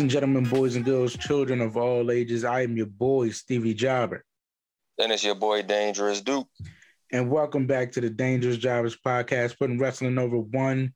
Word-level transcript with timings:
Ladies 0.00 0.14
and 0.14 0.22
gentlemen, 0.22 0.44
boys 0.48 0.76
and 0.76 0.84
girls, 0.86 1.14
children 1.14 1.60
of 1.60 1.76
all 1.76 2.10
ages, 2.10 2.42
I 2.42 2.62
am 2.62 2.74
your 2.74 2.86
boy, 2.86 3.28
Stevie 3.28 3.74
Jobber. 3.74 4.24
And 4.96 5.12
it's 5.12 5.22
your 5.22 5.34
boy, 5.34 5.60
Dangerous 5.60 6.22
Duke. 6.22 6.48
And 7.12 7.30
welcome 7.30 7.66
back 7.66 7.92
to 7.92 8.00
the 8.00 8.08
Dangerous 8.08 8.56
Jobbers 8.56 8.96
podcast, 8.96 9.58
putting 9.58 9.78
wrestling 9.78 10.16
over 10.16 10.38
one 10.38 10.94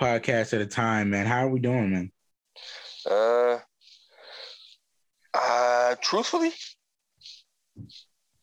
podcast 0.00 0.54
at 0.54 0.60
a 0.60 0.66
time, 0.66 1.10
man. 1.10 1.26
How 1.26 1.44
are 1.44 1.48
we 1.48 1.58
doing, 1.58 1.90
man? 1.90 2.12
Uh, 3.04 3.58
uh, 5.34 5.96
truthfully, 6.00 6.52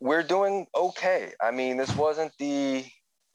we're 0.01 0.23
doing 0.23 0.67
okay. 0.75 1.31
I 1.41 1.51
mean, 1.51 1.77
this 1.77 1.95
wasn't 1.95 2.33
the 2.39 2.83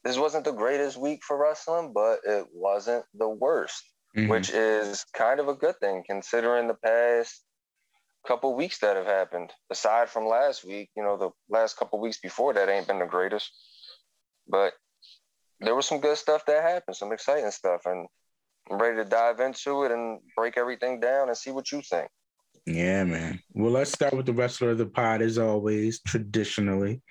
this 0.05 0.19
wasn't 0.19 0.45
the 0.45 0.53
greatest 0.53 0.99
week 0.99 1.25
for 1.25 1.43
wrestling, 1.43 1.95
but 1.95 2.19
it 2.27 2.45
wasn't 2.53 3.07
the 3.15 3.31
worst, 3.31 3.83
mm-hmm. 4.17 4.29
which 4.29 4.51
is 4.51 5.05
kind 5.15 5.41
of 5.41 5.49
a 5.49 5.55
good 5.55 5.77
thing 5.79 6.03
considering 6.07 6.69
the 6.69 6.75
past 6.75 7.43
couple 8.27 8.55
weeks 8.55 8.79
that 8.79 8.97
have 8.97 9.07
happened. 9.07 9.53
Aside 9.71 10.09
from 10.09 10.27
last 10.27 10.65
week, 10.65 10.91
you 10.97 11.03
know, 11.03 11.17
the 11.17 11.31
last 11.49 11.77
couple 11.77 12.01
weeks 12.01 12.19
before 12.19 12.55
that 12.55 12.69
ain't 12.69 12.87
been 12.87 13.01
the 13.01 13.07
greatest, 13.07 13.51
but 14.49 14.75
there 15.61 15.75
was 15.75 15.87
some 15.87 16.01
good 16.01 16.17
stuff 16.17 16.45
that 16.47 16.63
happened, 16.63 16.97
some 16.97 17.13
exciting 17.13 17.51
stuff, 17.51 17.83
and 17.87 18.07
I'm 18.71 18.79
ready 18.79 18.97
to 18.97 19.05
dive 19.05 19.41
into 19.41 19.85
it 19.85 19.93
and 19.93 20.21
break 20.37 20.57
everything 20.57 21.01
down 21.01 21.29
and 21.29 21.37
see 21.37 21.51
what 21.51 21.71
you 21.73 21.83
think. 21.83 22.09
Yeah, 22.67 23.05
man. 23.05 23.41
Well, 23.55 23.73
let's 23.73 23.93
start 23.93 24.15
with 24.15 24.27
the 24.27 24.33
wrestler 24.33 24.71
of 24.71 24.79
the 24.79 24.87
pod, 24.87 25.21
as 25.21 25.39
always, 25.39 26.01
traditionally. 26.01 27.03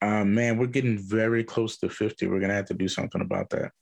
Uh, 0.00 0.24
man, 0.24 0.58
we're 0.58 0.66
getting 0.66 0.98
very 0.98 1.44
close 1.44 1.76
to 1.78 1.88
50. 1.88 2.26
We're 2.26 2.40
gonna 2.40 2.54
have 2.54 2.66
to 2.66 2.74
do 2.74 2.88
something 2.88 3.20
about 3.20 3.50
that. 3.50 3.72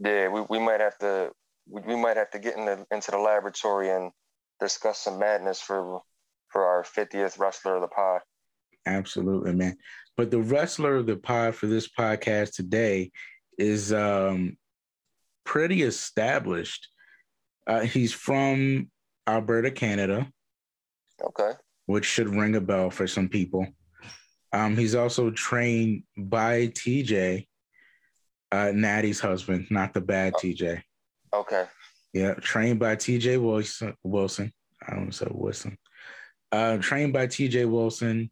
Yeah, 0.00 0.28
we, 0.28 0.42
we 0.48 0.58
might 0.58 0.80
have 0.80 0.98
to 0.98 1.30
we, 1.68 1.82
we 1.82 1.96
might 1.96 2.16
have 2.16 2.30
to 2.30 2.38
get 2.38 2.56
in 2.56 2.64
the, 2.64 2.86
into 2.90 3.10
the 3.10 3.18
laboratory 3.18 3.90
and 3.90 4.10
discuss 4.58 4.98
some 4.98 5.18
madness 5.18 5.60
for 5.60 6.00
for 6.48 6.64
our 6.64 6.82
50th 6.82 7.38
wrestler 7.38 7.76
of 7.76 7.82
the 7.82 7.88
pod. 7.88 8.22
Absolutely, 8.86 9.52
man. 9.54 9.76
But 10.16 10.30
the 10.30 10.40
wrestler 10.40 10.96
of 10.96 11.06
the 11.06 11.16
pod 11.16 11.54
for 11.54 11.66
this 11.66 11.88
podcast 11.88 12.54
today 12.54 13.12
is 13.58 13.92
um 13.92 14.56
pretty 15.44 15.82
established. 15.82 16.88
Uh, 17.66 17.80
he's 17.80 18.12
from 18.12 18.90
Alberta, 19.26 19.70
Canada. 19.70 20.28
Okay. 21.22 21.52
Which 21.86 22.04
should 22.04 22.28
ring 22.28 22.56
a 22.56 22.60
bell 22.60 22.90
for 22.90 23.06
some 23.06 23.28
people. 23.28 23.66
Um, 24.52 24.76
he's 24.76 24.94
also 24.94 25.30
trained 25.30 26.02
by 26.16 26.68
TJ, 26.68 27.46
uh, 28.52 28.72
Natty's 28.74 29.20
husband, 29.20 29.66
not 29.70 29.94
the 29.94 30.00
bad 30.00 30.34
oh. 30.36 30.40
TJ. 30.40 30.82
Okay. 31.32 31.66
Yeah, 32.12 32.34
trained 32.34 32.80
by 32.80 32.96
TJ 32.96 33.40
Wilson. 33.40 33.94
Wilson. 34.02 34.52
I 34.82 34.92
don't 34.92 35.00
want 35.00 35.12
to 35.12 35.18
say 35.18 35.26
Wilson. 35.30 35.78
Uh, 36.50 36.78
trained 36.78 37.12
by 37.12 37.26
TJ 37.26 37.70
Wilson, 37.70 38.30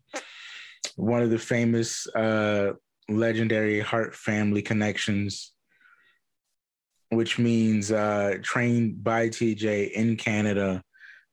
one 0.96 1.22
of 1.22 1.30
the 1.30 1.38
famous 1.38 2.06
uh, 2.08 2.72
legendary 3.08 3.78
Hart 3.78 4.16
family 4.16 4.62
connections, 4.62 5.52
which 7.10 7.38
means 7.38 7.92
uh, 7.92 8.38
trained 8.42 9.04
by 9.04 9.28
TJ 9.28 9.92
in 9.92 10.16
Canada, 10.16 10.82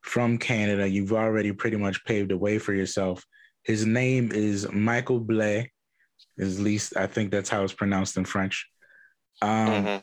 from 0.01 0.37
Canada. 0.37 0.87
You've 0.87 1.13
already 1.13 1.51
pretty 1.51 1.77
much 1.77 2.05
paved 2.05 2.29
the 2.29 2.37
way 2.37 2.59
for 2.59 2.73
yourself 2.73 3.25
his 3.65 3.85
name 3.85 4.31
is 4.31 4.71
Michael 4.71 5.19
Blais. 5.19 5.67
At 6.39 6.47
least 6.47 6.95
I 6.95 7.07
think 7.07 7.31
that's 7.31 7.49
how 7.49 7.63
it's 7.63 7.73
pronounced 7.73 8.15
in 8.15 8.23
French. 8.23 8.69
Um, 9.41 9.67
mm-hmm. 9.67 9.97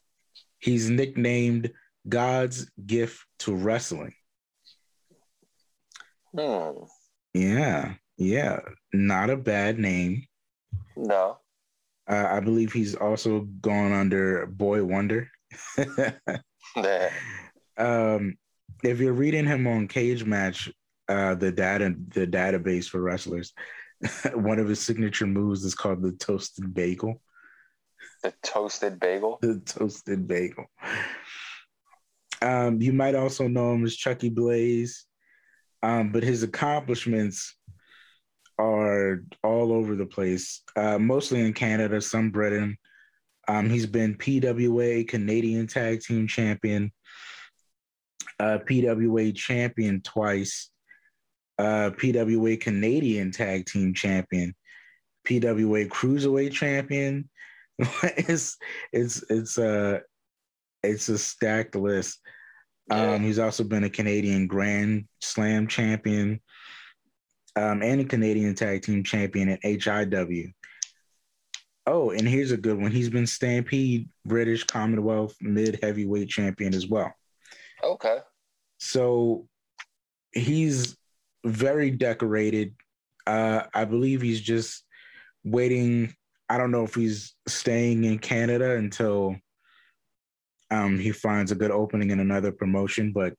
He's 0.59 0.89
nicknamed 0.91 1.73
God's 2.09 2.71
gift 2.87 3.25
to 3.41 3.55
wrestling. 3.55 4.15
Hmm. 6.37 6.85
Yeah, 7.35 7.95
yeah, 8.17 8.61
not 8.93 9.31
a 9.31 9.37
bad 9.37 9.79
name. 9.79 10.27
No. 10.97 11.39
Uh, 12.09 12.27
I 12.31 12.41
believe 12.41 12.73
he's 12.73 12.95
also 12.95 13.41
gone 13.61 13.93
under 13.93 14.47
Boy 14.47 14.85
Wonder. 14.85 15.31
um, 17.77 18.37
if 18.83 19.01
you're 19.01 19.13
reading 19.13 19.47
him 19.47 19.67
on 19.67 19.89
Cage 19.89 20.25
Match, 20.25 20.71
uh, 21.09 21.35
the 21.35 21.53
data 21.53 21.95
the 22.09 22.27
database 22.27 22.87
for 22.87 23.01
wrestlers. 23.01 23.53
One 24.35 24.59
of 24.59 24.69
his 24.69 24.81
signature 24.81 25.27
moves 25.27 25.65
is 25.65 25.75
called 25.75 26.03
the 26.03 26.13
toasted 26.13 26.75
bagel. 26.75 27.21
The 28.23 28.33
toasted 28.43 29.01
bagel. 29.01 29.39
The 29.43 29.61
toasted 29.61 30.29
bagel. 30.29 30.67
Um, 32.41 32.81
you 32.81 32.93
might 32.93 33.15
also 33.15 33.49
know 33.49 33.73
him 33.73 33.85
as 33.85 33.97
Chucky 33.97 34.29
Blaze, 34.29 35.07
um, 35.83 36.13
but 36.13 36.23
his 36.23 36.43
accomplishments 36.43 37.57
are 38.59 39.23
all 39.43 39.73
over 39.73 39.97
the 39.97 40.07
place. 40.07 40.63
Uh, 40.77 40.99
mostly 40.99 41.41
in 41.41 41.53
Canada, 41.53 42.01
some 42.01 42.31
Britain. 42.31 42.77
Um, 43.49 43.69
he's 43.69 43.87
been 43.87 44.17
PWA 44.17 45.07
Canadian 45.07 45.67
Tag 45.67 46.01
Team 46.01 46.29
Champion, 46.29 46.93
uh, 48.39 48.59
PWA 48.69 49.35
Champion 49.35 50.01
twice, 50.01 50.71
uh, 51.59 51.91
PWA 51.91 52.61
Canadian 52.61 53.33
Tag 53.33 53.67
Team 53.67 53.95
Champion, 53.95 54.55
PWA 55.27 55.89
Cruiserweight 55.89 56.53
Champion. 56.53 57.29
it's 58.03 58.57
it's 58.93 59.25
it's 59.31 59.59
a 59.59 60.03
it's 60.83 61.09
a 61.09 61.19
stacked 61.19 61.75
list. 61.75 62.21
Yeah. 62.91 63.13
Um, 63.13 63.23
he's 63.23 63.39
also 63.39 63.65
been 63.65 63.85
a 63.85 63.91
Canadian 63.91 64.47
Grand 64.47 65.07
Slam 65.21 65.69
champion, 65.69 66.41
um, 67.57 67.83
and 67.83 68.01
a 68.01 68.05
Canadian 68.05 68.55
Tag 68.55 68.83
Team 68.83 69.05
Champion 69.05 69.49
at 69.51 69.63
HIW. 69.63 70.53
Oh, 71.87 72.11
and 72.11 72.29
here's 72.29 72.53
a 72.53 72.57
good 72.57 72.81
one. 72.81 72.93
He's 72.93 73.11
been 73.11 73.27
Stampede 73.27 74.09
British 74.25 74.65
Commonwealth 74.65 75.35
Mid 75.41 75.81
Heavyweight 75.83 76.29
Champion 76.29 76.75
as 76.75 76.87
well. 76.87 77.13
Okay. 77.83 78.19
So 78.79 79.49
he's 80.33 80.97
very 81.45 81.91
decorated. 81.91 82.75
Uh, 83.27 83.65
I 83.75 83.85
believe 83.85 84.23
he's 84.23 84.41
just 84.41 84.85
waiting. 85.45 86.15
I 86.53 86.59
don't 86.59 86.71
know 86.71 86.85
if 86.85 86.95
he's 86.95 87.35
staying 87.49 88.05
in 88.05 88.19
Canada 88.19 88.77
until 88.77 89.37
um, 90.71 90.99
he 90.99 91.11
finds 91.11 91.51
a 91.51 91.55
good 91.55 91.71
opening 91.71 92.11
in 92.11 92.21
another 92.21 92.53
promotion, 92.53 93.11
but 93.13 93.33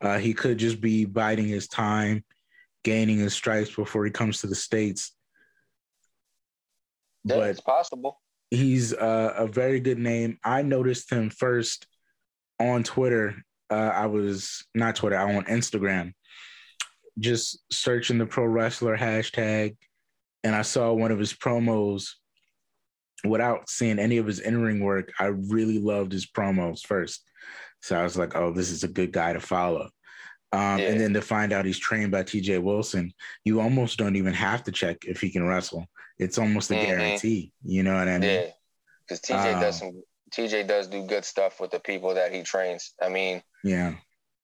uh, 0.00 0.16
he 0.16 0.32
could 0.32 0.56
just 0.56 0.80
be 0.80 1.04
biding 1.04 1.46
his 1.46 1.68
time, 1.68 2.24
gaining 2.84 3.18
his 3.18 3.34
stripes 3.34 3.74
before 3.76 4.06
he 4.06 4.10
comes 4.10 4.40
to 4.40 4.46
the 4.46 4.54
States. 4.54 5.14
Yeah, 7.24 7.36
but 7.36 7.50
it's 7.50 7.60
possible. 7.60 8.18
He's 8.50 8.94
uh, 8.94 9.34
a 9.36 9.46
very 9.46 9.78
good 9.78 9.98
name. 9.98 10.38
I 10.42 10.62
noticed 10.62 11.12
him 11.12 11.28
first 11.28 11.86
on 12.58 12.82
Twitter. 12.82 13.34
Uh, 13.68 13.92
I 13.92 14.06
was 14.06 14.64
not 14.74 14.96
Twitter, 14.96 15.18
I 15.18 15.34
on 15.34 15.44
Instagram 15.44 16.14
just 17.18 17.58
searching 17.70 18.16
the 18.16 18.24
pro 18.24 18.44
wrestler 18.44 18.96
hashtag 18.96 19.76
and 20.44 20.54
I 20.54 20.62
saw 20.62 20.92
one 20.92 21.10
of 21.10 21.18
his 21.18 21.34
promos 21.34 22.10
without 23.24 23.68
seeing 23.68 23.98
any 23.98 24.18
of 24.18 24.26
his 24.26 24.40
in-ring 24.40 24.80
work. 24.80 25.12
I 25.18 25.26
really 25.26 25.78
loved 25.78 26.12
his 26.12 26.26
promos 26.26 26.86
first. 26.86 27.22
So 27.80 27.98
I 27.98 28.02
was 28.02 28.16
like, 28.16 28.36
oh, 28.36 28.52
this 28.52 28.70
is 28.70 28.84
a 28.84 28.88
good 28.88 29.12
guy 29.12 29.32
to 29.32 29.40
follow. 29.40 29.90
Um, 30.52 30.78
yeah. 30.78 30.88
And 30.88 31.00
then 31.00 31.12
to 31.14 31.22
find 31.22 31.52
out 31.52 31.64
he's 31.64 31.78
trained 31.78 32.10
by 32.10 32.22
TJ 32.22 32.62
Wilson, 32.62 33.12
you 33.44 33.60
almost 33.60 33.98
don't 33.98 34.16
even 34.16 34.32
have 34.32 34.62
to 34.64 34.72
check 34.72 34.98
if 35.02 35.20
he 35.20 35.30
can 35.30 35.46
wrestle. 35.46 35.86
It's 36.18 36.38
almost 36.38 36.70
a 36.70 36.74
mm-hmm. 36.74 36.86
guarantee. 36.86 37.52
You 37.64 37.82
know 37.82 37.94
what 37.94 38.08
I 38.08 38.18
mean? 38.18 38.30
Yeah, 38.30 38.46
because 39.06 39.20
TJ 39.20 39.54
um, 39.54 39.60
does 39.60 39.78
some. 39.78 40.02
TJ 40.32 40.66
does 40.66 40.88
do 40.88 41.06
good 41.06 41.24
stuff 41.24 41.60
with 41.60 41.70
the 41.70 41.80
people 41.80 42.14
that 42.14 42.34
he 42.34 42.42
trains. 42.42 42.94
I 43.00 43.08
mean, 43.08 43.42
yeah, 43.62 43.94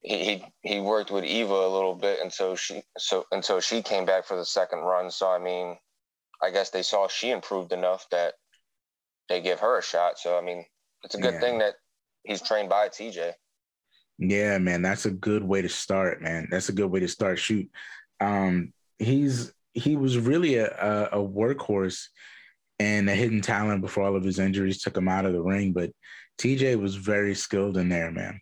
he, 0.01 0.43
he 0.61 0.79
worked 0.79 1.11
with 1.11 1.25
Eva 1.25 1.53
a 1.53 1.73
little 1.73 1.95
bit 1.95 2.19
until 2.23 2.55
she 2.55 2.81
so 2.97 3.25
until 3.31 3.59
she 3.59 3.81
came 3.81 4.05
back 4.05 4.25
for 4.25 4.37
the 4.37 4.45
second 4.45 4.79
run. 4.79 5.11
So 5.11 5.29
I 5.29 5.39
mean, 5.39 5.77
I 6.41 6.51
guess 6.51 6.69
they 6.69 6.83
saw 6.83 7.07
she 7.07 7.31
improved 7.31 7.73
enough 7.73 8.07
that 8.11 8.35
they 9.29 9.41
give 9.41 9.59
her 9.59 9.77
a 9.77 9.83
shot. 9.83 10.17
So 10.19 10.37
I 10.37 10.41
mean, 10.41 10.65
it's 11.03 11.15
a 11.15 11.21
good 11.21 11.35
yeah. 11.35 11.39
thing 11.39 11.59
that 11.59 11.75
he's 12.23 12.41
trained 12.41 12.69
by 12.69 12.89
TJ. 12.89 13.33
Yeah, 14.17 14.57
man, 14.59 14.81
that's 14.81 15.05
a 15.05 15.11
good 15.11 15.43
way 15.43 15.61
to 15.61 15.69
start, 15.69 16.21
man. 16.21 16.47
That's 16.49 16.69
a 16.69 16.73
good 16.73 16.89
way 16.89 17.01
to 17.01 17.07
start. 17.07 17.37
Shoot, 17.37 17.69
um, 18.21 18.73
he's 18.97 19.53
he 19.73 19.97
was 19.97 20.17
really 20.17 20.55
a, 20.55 20.67
a, 20.67 21.21
a 21.21 21.27
workhorse 21.27 22.05
and 22.79 23.09
a 23.09 23.15
hidden 23.15 23.41
talent 23.41 23.81
before 23.81 24.05
all 24.05 24.15
of 24.15 24.23
his 24.23 24.39
injuries 24.39 24.81
took 24.81 24.97
him 24.97 25.09
out 25.09 25.25
of 25.25 25.33
the 25.33 25.41
ring. 25.41 25.73
But 25.73 25.91
TJ 26.39 26.79
was 26.79 26.95
very 26.95 27.35
skilled 27.35 27.77
in 27.77 27.89
there, 27.89 28.11
man. 28.11 28.39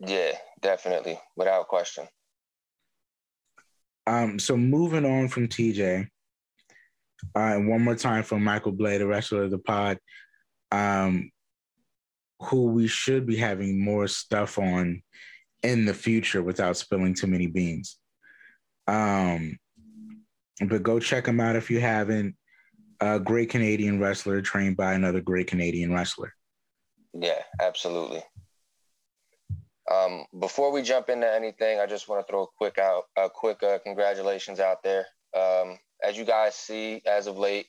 Yeah, 0.00 0.32
definitely, 0.60 1.18
without 1.36 1.68
question. 1.68 2.06
Um, 4.06 4.38
so 4.38 4.56
moving 4.56 5.06
on 5.06 5.28
from 5.28 5.48
TJ, 5.48 6.08
uh, 7.36 7.38
and 7.38 7.68
one 7.68 7.82
more 7.82 7.94
time 7.94 8.22
for 8.22 8.38
Michael 8.38 8.72
Blais, 8.72 8.98
the 8.98 9.06
wrestler 9.06 9.44
of 9.44 9.50
the 9.50 9.58
pod. 9.58 9.98
Um, 10.70 11.30
who 12.40 12.66
we 12.66 12.86
should 12.86 13.26
be 13.26 13.36
having 13.36 13.82
more 13.82 14.06
stuff 14.06 14.58
on 14.58 15.02
in 15.62 15.84
the 15.84 15.94
future 15.94 16.42
without 16.42 16.76
spilling 16.76 17.14
too 17.14 17.26
many 17.26 17.46
beans. 17.46 17.98
Um, 18.86 19.58
but 20.60 20.82
go 20.82 20.98
check 20.98 21.26
him 21.26 21.40
out 21.40 21.56
if 21.56 21.70
you 21.70 21.80
haven't. 21.80 22.36
A 23.00 23.18
great 23.18 23.50
Canadian 23.50 23.98
wrestler 23.98 24.40
trained 24.40 24.76
by 24.76 24.94
another 24.94 25.20
great 25.20 25.46
Canadian 25.46 25.92
wrestler. 25.92 26.32
Yeah, 27.12 27.42
absolutely. 27.60 28.22
Um, 29.90 30.24
before 30.38 30.72
we 30.72 30.82
jump 30.82 31.08
into 31.08 31.30
anything, 31.32 31.80
I 31.80 31.86
just 31.86 32.08
want 32.08 32.26
to 32.26 32.30
throw 32.30 32.44
a 32.44 32.46
quick 32.56 32.78
out, 32.78 33.04
a 33.16 33.28
quick 33.28 33.62
uh, 33.62 33.78
congratulations 33.78 34.60
out 34.60 34.82
there. 34.82 35.06
Um, 35.36 35.78
as 36.04 36.16
you 36.16 36.24
guys 36.24 36.54
see, 36.54 37.02
as 37.06 37.26
of 37.26 37.38
late, 37.38 37.66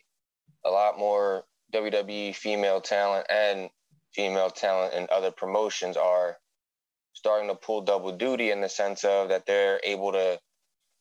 a 0.66 0.70
lot 0.70 0.98
more 1.00 1.44
WWE 1.74 2.36
female 2.36 2.82
talent 2.82 3.28
and 3.30 3.70
female 4.14 4.50
talent 4.50 4.94
in 4.94 5.08
other 5.12 5.32
promotions 5.32 5.98
are 5.98 6.38
starting 7.14 7.50
to 7.50 7.56
pull 7.56 7.82
double 7.82 8.12
duty 8.12 8.52
in 8.52 8.62
the 8.62 8.70
sense 8.70 9.04
of 9.04 9.30
that 9.30 9.46
they're 9.46 9.80
able 9.84 10.12
to 10.12 10.40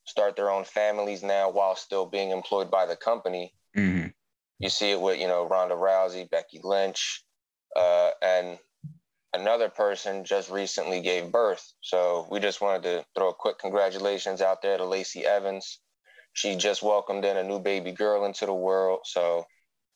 start 0.07 0.37
their 0.37 0.51
own 0.51 0.65
families 0.65 1.23
now 1.23 1.51
while 1.51 1.77
still 1.77 2.07
being 2.07 2.31
employed 2.31 2.71
by 2.71 2.87
the 2.87 2.97
company. 2.97 3.53
Mm-hmm. 3.77 4.09
You 4.59 4.69
see 4.69 4.93
it 4.93 5.01
with 5.01 5.19
you 5.19 5.27
know 5.27 5.47
Ronda 5.47 5.75
Rousey, 5.75 6.31
Becky 6.31 6.61
Lynch, 6.63 7.25
uh, 7.77 8.11
and 8.23 8.59
another 9.33 9.69
person 9.69 10.25
just 10.25 10.51
recently 10.51 11.01
gave 11.01 11.33
birth. 11.33 11.73
So 11.81 12.27
we 12.31 12.39
just 12.41 12.61
wanted 12.61 12.83
to 12.85 13.05
throw 13.15 13.31
a 13.31 13.35
quick 13.35 13.59
congratulations 13.59 14.41
out 14.41 14.63
there 14.63 14.79
to 14.79 14.85
Lacey 14.85 15.27
Evans. 15.27 15.81
She 16.35 16.57
just 16.57 16.83
welcomed 16.83 17.25
in 17.25 17.37
a 17.37 17.45
new 17.45 17.61
baby 17.61 17.93
girl 17.93 18.25
into 18.25 18.45
the 18.45 18.55
world. 18.55 19.01
So 19.05 19.47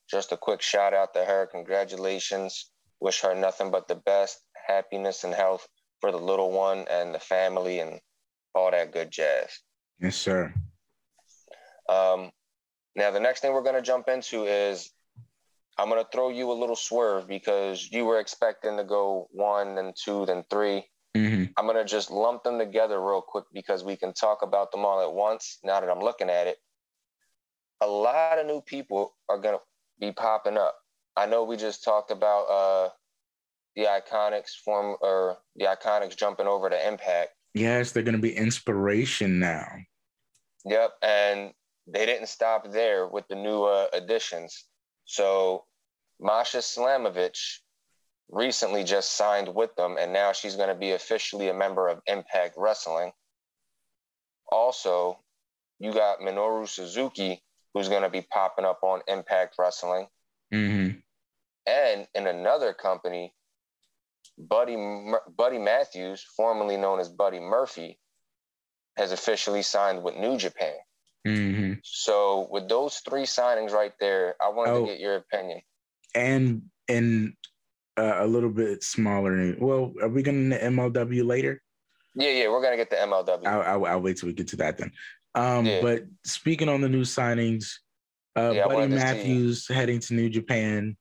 just 0.09 0.33
a 0.33 0.37
quick 0.37 0.63
shout 0.63 0.95
out 0.95 1.13
to 1.15 1.25
her. 1.25 1.47
Congratulations. 1.47 2.71
Wish 3.01 3.21
her 3.21 3.35
nothing 3.35 3.71
but 3.71 3.89
the 3.89 3.97
best, 3.97 4.39
happiness 4.67 5.25
and 5.25 5.35
health 5.35 5.69
for 6.01 6.11
the 6.13 6.19
little 6.19 6.53
one 6.53 6.87
and 6.89 7.15
the 7.15 7.19
family 7.19 7.81
and 7.81 8.01
all 8.55 8.71
that 8.71 8.93
good 8.93 9.11
jazz. 9.11 9.51
Yes, 10.01 10.17
sir. 10.17 10.55
Um, 11.89 12.31
now, 12.95 13.11
the 13.11 13.21
next 13.21 13.41
thing 13.41 13.53
we're 13.53 13.63
going 13.63 13.75
to 13.75 13.83
jump 13.83 14.09
into 14.09 14.45
is 14.45 14.91
I'm 15.77 15.89
going 15.89 16.03
to 16.03 16.11
throw 16.11 16.31
you 16.31 16.51
a 16.51 16.55
little 16.55 16.77
swerve 16.77 17.27
because 17.27 17.89
you 17.91 18.05
were 18.05 18.21
expecting 18.21 18.77
to 18.77 18.85
go 18.85 19.29
one, 19.33 19.75
then 19.75 19.93
two, 19.97 20.27
then 20.27 20.45
3 20.51 20.77
i 20.77 20.85
mm-hmm. 21.17 21.45
I'm 21.57 21.67
going 21.67 21.77
to 21.77 21.85
just 21.85 22.11
lump 22.11 22.45
them 22.45 22.59
together 22.59 23.01
real 23.01 23.23
quick 23.23 23.45
because 23.53 23.85
we 23.85 23.97
can 23.97 24.13
talk 24.13 24.43
about 24.43 24.73
them 24.73 24.85
all 24.85 25.01
at 25.03 25.13
once 25.13 25.59
now 25.65 25.81
that 25.81 25.91
I'm 25.91 26.01
looking 26.01 26.31
at 26.31 26.47
it. 26.47 26.59
A 27.81 27.87
lot 27.87 28.39
of 28.39 28.47
new 28.47 28.61
people 28.61 29.15
are 29.29 29.39
going 29.39 29.57
to 29.57 29.61
be 30.01 30.13
popping 30.13 30.57
up. 30.57 30.77
I 31.17 31.27
know 31.27 31.45
we 31.45 31.57
just 31.57 31.85
talked 31.85 32.11
about 32.11 32.45
uh, 32.45 32.91
the 33.77 33.85
Iconics 33.85 34.57
form 34.65 34.97
or 35.01 35.39
the 35.57 35.65
Iconics 35.67 36.17
jumping 36.17 36.47
over 36.47 36.69
to 36.69 36.89
Impact. 36.89 37.31
Yes, 37.55 37.93
they're 37.93 38.03
going 38.03 38.15
to 38.15 38.21
be 38.21 38.35
IInspiration 38.35 39.39
now. 39.39 39.67
Yep, 40.65 40.93
and 41.03 41.53
they 41.87 42.07
didn't 42.07 42.29
stop 42.29 42.71
there 42.71 43.07
with 43.07 43.27
the 43.29 43.35
new 43.35 43.65
uh, 43.65 43.87
additions. 43.93 44.65
So 45.05 45.65
Masha 46.21 46.59
Slamovich 46.59 47.59
recently 48.31 48.85
just 48.85 49.17
signed 49.17 49.55
with 49.55 49.75
them, 49.77 49.97
and 49.99 50.13
now 50.13 50.33
she's 50.33 50.57
going 50.57 50.69
to 50.69 50.75
be 50.75 50.93
officially 50.93 51.49
a 51.49 51.55
member 51.55 51.89
of 51.89 52.01
Impact 52.07 52.55
Wrestling. 52.57 53.13
Also, 54.51 55.19
you 55.79 55.93
got 55.93 56.21
Minoru 56.21 56.69
Suzuki, 56.69 57.43
who's 57.75 57.89
going 57.89 58.03
to 58.03 58.11
be 58.11 58.23
popping 58.23 58.65
up 58.65 58.81
on 58.83 59.01
Impact 59.09 59.55
Wrestling. 59.59 60.07
Mm-hmm. 60.53 60.99
And 61.67 62.09
in 62.15 62.27
another 62.27 62.73
company, 62.73 63.35
Buddy 64.39 64.77
Buddy 65.37 65.59
Matthews, 65.59 66.25
formerly 66.37 66.77
known 66.77 67.01
as 67.01 67.09
Buddy 67.09 67.41
Murphy, 67.41 67.99
has 68.97 69.13
officially 69.13 69.63
signed 69.63 70.03
with 70.03 70.17
New 70.17 70.39
Japan. 70.39 70.75
Mm-hmm. 71.27 71.73
So 71.83 72.49
with 72.51 72.69
those 72.69 73.01
three 73.09 73.25
signings 73.25 73.73
right 73.73 73.93
there, 74.01 74.35
I 74.41 74.49
wanted 74.49 74.73
oh, 74.73 74.81
to 74.81 74.87
get 74.87 75.01
your 75.01 75.17
opinion. 75.17 75.61
And 76.15 76.63
and 76.89 77.35
uh, 77.99 78.25
a 78.25 78.27
little 78.27 78.51
bit 78.51 78.83
smaller. 78.83 79.57
Well, 79.59 79.93
are 80.01 80.09
we 80.09 80.23
going 80.23 80.51
to 80.51 80.61
MLW 80.61 81.27
later? 81.27 81.61
Yeah, 82.15 82.31
yeah, 82.31 82.49
we're 82.49 82.63
gonna 82.63 82.77
get 82.77 82.91
the 82.91 82.97
MLW. 82.97 83.47
I'll, 83.47 83.63
I'll, 83.63 83.87
I'll 83.87 84.01
wait 84.01 84.17
till 84.17 84.29
we 84.29 84.33
get 84.33 84.49
to 84.49 84.57
that 84.57 84.79
then. 84.79 84.91
Um, 85.35 85.67
yeah. 85.67 85.81
But 85.83 86.05
speaking 86.25 86.69
on 86.69 86.81
the 86.81 86.89
new 86.89 87.03
signings, 87.03 87.75
uh, 88.37 88.51
yeah, 88.51 88.67
Buddy 88.67 88.93
Matthews 88.93 89.69
heading 89.69 90.01
to 90.01 90.15
New 90.15 90.29
Japan. 90.29 90.97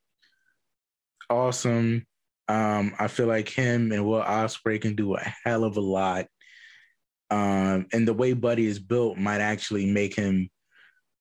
Awesome. 1.29 2.05
Um, 2.47 2.93
I 2.99 3.07
feel 3.07 3.27
like 3.27 3.49
him 3.49 3.91
and 3.91 4.05
Will 4.05 4.21
Ospreay 4.21 4.79
can 4.79 4.95
do 4.95 5.15
a 5.15 5.33
hell 5.43 5.63
of 5.63 5.77
a 5.77 5.81
lot. 5.81 6.27
Um, 7.29 7.87
and 7.91 8.07
the 8.07 8.13
way 8.13 8.33
Buddy 8.33 8.65
is 8.65 8.79
built 8.79 9.17
might 9.17 9.41
actually 9.41 9.91
make 9.91 10.15
him 10.15 10.49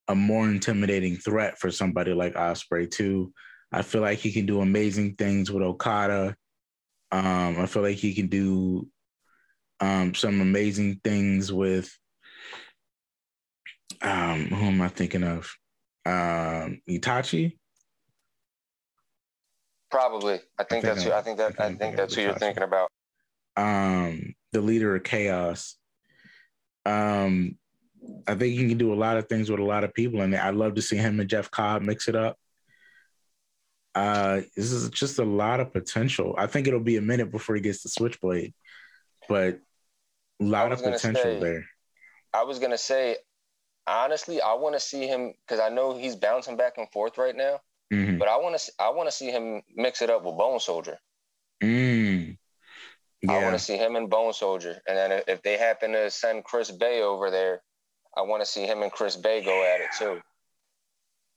a 0.09 0.15
more 0.15 0.45
intimidating 0.45 1.17
threat 1.17 1.59
for 1.59 1.71
somebody 1.71 2.13
like 2.13 2.35
Ospreay 2.35 2.91
too. 2.91 3.33
I 3.73 3.83
feel 3.83 4.01
like 4.01 4.19
he 4.19 4.33
can 4.33 4.47
do 4.47 4.61
amazing 4.61 5.17
things 5.17 5.51
with 5.51 5.63
Okada. 5.63 6.37
Um, 7.13 7.61
I 7.61 7.67
feel 7.67 7.83
like 7.83 7.97
he 7.97 8.15
can 8.15 8.29
do 8.29 8.89
um, 9.81 10.15
some 10.15 10.41
amazing 10.41 11.01
things 11.05 11.53
with 11.53 11.91
um, 14.03 14.47
who 14.47 14.67
am 14.67 14.81
I 14.81 14.89
thinking 14.89 15.25
of? 15.25 15.51
Um, 16.05 16.81
Itachi. 16.89 17.57
Probably. 19.91 20.35
I 20.35 20.37
think, 20.37 20.49
I 20.59 20.67
think 20.67 20.85
that's 20.85 21.03
who 21.03 21.13
I 21.13 21.23
think 21.23 21.39
that 21.39 21.55
I 21.59 21.69
think, 21.69 21.77
I 21.77 21.85
think 21.85 21.97
that's 21.97 22.15
who 22.15 22.23
you're 22.23 22.35
thinking 22.35 22.63
about. 22.63 22.91
Um, 23.57 24.35
the 24.53 24.61
leader 24.61 24.95
of 24.95 25.05
chaos. 25.05 25.77
Um, 26.85 27.57
I 28.27 28.35
think 28.35 28.59
he 28.59 28.69
can 28.69 28.79
do 28.79 28.93
a 28.93 28.95
lot 28.95 29.17
of 29.17 29.29
things 29.29 29.51
with 29.51 29.61
a 29.61 29.65
lot 29.65 29.85
of 29.85 29.95
people 29.95 30.21
and. 30.21 30.35
I'd 30.35 30.55
love 30.55 30.75
to 30.75 30.83
see 30.83 30.97
him 30.97 31.19
and 31.21 31.29
Jeff 31.29 31.51
Cobb 31.51 31.83
mix 31.83 32.09
it 32.09 32.15
up. 32.17 32.37
Uh, 33.97 34.43
this 34.55 34.73
is 34.73 34.91
just 34.91 35.19
a 35.19 35.25
lot 35.25 35.59
of 35.59 35.73
potential. 35.73 36.35
I 36.37 36.47
think 36.47 36.69
it'll 36.69 36.81
be 36.81 36.99
a 36.99 37.03
minute 37.03 37.33
before 37.33 37.55
he 37.55 37.63
gets 37.63 37.83
the 37.83 37.89
switchblade, 37.89 38.53
but 39.27 39.59
a 40.39 40.45
lot 40.45 40.71
of 40.71 40.83
potential 40.83 41.23
say, 41.23 41.41
there. 41.41 41.65
I 42.35 42.45
was 42.45 42.59
gonna 42.59 42.77
say, 42.77 43.17
honestly, 43.87 44.43
I 44.43 44.53
want 44.53 44.75
to 44.75 44.81
see 44.81 45.07
him 45.07 45.33
because 45.47 45.61
I 45.61 45.71
know 45.71 45.97
he's 45.97 46.15
bouncing 46.15 46.59
back 46.59 46.75
and 46.77 46.87
forth 46.93 47.17
right 47.17 47.35
now. 47.35 47.61
Mm-hmm. 47.91 48.19
But 48.19 48.29
I 48.29 48.37
want 48.37 48.59
to 48.59 48.73
I 48.79 48.91
want 48.91 49.09
to 49.09 49.15
see 49.15 49.31
him 49.31 49.63
mix 49.75 50.03
it 50.03 50.11
up 50.11 50.25
with 50.25 50.37
Bone 50.37 50.61
Soldier. 50.61 50.99
Mm. 51.63 52.37
Yeah. 53.23 53.33
I 53.33 53.43
want 53.43 53.55
to 53.55 53.59
see 53.59 53.79
him 53.79 53.97
and 53.97 54.11
Bone 54.11 54.35
Soldier, 54.35 54.79
and 54.87 54.97
then 54.99 55.23
if 55.27 55.41
they 55.41 55.57
happen 55.57 55.93
to 55.93 56.11
send 56.11 56.45
Chris 56.45 56.71
Bey 56.71 57.01
over 57.01 57.31
there, 57.31 57.63
I 58.15 58.23
want 58.23 58.43
to 58.43 58.47
see 58.47 58.67
him 58.67 58.83
and 58.83 58.93
Chris 58.93 59.17
Bey 59.17 59.43
go 59.43 59.65
at 59.65 59.81
it 59.81 59.89
too. 59.99 60.21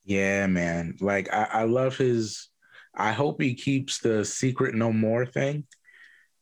Yeah, 0.05 0.47
man. 0.47 0.97
Like 0.99 1.31
I, 1.33 1.47
I 1.51 1.63
love 1.63 1.97
his. 1.97 2.49
I 2.95 3.11
hope 3.11 3.41
he 3.41 3.53
keeps 3.53 3.99
the 3.99 4.25
secret 4.25 4.75
no 4.75 4.91
more 4.91 5.25
thing 5.25 5.65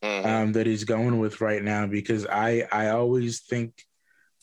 mm-hmm. 0.03 0.27
um, 0.27 0.53
that 0.53 0.65
he's 0.65 0.83
going 0.83 1.19
with 1.19 1.41
right 1.41 1.63
now 1.63 1.87
because 1.87 2.25
I 2.25 2.67
I 2.71 2.89
always 2.89 3.41
think 3.41 3.83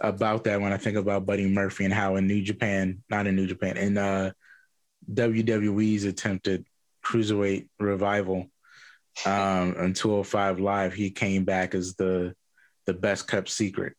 about 0.01 0.45
that 0.45 0.61
when 0.61 0.73
I 0.73 0.77
think 0.77 0.97
about 0.97 1.27
Buddy 1.27 1.47
Murphy 1.47 1.85
and 1.85 1.95
how 1.95 2.17
in 2.17 2.27
New 2.27 2.43
Japan, 2.43 3.03
not 3.09 3.27
in 3.27 3.37
New 3.37 3.47
Japan, 3.47 3.77
in 3.77 3.97
uh, 3.97 4.33
WWE's 5.13 6.05
attempted 6.05 6.67
cruiserweight 7.05 7.69
revival 7.79 8.51
um, 9.25 9.75
on 9.79 9.93
205 9.93 10.61
Live, 10.61 10.95
he 10.95 11.11
came 11.11 11.45
back 11.45 11.75
as 11.75 11.95
the 11.95 12.35
the 12.87 12.95
best 12.95 13.29
kept 13.29 13.49
secret. 13.49 13.95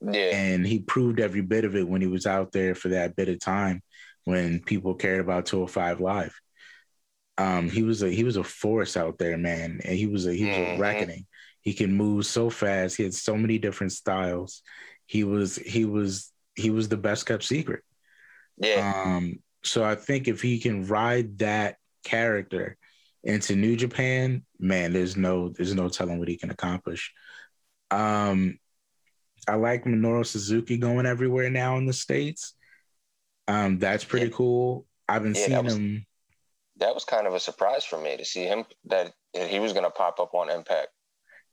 Yeah. 0.00 0.34
And 0.34 0.66
he 0.66 0.80
proved 0.80 1.20
every 1.20 1.42
bit 1.42 1.64
of 1.64 1.76
it 1.76 1.88
when 1.88 2.00
he 2.00 2.08
was 2.08 2.26
out 2.26 2.52
there 2.52 2.74
for 2.74 2.88
that 2.88 3.14
bit 3.14 3.28
of 3.28 3.38
time 3.38 3.82
when 4.24 4.60
people 4.60 4.94
cared 4.94 5.20
about 5.20 5.46
205 5.46 6.00
Live. 6.00 6.40
Um, 7.38 7.70
he 7.70 7.82
was 7.82 8.02
a 8.02 8.10
he 8.10 8.24
was 8.24 8.36
a 8.36 8.44
force 8.44 8.96
out 8.96 9.18
there, 9.18 9.38
man, 9.38 9.80
and 9.84 9.96
he 9.96 10.06
was 10.06 10.26
a 10.26 10.34
he 10.34 10.44
was 10.44 10.56
mm-hmm. 10.56 10.76
a 10.76 10.78
reckoning. 10.78 11.26
He 11.60 11.72
can 11.72 11.92
move 11.92 12.26
so 12.26 12.50
fast. 12.50 12.96
He 12.96 13.04
had 13.04 13.14
so 13.14 13.36
many 13.36 13.58
different 13.58 13.92
styles. 13.92 14.62
He 15.06 15.24
was 15.24 15.56
he 15.56 15.84
was 15.84 16.30
he 16.54 16.70
was 16.70 16.88
the 16.88 16.96
best 16.96 17.26
kept 17.26 17.44
secret. 17.44 17.82
Yeah. 18.58 18.92
Um, 18.94 19.38
so 19.64 19.82
I 19.82 19.94
think 19.94 20.28
if 20.28 20.42
he 20.42 20.58
can 20.58 20.86
ride 20.86 21.38
that 21.38 21.76
character 22.04 22.76
into 23.24 23.56
New 23.56 23.76
Japan, 23.76 24.44
man, 24.58 24.92
there's 24.92 25.16
no 25.16 25.48
there's 25.48 25.74
no 25.74 25.88
telling 25.88 26.18
what 26.18 26.28
he 26.28 26.36
can 26.36 26.50
accomplish. 26.50 27.12
Um, 27.90 28.58
I 29.48 29.56
like 29.56 29.84
Minoru 29.84 30.26
Suzuki 30.26 30.76
going 30.76 31.06
everywhere 31.06 31.50
now 31.50 31.76
in 31.76 31.86
the 31.86 31.92
states. 31.92 32.54
Um, 33.48 33.78
that's 33.78 34.04
pretty 34.04 34.26
yeah. 34.26 34.36
cool. 34.36 34.86
I've 35.08 35.22
been 35.22 35.34
yeah, 35.34 35.46
seeing 35.46 35.64
was, 35.64 35.74
him. 35.74 36.06
That 36.76 36.94
was 36.94 37.04
kind 37.04 37.26
of 37.26 37.34
a 37.34 37.40
surprise 37.40 37.84
for 37.84 38.00
me 38.00 38.16
to 38.16 38.24
see 38.24 38.44
him 38.44 38.64
that 38.86 39.12
he 39.34 39.58
was 39.58 39.72
going 39.72 39.84
to 39.84 39.90
pop 39.90 40.20
up 40.20 40.34
on 40.34 40.50
Impact. 40.50 40.88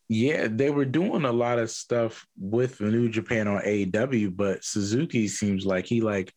Yeah, 0.07 0.47
they 0.49 0.71
were 0.71 0.85
doing 0.85 1.25
a 1.25 1.31
lot 1.31 1.59
of 1.59 1.69
stuff 1.69 2.25
with 2.39 2.81
New 2.81 3.09
Japan 3.09 3.47
on 3.47 3.61
AEW, 3.61 4.35
but 4.35 4.63
Suzuki 4.63 5.27
seems 5.27 5.65
like 5.65 5.85
he 5.85 6.01
like 6.01 6.33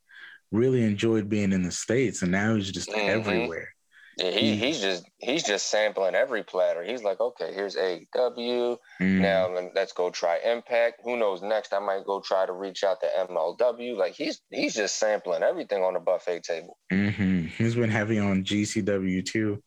really 0.50 0.82
enjoyed 0.82 1.30
being 1.30 1.52
in 1.52 1.62
the 1.62 1.70
states, 1.70 2.20
and 2.20 2.30
now 2.30 2.54
he's 2.54 2.70
just 2.70 2.90
mm-hmm. 2.90 3.08
everywhere. 3.08 3.74
Yeah, 4.18 4.30
he, 4.30 4.56
he's 4.56 4.80
just 4.80 5.08
he's 5.18 5.42
just 5.42 5.70
sampling 5.70 6.14
every 6.14 6.42
platter. 6.42 6.82
He's 6.82 7.02
like, 7.02 7.20
okay, 7.20 7.52
here's 7.54 7.76
AEW. 7.76 8.76
Mm. 9.00 9.20
Now 9.20 9.48
let's 9.74 9.92
go 9.92 10.10
try 10.10 10.38
Impact. 10.38 11.00
Who 11.04 11.16
knows 11.16 11.40
next? 11.40 11.72
I 11.72 11.78
might 11.78 12.04
go 12.04 12.20
try 12.20 12.44
to 12.44 12.52
reach 12.52 12.84
out 12.84 13.00
to 13.00 13.08
MLW. 13.30 13.96
Like 13.96 14.12
he's 14.12 14.40
he's 14.50 14.74
just 14.74 14.98
sampling 14.98 15.42
everything 15.42 15.82
on 15.82 15.94
the 15.94 16.00
buffet 16.00 16.42
table. 16.42 16.76
Mm-hmm. 16.92 17.46
He's 17.46 17.74
been 17.74 17.90
heavy 17.90 18.18
on 18.18 18.44
GCW 18.44 19.24
too. 19.24 19.62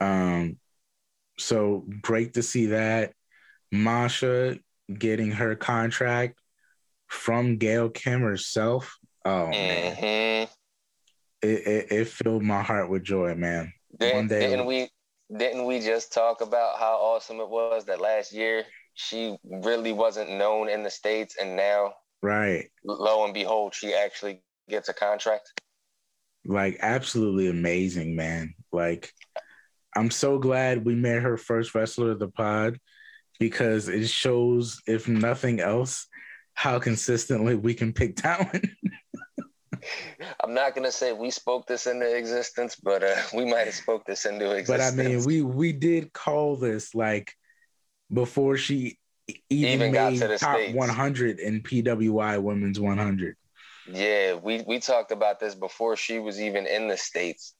Um, 0.00 0.58
so 1.38 1.84
great 2.02 2.34
to 2.34 2.42
see 2.42 2.66
that. 2.66 3.14
Masha 3.72 4.58
getting 4.92 5.32
her 5.32 5.56
contract 5.56 6.40
from 7.08 7.56
Gail 7.58 7.88
Kim 7.88 8.20
herself. 8.22 8.96
Oh 9.24 9.48
man. 9.48 10.48
It, 11.42 11.66
it, 11.66 11.92
it 11.92 12.08
filled 12.08 12.42
my 12.42 12.62
heart 12.62 12.90
with 12.90 13.02
joy, 13.02 13.34
man. 13.34 13.72
Didn't, 13.98 14.28
day, 14.28 14.40
didn't 14.40 14.66
we 14.66 14.88
didn't 15.36 15.64
we 15.64 15.80
just 15.80 16.12
talk 16.12 16.40
about 16.40 16.78
how 16.78 16.94
awesome 16.94 17.40
it 17.40 17.48
was 17.48 17.84
that 17.86 18.00
last 18.00 18.32
year 18.32 18.64
she 18.94 19.36
really 19.44 19.92
wasn't 19.92 20.30
known 20.30 20.68
in 20.68 20.82
the 20.82 20.90
states, 20.90 21.36
and 21.40 21.56
now 21.56 21.94
right, 22.22 22.66
lo 22.84 23.24
and 23.24 23.34
behold, 23.34 23.74
she 23.74 23.94
actually 23.94 24.42
gets 24.68 24.88
a 24.88 24.94
contract. 24.94 25.60
Like 26.44 26.78
absolutely 26.80 27.48
amazing, 27.48 28.16
man. 28.16 28.54
Like 28.72 29.12
I'm 29.96 30.10
so 30.10 30.38
glad 30.38 30.84
we 30.84 30.94
made 30.94 31.22
her 31.22 31.36
first 31.36 31.74
wrestler 31.74 32.12
of 32.12 32.18
the 32.18 32.28
pod 32.28 32.78
because 33.38 33.88
it 33.88 34.08
shows, 34.08 34.80
if 34.86 35.08
nothing 35.08 35.60
else, 35.60 36.06
how 36.54 36.78
consistently 36.78 37.56
we 37.56 37.74
can 37.74 37.92
pick 37.92 38.16
talent. 38.16 38.66
I'm 40.42 40.54
not 40.54 40.74
gonna 40.74 40.92
say 40.92 41.12
we 41.12 41.30
spoke 41.30 41.66
this 41.66 41.86
into 41.86 42.16
existence, 42.16 42.76
but 42.76 43.02
uh, 43.02 43.16
we 43.34 43.44
might 43.44 43.66
have 43.66 43.74
spoke 43.74 44.04
this 44.06 44.24
into 44.24 44.52
existence. 44.52 44.96
But 44.96 45.02
I 45.02 45.08
mean, 45.08 45.24
we 45.24 45.42
we 45.42 45.72
did 45.72 46.12
call 46.12 46.56
this 46.56 46.94
like 46.94 47.32
before 48.12 48.56
she 48.56 48.98
even, 49.48 49.72
even 49.72 49.92
got 49.92 50.10
to 50.14 50.28
the 50.28 50.38
top 50.38 50.56
States. 50.56 50.76
100 50.76 51.38
in 51.38 51.62
PWI 51.62 52.42
Women's 52.42 52.80
100. 52.80 53.36
Yeah, 53.92 54.34
we 54.34 54.62
we 54.66 54.78
talked 54.78 55.12
about 55.12 55.40
this 55.40 55.54
before 55.54 55.96
she 55.96 56.18
was 56.18 56.40
even 56.40 56.66
in 56.66 56.88
the 56.88 56.96
states 56.96 57.54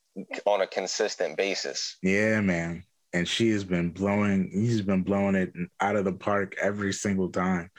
on 0.44 0.60
a 0.60 0.66
consistent 0.66 1.36
basis. 1.36 1.96
Yeah, 2.02 2.40
man. 2.40 2.84
And 3.12 3.26
she 3.26 3.50
has 3.50 3.64
been 3.64 3.90
blowing. 3.90 4.50
He's 4.52 4.82
been 4.82 5.02
blowing 5.02 5.34
it 5.34 5.52
out 5.80 5.96
of 5.96 6.04
the 6.04 6.12
park 6.12 6.56
every 6.60 6.92
single 6.92 7.30
time. 7.30 7.70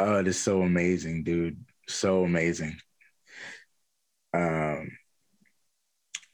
Oh, 0.00 0.18
it 0.18 0.28
is 0.28 0.38
so 0.38 0.62
amazing, 0.62 1.24
dude. 1.24 1.64
So 1.88 2.24
amazing. 2.24 2.76
Um, 4.38 4.90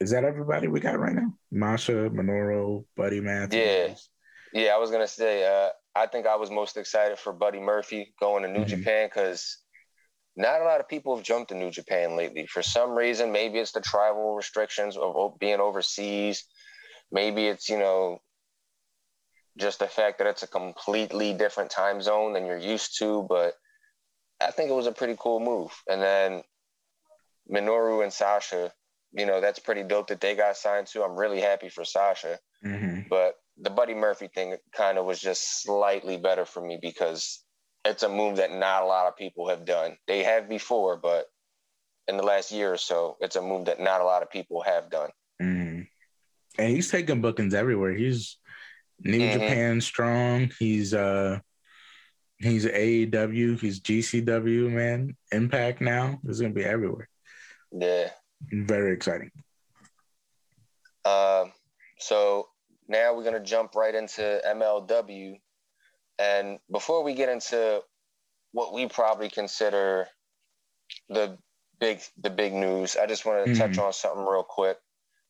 is 0.01 0.11
that 0.11 0.25
everybody 0.25 0.69
we 0.69 0.81
got 0.81 0.99
right 0.99 1.15
now? 1.15 1.33
Masha, 1.51 2.11
Minoru, 2.11 2.85
Buddy 2.97 3.21
Matthews. 3.21 4.09
Yeah, 4.53 4.65
yeah. 4.65 4.75
I 4.75 4.79
was 4.79 4.91
gonna 4.91 5.09
say. 5.09 5.45
Uh, 5.45 5.71
I 5.97 6.07
think 6.07 6.27
I 6.27 6.37
was 6.37 6.51
most 6.51 6.77
excited 6.77 7.19
for 7.19 7.33
Buddy 7.33 7.61
Murphy 7.61 8.15
going 8.21 8.43
to 8.43 8.49
New 8.49 8.61
mm-hmm. 8.61 8.69
Japan 8.69 9.07
because 9.07 9.59
not 10.37 10.61
a 10.61 10.65
lot 10.65 10.81
of 10.81 10.89
people 10.89 11.17
have 11.17 11.25
jumped 11.25 11.51
to 11.51 11.55
New 11.55 11.71
Japan 11.71 12.17
lately. 12.17 12.47
For 12.47 12.63
some 12.63 12.91
reason, 12.91 13.31
maybe 13.31 13.59
it's 13.59 13.73
the 13.73 13.81
travel 13.81 14.35
restrictions 14.35 14.97
of 14.97 15.39
being 15.39 15.61
overseas. 15.61 16.45
Maybe 17.13 17.47
it's 17.47 17.69
you 17.69 17.79
know 17.79 18.19
just 19.57 19.79
the 19.79 19.87
fact 19.87 20.19
that 20.19 20.27
it's 20.27 20.43
a 20.43 20.49
completely 20.49 21.33
different 21.33 21.71
time 21.71 22.03
zone 22.03 22.33
than 22.33 22.47
you're 22.47 22.59
used 22.59 22.99
to. 22.99 23.25
But 23.29 23.55
I 24.41 24.51
think 24.51 24.69
it 24.69 24.75
was 24.75 24.89
a 24.89 24.93
pretty 24.93 25.17
cool 25.19 25.41
move. 25.41 25.71
And 25.89 26.03
then 26.03 26.43
Minoru 27.53 28.03
and 28.03 28.13
Sasha, 28.13 28.73
you 29.13 29.27
know, 29.27 29.41
that's 29.41 29.59
pretty 29.59 29.83
dope 29.83 30.09
that 30.09 30.21
they 30.21 30.35
got 30.35 30.57
signed 30.57 30.87
to. 30.89 31.03
I'm 31.03 31.17
really 31.17 31.41
happy 31.41 31.69
for 31.69 31.85
Sasha. 31.85 32.39
Mm-hmm. 32.65 33.03
But 33.09 33.35
the 33.59 33.71
Buddy 33.71 33.95
Murphy 33.95 34.29
thing 34.35 34.57
kind 34.75 34.99
of 34.99 35.05
was 35.05 35.21
just 35.21 35.63
slightly 35.63 36.17
better 36.17 36.45
for 36.45 36.61
me 36.61 36.79
because 36.81 37.45
it's 37.85 38.03
a 38.03 38.09
move 38.09 38.37
that 38.37 38.53
not 38.53 38.83
a 38.83 38.87
lot 38.87 39.07
of 39.07 39.17
people 39.17 39.49
have 39.49 39.65
done. 39.65 39.97
They 40.07 40.25
have 40.25 40.49
before, 40.49 40.97
but 40.97 41.27
in 42.09 42.17
the 42.17 42.23
last 42.23 42.51
year 42.51 42.73
or 42.73 42.79
so, 42.79 43.17
it's 43.21 43.37
a 43.37 43.43
move 43.43 43.67
that 43.67 43.81
not 43.81 44.01
a 44.01 44.05
lot 44.05 44.23
of 44.23 44.31
people 44.31 44.63
have 44.63 44.91
done. 44.91 45.11
Mm-hmm. 45.41 45.83
And 46.59 46.71
he's 46.71 46.91
taking 46.91 47.21
bookings 47.21 47.55
everywhere. 47.55 47.93
He's 47.93 48.39
New 49.01 49.19
mm-hmm. 49.19 49.33
Japan 49.33 49.81
strong. 49.81 50.51
He's 50.59 50.95
uh 50.95 51.41
he's 52.39 52.67
AEW, 52.67 53.61
he's 53.61 53.81
GCW, 53.81 54.71
man. 54.71 55.17
Impact 55.33 55.81
now. 55.81 56.21
He's 56.27 56.41
gonna 56.41 56.55
be 56.55 56.65
everywhere. 56.65 57.09
Yeah. 57.75 58.11
Very 58.53 58.95
exciting. 58.95 59.31
Um, 61.05 61.53
so 61.99 62.49
now 62.89 63.15
we're 63.15 63.25
gonna 63.25 63.45
jump 63.45 63.75
right 63.75 63.95
into 63.95 64.41
MLW, 64.47 65.41
and 66.19 66.59
before 66.71 67.03
we 67.03 67.15
get 67.15 67.29
into 67.29 67.83
what 68.53 68.73
we 68.73 68.87
probably 68.87 69.29
consider 69.29 70.07
the 71.09 71.37
big 71.81 72.01
the 72.23 72.31
big 72.31 72.53
news, 72.53 72.97
I 72.97 73.07
just 73.07 73.27
want 73.27 73.45
to 73.45 73.51
mm-hmm. 73.51 73.61
touch 73.61 73.79
on 73.79 73.93
something 73.93 74.25
real 74.25 74.45
quick. 74.45 74.79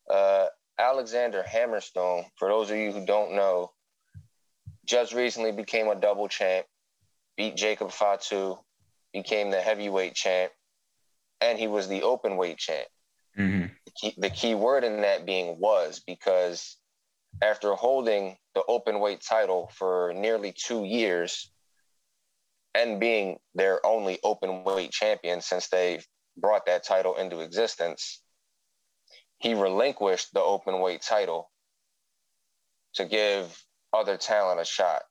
Uh, 0.08 0.46
Alexander 0.78 1.42
Hammerstone, 1.48 2.24
for 2.36 2.48
those 2.48 2.70
of 2.70 2.76
you 2.76 2.92
who 2.92 3.06
don't 3.06 3.34
know, 3.34 3.72
just 4.86 5.14
recently 5.14 5.52
became 5.52 5.88
a 5.88 5.94
double 5.94 6.28
champ, 6.28 6.66
beat 7.36 7.56
Jacob 7.56 7.90
Fatu, 7.90 8.56
became 9.12 9.50
the 9.50 9.60
heavyweight 9.60 10.14
champ, 10.14 10.52
and 11.44 11.58
he 11.58 11.66
was 11.66 11.88
the 11.88 12.02
open 12.02 12.36
weight 12.36 12.58
champ. 12.58 12.88
Mm-hmm. 13.38 13.66
The, 13.84 13.92
key, 14.00 14.14
the 14.16 14.30
key 14.30 14.54
word 14.54 14.84
in 14.84 15.02
that 15.02 15.26
being 15.26 15.58
was 15.58 16.02
because 16.06 16.76
after 17.42 17.74
holding 17.74 18.36
the 18.54 18.62
open 18.66 19.00
weight 19.00 19.20
title 19.20 19.70
for 19.74 20.12
nearly 20.14 20.54
two 20.56 20.84
years 20.84 21.50
and 22.74 22.98
being 22.98 23.36
their 23.54 23.84
only 23.84 24.18
open 24.24 24.64
weight 24.64 24.90
champion 24.90 25.40
since 25.40 25.68
they 25.68 26.00
brought 26.36 26.66
that 26.66 26.84
title 26.84 27.16
into 27.16 27.40
existence, 27.40 28.22
he 29.38 29.54
relinquished 29.54 30.32
the 30.32 30.40
open 30.40 30.80
weight 30.80 31.02
title 31.02 31.50
to 32.94 33.04
give 33.04 33.62
other 33.92 34.16
talent 34.16 34.60
a 34.60 34.64
shot. 34.64 35.02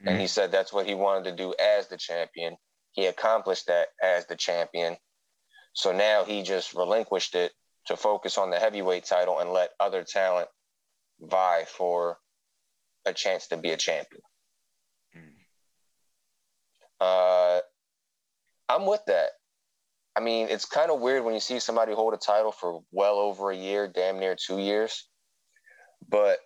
Mm-hmm. 0.00 0.08
And 0.08 0.18
he 0.18 0.24
mm-hmm. 0.24 0.28
said 0.28 0.50
that's 0.50 0.72
what 0.72 0.86
he 0.86 0.94
wanted 0.94 1.24
to 1.24 1.36
do 1.36 1.54
as 1.58 1.88
the 1.88 1.96
champion. 1.96 2.56
He 2.98 3.06
accomplished 3.06 3.68
that 3.68 3.90
as 4.02 4.26
the 4.26 4.34
champion. 4.34 4.96
So 5.72 5.92
now 5.92 6.24
he 6.24 6.42
just 6.42 6.74
relinquished 6.74 7.36
it 7.36 7.52
to 7.86 7.96
focus 7.96 8.36
on 8.36 8.50
the 8.50 8.58
heavyweight 8.58 9.04
title 9.04 9.38
and 9.38 9.52
let 9.52 9.70
other 9.78 10.02
talent 10.02 10.48
vie 11.20 11.64
for 11.68 12.18
a 13.06 13.12
chance 13.12 13.46
to 13.46 13.56
be 13.56 13.70
a 13.70 13.76
champion. 13.76 14.22
Mm. 15.16 15.30
Uh, 17.00 17.60
I'm 18.68 18.84
with 18.84 19.04
that. 19.06 19.28
I 20.16 20.20
mean, 20.20 20.48
it's 20.50 20.64
kind 20.64 20.90
of 20.90 21.00
weird 21.00 21.22
when 21.22 21.34
you 21.34 21.40
see 21.40 21.60
somebody 21.60 21.94
hold 21.94 22.14
a 22.14 22.16
title 22.16 22.50
for 22.50 22.80
well 22.90 23.20
over 23.20 23.52
a 23.52 23.56
year, 23.56 23.86
damn 23.86 24.18
near 24.18 24.34
two 24.34 24.58
years. 24.58 25.08
But 26.08 26.38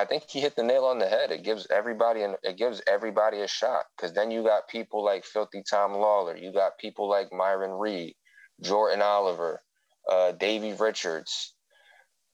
I 0.00 0.06
think 0.06 0.24
he 0.30 0.40
hit 0.40 0.56
the 0.56 0.62
nail 0.62 0.86
on 0.86 0.98
the 0.98 1.06
head. 1.06 1.30
It 1.30 1.44
gives 1.44 1.66
everybody 1.70 2.22
an, 2.22 2.36
it 2.42 2.56
gives 2.56 2.80
everybody 2.86 3.42
a 3.42 3.46
shot 3.46 3.84
because 3.94 4.14
then 4.14 4.30
you 4.30 4.42
got 4.42 4.66
people 4.66 5.04
like 5.04 5.26
Filthy 5.26 5.62
Tom 5.68 5.92
Lawler, 5.92 6.34
you 6.34 6.54
got 6.54 6.78
people 6.78 7.06
like 7.06 7.30
Myron 7.34 7.72
Reed, 7.72 8.14
Jordan 8.62 9.02
Oliver, 9.02 9.60
uh, 10.10 10.32
Davey 10.32 10.72
Richards, 10.72 11.54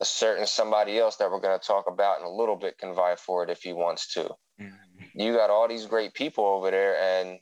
a 0.01 0.05
certain 0.05 0.47
somebody 0.47 0.97
else 0.97 1.17
that 1.17 1.29
we're 1.29 1.41
going 1.41 1.59
to 1.59 1.67
talk 1.67 1.87
about 1.89 2.21
in 2.21 2.25
a 2.25 2.31
little 2.31 2.55
bit 2.55 2.79
can 2.79 2.95
vie 2.95 3.17
for 3.17 3.43
it 3.43 3.51
if 3.51 3.63
he 3.63 3.73
wants 3.73 4.13
to. 4.15 4.31
Mm-hmm. 4.61 5.21
You 5.21 5.35
got 5.35 5.51
all 5.51 5.67
these 5.67 5.87
great 5.87 6.15
people 6.15 6.47
over 6.47 6.71
there, 6.71 6.97
and 6.97 7.41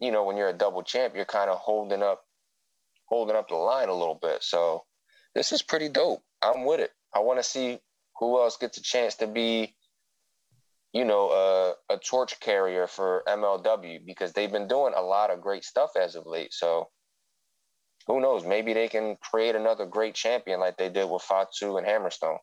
you 0.00 0.12
know 0.12 0.24
when 0.24 0.36
you're 0.36 0.50
a 0.50 0.52
double 0.52 0.82
champ, 0.82 1.14
you're 1.16 1.24
kind 1.24 1.48
of 1.48 1.56
holding 1.56 2.02
up, 2.02 2.20
holding 3.06 3.36
up 3.36 3.48
the 3.48 3.56
line 3.56 3.88
a 3.88 3.94
little 3.94 4.18
bit. 4.20 4.42
So 4.42 4.84
this 5.34 5.50
is 5.50 5.62
pretty 5.62 5.88
dope. 5.88 6.22
I'm 6.42 6.66
with 6.66 6.80
it. 6.80 6.90
I 7.14 7.20
want 7.20 7.38
to 7.38 7.42
see 7.42 7.78
who 8.18 8.40
else 8.40 8.56
gets 8.56 8.78
a 8.78 8.82
chance 8.82 9.16
to 9.16 9.26
be, 9.26 9.74
you 10.92 11.04
know, 11.04 11.30
a, 11.30 11.94
a 11.94 11.98
torch 11.98 12.38
carrier 12.40 12.86
for 12.86 13.22
MLW 13.26 14.04
because 14.06 14.32
they've 14.32 14.52
been 14.52 14.68
doing 14.68 14.94
a 14.96 15.02
lot 15.02 15.30
of 15.30 15.40
great 15.40 15.64
stuff 15.64 15.90
as 15.96 16.14
of 16.14 16.26
late. 16.26 16.52
So 16.52 16.88
who 18.06 18.20
knows? 18.20 18.44
Maybe 18.44 18.74
they 18.74 18.88
can 18.88 19.16
create 19.20 19.54
another 19.54 19.86
great 19.86 20.14
champion 20.14 20.60
like 20.60 20.76
they 20.76 20.90
did 20.90 21.08
with 21.08 21.22
Fatu 21.22 21.76
and 21.76 21.86
Hammerstone. 21.86 22.38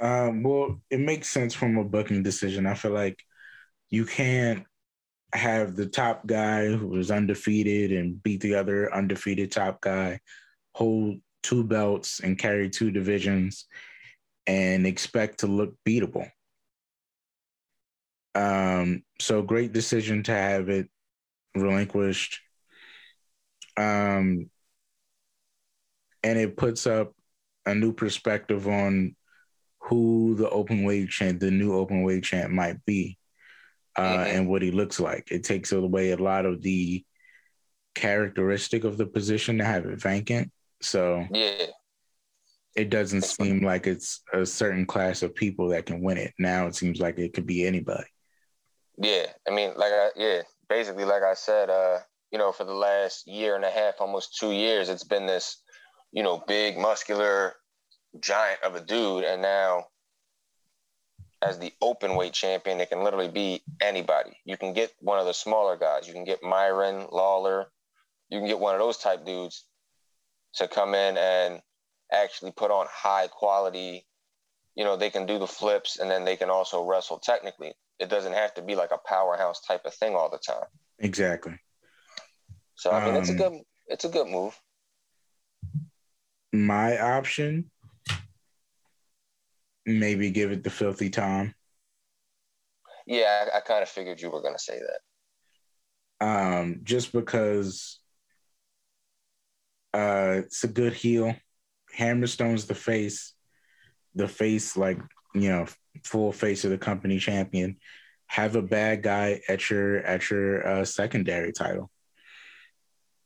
Um, 0.00 0.42
well, 0.42 0.80
it 0.90 1.00
makes 1.00 1.30
sense 1.30 1.54
from 1.54 1.78
a 1.78 1.84
booking 1.84 2.22
decision. 2.22 2.66
I 2.66 2.74
feel 2.74 2.90
like 2.90 3.22
you 3.90 4.04
can't 4.04 4.64
have 5.32 5.76
the 5.76 5.86
top 5.86 6.26
guy 6.26 6.66
who 6.66 6.88
was 6.88 7.10
undefeated 7.10 7.92
and 7.92 8.22
beat 8.22 8.40
the 8.40 8.54
other 8.54 8.92
undefeated 8.92 9.50
top 9.50 9.80
guy 9.80 10.20
hold 10.74 11.20
two 11.44 11.62
belts 11.62 12.20
and 12.20 12.38
carry 12.38 12.68
two 12.70 12.90
divisions 12.90 13.66
and 14.46 14.86
expect 14.86 15.40
to 15.40 15.46
look 15.46 15.74
beatable. 15.86 16.28
Um, 18.34 19.04
so 19.20 19.42
great 19.42 19.72
decision 19.72 20.24
to 20.24 20.32
have 20.32 20.68
it 20.68 20.88
relinquished. 21.54 22.40
Um, 23.76 24.50
and 26.22 26.38
it 26.38 26.56
puts 26.56 26.86
up 26.86 27.12
a 27.66 27.74
new 27.74 27.92
perspective 27.92 28.66
on 28.66 29.14
who 29.80 30.34
the 30.36 30.48
open 30.48 30.84
weight 30.84 31.10
champ, 31.10 31.40
the 31.40 31.50
new 31.50 31.74
open 31.74 32.02
weight 32.02 32.24
champ 32.24 32.50
might 32.50 32.82
be, 32.86 33.18
uh, 33.96 34.02
mm-hmm. 34.02 34.36
and 34.36 34.48
what 34.48 34.62
he 34.62 34.70
looks 34.70 34.98
like. 34.98 35.28
It 35.30 35.44
takes 35.44 35.72
away 35.72 36.10
a 36.10 36.16
lot 36.16 36.46
of 36.46 36.62
the 36.62 37.04
characteristic 37.94 38.84
of 38.84 38.96
the 38.96 39.06
position 39.06 39.58
to 39.58 39.64
have 39.64 39.84
it 39.84 40.00
vacant. 40.00 40.50
So 40.80 41.26
yeah, 41.32 41.66
it 42.76 42.90
doesn't 42.90 43.22
seem 43.22 43.64
like 43.64 43.86
it's 43.86 44.22
a 44.32 44.44
certain 44.44 44.86
class 44.86 45.22
of 45.22 45.34
people 45.34 45.68
that 45.68 45.86
can 45.86 46.02
win 46.02 46.18
it. 46.18 46.34
Now 46.38 46.66
it 46.66 46.74
seems 46.74 47.00
like 47.00 47.18
it 47.18 47.32
could 47.32 47.46
be 47.46 47.66
anybody. 47.66 48.04
Yeah, 48.98 49.26
I 49.48 49.52
mean, 49.52 49.72
like 49.76 49.92
I 49.92 50.10
yeah, 50.16 50.42
basically, 50.68 51.04
like 51.04 51.22
I 51.22 51.34
said, 51.34 51.70
uh, 51.70 51.98
you 52.30 52.38
know, 52.38 52.52
for 52.52 52.64
the 52.64 52.74
last 52.74 53.26
year 53.26 53.56
and 53.56 53.64
a 53.64 53.70
half, 53.70 53.94
almost 54.00 54.36
two 54.38 54.52
years, 54.52 54.88
it's 54.88 55.04
been 55.04 55.26
this, 55.26 55.62
you 56.12 56.22
know, 56.22 56.42
big 56.46 56.76
muscular 56.76 57.54
giant 58.20 58.62
of 58.62 58.74
a 58.74 58.80
dude, 58.80 59.24
and 59.24 59.42
now 59.42 59.86
as 61.42 61.58
the 61.58 61.72
open 61.82 62.16
weight 62.16 62.32
champion, 62.32 62.80
it 62.80 62.88
can 62.88 63.04
literally 63.04 63.28
be 63.28 63.62
anybody. 63.80 64.30
You 64.44 64.56
can 64.56 64.72
get 64.72 64.92
one 65.00 65.18
of 65.18 65.26
the 65.26 65.34
smaller 65.34 65.76
guys. 65.76 66.08
You 66.08 66.14
can 66.14 66.24
get 66.24 66.42
Myron 66.42 67.06
Lawler. 67.12 67.66
You 68.30 68.38
can 68.38 68.48
get 68.48 68.58
one 68.58 68.74
of 68.74 68.80
those 68.80 68.96
type 68.96 69.26
dudes 69.26 69.64
to 70.56 70.68
come 70.68 70.94
in 70.94 71.16
and 71.16 71.60
actually 72.12 72.52
put 72.52 72.70
on 72.70 72.86
high 72.90 73.28
quality. 73.28 74.06
You 74.76 74.84
know, 74.84 74.96
they 74.96 75.10
can 75.10 75.26
do 75.26 75.38
the 75.38 75.46
flips 75.46 75.98
and 75.98 76.10
then 76.10 76.24
they 76.24 76.36
can 76.36 76.50
also 76.50 76.84
wrestle 76.84 77.18
technically. 77.18 77.72
It 77.98 78.08
doesn't 78.08 78.32
have 78.32 78.54
to 78.54 78.62
be 78.62 78.74
like 78.74 78.90
a 78.90 78.98
powerhouse 78.98 79.60
type 79.60 79.84
of 79.84 79.94
thing 79.94 80.14
all 80.14 80.30
the 80.30 80.38
time. 80.38 80.66
Exactly. 80.98 81.58
So 82.74 82.90
I 82.90 83.04
mean, 83.04 83.14
um, 83.14 83.20
it's 83.20 83.30
a 83.30 83.32
um, 83.32 83.38
good 83.38 83.62
it's 83.86 84.04
a 84.04 84.08
good 84.08 84.28
move. 84.28 84.58
My 86.52 86.98
option 87.00 87.70
maybe 89.86 90.30
give 90.30 90.50
it 90.50 90.64
the 90.64 90.70
filthy 90.70 91.10
Tom. 91.10 91.54
Yeah, 93.06 93.46
I, 93.52 93.58
I 93.58 93.60
kind 93.60 93.82
of 93.82 93.88
figured 93.88 94.20
you 94.20 94.30
were 94.30 94.40
going 94.40 94.54
to 94.54 94.62
say 94.62 94.78
that. 94.80 96.26
Um, 96.26 96.80
just 96.84 97.12
because 97.12 97.98
uh, 99.94 100.42
it's 100.44 100.64
a 100.64 100.68
good 100.68 100.92
heel. 100.92 101.34
Hammerstone's 101.96 102.66
the 102.66 102.74
face, 102.74 103.32
the 104.14 104.28
face 104.28 104.76
like 104.76 104.98
you 105.34 105.48
know, 105.48 105.66
full 106.04 106.32
face 106.32 106.64
of 106.64 106.70
the 106.70 106.78
company 106.78 107.18
champion. 107.18 107.76
Have 108.26 108.56
a 108.56 108.62
bad 108.62 109.02
guy 109.02 109.40
at 109.48 109.68
your 109.70 109.98
at 109.98 110.30
your 110.30 110.66
uh, 110.66 110.84
secondary 110.84 111.52
title. 111.52 111.90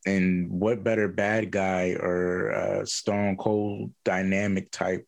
And 0.07 0.51
what 0.51 0.85
better 0.85 1.09
bad 1.09 1.51
guy 1.51 1.97
or 1.99 2.53
uh, 2.53 2.85
Stone 2.85 3.37
Cold 3.37 3.93
dynamic 4.05 4.71
type 4.71 5.07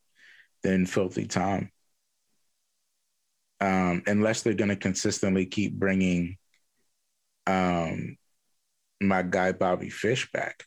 than 0.62 0.86
Filthy 0.86 1.26
Tom. 1.26 1.70
Um, 3.60 4.02
unless 4.06 4.42
they're 4.42 4.54
going 4.54 4.70
to 4.70 4.76
consistently 4.76 5.46
keep 5.46 5.74
bringing 5.74 6.38
um, 7.46 8.16
my 9.00 9.22
guy 9.22 9.52
Bobby 9.52 9.90
Fish 9.90 10.30
back. 10.32 10.64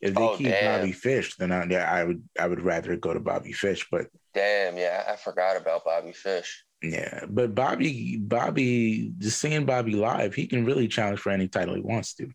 If 0.00 0.14
they 0.14 0.22
oh, 0.22 0.36
keep 0.36 0.46
damn. 0.46 0.80
Bobby 0.80 0.92
Fish, 0.92 1.36
then 1.36 1.50
I, 1.50 1.66
yeah, 1.68 1.90
I 1.90 2.04
would 2.04 2.22
I 2.38 2.46
would 2.46 2.60
rather 2.60 2.96
go 2.96 3.12
to 3.12 3.20
Bobby 3.20 3.52
Fish. 3.52 3.86
But 3.90 4.06
damn, 4.34 4.76
yeah, 4.76 5.04
I 5.08 5.16
forgot 5.16 5.56
about 5.56 5.84
Bobby 5.84 6.12
Fish. 6.12 6.64
Yeah, 6.82 7.24
but 7.28 7.56
Bobby, 7.56 8.16
Bobby, 8.16 9.12
just 9.18 9.40
seeing 9.40 9.66
Bobby 9.66 9.96
live, 9.96 10.34
he 10.34 10.46
can 10.46 10.64
really 10.64 10.86
challenge 10.86 11.18
for 11.18 11.30
any 11.30 11.48
title 11.48 11.74
he 11.74 11.80
wants 11.80 12.14
to. 12.14 12.30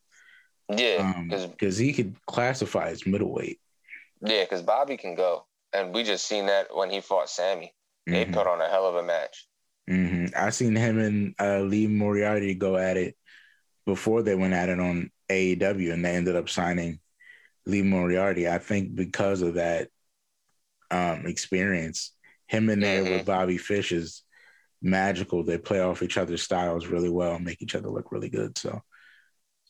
Yeah, 0.70 1.24
because 1.28 1.80
um, 1.80 1.86
he 1.86 1.94
could 1.94 2.16
classify 2.26 2.90
as 2.90 3.06
middleweight. 3.06 3.60
Yeah, 4.22 4.44
because 4.44 4.62
Bobby 4.62 4.98
can 4.98 5.16
go 5.16 5.46
and 5.74 5.94
we 5.94 6.04
just 6.04 6.26
seen 6.26 6.46
that 6.46 6.68
when 6.74 6.90
he 6.90 7.02
fought 7.02 7.30
Sammy. 7.30 7.74
They 8.06 8.26
mm-hmm. 8.26 8.34
put 8.34 8.48
on 8.48 8.62
a 8.62 8.70
hell 8.70 8.88
of 8.88 8.96
a 8.96 9.04
match. 9.04 9.48
Mm-hmm. 9.90 10.28
I 10.36 10.50
seen 10.52 10.76
him 10.76 11.00
and 11.00 11.36
uh, 11.40 11.60
Lee 11.62 11.88
Moriarty 11.88 12.54
go 12.54 12.78
at 12.78 12.96
it 12.98 13.18
before 13.86 14.22
they 14.22 14.36
went 14.36 14.54
at 14.54 14.70
it 14.70 14.80
on 14.80 15.12
AEW, 15.30 15.94
and 15.94 16.06
they 16.06 16.12
ended 16.16 16.36
up 16.36 16.50
signing 16.50 17.00
Lee 17.66 17.82
Moriarty. 17.82 18.48
I 18.48 18.58
think 18.58 18.96
because 18.96 19.42
of 19.42 19.56
that 19.56 19.90
um, 20.92 21.26
experience, 21.26 22.12
him 22.48 22.70
in 22.70 22.80
there 22.80 23.04
mm-hmm. 23.04 23.14
with 23.14 23.26
Bobby 23.26 23.58
Fish 23.58 23.92
is 23.92 24.24
magical. 24.82 25.44
They 25.44 25.58
play 25.58 25.80
off 25.80 26.04
each 26.04 26.18
other's 26.18 26.44
styles 26.44 26.88
really 26.88 27.10
well, 27.10 27.36
and 27.36 27.46
make 27.46 27.62
each 27.62 27.76
other 27.76 27.90
look 27.90 28.12
really 28.12 28.30
good. 28.30 28.58
So 28.58 28.82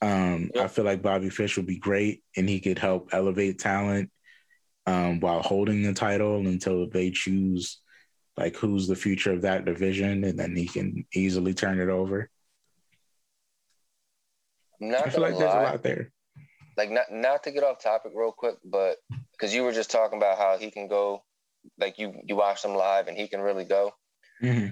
um, 0.01 0.51
yep. 0.53 0.65
I 0.65 0.67
feel 0.67 0.86
like 0.86 1.01
Bobby 1.01 1.29
Fish 1.29 1.56
would 1.56 1.67
be 1.67 1.79
great, 1.79 2.23
and 2.36 2.49
he 2.49 2.60
could 2.60 2.79
help 2.79 3.10
elevate 3.13 3.60
talent 3.60 4.12
um, 4.86 5.19
while 5.19 5.41
holding 5.41 5.82
the 5.84 5.93
title 5.93 6.45
until 6.45 6.89
they 6.89 7.12
choose 7.12 7.79
like 8.36 8.56
who's 8.56 8.88
the 8.88 8.95
future 8.95 9.32
of 9.32 9.43
that 9.43 9.65
division, 9.65 10.23
and 10.23 10.38
then 10.38 10.56
he 10.56 10.67
can 10.67 11.06
easily 11.13 11.53
turn 11.53 11.79
it 11.79 11.89
over. 11.89 12.29
I 14.82 15.10
feel 15.10 15.21
like 15.21 15.34
lie. 15.34 15.39
there's 15.39 15.53
a 15.53 15.62
lot 15.62 15.84
there. 15.84 16.12
Like 16.77 16.91
not 16.91 17.12
not 17.12 17.43
to 17.43 17.51
get 17.51 17.63
off 17.63 17.81
topic 17.81 18.13
real 18.15 18.31
quick, 18.31 18.55
but 18.65 18.97
because 19.31 19.53
you 19.53 19.63
were 19.63 19.73
just 19.73 19.91
talking 19.91 20.17
about 20.17 20.38
how 20.38 20.57
he 20.57 20.71
can 20.71 20.88
go, 20.88 21.23
like 21.79 21.99
you 21.99 22.13
you 22.25 22.36
watch 22.36 22.63
him 22.63 22.75
live 22.75 23.07
and 23.07 23.17
he 23.17 23.27
can 23.27 23.41
really 23.41 23.65
go. 23.65 23.93
Mm-hmm. 24.41 24.69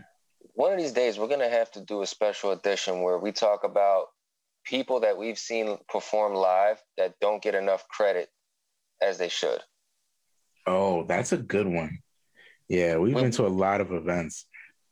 One 0.53 0.73
of 0.73 0.79
these 0.79 0.91
days, 0.91 1.17
we're 1.17 1.27
gonna 1.27 1.49
have 1.49 1.71
to 1.71 1.81
do 1.81 2.01
a 2.01 2.07
special 2.07 2.51
edition 2.51 3.01
where 3.01 3.17
we 3.17 3.31
talk 3.31 3.63
about 3.63 4.07
people 4.63 4.99
that 5.01 5.17
we've 5.17 5.39
seen 5.39 5.77
perform 5.87 6.33
live 6.33 6.81
that 6.97 7.15
don't 7.21 7.41
get 7.41 7.55
enough 7.55 7.87
credit 7.87 8.29
as 9.01 9.17
they 9.17 9.29
should. 9.29 9.59
Oh, 10.67 11.03
that's 11.05 11.31
a 11.31 11.37
good 11.37 11.67
one. 11.67 11.99
Yeah, 12.67 12.97
we've 12.97 13.15
we, 13.15 13.21
been 13.21 13.31
to 13.31 13.45
a 13.45 13.49
lot 13.49 13.81
of 13.81 13.91
events. 13.91 14.45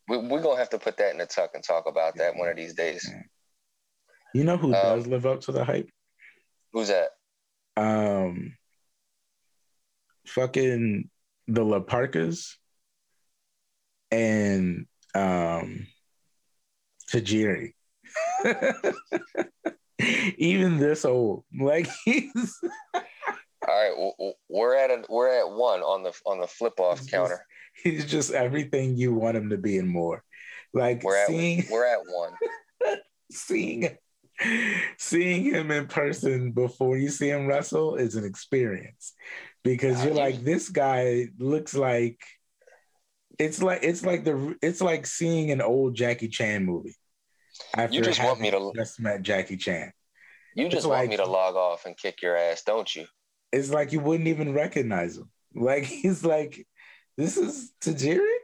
We, 0.07 0.17
are 0.17 0.41
gonna 0.41 0.57
have 0.57 0.69
to 0.71 0.79
put 0.79 0.97
that 0.97 1.11
in 1.11 1.17
the 1.17 1.25
tuck 1.25 1.51
and 1.53 1.63
talk 1.63 1.85
about 1.87 2.17
that 2.17 2.35
one 2.35 2.49
of 2.49 2.55
these 2.55 2.73
days. 2.73 3.09
You 4.33 4.43
know 4.43 4.57
who 4.57 4.67
um, 4.67 4.73
does 4.73 5.07
live 5.07 5.25
up 5.25 5.41
to 5.41 5.51
the 5.51 5.63
hype? 5.63 5.89
Who's 6.73 6.89
that? 6.89 7.09
Um, 7.77 8.55
fucking 10.25 11.09
the 11.47 11.63
La 11.63 11.79
Parkas 11.79 12.57
and 14.11 14.85
um 15.15 15.87
Tajiri. 17.11 17.73
Even 20.37 20.77
this 20.77 21.05
old, 21.05 21.43
like 21.59 21.89
he's 22.05 22.59
all 23.67 24.13
right, 24.17 24.33
we're 24.47 24.75
at 24.75 24.89
a, 24.89 25.03
we're 25.09 25.29
at 25.29 25.49
one 25.49 25.81
on 25.81 26.03
the 26.03 26.13
on 26.25 26.39
the 26.39 26.47
flip 26.47 26.79
off 26.79 27.05
counter. 27.07 27.45
he's 27.83 28.05
just 28.05 28.31
everything 28.31 28.95
you 28.95 29.13
want 29.13 29.37
him 29.37 29.49
to 29.49 29.57
be 29.57 29.77
and 29.77 29.89
more. 29.89 30.23
Like 30.73 31.03
we're 31.03 31.25
seeing, 31.27 31.59
at 31.59 31.69
we're 31.69 31.85
at 31.85 31.99
one. 32.05 32.33
seeing 33.31 33.97
seeing 34.97 35.43
him 35.43 35.71
in 35.71 35.87
person 35.87 36.51
before 36.51 36.97
you 36.97 37.09
see 37.09 37.29
him 37.29 37.47
wrestle 37.47 37.95
is 37.95 38.15
an 38.15 38.25
experience 38.25 39.13
because 39.63 40.03
you're 40.03 40.13
like 40.13 40.43
this 40.43 40.69
guy 40.69 41.27
looks 41.37 41.75
like 41.75 42.21
it's 43.37 43.61
like 43.61 43.83
it's 43.83 44.03
like 44.03 44.23
the 44.23 44.55
it's 44.61 44.81
like 44.81 45.05
seeing 45.05 45.51
an 45.51 45.61
old 45.61 45.95
Jackie 45.95 46.29
Chan 46.29 46.65
movie. 46.65 46.95
After 47.75 47.95
you 47.95 48.01
just 48.01 48.23
want 48.23 48.39
me 48.39 48.51
to 48.51 48.71
just 48.75 48.99
met 48.99 49.21
Jackie 49.21 49.57
Chan. 49.57 49.91
You 50.55 50.65
just 50.65 50.77
it's 50.77 50.85
want 50.85 51.01
like, 51.01 51.09
me 51.09 51.17
to 51.17 51.25
log 51.25 51.55
off 51.55 51.85
and 51.85 51.95
kick 51.97 52.21
your 52.21 52.35
ass, 52.35 52.63
don't 52.63 52.93
you? 52.95 53.05
it's 53.51 53.69
like 53.69 53.91
you 53.91 53.99
wouldn't 53.99 54.27
even 54.27 54.53
recognize 54.53 55.17
him. 55.17 55.29
Like 55.55 55.83
he's 55.85 56.23
like, 56.23 56.65
this 57.17 57.37
is 57.37 57.71
Tajiri? 57.81 58.35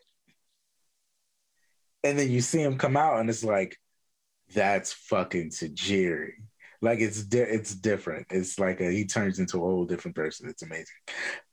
And 2.04 2.20
then 2.20 2.30
you 2.30 2.42
see 2.42 2.62
him 2.62 2.78
come 2.78 2.98
out 2.98 3.20
and 3.20 3.30
it's 3.30 3.44
like, 3.44 3.78
that's 4.54 4.94
fucking 4.94 5.50
Tajiri. 5.50 6.32
Like 6.82 7.00
it's 7.00 7.24
di- 7.24 7.40
it's 7.40 7.74
different. 7.74 8.28
It's 8.30 8.60
like 8.60 8.80
a, 8.82 8.92
he 8.92 9.06
turns 9.06 9.40
into 9.40 9.58
a 9.58 9.62
whole 9.62 9.86
different 9.86 10.16
person. 10.16 10.50
It's 10.50 10.62
amazing. 10.62 10.86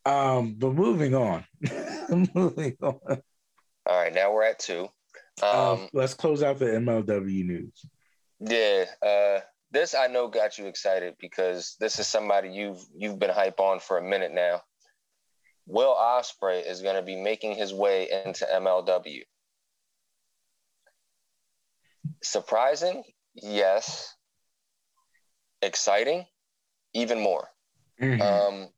Um, 0.05 0.55
but 0.59 0.75
moving 0.75 1.15
on. 1.15 1.45
moving 2.35 2.77
on. 2.83 3.01
All 3.87 4.01
right, 4.01 4.15
now 4.15 4.33
we're 4.33 4.45
at 4.45 4.59
two. 4.59 4.89
Um, 5.43 5.59
um, 5.59 5.89
let's 5.93 6.15
close 6.15 6.43
out 6.43 6.59
the 6.59 6.67
MLW 6.67 7.45
news. 7.47 7.87
Yeah, 8.41 8.85
uh, 9.01 9.41
this 9.71 9.95
I 9.95 10.09
know 10.09 10.29
got 10.29 10.59
you 10.59 10.67
excited 10.67 11.15
because 11.19 11.77
this 11.81 11.99
is 11.99 12.07
somebody 12.07 12.51
you've 12.51 12.85
you've 12.95 13.19
been 13.19 13.31
hype 13.31 13.61
on 13.61 13.81
for 13.81 13.99
a 13.99 14.03
minute 14.03 14.33
now. 14.33 14.63
Will 15.67 15.95
Ospreay 15.95 16.69
is 16.69 16.83
going 16.83 16.97
to 16.97 17.03
be 17.03 17.17
making 17.17 17.55
his 17.57 17.73
way 17.73 18.09
into 18.25 18.45
MLW. 18.45 19.23
Surprising, 22.23 23.03
yes. 23.35 24.15
Exciting, 25.61 26.27
even 26.95 27.21
more. 27.21 27.49
Mm-hmm. 28.01 28.23
Um, 28.23 28.69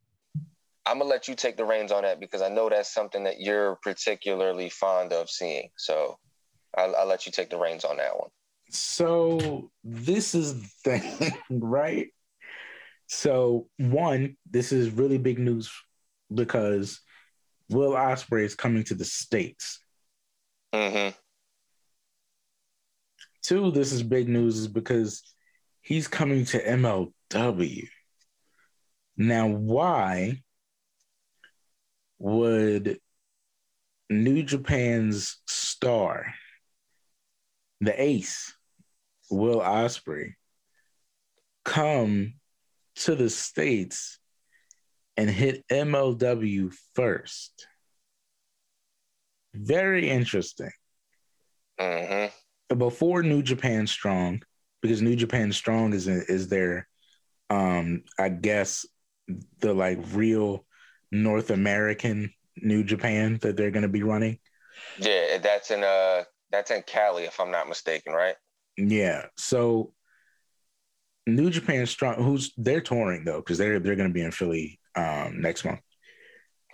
I'm 0.87 0.99
gonna 0.99 1.11
let 1.11 1.29
you 1.29 1.35
take 1.35 1.57
the 1.57 1.65
reins 1.65 1.93
on 1.93 2.03
that 2.03 2.21
because 2.21 2.43
I 2.43 2.49
know 2.49 2.69
that's 2.69 2.93
something 2.93 3.25
that 3.25 3.41
you're 3.41 3.77
particularly 3.83 4.69
fond 4.69 5.13
of 5.13 5.31
seeing. 5.31 5.71
So 5.77 6.19
I'll, 6.77 6.95
I'll 6.97 7.07
let 7.07 7.27
you 7.27 7.33
take 7.33 7.51
the 7.51 7.59
reins 7.59 7.85
on 7.85 7.97
that 7.97 8.19
one. 8.19 8.29
So 8.71 9.71
this 9.83 10.35
is 10.35 10.63
the 10.63 10.69
thing, 10.99 11.33
right? 11.51 12.09
So 13.07 13.69
one, 13.79 14.37
this 14.51 14.73
is 14.73 14.91
really 14.91 15.19
big 15.19 15.39
news 15.39 15.71
because 16.33 17.01
Will 17.71 17.93
Ospreay 17.93 18.45
is 18.45 18.55
coming 18.55 18.85
to 18.85 18.95
the 18.95 19.05
states. 19.05 19.81
Mm-hmm. 20.75 21.17
Two, 23.45 23.71
this 23.71 23.93
is 23.93 24.03
big 24.03 24.27
news 24.27 24.57
is 24.57 24.69
because 24.69 25.23
he's 25.83 26.09
coming 26.09 26.47
to 26.47 26.65
MLW. 26.67 27.87
Now, 29.19 29.49
why 29.49 30.43
would 32.19 32.99
New 34.09 34.43
Japan's 34.45 35.43
star, 35.47 36.33
the 37.83 38.01
ace, 38.01 38.55
Will 39.31 39.61
Ospreay, 39.61 40.33
come 41.67 42.35
to 42.97 43.15
the 43.15 43.29
States 43.29 44.19
and 45.19 45.29
hit 45.29 45.69
MLW 45.69 46.73
first? 46.95 47.67
Very 49.53 50.09
interesting. 50.09 50.71
Mm-hmm. 51.79 52.35
Before 52.75 53.23
New 53.23 53.43
Japan 53.43 53.87
Strong, 53.87 54.43
because 54.83 55.03
New 55.03 55.17
Japan 55.17 55.53
Strong 55.53 55.95
is 55.95 56.09
is 56.09 56.49
their, 56.49 56.89
um, 57.51 58.05
I 58.19 58.29
guess, 58.29 58.87
the 59.61 59.73
like 59.73 59.99
real 60.13 60.65
North 61.11 61.51
American 61.51 62.33
New 62.57 62.85
Japan 62.85 63.39
that 63.43 63.57
they're 63.57 63.71
going 63.71 63.83
to 63.83 63.89
be 63.89 64.03
running. 64.03 64.39
Yeah, 64.99 65.39
that's 65.39 65.71
in 65.71 65.83
uh 65.83 66.25
that's 66.51 66.71
in 66.71 66.83
Cali 66.83 67.25
if 67.25 67.41
I'm 67.41 67.51
not 67.51 67.69
mistaken, 67.69 68.13
right? 68.13 68.37
Yeah. 68.77 69.27
So 69.37 69.93
New 71.27 71.51
Japan 71.51 71.87
Strong, 71.87 72.23
who's 72.23 72.53
they're 72.57 72.81
touring 72.81 73.25
though, 73.25 73.39
because 73.39 73.59
they're 73.59 73.81
they're 73.81 73.97
going 73.97 74.09
to 74.09 74.15
be 74.15 74.23
in 74.23 74.33
Philly 74.33 74.79
um 74.97 75.41
next 75.41 75.65
month. 75.65 75.81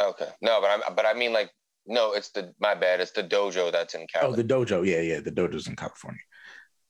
Okay. 0.02 0.28
No, 0.40 0.60
but 0.60 0.70
I 0.70 0.90
but 0.90 1.06
I 1.06 1.14
mean 1.14 1.32
like 1.32 1.50
no, 1.86 2.12
it's 2.12 2.30
the 2.30 2.52
my 2.60 2.74
bad. 2.74 3.00
It's 3.00 3.12
the 3.12 3.24
dojo 3.24 3.72
that's 3.72 3.94
in 3.94 4.06
Cali. 4.12 4.32
Oh, 4.32 4.36
the 4.36 4.44
dojo. 4.44 4.86
Yeah, 4.86 5.00
yeah, 5.00 5.20
the 5.20 5.32
dojo's 5.32 5.66
in 5.66 5.76
California. 5.76 6.20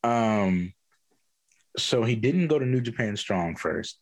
Um, 0.03 0.73
so 1.77 2.05
he 2.05 2.17
didn't 2.17 2.49
go 2.49 2.59
to 2.59 2.67
New 2.67 2.81
Japan 2.81 3.17
Strong 3.17 3.57
first. 3.57 3.99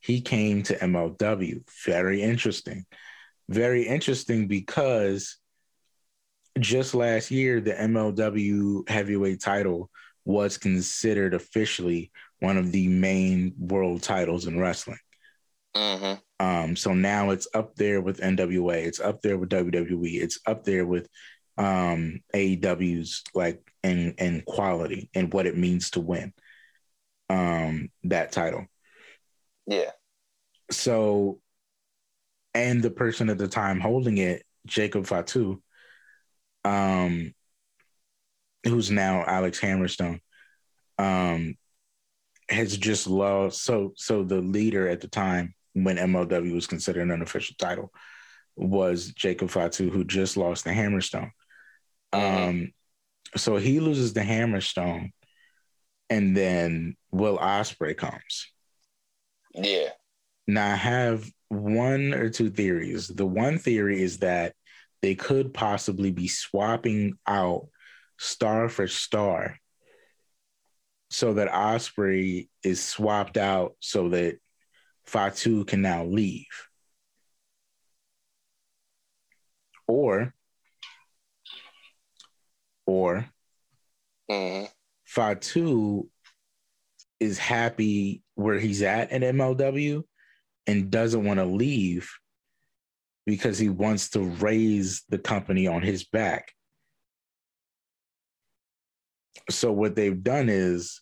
He 0.00 0.20
came 0.20 0.62
to 0.64 0.76
MLW. 0.76 1.62
Very 1.84 2.22
interesting. 2.22 2.86
Very 3.48 3.86
interesting 3.86 4.46
because 4.46 5.36
just 6.58 6.94
last 6.94 7.30
year, 7.30 7.60
the 7.60 7.72
MLW 7.72 8.88
heavyweight 8.88 9.40
title 9.40 9.90
was 10.24 10.58
considered 10.58 11.34
officially 11.34 12.12
one 12.40 12.58
of 12.58 12.70
the 12.70 12.86
main 12.88 13.54
world 13.58 14.02
titles 14.02 14.46
in 14.46 14.58
wrestling. 14.58 14.98
Mm-hmm. 15.76 16.44
Um, 16.44 16.76
so 16.76 16.94
now 16.94 17.30
it's 17.30 17.48
up 17.54 17.74
there 17.76 18.00
with 18.00 18.20
NWA, 18.20 18.86
it's 18.86 19.00
up 19.00 19.22
there 19.22 19.38
with 19.38 19.50
WWE, 19.50 20.22
it's 20.22 20.40
up 20.46 20.64
there 20.64 20.86
with 20.86 21.08
um, 21.56 22.20
AEW's 22.34 23.24
like 23.34 23.60
in 23.82 24.14
in 24.18 24.42
quality 24.46 25.10
and 25.14 25.32
what 25.32 25.46
it 25.46 25.56
means 25.56 25.90
to 25.90 26.00
win 26.00 26.32
um, 27.28 27.90
that 28.04 28.32
title. 28.32 28.66
Yeah. 29.66 29.90
So, 30.70 31.40
and 32.54 32.82
the 32.82 32.90
person 32.90 33.28
at 33.30 33.38
the 33.38 33.48
time 33.48 33.80
holding 33.80 34.18
it, 34.18 34.44
Jacob 34.66 35.06
Fatu, 35.06 35.62
um, 36.64 37.34
who's 38.64 38.90
now 38.90 39.24
Alex 39.24 39.60
Hammerstone, 39.60 40.20
um, 40.98 41.56
has 42.48 42.76
just 42.76 43.06
lost. 43.06 43.62
So, 43.62 43.92
so 43.96 44.24
the 44.24 44.40
leader 44.40 44.88
at 44.88 45.00
the 45.00 45.08
time 45.08 45.54
when 45.84 45.96
MLW 45.96 46.54
was 46.54 46.66
considered 46.66 47.10
an 47.10 47.22
official 47.22 47.56
title 47.58 47.92
was 48.56 49.12
Jacob 49.12 49.50
Fatu, 49.50 49.90
who 49.90 50.04
just 50.04 50.36
lost 50.36 50.64
the 50.64 50.70
Hammerstone. 50.70 51.30
Mm-hmm. 52.12 52.48
Um, 52.48 52.72
so 53.36 53.56
he 53.56 53.80
loses 53.80 54.12
the 54.12 54.20
Hammerstone, 54.20 55.12
and 56.10 56.36
then 56.36 56.96
Will 57.10 57.38
Ospreay 57.38 57.96
comes. 57.96 58.50
Yeah. 59.54 59.90
Now 60.46 60.72
I 60.72 60.76
have 60.76 61.30
one 61.48 62.14
or 62.14 62.30
two 62.30 62.50
theories. 62.50 63.08
The 63.08 63.26
one 63.26 63.58
theory 63.58 64.02
is 64.02 64.18
that 64.18 64.54
they 65.02 65.14
could 65.14 65.54
possibly 65.54 66.10
be 66.10 66.28
swapping 66.28 67.18
out 67.26 67.68
star 68.18 68.68
for 68.68 68.88
star 68.88 69.58
so 71.10 71.34
that 71.34 71.50
Ospreay 71.50 72.48
is 72.62 72.82
swapped 72.82 73.36
out 73.36 73.76
so 73.80 74.10
that 74.10 74.38
Fatu 75.08 75.64
can 75.64 75.80
now 75.80 76.04
leave. 76.04 76.46
Or, 79.86 80.34
or 82.86 83.26
mm-hmm. 84.30 84.66
Fatu 85.06 86.10
is 87.20 87.38
happy 87.38 88.22
where 88.34 88.58
he's 88.58 88.82
at 88.82 89.10
in 89.10 89.22
MLW 89.22 90.02
and 90.66 90.90
doesn't 90.90 91.24
want 91.24 91.40
to 91.40 91.46
leave 91.46 92.10
because 93.24 93.58
he 93.58 93.70
wants 93.70 94.10
to 94.10 94.20
raise 94.20 95.04
the 95.08 95.18
company 95.18 95.66
on 95.66 95.80
his 95.80 96.04
back. 96.04 96.52
So 99.48 99.72
what 99.72 99.96
they've 99.96 100.22
done 100.22 100.50
is 100.50 101.00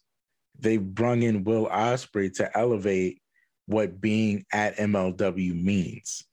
they've 0.57 0.81
brung 0.81 1.23
in 1.23 1.43
Will 1.43 1.67
Ospreay 1.67 2.33
to 2.35 2.57
elevate 2.57 3.21
what 3.67 4.01
being 4.01 4.45
at 4.53 4.77
MLW 4.77 5.61
means. 5.61 6.25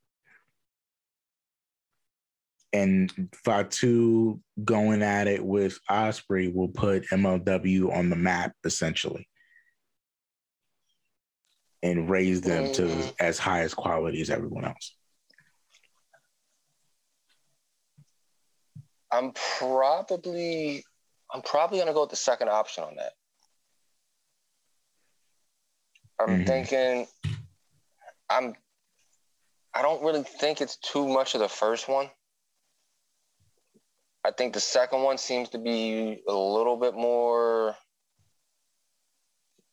And 2.72 3.30
Fatu 3.46 4.39
going 4.63 5.04
at 5.04 5.28
it 5.28 5.46
with 5.46 5.80
Ospreay 5.89 6.54
will 6.54 6.69
put 6.69 7.08
MLW 7.10 7.96
on 7.96 8.10
the 8.10 8.15
map 8.15 8.54
essentially 8.63 9.28
and 11.84 12.10
raise 12.10 12.41
them 12.41 12.72
to 12.74 12.84
mm. 12.84 13.13
as 13.19 13.38
high 13.38 13.62
as 13.62 13.74
quality 13.74 14.22
as 14.22 14.30
everyone 14.30 14.65
else. 14.65 14.96
I'm 19.12 19.34
probably 19.60 20.84
I'm 21.32 21.41
probably 21.41 21.80
gonna 21.80 21.93
go 21.93 22.02
with 22.02 22.10
the 22.10 22.15
second 22.15 22.50
option 22.50 22.84
on 22.84 22.96
that. 22.96 23.13
I'm 26.19 26.28
mm-hmm. 26.28 26.45
thinking 26.45 27.08
I'm 28.30 28.54
I 29.73 29.82
don't 29.82 30.04
really 30.04 30.23
think 30.23 30.62
it's 30.62 30.78
too 30.78 31.08
much 31.08 31.34
of 31.34 31.41
the 31.41 31.49
first 31.49 31.88
one. 31.88 32.10
I 34.23 34.32
think 34.32 34.54
the 34.54 34.60
second 34.60 35.02
one 35.02 35.17
seems 35.17 35.49
to 35.49 35.58
be 35.58 36.21
a 36.28 36.34
little 36.34 36.78
bit 36.78 36.93
more 36.93 37.76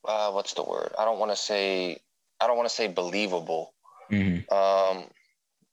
uh, 0.06 0.30
what's 0.30 0.54
the 0.54 0.62
word? 0.62 0.92
I 0.98 1.04
don't 1.04 1.18
want 1.18 1.30
to 1.32 1.36
say 1.36 1.98
I 2.40 2.46
don't 2.46 2.56
want 2.56 2.68
to 2.68 2.74
say 2.74 2.88
believable. 2.88 3.74
Mm-hmm. 4.10 4.52
Um, 4.52 5.04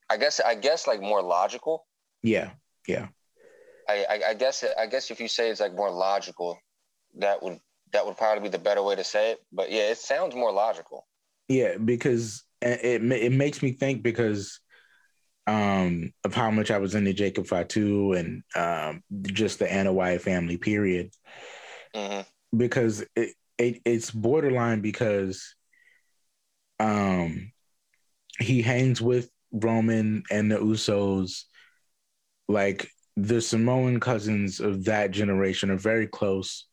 I 0.10 0.18
guess 0.18 0.40
I 0.40 0.56
guess 0.56 0.88
like 0.88 1.02
more 1.02 1.22
logical. 1.22 1.86
Yeah, 2.24 2.52
yeah. 2.88 3.08
I, 3.90 4.06
I, 4.10 4.22
I 4.30 4.34
guess 4.34 4.64
I 4.78 4.86
guess 4.88 5.12
if 5.12 5.20
you 5.20 5.28
say 5.28 5.50
it's 5.50 5.62
like 5.62 5.74
more 5.74 5.92
logical, 5.92 6.60
that 7.20 7.42
would 7.42 7.60
that 7.94 8.06
would 8.06 8.18
probably 8.18 8.44
be 8.44 8.50
the 8.50 8.58
better 8.58 8.84
way 8.84 8.96
to 8.96 9.04
say 9.04 9.32
it. 9.32 9.40
But 9.52 9.72
yeah, 9.72 9.90
it 9.90 9.98
sounds 9.98 10.36
more 10.36 10.52
logical. 10.52 11.08
Yeah, 11.48 11.78
because 11.78 12.44
it 12.62 13.02
it 13.12 13.32
makes 13.32 13.62
me 13.62 13.72
think 13.72 14.04
because 14.04 14.60
um, 15.46 16.12
of 16.26 16.34
how 16.34 16.52
much 16.52 16.72
I 16.72 16.78
was 16.78 16.94
into 16.94 17.14
Jacob 17.14 17.48
Fatu 17.48 18.14
and 18.14 18.44
um, 18.56 19.02
just 19.24 19.60
the 19.60 19.72
Anna 19.72 19.94
Anoa'i 19.94 20.20
family 20.20 20.58
period. 20.58 21.12
Mm-hmm. 21.96 22.58
Because 22.58 23.06
it, 23.16 23.34
it 23.58 23.82
it's 23.86 24.12
borderline 24.12 24.82
because 24.82 25.56
um 26.80 27.52
he 28.40 28.62
hangs 28.62 29.02
with 29.02 29.32
Roman 29.52 30.24
and 30.30 30.52
the 30.52 30.58
Usos 30.58 31.44
like 32.48 32.90
the 33.16 33.42
Samoan 33.42 34.00
cousins 34.00 34.60
of 34.60 34.86
that 34.86 35.12
generation 35.12 35.72
are 35.72 35.78
very 35.78 36.08
close. 36.08 36.66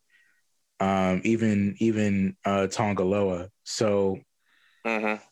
Um, 0.80 1.20
even 1.24 1.76
even 1.78 2.36
uh, 2.44 2.66
Tanga 2.66 3.04
Loa. 3.04 3.48
So 3.62 4.18
mm-hmm. 4.86 5.22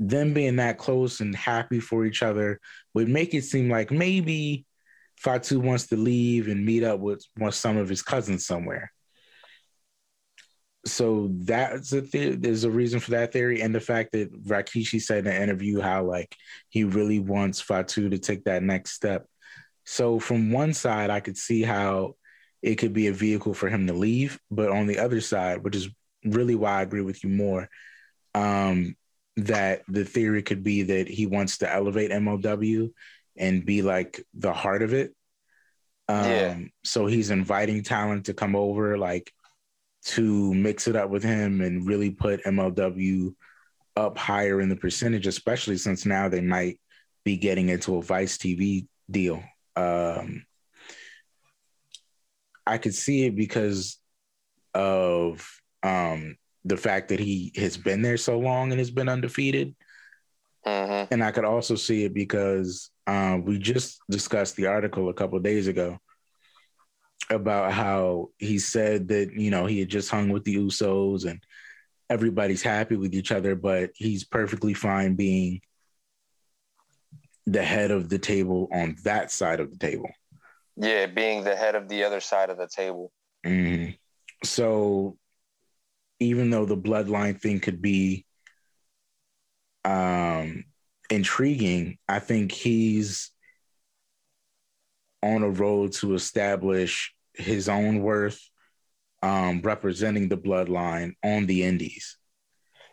them 0.00 0.34
being 0.34 0.56
that 0.56 0.78
close 0.78 1.20
and 1.20 1.36
happy 1.36 1.80
for 1.80 2.04
each 2.04 2.22
other 2.22 2.60
would 2.94 3.08
make 3.08 3.34
it 3.34 3.44
seem 3.44 3.70
like 3.70 3.90
maybe 3.90 4.66
Fatu 5.16 5.60
wants 5.60 5.88
to 5.88 5.96
leave 5.96 6.48
and 6.48 6.64
meet 6.64 6.82
up 6.82 7.00
with, 7.00 7.24
with 7.38 7.54
some 7.54 7.76
of 7.76 7.88
his 7.88 8.02
cousins 8.02 8.46
somewhere. 8.46 8.92
So 10.86 11.28
that's 11.32 11.92
a 11.92 12.00
th- 12.00 12.38
there's 12.40 12.64
a 12.64 12.70
reason 12.70 13.00
for 13.00 13.10
that 13.10 13.32
theory, 13.32 13.60
and 13.60 13.74
the 13.74 13.80
fact 13.80 14.12
that 14.12 14.32
Rikishi 14.44 15.02
said 15.02 15.26
in 15.26 15.32
an 15.32 15.42
interview 15.42 15.80
how 15.80 16.04
like 16.04 16.34
he 16.70 16.84
really 16.84 17.18
wants 17.18 17.60
Fatu 17.60 18.08
to 18.08 18.18
take 18.18 18.44
that 18.44 18.62
next 18.62 18.92
step 18.92 19.26
so 19.90 20.18
from 20.18 20.52
one 20.52 20.74
side, 20.74 21.08
I 21.08 21.20
could 21.20 21.38
see 21.38 21.62
how 21.62 22.16
it 22.62 22.76
could 22.76 22.92
be 22.92 23.06
a 23.06 23.12
vehicle 23.12 23.54
for 23.54 23.68
him 23.68 23.86
to 23.86 23.92
leave, 23.92 24.38
but 24.50 24.70
on 24.70 24.86
the 24.86 24.98
other 24.98 25.20
side, 25.20 25.62
which 25.62 25.76
is 25.76 25.88
really 26.24 26.54
why 26.54 26.78
I 26.78 26.82
agree 26.82 27.02
with 27.02 27.22
you 27.22 27.30
more, 27.30 27.68
um, 28.34 28.96
that 29.36 29.82
the 29.88 30.04
theory 30.04 30.42
could 30.42 30.62
be 30.62 30.82
that 30.82 31.08
he 31.08 31.26
wants 31.26 31.58
to 31.58 31.72
elevate 31.72 32.10
MLW 32.10 32.90
and 33.36 33.64
be 33.64 33.82
like 33.82 34.24
the 34.34 34.52
heart 34.52 34.82
of 34.82 34.92
it. 34.92 35.14
Um, 36.08 36.24
yeah. 36.24 36.58
So 36.84 37.06
he's 37.06 37.30
inviting 37.30 37.82
talent 37.84 38.26
to 38.26 38.34
come 38.34 38.56
over, 38.56 38.98
like 38.98 39.32
to 40.06 40.54
mix 40.54 40.88
it 40.88 40.96
up 40.96 41.10
with 41.10 41.22
him 41.22 41.60
and 41.60 41.86
really 41.86 42.10
put 42.10 42.44
MLW 42.44 43.34
up 43.96 44.18
higher 44.18 44.60
in 44.60 44.68
the 44.68 44.76
percentage, 44.76 45.26
especially 45.26 45.76
since 45.76 46.06
now 46.06 46.28
they 46.28 46.40
might 46.40 46.80
be 47.24 47.36
getting 47.36 47.68
into 47.68 47.96
a 47.96 48.02
Vice 48.02 48.38
TV 48.38 48.86
deal. 49.10 49.42
Um, 49.76 50.44
I 52.68 52.78
could 52.78 52.94
see 52.94 53.24
it 53.24 53.34
because 53.34 53.98
of 54.74 55.48
um, 55.82 56.36
the 56.64 56.76
fact 56.76 57.08
that 57.08 57.20
he 57.20 57.52
has 57.56 57.76
been 57.76 58.02
there 58.02 58.16
so 58.16 58.38
long 58.38 58.70
and 58.70 58.78
has 58.78 58.90
been 58.90 59.08
undefeated. 59.08 59.74
Mm-hmm. 60.66 61.12
And 61.12 61.24
I 61.24 61.30
could 61.30 61.44
also 61.44 61.76
see 61.76 62.04
it 62.04 62.12
because 62.12 62.90
uh, 63.06 63.38
we 63.42 63.58
just 63.58 64.00
discussed 64.10 64.56
the 64.56 64.66
article 64.66 65.08
a 65.08 65.14
couple 65.14 65.38
days 65.38 65.66
ago 65.66 65.98
about 67.30 67.72
how 67.72 68.30
he 68.38 68.58
said 68.58 69.08
that 69.08 69.32
you 69.34 69.50
know 69.50 69.66
he 69.66 69.80
had 69.80 69.88
just 69.88 70.10
hung 70.10 70.30
with 70.30 70.44
the 70.44 70.56
Usos 70.56 71.26
and 71.28 71.40
everybody's 72.10 72.62
happy 72.62 72.96
with 72.96 73.14
each 73.14 73.32
other, 73.32 73.54
but 73.54 73.90
he's 73.94 74.24
perfectly 74.24 74.74
fine 74.74 75.14
being 75.14 75.60
the 77.46 77.62
head 77.62 77.90
of 77.90 78.08
the 78.08 78.18
table 78.18 78.68
on 78.72 78.96
that 79.04 79.30
side 79.30 79.60
of 79.60 79.70
the 79.70 79.78
table. 79.78 80.10
Yeah, 80.80 81.06
being 81.06 81.42
the 81.42 81.56
head 81.56 81.74
of 81.74 81.88
the 81.88 82.04
other 82.04 82.20
side 82.20 82.50
of 82.50 82.56
the 82.56 82.68
table. 82.68 83.12
Mm-hmm. 83.44 83.92
So 84.44 85.16
even 86.20 86.50
though 86.50 86.64
the 86.64 86.76
bloodline 86.76 87.40
thing 87.40 87.58
could 87.58 87.82
be 87.82 88.24
um, 89.84 90.64
intriguing, 91.10 91.98
I 92.08 92.20
think 92.20 92.52
he's 92.52 93.32
on 95.22 95.42
a 95.42 95.50
road 95.50 95.92
to 95.94 96.14
establish 96.14 97.12
his 97.34 97.68
own 97.68 98.00
worth 98.02 98.40
um, 99.22 99.60
representing 99.62 100.28
the 100.28 100.38
bloodline 100.38 101.14
on 101.24 101.46
the 101.46 101.64
indies. 101.64 102.16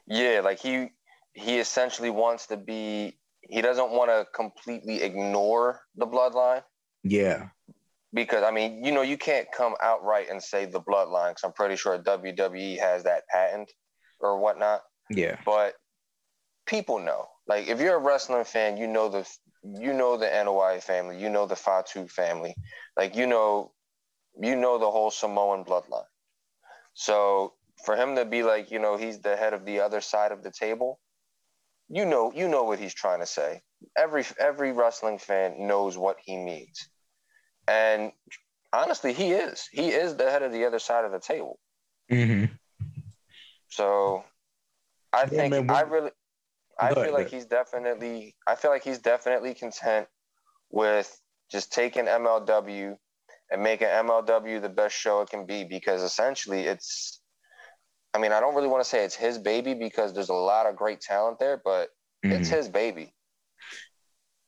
Yeah, 0.07 0.41
like 0.43 0.59
he 0.59 0.89
he 1.33 1.59
essentially 1.59 2.09
wants 2.09 2.47
to 2.47 2.57
be 2.57 3.17
he 3.41 3.61
doesn't 3.61 3.91
want 3.91 4.09
to 4.09 4.25
completely 4.33 5.03
ignore 5.03 5.81
the 5.95 6.07
bloodline. 6.07 6.63
Yeah. 7.03 7.49
Because 8.15 8.43
I 8.43 8.49
mean, 8.49 8.83
you 8.83 8.91
know, 8.91 9.03
you 9.03 9.17
can't 9.17 9.47
come 9.55 9.75
outright 9.83 10.29
and 10.31 10.41
say 10.41 10.65
the 10.65 10.81
bloodline 10.81 11.31
because 11.31 11.43
I'm 11.43 11.53
pretty 11.53 11.75
sure 11.75 11.99
WWE 11.99 12.79
has 12.79 13.03
that 13.03 13.27
patent 13.27 13.71
or 14.19 14.39
whatnot. 14.39 14.81
Yeah. 15.11 15.37
But 15.45 15.75
people 16.65 16.99
know. 16.99 17.27
Like 17.47 17.67
if 17.67 17.79
you're 17.79 17.97
a 17.97 17.99
wrestling 17.99 18.45
fan, 18.45 18.77
you 18.77 18.87
know 18.87 19.09
the 19.09 19.27
you 19.63 19.93
know 19.93 20.17
the 20.17 20.25
Anoa'i 20.27 20.81
family, 20.81 21.21
you 21.21 21.29
know 21.29 21.45
the 21.45 21.55
Fatu 21.55 22.07
family, 22.07 22.55
like 22.97 23.15
you 23.15 23.27
know 23.27 23.71
you 24.41 24.55
know 24.55 24.79
the 24.79 24.89
whole 24.89 25.11
Samoan 25.11 25.63
bloodline. 25.63 26.05
So 26.93 27.53
for 27.83 27.95
him 27.95 28.15
to 28.15 28.25
be 28.25 28.43
like, 28.43 28.71
you 28.71 28.79
know, 28.79 28.97
he's 28.97 29.19
the 29.19 29.35
head 29.35 29.53
of 29.53 29.65
the 29.65 29.81
other 29.81 30.01
side 30.01 30.31
of 30.31 30.41
the 30.41 30.51
table, 30.51 30.99
you 31.89 32.05
know, 32.05 32.31
you 32.33 32.47
know 32.47 32.63
what 32.63 32.79
he's 32.79 32.93
trying 32.93 33.19
to 33.19 33.25
say. 33.25 33.61
Every 33.97 34.23
every 34.39 34.71
wrestling 34.71 35.19
fan 35.19 35.67
knows 35.67 35.97
what 35.97 36.17
he 36.23 36.37
means. 36.37 36.89
And 37.67 38.11
honestly, 38.71 39.13
he 39.13 39.31
is. 39.31 39.67
He 39.71 39.89
is 39.89 40.15
the 40.15 40.29
head 40.29 40.43
of 40.43 40.51
the 40.51 40.65
other 40.65 40.79
side 40.79 41.05
of 41.05 41.11
the 41.11 41.19
table. 41.19 41.59
Mm-hmm. 42.11 42.53
So 43.69 44.23
I 45.11 45.21
yeah, 45.21 45.25
think 45.25 45.51
man, 45.51 45.69
I 45.69 45.81
really 45.81 46.11
I 46.79 46.93
feel 46.93 47.13
like 47.13 47.29
he's 47.29 47.45
definitely 47.45 48.35
I 48.45 48.55
feel 48.55 48.71
like 48.71 48.83
he's 48.83 48.99
definitely 48.99 49.53
content 49.53 50.07
with 50.69 51.19
just 51.51 51.71
taking 51.71 52.05
MLW 52.05 52.97
and 53.51 53.63
making 53.63 53.87
MLW 53.87 54.61
the 54.61 54.69
best 54.69 54.95
show 54.95 55.21
it 55.21 55.29
can 55.29 55.45
be 55.45 55.63
because 55.63 56.01
essentially 56.01 56.61
it's 56.61 57.21
I 58.13 58.17
mean, 58.17 58.31
I 58.31 58.39
don't 58.39 58.55
really 58.55 58.69
want 58.69 58.81
to 58.81 58.89
say 58.89 59.03
it's 59.03 59.15
his 59.15 59.37
baby 59.37 59.73
because 59.73 60.13
there's 60.13 60.29
a 60.29 60.33
lot 60.33 60.67
of 60.67 60.77
great 60.77 61.01
talent 61.01 61.37
there, 61.37 61.61
but 61.63 61.89
mm-hmm. 62.23 62.31
it's 62.31 62.47
his 62.47 62.69
baby. 62.69 63.13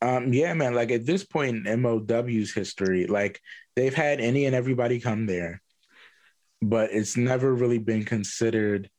Um, 0.00 0.32
yeah, 0.32 0.54
man. 0.54 0.74
Like 0.74 0.90
at 0.90 1.06
this 1.06 1.24
point 1.24 1.66
in 1.66 1.82
MOW's 1.82 2.52
history, 2.52 3.06
like 3.06 3.40
they've 3.76 3.94
had 3.94 4.20
any 4.20 4.46
and 4.46 4.54
everybody 4.54 5.00
come 5.00 5.26
there, 5.26 5.62
but 6.62 6.90
it's 6.92 7.16
never 7.16 7.52
really 7.52 7.78
been 7.78 8.04
considered 8.04 8.90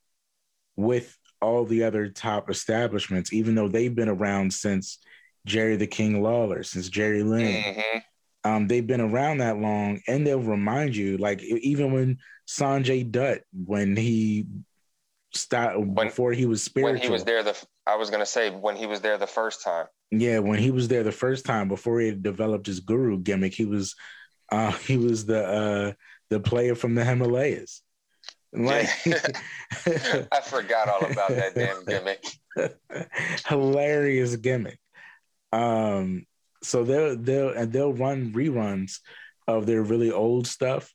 with 0.76 1.16
all 1.40 1.64
the 1.64 1.84
other 1.84 2.08
top 2.08 2.50
establishments, 2.50 3.32
even 3.32 3.54
though 3.54 3.68
they've 3.68 3.94
been 3.94 4.08
around 4.08 4.52
since 4.52 4.98
Jerry 5.46 5.76
the 5.76 5.86
King 5.86 6.22
Lawler, 6.22 6.62
since 6.62 6.88
Jerry 6.88 7.22
Lynn. 7.22 7.62
Mm-hmm. 7.62 7.98
Um, 8.42 8.66
they've 8.68 8.86
been 8.86 9.00
around 9.00 9.38
that 9.38 9.58
long, 9.58 10.00
and 10.08 10.26
they'll 10.26 10.40
remind 10.40 10.96
you, 10.96 11.18
like 11.18 11.42
even 11.42 11.92
when 11.92 12.18
Sanjay 12.48 13.10
Dutt, 13.10 13.40
when 13.52 13.96
he 13.96 14.46
stopped 15.32 15.78
when, 15.78 16.08
before 16.08 16.32
he 16.32 16.46
was 16.46 16.62
spiritual, 16.62 16.94
when 16.94 17.02
he 17.02 17.10
was 17.10 17.24
there, 17.24 17.42
the 17.42 17.56
I 17.86 17.96
was 17.96 18.10
gonna 18.10 18.26
say 18.26 18.50
when 18.50 18.76
he 18.76 18.86
was 18.86 19.00
there 19.00 19.18
the 19.18 19.26
first 19.26 19.62
time. 19.62 19.86
Yeah, 20.10 20.40
when 20.40 20.58
he 20.58 20.70
was 20.70 20.88
there 20.88 21.04
the 21.04 21.12
first 21.12 21.44
time 21.44 21.68
before 21.68 22.00
he 22.00 22.10
developed 22.12 22.66
his 22.66 22.80
guru 22.80 23.18
gimmick, 23.18 23.54
he 23.54 23.64
was 23.64 23.94
uh, 24.50 24.72
he 24.86 24.96
was 24.96 25.26
the 25.26 25.46
uh, 25.46 25.92
the 26.30 26.40
player 26.40 26.74
from 26.74 26.94
the 26.94 27.04
Himalayas. 27.04 27.82
Like, 28.52 28.88
I 29.06 30.40
forgot 30.42 30.88
all 30.88 31.04
about 31.04 31.30
that 31.30 31.54
damn 31.54 31.84
gimmick. 31.84 32.24
Hilarious 33.48 34.34
gimmick. 34.36 34.80
Um, 35.52 36.26
so 36.62 36.84
they'll 36.84 37.16
they'll 37.16 37.50
and 37.50 37.72
they'll 37.72 37.92
run 37.92 38.32
reruns 38.32 38.98
of 39.46 39.66
their 39.66 39.82
really 39.82 40.10
old 40.10 40.46
stuff. 40.46 40.92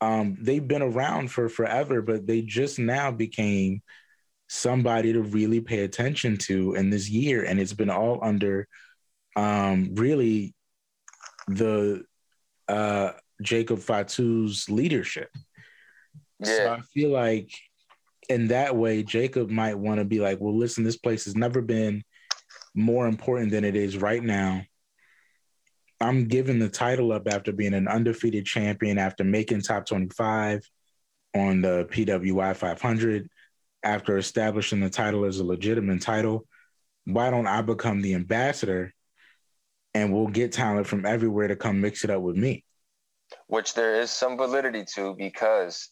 Um, 0.00 0.36
they've 0.38 0.66
been 0.66 0.82
around 0.82 1.30
for 1.30 1.48
forever, 1.48 2.02
but 2.02 2.26
they 2.26 2.42
just 2.42 2.78
now 2.78 3.10
became 3.10 3.82
somebody 4.48 5.12
to 5.12 5.22
really 5.22 5.60
pay 5.60 5.84
attention 5.84 6.36
to 6.36 6.74
in 6.74 6.90
this 6.90 7.08
year, 7.08 7.44
and 7.44 7.58
it's 7.58 7.72
been 7.72 7.90
all 7.90 8.20
under 8.22 8.68
um, 9.36 9.94
really 9.94 10.54
the 11.48 12.04
uh, 12.68 13.12
Jacob 13.42 13.78
Fatu's 13.78 14.68
leadership. 14.68 15.30
Yeah. 16.40 16.56
So 16.56 16.72
I 16.72 16.80
feel 16.80 17.10
like 17.10 17.50
in 18.28 18.48
that 18.48 18.76
way, 18.76 19.02
Jacob 19.02 19.50
might 19.50 19.78
want 19.78 19.98
to 19.98 20.04
be 20.04 20.20
like, 20.20 20.40
well, 20.40 20.56
listen, 20.56 20.84
this 20.84 20.96
place 20.96 21.24
has 21.24 21.36
never 21.36 21.60
been 21.60 22.02
more 22.74 23.06
important 23.06 23.50
than 23.50 23.64
it 23.64 23.76
is 23.76 23.96
right 23.96 24.22
now. 24.22 24.62
I'm 26.00 26.26
giving 26.26 26.58
the 26.58 26.68
title 26.68 27.12
up 27.12 27.28
after 27.28 27.52
being 27.52 27.74
an 27.74 27.88
undefeated 27.88 28.44
champion, 28.44 28.98
after 28.98 29.24
making 29.24 29.62
top 29.62 29.86
25 29.86 30.60
on 31.34 31.60
the 31.60 31.86
PWI 31.90 32.56
500, 32.56 33.28
after 33.84 34.16
establishing 34.16 34.80
the 34.80 34.90
title 34.90 35.24
as 35.24 35.38
a 35.38 35.44
legitimate 35.44 36.02
title. 36.02 36.46
Why 37.04 37.30
don't 37.30 37.46
I 37.46 37.62
become 37.62 38.00
the 38.00 38.14
ambassador 38.14 38.92
and 39.92 40.12
we'll 40.12 40.28
get 40.28 40.52
talent 40.52 40.86
from 40.86 41.06
everywhere 41.06 41.48
to 41.48 41.56
come 41.56 41.80
mix 41.80 42.02
it 42.02 42.10
up 42.10 42.22
with 42.22 42.36
me? 42.36 42.64
Which 43.46 43.74
there 43.74 44.00
is 44.00 44.10
some 44.10 44.36
validity 44.36 44.84
to 44.94 45.14
because, 45.16 45.90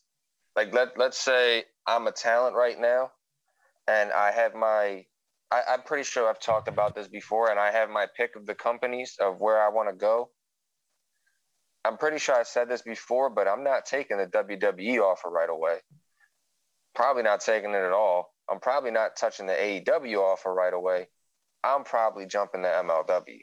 like, 0.57 0.73
let, 0.73 0.99
let's 0.99 1.19
say 1.19 1.65
I'm 1.87 2.07
a 2.07 2.13
talent 2.13 2.57
right 2.57 2.81
now 2.81 3.11
and 3.87 4.13
I 4.13 4.33
have 4.33 4.55
my 4.55 5.05
I, 5.53 5.75
am 5.75 5.83
pretty 5.83 6.05
sure 6.05 6.31
I've 6.31 6.41
talked 6.41 6.67
about 6.67 6.95
this 6.95 7.09
before, 7.09 7.51
and 7.51 7.61
I 7.61 7.71
have 7.73 7.91
my 7.91 8.07
pick 8.17 8.37
of 8.37 8.47
the 8.47 8.55
companies 8.55 9.17
of 9.21 9.39
where 9.39 9.63
I 9.63 9.69
want 9.69 9.91
to 9.91 9.95
go. 9.95 10.31
I'm 11.85 11.99
pretty 11.99 12.19
sure 12.19 12.35
I 12.35 12.45
said 12.45 12.71
this 12.71 12.81
before, 12.81 13.29
but 13.29 13.47
I'm 13.47 13.63
not 13.63 13.85
taking 13.85 14.17
the 14.17 14.27
WWE 14.27 15.01
offer 15.01 15.29
right 15.29 15.51
away. 15.51 15.79
Probably 16.95 17.23
not 17.23 17.41
taking 17.41 17.71
it 17.71 17.77
at 17.77 17.93
all. 17.93 18.35
I'm 18.51 18.61
probably 18.61 18.91
not 18.91 19.17
touching 19.17 19.47
the 19.47 19.55
AEW 19.55 20.19
offer 20.19 20.53
right 20.53 20.73
away. 20.73 21.09
I'm 21.65 21.85
probably 21.85 22.27
jumping 22.27 22.63
to 22.63 22.69
MLW. 22.69 23.41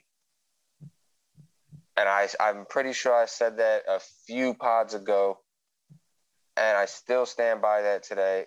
And 1.97 2.07
I, 2.07 2.27
I'm 2.39 2.65
pretty 2.65 2.93
sure 2.93 3.13
I 3.13 3.25
said 3.25 3.57
that 3.57 3.83
a 3.87 3.99
few 4.27 4.53
pods 4.53 4.93
ago, 4.93 5.39
and 6.55 6.77
I 6.77 6.85
still 6.85 7.25
stand 7.25 7.61
by 7.61 7.81
that 7.81 8.03
today. 8.03 8.45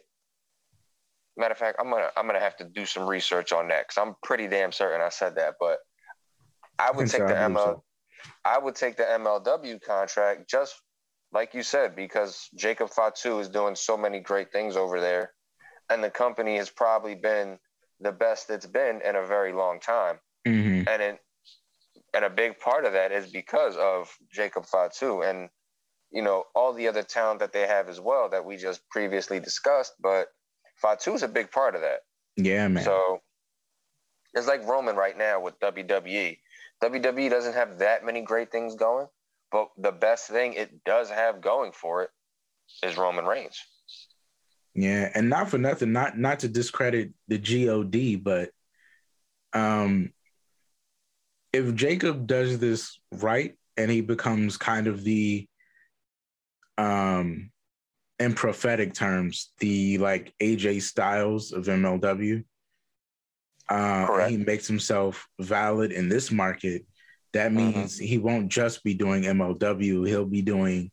Matter 1.37 1.53
of 1.53 1.59
fact, 1.59 1.79
I'm 1.81 1.91
gonna 1.91 2.11
I'm 2.17 2.27
gonna 2.27 2.41
have 2.41 2.57
to 2.59 2.65
do 2.65 2.85
some 2.87 3.07
research 3.07 3.53
on 3.53 3.69
that 3.69 3.89
because 3.89 3.99
I'm 3.99 4.15
pretty 4.23 4.49
damn 4.49 4.73
certain 4.73 5.01
I 5.01 5.09
said 5.09 5.37
that. 5.37 5.55
But 5.59 5.79
I 6.79 6.91
would 6.91 7.09
take 7.09 7.27
the 7.27 7.33
ML, 7.33 7.57
so. 7.57 7.85
I 8.45 8.59
would 8.59 8.75
take 8.75 8.97
the 8.97 9.05
MLW 9.05 9.81
contract 9.83 10.49
just 10.49 10.75
like 11.33 11.55
you 11.55 11.63
said 11.63 11.97
because 11.97 12.49
Jacob 12.55 12.91
Fatu 12.91 13.39
is 13.39 13.49
doing 13.49 13.75
so 13.75 13.97
many 13.97 14.21
great 14.21 14.53
things 14.53 14.77
over 14.77 15.01
there, 15.01 15.33
and 15.89 16.03
the 16.03 16.11
company 16.11 16.57
has 16.57 16.71
probably 16.71 17.15
been 17.15 17.59
the 18.01 18.13
best 18.13 18.51
it's 18.51 18.67
been 18.67 19.01
in 19.03 19.17
a 19.17 19.27
very 19.27 19.53
long 19.53 19.81
time. 19.81 20.19
Mm-hmm. 20.47 20.89
And 20.89 21.03
it, 21.03 21.19
and 22.15 22.25
a 22.25 22.31
big 22.31 22.59
part 22.59 22.85
of 22.85 22.93
that 22.93 23.13
is 23.13 23.31
because 23.31 23.77
of 23.77 24.11
Jacob 24.33 24.67
Fatu 24.67 25.23
and 25.23 25.49
you 26.11 26.23
know 26.23 26.45
all 26.55 26.73
the 26.73 26.89
other 26.89 27.03
talent 27.03 27.41
that 27.41 27.53
they 27.53 27.67
have 27.67 27.89
as 27.89 28.01
well 28.01 28.29
that 28.31 28.45
we 28.45 28.57
just 28.57 28.87
previously 28.91 29.41
discussed, 29.41 29.95
but 30.01 30.29
Fatu 30.81 31.15
is 31.15 31.23
a 31.23 31.29
big 31.29 31.51
part 31.51 31.75
of 31.75 31.81
that. 31.81 32.01
Yeah, 32.37 32.69
man. 32.69 32.85
So 32.85 33.21
it's 34.35 34.47
like 34.47 34.67
Roman 34.67 34.97
right 34.97 35.17
now 35.17 35.41
with 35.41 35.59
WWE. 35.61 36.39
WWE 36.83 37.31
doesn't 37.31 37.55
have 37.55 37.79
that 37.79 38.05
many 38.05 38.23
great 38.23 38.51
things 38.51 38.75
going, 38.75 39.07
but 39.53 39.69
the 39.77 39.93
best 39.93 40.29
thing 40.29 40.55
it 40.55 40.85
does 40.85 41.11
have 41.11 41.41
going 41.41 41.73
for 41.73 42.03
it 42.03 42.11
is 42.83 42.97
Roman 42.97 43.27
Reigns. 43.27 43.61
Yeah, 44.75 45.11
and 45.15 45.29
not 45.29 45.51
for 45.51 45.59
nothing, 45.59 45.93
not 45.93 46.19
not 46.19 46.41
to 46.41 46.49
discredit 46.49 47.13
the 47.29 47.39
God, 47.39 48.23
but 48.23 48.51
um 49.53 50.13
if 51.53 51.75
Jacob 51.75 52.27
does 52.27 52.59
this 52.59 52.99
right 53.13 53.55
and 53.77 53.91
he 53.91 54.01
becomes 54.01 54.57
kind 54.57 54.87
of 54.87 55.05
the 55.05 55.47
um 56.79 57.51
in 58.19 58.35
prophetic 58.35 58.95
terms, 58.95 59.53
the 59.59 59.99
like 59.99 60.33
AJ 60.41 60.83
Styles 60.83 61.53
of 61.53 61.67
MLW, 61.67 62.45
uh, 63.69 64.29
he 64.29 64.37
makes 64.37 64.67
himself 64.67 65.27
valid 65.41 65.93
in 65.93 66.09
this 66.09 66.31
market. 66.31 66.87
That 67.33 67.51
mm-hmm. 67.51 67.79
means 67.79 67.99
he 67.99 68.19
won't 68.19 68.49
just 68.49 68.85
be 68.85 68.95
doing 68.95 69.23
MLW, 69.23 70.07
he'll 70.07 70.27
be 70.27 70.43
doing 70.43 70.91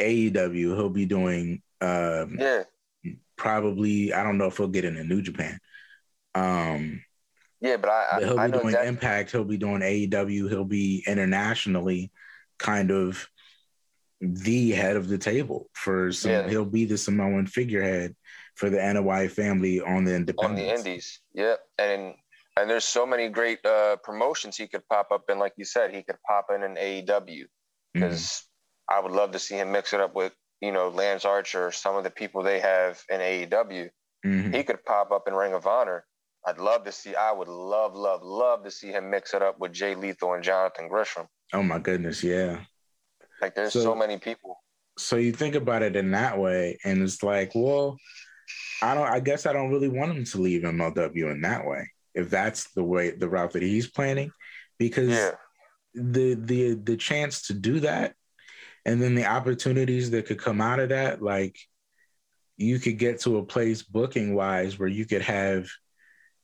AEW, 0.00 0.76
he'll 0.76 0.90
be 0.90 1.06
doing 1.06 1.62
um, 1.80 2.36
yeah. 2.38 2.62
probably 3.36 4.12
I 4.12 4.22
don't 4.22 4.38
know 4.38 4.46
if 4.46 4.56
he'll 4.56 4.68
get 4.68 4.84
into 4.84 5.04
New 5.04 5.22
Japan. 5.22 5.58
Um, 6.34 7.02
yeah, 7.60 7.76
but 7.76 7.90
I, 7.90 8.06
but 8.14 8.22
he'll 8.28 8.38
I 8.38 8.46
be 8.46 8.52
doing 8.52 8.66
exactly. 8.66 8.88
Impact. 8.88 9.30
He'll 9.32 9.44
be 9.44 9.58
doing 9.58 9.80
AEW. 9.80 10.48
He'll 10.48 10.64
be 10.64 11.04
internationally, 11.06 12.10
kind 12.58 12.90
of 12.90 13.28
the 14.20 14.70
head 14.70 14.96
of 14.96 15.08
the 15.08 15.18
table 15.18 15.68
for 15.74 16.12
some. 16.12 16.30
Yeah. 16.30 16.48
He'll 16.48 16.64
be 16.64 16.84
the 16.84 16.96
Samoan 16.96 17.46
figurehead 17.46 18.14
for 18.54 18.70
the 18.70 18.78
Anoa'i 18.78 19.30
family 19.30 19.80
on 19.80 20.04
the 20.04 20.14
independence. 20.14 20.60
On 20.60 20.66
the 20.66 20.74
Indies, 20.74 21.20
yeah, 21.34 21.56
and 21.78 22.14
and 22.60 22.70
there's 22.70 22.84
so 22.84 23.06
many 23.06 23.28
great 23.28 23.64
uh, 23.64 23.96
promotions 24.02 24.56
he 24.56 24.66
could 24.66 24.86
pop 24.88 25.08
up 25.10 25.24
in. 25.28 25.38
Like 25.38 25.54
you 25.56 25.64
said, 25.64 25.94
he 25.94 26.02
could 26.02 26.18
pop 26.26 26.46
in 26.54 26.62
an 26.62 26.76
AEW 26.76 27.44
because 27.92 28.20
mm-hmm. 28.20 28.96
I 28.96 29.00
would 29.00 29.12
love 29.12 29.32
to 29.32 29.38
see 29.38 29.56
him 29.56 29.72
mix 29.72 29.92
it 29.92 30.00
up 30.00 30.14
with 30.14 30.32
you 30.60 30.72
know 30.72 30.88
Lance 30.88 31.24
Archer, 31.24 31.70
some 31.70 31.96
of 31.96 32.04
the 32.04 32.10
people 32.10 32.42
they 32.42 32.60
have 32.60 33.02
in 33.08 33.20
AEW. 33.20 33.88
Mm-hmm. 34.24 34.52
He 34.52 34.62
could 34.62 34.84
pop 34.84 35.10
up 35.12 35.24
in 35.26 35.34
Ring 35.34 35.54
of 35.54 35.66
Honor 35.66 36.04
I'd 36.46 36.58
love 36.58 36.84
to 36.84 36.92
see. 36.92 37.14
I 37.14 37.32
would 37.32 37.48
love, 37.48 37.94
love, 37.94 38.22
love 38.22 38.64
to 38.64 38.70
see 38.70 38.88
him 38.88 39.10
mix 39.10 39.34
it 39.34 39.42
up 39.42 39.58
with 39.58 39.72
Jay 39.72 39.94
Lethal 39.94 40.34
and 40.34 40.42
Jonathan 40.42 40.88
Gresham. 40.88 41.26
Oh 41.52 41.62
my 41.62 41.78
goodness, 41.78 42.24
yeah. 42.24 42.60
Like 43.42 43.54
there's 43.54 43.72
so, 43.72 43.82
so 43.82 43.94
many 43.94 44.18
people. 44.18 44.56
So 44.98 45.16
you 45.16 45.32
think 45.32 45.54
about 45.54 45.82
it 45.82 45.96
in 45.96 46.10
that 46.12 46.38
way, 46.38 46.78
and 46.84 47.02
it's 47.02 47.22
like, 47.22 47.52
well, 47.54 47.96
I 48.82 48.94
don't. 48.94 49.06
I 49.06 49.20
guess 49.20 49.46
I 49.46 49.52
don't 49.52 49.70
really 49.70 49.88
want 49.88 50.12
him 50.12 50.24
to 50.24 50.40
leave 50.40 50.62
MLW 50.62 51.30
in 51.30 51.40
that 51.42 51.66
way. 51.66 51.88
If 52.14 52.30
that's 52.30 52.72
the 52.72 52.84
way 52.84 53.10
the 53.10 53.28
route 53.28 53.52
that 53.52 53.62
he's 53.62 53.88
planning, 53.88 54.32
because 54.78 55.10
yeah. 55.10 55.30
the 55.94 56.34
the 56.34 56.74
the 56.74 56.96
chance 56.96 57.42
to 57.48 57.54
do 57.54 57.80
that, 57.80 58.14
and 58.84 59.00
then 59.00 59.14
the 59.14 59.26
opportunities 59.26 60.10
that 60.10 60.26
could 60.26 60.38
come 60.38 60.60
out 60.60 60.80
of 60.80 60.88
that, 60.88 61.22
like 61.22 61.56
you 62.56 62.78
could 62.78 62.98
get 62.98 63.20
to 63.20 63.38
a 63.38 63.44
place 63.44 63.82
booking 63.82 64.34
wise 64.34 64.78
where 64.78 64.88
you 64.88 65.06
could 65.06 65.22
have 65.22 65.68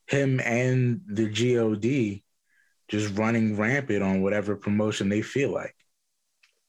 him 0.06 0.40
and 0.40 1.00
the 1.06 1.26
God 1.26 2.22
just 2.88 3.18
running 3.18 3.56
rampant 3.56 4.02
on 4.02 4.22
whatever 4.22 4.56
promotion 4.56 5.08
they 5.08 5.22
feel 5.22 5.52
like. 5.52 5.74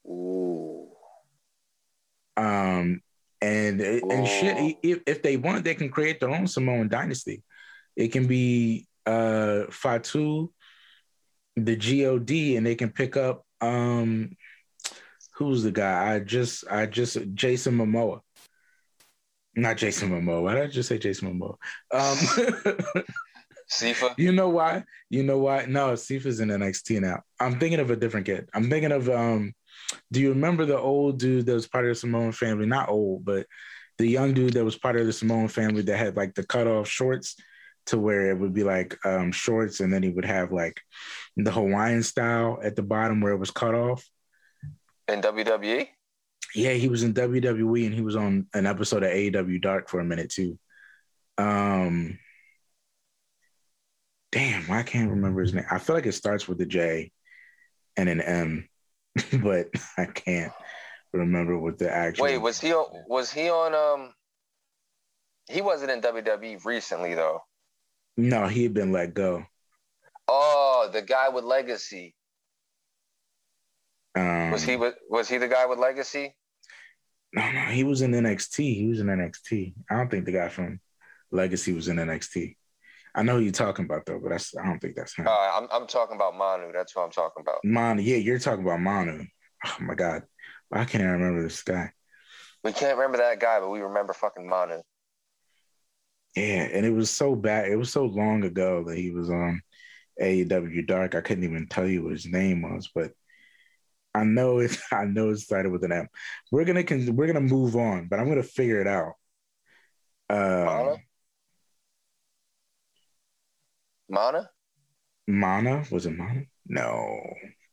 Ooh. 0.06 0.88
Um, 2.36 3.00
and 3.40 3.80
Ooh. 3.80 4.10
and 4.10 4.26
shit, 4.26 4.78
if, 4.82 5.00
if 5.06 5.22
they 5.22 5.36
want, 5.36 5.64
they 5.64 5.74
can 5.74 5.90
create 5.90 6.18
their 6.20 6.30
own 6.30 6.46
Samoan 6.46 6.88
dynasty. 6.88 7.42
It 7.96 8.08
can 8.08 8.26
be 8.26 8.87
uh 9.08 9.64
Fatu, 9.70 10.52
the 11.56 11.76
God, 11.76 12.30
and 12.56 12.66
they 12.66 12.74
can 12.74 12.90
pick 12.90 13.16
up 13.16 13.44
um 13.60 14.36
who's 15.34 15.62
the 15.62 15.70
guy? 15.70 16.14
I 16.14 16.18
just 16.20 16.64
I 16.70 16.86
just 16.86 17.16
Jason 17.34 17.78
Momoa. 17.78 18.20
Not 19.56 19.76
Jason 19.76 20.10
Momoa. 20.10 20.42
Why 20.42 20.54
did 20.54 20.64
I 20.64 20.66
just 20.66 20.88
say 20.88 20.98
Jason 20.98 21.32
Momoa? 21.32 21.56
Um, 21.92 23.04
Sifa? 23.70 24.14
You 24.16 24.32
know 24.32 24.48
why? 24.48 24.84
You 25.10 25.22
know 25.22 25.38
why? 25.38 25.66
No, 25.66 25.92
Sifa's 25.92 26.40
in 26.40 26.48
NXT 26.48 27.00
now. 27.00 27.22
I'm 27.40 27.58
thinking 27.58 27.80
of 27.80 27.90
a 27.90 27.96
different 27.96 28.26
kid. 28.26 28.48
I'm 28.54 28.68
thinking 28.68 28.92
of 28.92 29.08
um 29.08 29.54
do 30.12 30.20
you 30.20 30.30
remember 30.30 30.66
the 30.66 30.78
old 30.78 31.18
dude 31.18 31.46
that 31.46 31.54
was 31.54 31.66
part 31.66 31.84
of 31.84 31.90
the 31.90 31.94
Samoan 31.94 32.32
family? 32.32 32.66
Not 32.66 32.88
old, 32.88 33.24
but 33.24 33.46
the 33.98 34.06
young 34.06 34.34
dude 34.34 34.52
that 34.54 34.64
was 34.64 34.76
part 34.76 34.96
of 34.96 35.06
the 35.06 35.12
Samoan 35.12 35.48
family 35.48 35.82
that 35.82 35.96
had 35.96 36.16
like 36.16 36.34
the 36.34 36.44
cutoff 36.44 36.88
shorts 36.88 37.36
to 37.88 37.98
where 37.98 38.30
it 38.30 38.38
would 38.38 38.52
be 38.52 38.64
like 38.64 38.96
um 39.04 39.32
shorts 39.32 39.80
and 39.80 39.92
then 39.92 40.02
he 40.02 40.10
would 40.10 40.24
have 40.24 40.52
like 40.52 40.80
the 41.36 41.50
Hawaiian 41.50 42.02
style 42.02 42.58
at 42.62 42.76
the 42.76 42.82
bottom 42.82 43.20
where 43.20 43.32
it 43.32 43.38
was 43.38 43.50
cut 43.50 43.74
off. 43.74 44.04
In 45.08 45.22
WWE? 45.22 45.88
Yeah, 46.54 46.72
he 46.72 46.88
was 46.88 47.02
in 47.02 47.14
WWE 47.14 47.86
and 47.86 47.94
he 47.94 48.02
was 48.02 48.16
on 48.16 48.46
an 48.54 48.66
episode 48.66 49.02
of 49.02 49.10
AEW 49.10 49.60
Dark 49.60 49.88
for 49.88 50.00
a 50.00 50.04
minute 50.04 50.30
too. 50.30 50.58
Um 51.36 52.18
damn, 54.32 54.70
I 54.70 54.82
can't 54.82 55.10
remember 55.10 55.40
his 55.40 55.54
name. 55.54 55.66
I 55.70 55.78
feel 55.78 55.96
like 55.96 56.06
it 56.06 56.12
starts 56.12 56.46
with 56.46 56.60
a 56.60 56.66
J 56.66 57.10
and 57.96 58.08
an 58.08 58.20
M, 58.20 58.68
but 59.42 59.68
I 59.96 60.04
can't 60.06 60.52
remember 61.12 61.58
what 61.58 61.78
the 61.78 61.90
actual. 61.90 62.24
Wait, 62.24 62.38
was 62.38 62.60
he 62.60 62.72
on? 62.72 63.04
Was 63.08 63.32
he 63.32 63.48
on? 63.48 63.74
Um, 63.74 64.12
he 65.48 65.62
wasn't 65.62 65.90
in 65.90 66.00
WWE 66.00 66.64
recently 66.64 67.14
though. 67.14 67.40
No, 68.18 68.48
he 68.48 68.64
had 68.64 68.74
been 68.74 68.90
let 68.90 69.14
go. 69.14 69.46
Oh, 70.26 70.90
the 70.92 71.02
guy 71.02 71.28
with 71.28 71.44
Legacy. 71.44 72.16
Um, 74.16 74.50
was 74.50 74.64
he 74.64 74.76
was 75.08 75.28
he 75.28 75.38
the 75.38 75.46
guy 75.46 75.66
with 75.66 75.78
Legacy? 75.78 76.34
No, 77.32 77.52
no, 77.52 77.60
he 77.60 77.84
was 77.84 78.02
in 78.02 78.10
NXT. 78.10 78.74
He 78.74 78.88
was 78.88 78.98
in 78.98 79.06
NXT. 79.06 79.74
I 79.88 79.96
don't 79.96 80.10
think 80.10 80.24
the 80.24 80.32
guy 80.32 80.48
from 80.48 80.80
Legacy 81.30 81.72
was 81.72 81.86
in 81.86 81.96
NXT. 81.96 82.56
I 83.14 83.22
know 83.22 83.36
who 83.36 83.42
you're 83.42 83.52
talking 83.52 83.84
about 83.84 84.04
though, 84.04 84.18
but 84.20 84.30
that's 84.30 84.52
I 84.56 84.66
don't 84.66 84.80
think 84.80 84.96
that's 84.96 85.14
him. 85.14 85.28
Uh, 85.28 85.30
I'm 85.30 85.68
I'm 85.70 85.86
talking 85.86 86.16
about 86.16 86.36
Manu. 86.36 86.72
That's 86.72 86.96
what 86.96 87.04
I'm 87.04 87.12
talking 87.12 87.40
about. 87.40 87.60
Manu, 87.62 88.02
yeah, 88.02 88.16
you're 88.16 88.40
talking 88.40 88.64
about 88.64 88.80
Manu. 88.80 89.26
Oh 89.64 89.76
my 89.80 89.94
god, 89.94 90.24
I 90.72 90.84
can't 90.84 91.04
remember 91.04 91.44
this 91.44 91.62
guy? 91.62 91.92
We 92.64 92.72
can't 92.72 92.96
remember 92.96 93.18
that 93.18 93.38
guy, 93.38 93.60
but 93.60 93.70
we 93.70 93.80
remember 93.80 94.12
fucking 94.12 94.48
Manu. 94.48 94.82
Yeah, 96.38 96.68
and 96.72 96.86
it 96.86 96.92
was 96.92 97.10
so 97.10 97.34
bad. 97.34 97.68
It 97.68 97.74
was 97.76 97.90
so 97.90 98.04
long 98.04 98.44
ago 98.44 98.84
that 98.84 98.96
he 98.96 99.10
was 99.10 99.28
on 99.28 99.60
AEW 100.22 100.86
Dark. 100.86 101.16
I 101.16 101.20
couldn't 101.20 101.42
even 101.42 101.66
tell 101.66 101.86
you 101.86 102.04
what 102.04 102.12
his 102.12 102.26
name 102.26 102.62
was, 102.62 102.88
but 102.94 103.10
I 104.14 104.22
know 104.22 104.60
it. 104.60 104.78
I 104.92 105.04
know 105.04 105.30
it 105.30 105.38
started 105.38 105.72
with 105.72 105.82
an 105.82 105.90
M. 105.90 106.08
We're 106.52 106.64
gonna 106.64 106.84
we're 107.12 107.26
gonna 107.26 107.40
move 107.40 107.74
on, 107.74 108.06
but 108.06 108.20
I'm 108.20 108.28
gonna 108.28 108.44
figure 108.44 108.80
it 108.80 108.86
out. 108.86 109.14
Uh, 110.30 110.96
Mana? 114.08 114.48
Mana? 115.26 115.84
Was 115.90 116.06
it 116.06 116.16
Mana? 116.16 116.42
No. 116.66 117.20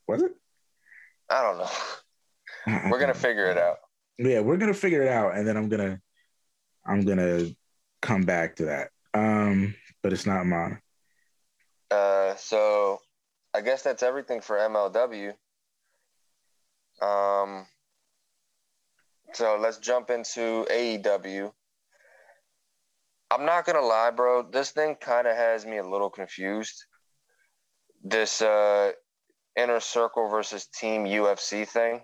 Was 0.07 0.24
it? 0.24 0.32
I 1.30 1.43
don't 1.43 1.59
know. 1.59 2.89
we're 2.89 2.99
gonna 2.99 3.13
figure 3.13 3.45
it 3.45 3.59
out. 3.59 3.78
Yeah, 4.18 4.39
we're 4.39 4.57
gonna 4.57 4.74
figure 4.74 5.03
it 5.03 5.09
out, 5.09 5.38
and 5.38 5.47
then 5.47 5.55
I'm 5.55 5.70
gonna 5.70 6.01
I'm 6.84 7.05
gonna 7.05 7.49
come 8.06 8.24
back 8.24 8.56
to 8.58 8.66
that. 8.66 8.89
Um, 9.14 9.76
but 10.03 10.14
it's 10.14 10.26
not 10.26 10.45
mine. 10.45 10.80
Uh, 11.89 12.36
so 12.36 12.99
I 13.53 13.62
guess 13.62 13.82
that's 13.82 14.03
everything 14.03 14.41
for 14.41 14.58
MLW. 14.58 15.34
Um, 17.01 17.66
so 19.34 19.58
let's 19.60 19.78
jump 19.80 20.10
into 20.10 20.66
AEW. 20.70 21.51
I'm 23.32 23.45
not 23.45 23.66
gonna 23.66 23.82
lie, 23.82 24.12
bro. 24.12 24.43
This 24.43 24.72
thing 24.72 24.95
kind 24.95 25.28
of 25.28 25.36
has 25.36 25.66
me 25.66 25.78
a 25.78 25.84
little 25.84 26.10
confused. 26.10 26.86
This 28.03 28.41
uh, 28.41 28.91
inner 29.58 29.80
circle 29.80 30.30
versus 30.30 30.68
team 30.68 31.06
UFC 31.06 31.68
thing. 31.68 32.01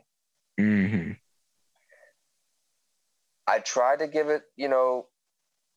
Mm-hmm. 0.59 1.11
I 3.47 3.59
tried 3.59 3.99
to 3.99 4.07
give 4.07 4.29
it, 4.29 4.43
you 4.55 4.67
know, 4.67 5.07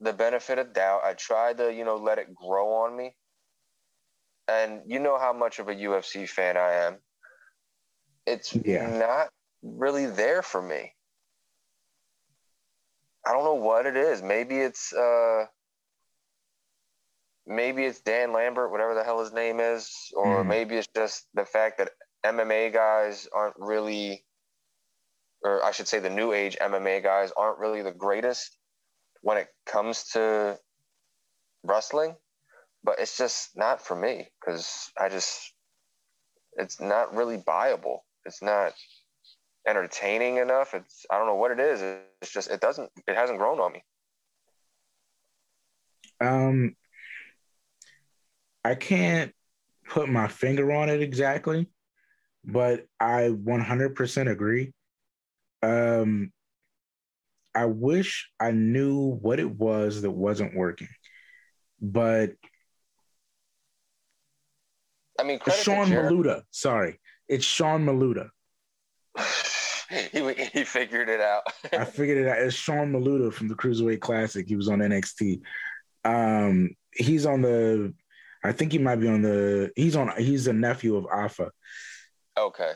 the 0.05 0.13
benefit 0.13 0.59
of 0.59 0.73
doubt. 0.73 1.01
I 1.05 1.15
tried 1.15 1.59
to, 1.59 1.73
you 1.73 1.85
know, 1.85 1.97
let 1.97 2.19
it 2.19 2.35
grow 2.35 2.85
on 2.85 2.97
me. 2.97 3.17
And 4.47 4.83
you 4.87 4.99
know 4.99 5.19
how 5.19 5.33
much 5.33 5.59
of 5.59 5.69
a 5.69 5.75
UFC 5.75 6.29
fan 6.29 6.57
I 6.57 6.73
am. 6.87 6.99
It's 8.27 8.55
yeah. 8.55 8.99
not 8.99 9.29
really 9.63 10.07
there 10.07 10.43
for 10.43 10.61
me. 10.61 10.93
I 13.27 13.33
don't 13.33 13.45
know 13.45 13.55
what 13.55 13.87
it 13.87 13.97
is. 13.97 14.23
Maybe 14.23 14.57
it's 14.57 14.93
uh, 14.93 15.47
maybe 17.47 17.85
it's 17.85 18.01
Dan 18.01 18.35
Lambert, 18.35 18.71
whatever 18.71 18.95
the 18.95 19.03
hell 19.03 19.21
his 19.21 19.33
name 19.33 19.61
is, 19.61 20.13
or 20.15 20.45
mm. 20.45 20.47
maybe 20.47 20.77
it's 20.77 20.89
just 20.95 21.27
the 21.33 21.47
fact 21.47 21.79
that 21.79 21.91
MMA 22.25 22.71
guys 22.75 23.27
aren't 23.33 23.57
really, 23.59 24.27
or 25.43 25.65
I 25.65 25.71
should 25.71 25.89
say, 25.89 26.01
the 26.01 26.11
new 26.11 26.33
age 26.33 26.59
MMA 26.61 27.03
guys 27.03 27.33
aren't 27.35 27.59
really 27.59 27.81
the 27.81 27.93
greatest 27.93 28.59
when 29.25 29.39
it 29.39 29.49
comes 29.65 30.05
to 30.13 30.59
wrestling, 31.65 32.15
but 32.85 32.97
it's 32.99 33.17
just 33.17 33.57
not 33.57 33.81
for 33.81 33.97
me 33.97 34.29
because 34.39 34.91
I 35.01 35.09
just 35.09 35.55
it's 36.59 36.79
not 36.79 37.15
really 37.15 37.43
viable. 37.45 38.05
It's 38.27 38.43
not 38.43 38.75
entertaining 39.67 40.37
enough. 40.37 40.75
It's 40.75 41.07
I 41.11 41.17
don't 41.17 41.27
know 41.27 41.37
what 41.37 41.53
it 41.53 41.59
is. 41.59 41.81
It's 42.21 42.35
just 42.35 42.51
it 42.51 42.61
doesn't 42.61 42.91
it 43.09 43.17
hasn't 43.17 43.39
grown 43.39 43.61
on 43.61 43.73
me. 43.73 43.83
Um 46.21 46.77
I 48.63 48.75
can't 48.75 49.33
put 49.89 50.11
my 50.11 50.29
finger 50.29 50.71
on 50.71 50.91
it 50.91 51.01
exactly, 51.01 51.71
but 52.45 52.85
I 53.01 53.31
100% 53.31 54.31
agree. 54.31 54.75
Um 55.63 56.31
I 57.55 57.67
wish 57.67 58.31
I 58.41 58.51
knew 58.51 59.17
what 59.21 59.39
it 59.39 59.51
was 59.51 60.03
that 60.03 60.11
wasn't 60.11 60.57
working. 60.57 60.89
But 61.81 62.33
I 65.19 65.23
mean, 65.23 65.39
Sean 65.63 65.89
Maluta. 65.89 66.43
Sorry, 66.51 66.99
it's 67.29 67.45
Sean 67.45 67.85
Maluta. 67.85 68.31
he, 70.13 70.35
he 70.53 70.65
figured 70.65 71.09
it 71.09 71.21
out. 71.21 71.43
I 71.73 71.85
figured 71.85 72.19
it 72.19 72.29
out. 72.29 72.39
It's 72.39 72.55
Sean 72.55 72.93
Maluta 72.93 73.33
from 73.33 73.49
the 73.49 73.55
Cruiserweight 73.55 74.01
Classic. 74.01 74.47
He 74.47 74.57
was 74.57 74.69
on 74.69 74.81
NXT. 74.81 75.41
Um, 76.05 76.71
he's 76.93 77.27
on 77.27 77.43
the. 77.43 77.95
I 78.43 78.53
think 78.53 78.73
he 78.73 78.79
might 78.79 78.97
be 78.97 79.09
on 79.09 79.23
the. 79.23 79.71
He's 79.77 79.97
on. 79.97 80.11
He's 80.19 80.47
a 80.47 80.53
nephew 80.53 80.97
of 80.97 81.07
Alpha. 81.13 81.51
Okay. 82.37 82.73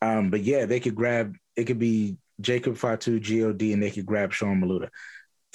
Um, 0.00 0.30
but 0.30 0.42
yeah, 0.42 0.64
they 0.64 0.80
could 0.80 0.94
grab. 0.94 1.34
It 1.56 1.64
could 1.64 1.78
be 1.78 2.16
Jacob 2.40 2.76
Fatu, 2.76 3.18
God, 3.18 3.62
and 3.62 3.82
they 3.82 3.90
could 3.90 4.06
grab 4.06 4.32
Sean 4.32 4.60
Maluta 4.60 4.88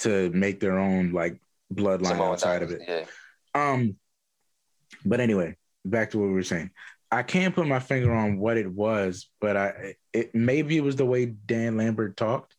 to 0.00 0.30
make 0.30 0.60
their 0.60 0.78
own 0.78 1.12
like 1.12 1.40
bloodline 1.72 2.08
Samoa 2.08 2.32
outside 2.32 2.62
of 2.62 2.70
it. 2.70 2.82
Yeah. 2.86 3.04
Um, 3.54 3.96
but 5.04 5.20
anyway, 5.20 5.56
back 5.84 6.10
to 6.10 6.18
what 6.18 6.26
we 6.26 6.34
were 6.34 6.42
saying. 6.42 6.70
I 7.10 7.22
can't 7.22 7.54
put 7.54 7.68
my 7.68 7.78
finger 7.78 8.12
on 8.12 8.38
what 8.38 8.56
it 8.56 8.70
was, 8.70 9.28
but 9.40 9.56
I 9.56 9.94
it 10.12 10.34
maybe 10.34 10.76
it 10.76 10.82
was 10.82 10.96
the 10.96 11.06
way 11.06 11.26
Dan 11.26 11.76
Lambert 11.76 12.16
talked. 12.16 12.54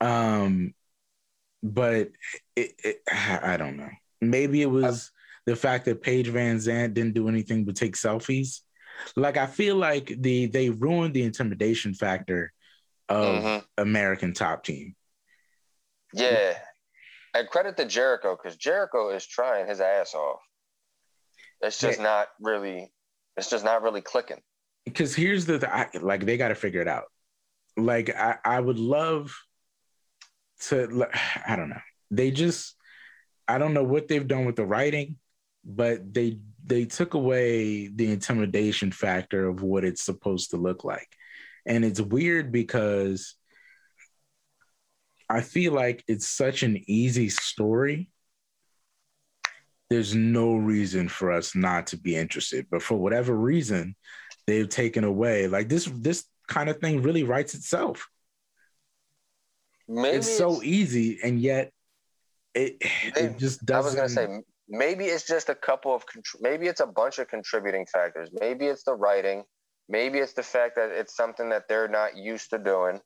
Um, 0.00 0.74
but 1.62 2.10
it, 2.56 2.72
it 2.84 3.02
I 3.12 3.56
don't 3.56 3.76
know. 3.76 3.90
Maybe 4.20 4.62
it 4.62 4.70
was 4.70 5.12
the 5.46 5.56
fact 5.56 5.84
that 5.84 6.02
Paige 6.02 6.28
VanZant 6.30 6.94
didn't 6.94 7.14
do 7.14 7.28
anything 7.28 7.64
but 7.64 7.76
take 7.76 7.94
selfies. 7.94 8.60
Like 9.14 9.36
I 9.36 9.46
feel 9.46 9.76
like 9.76 10.12
the 10.18 10.46
they 10.46 10.70
ruined 10.70 11.14
the 11.14 11.22
intimidation 11.22 11.94
factor 11.94 12.52
of 13.08 13.42
mm-hmm. 13.42 13.64
American 13.76 14.32
Top 14.34 14.64
Team. 14.64 14.94
Yeah, 16.12 16.54
and 17.34 17.48
credit 17.48 17.76
to 17.76 17.84
Jericho 17.84 18.36
because 18.36 18.56
Jericho 18.56 19.10
is 19.10 19.26
trying 19.26 19.66
his 19.66 19.80
ass 19.80 20.14
off. 20.14 20.40
It's 21.60 21.78
just 21.78 21.98
yeah. 21.98 22.04
not 22.04 22.28
really. 22.40 22.92
It's 23.36 23.50
just 23.50 23.64
not 23.64 23.82
really 23.82 24.00
clicking. 24.00 24.40
Because 24.84 25.14
here's 25.14 25.46
the 25.46 25.58
th- 25.58 25.70
I, 25.70 25.88
like 26.00 26.24
they 26.24 26.36
got 26.36 26.48
to 26.48 26.54
figure 26.54 26.80
it 26.80 26.88
out. 26.88 27.04
Like 27.76 28.14
I, 28.14 28.36
I 28.44 28.60
would 28.60 28.78
love 28.78 29.34
to. 30.68 31.06
I 31.46 31.56
don't 31.56 31.70
know. 31.70 31.80
They 32.10 32.30
just. 32.30 32.74
I 33.46 33.56
don't 33.56 33.72
know 33.72 33.84
what 33.84 34.08
they've 34.08 34.26
done 34.26 34.44
with 34.44 34.56
the 34.56 34.66
writing, 34.66 35.16
but 35.64 36.12
they 36.12 36.38
they 36.64 36.84
took 36.84 37.14
away 37.14 37.88
the 37.88 38.12
intimidation 38.12 38.92
factor 38.92 39.48
of 39.48 39.62
what 39.62 39.84
it's 39.84 40.02
supposed 40.02 40.50
to 40.50 40.58
look 40.58 40.84
like, 40.84 41.08
and 41.66 41.84
it's 41.84 42.00
weird 42.00 42.52
because 42.52 43.34
I 45.28 45.40
feel 45.40 45.72
like 45.72 46.04
it's 46.08 46.26
such 46.26 46.62
an 46.62 46.82
easy 46.86 47.28
story 47.28 48.10
there's 49.90 50.14
no 50.14 50.54
reason 50.54 51.08
for 51.08 51.32
us 51.32 51.54
not 51.54 51.88
to 51.88 51.96
be 51.96 52.14
interested. 52.14 52.66
But 52.70 52.82
for 52.82 52.96
whatever 52.96 53.34
reason, 53.34 53.96
they've 54.46 54.68
taken 54.68 55.04
away 55.04 55.48
like 55.48 55.68
this 55.68 55.90
this 55.94 56.24
kind 56.46 56.68
of 56.68 56.78
thing 56.78 57.02
really 57.02 57.22
writes 57.22 57.54
itself. 57.54 58.08
Maybe 59.86 60.18
it's 60.18 60.36
so 60.36 60.56
it's, 60.56 60.64
easy, 60.64 61.18
and 61.22 61.40
yet 61.40 61.72
it 62.54 62.76
maybe, 63.14 63.26
it 63.26 63.38
just 63.38 63.64
doesn't. 63.64 63.98
I 63.98 64.02
was 64.02 64.14
gonna 64.14 64.28
say 64.28 64.42
maybe 64.68 65.06
it's 65.06 65.26
just 65.26 65.48
a 65.48 65.54
couple 65.54 65.94
of 65.94 66.04
maybe 66.40 66.66
it's 66.66 66.80
a 66.80 66.86
bunch 66.86 67.18
of 67.18 67.28
contributing 67.28 67.86
factors. 67.86 68.28
Maybe 68.38 68.66
it's 68.66 68.84
the 68.84 68.94
writing. 68.94 69.44
Maybe 69.88 70.18
it's 70.18 70.34
the 70.34 70.42
fact 70.42 70.76
that 70.76 70.90
it's 70.90 71.16
something 71.16 71.48
that 71.48 71.68
they're 71.68 71.88
not 71.88 72.16
used 72.16 72.50
to 72.50 72.58
doing. 72.58 73.00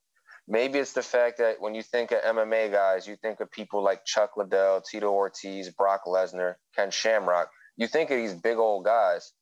Maybe 0.49 0.81
it's 0.81 0.93
the 0.93 1.03
fact 1.03 1.39
that 1.39 1.61
when 1.61 1.75
you 1.75 1.83
think 1.83 2.11
of 2.11 2.21
MMA 2.23 2.73
guys, 2.73 3.07
you 3.07 3.17
think 3.17 3.41
of 3.41 3.51
people 3.51 3.83
like 3.83 4.05
Chuck 4.05 4.37
Liddell, 4.37 4.83
Tito 4.83 5.11
Ortiz, 5.11 5.71
Brock 5.71 6.03
Lesnar, 6.07 6.55
Ken 6.75 6.91
Shamrock. 6.91 7.49
You 7.77 7.87
think 7.87 8.11
of 8.11 8.17
these 8.17 8.35
big 8.35 8.57
old 8.59 8.85
guys, 8.85 9.33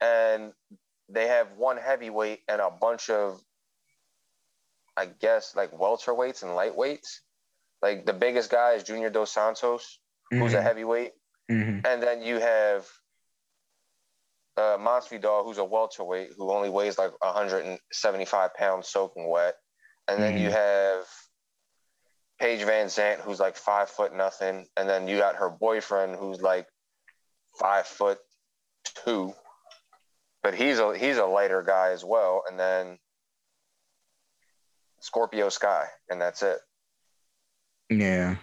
and 0.00 0.52
they 1.08 1.28
have 1.28 1.48
one 1.56 1.78
heavyweight 1.78 2.40
and 2.48 2.60
a 2.60 2.70
bunch 2.70 3.08
of, 3.08 3.40
I 4.96 5.06
guess, 5.06 5.56
like 5.56 5.72
welterweights 5.72 6.42
and 6.42 6.52
lightweights. 6.52 7.20
Like 7.80 8.04
the 8.04 8.12
biggest 8.12 8.50
guy 8.50 8.72
is 8.72 8.82
Junior 8.82 9.08
Dos 9.08 9.32
Santos, 9.32 9.98
mm-hmm. 10.32 10.42
who's 10.42 10.52
a 10.52 10.56
mm-hmm. 10.56 10.66
heavyweight, 10.66 11.12
mm-hmm. 11.50 11.86
and 11.86 12.02
then 12.02 12.22
you 12.22 12.38
have 12.38 12.86
uh, 14.56 14.76
Masvidal, 14.78 15.44
who's 15.44 15.58
a 15.58 15.64
welterweight, 15.64 16.30
who 16.36 16.50
only 16.50 16.70
weighs 16.70 16.98
like 16.98 17.12
175 17.22 18.54
pounds 18.54 18.88
soaking 18.88 19.28
wet. 19.28 19.54
And 20.08 20.22
then 20.22 20.34
mm-hmm. 20.34 20.44
you 20.44 20.50
have 20.50 21.04
Paige 22.40 22.60
VanZant, 22.60 23.20
who's 23.20 23.38
like 23.38 23.56
five 23.56 23.90
foot 23.90 24.14
nothing, 24.14 24.66
and 24.76 24.88
then 24.88 25.06
you 25.06 25.18
got 25.18 25.36
her 25.36 25.50
boyfriend, 25.50 26.16
who's 26.16 26.40
like 26.40 26.66
five 27.58 27.86
foot 27.86 28.18
two, 29.04 29.34
but 30.42 30.54
he's 30.54 30.78
a 30.78 30.96
he's 30.96 31.18
a 31.18 31.26
lighter 31.26 31.62
guy 31.62 31.90
as 31.90 32.04
well. 32.04 32.42
And 32.48 32.58
then 32.58 32.98
Scorpio 35.00 35.50
Sky, 35.50 35.86
and 36.08 36.20
that's 36.20 36.42
it. 36.42 36.58
Yeah, 37.90 38.36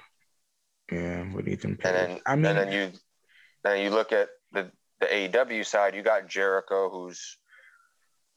yeah. 0.92 1.24
What 1.34 1.46
do 1.46 1.52
you 1.52 1.58
compare? 1.58 1.96
And 1.96 2.12
then 2.12 2.22
I 2.26 2.36
mean, 2.36 2.46
and 2.46 2.58
then 2.58 2.72
you 2.72 2.92
then 3.64 3.82
you 3.82 3.90
look 3.90 4.12
at 4.12 4.30
the 5.00 5.06
AEW 5.08 5.66
side. 5.66 5.96
You 5.96 6.04
got 6.04 6.28
Jericho, 6.28 6.90
who's 6.90 7.38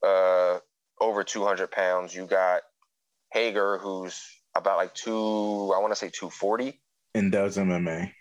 uh 0.06 0.58
over 1.00 1.24
two 1.24 1.44
hundred 1.44 1.70
pounds. 1.70 2.14
You 2.14 2.26
got 2.26 2.62
Hager, 3.32 3.78
who's 3.78 4.20
about 4.54 4.76
like 4.76 4.94
two, 4.94 5.72
I 5.74 5.78
want 5.78 5.92
to 5.92 5.96
say 5.96 6.11
240. 6.11 6.80
And 7.14 7.32
does 7.32 7.56
MMA. 7.56 8.12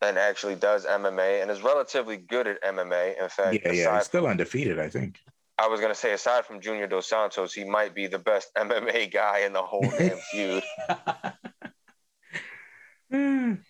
And 0.00 0.16
actually 0.18 0.54
does 0.54 0.86
MMA 0.86 1.42
and 1.42 1.50
is 1.50 1.60
relatively 1.62 2.16
good 2.16 2.46
at 2.46 2.62
MMA. 2.62 3.20
In 3.20 3.28
fact, 3.28 3.58
yeah, 3.64 3.72
yeah, 3.72 3.96
he's 3.96 4.04
still 4.06 4.26
undefeated, 4.26 4.78
I 4.78 4.88
think. 4.88 5.18
I 5.58 5.66
was 5.66 5.80
gonna 5.80 5.94
say, 5.96 6.12
aside 6.12 6.46
from 6.46 6.60
Junior 6.60 6.86
Dos 6.86 7.08
Santos, 7.08 7.52
he 7.52 7.64
might 7.64 7.92
be 7.92 8.06
the 8.06 8.20
best 8.20 8.54
MMA 8.56 9.12
guy 9.12 9.40
in 9.40 9.52
the 9.52 9.62
whole 9.62 9.90
damn 9.98 10.18
feud. 10.30 10.62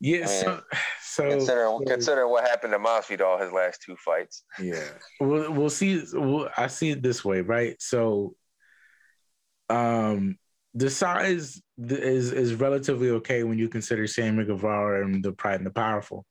yeah, 0.00 0.26
so, 0.26 0.60
so 1.02 1.28
considering, 1.28 1.78
so, 1.78 1.84
considering 1.86 2.30
what 2.30 2.48
happened 2.48 2.72
to 2.72 2.78
Masvidal 2.78 3.40
his 3.40 3.52
last 3.52 3.82
two 3.82 3.96
fights. 3.96 4.44
Yeah, 4.58 4.88
we'll 5.20 5.52
we'll 5.52 5.70
see. 5.70 6.02
We'll, 6.12 6.48
I 6.56 6.66
see 6.66 6.90
it 6.90 7.02
this 7.02 7.24
way, 7.24 7.42
right? 7.42 7.76
So 7.80 8.34
um, 9.68 10.38
the 10.74 10.90
size 10.90 11.60
is 11.78 12.32
is 12.32 12.54
relatively 12.54 13.10
okay 13.10 13.42
when 13.44 13.58
you 13.58 13.68
consider 13.68 14.06
Sammy 14.06 14.44
Guevara 14.44 15.04
and 15.04 15.22
the 15.22 15.32
Proud 15.32 15.56
and 15.56 15.66
the 15.66 15.70
Powerful. 15.70 16.26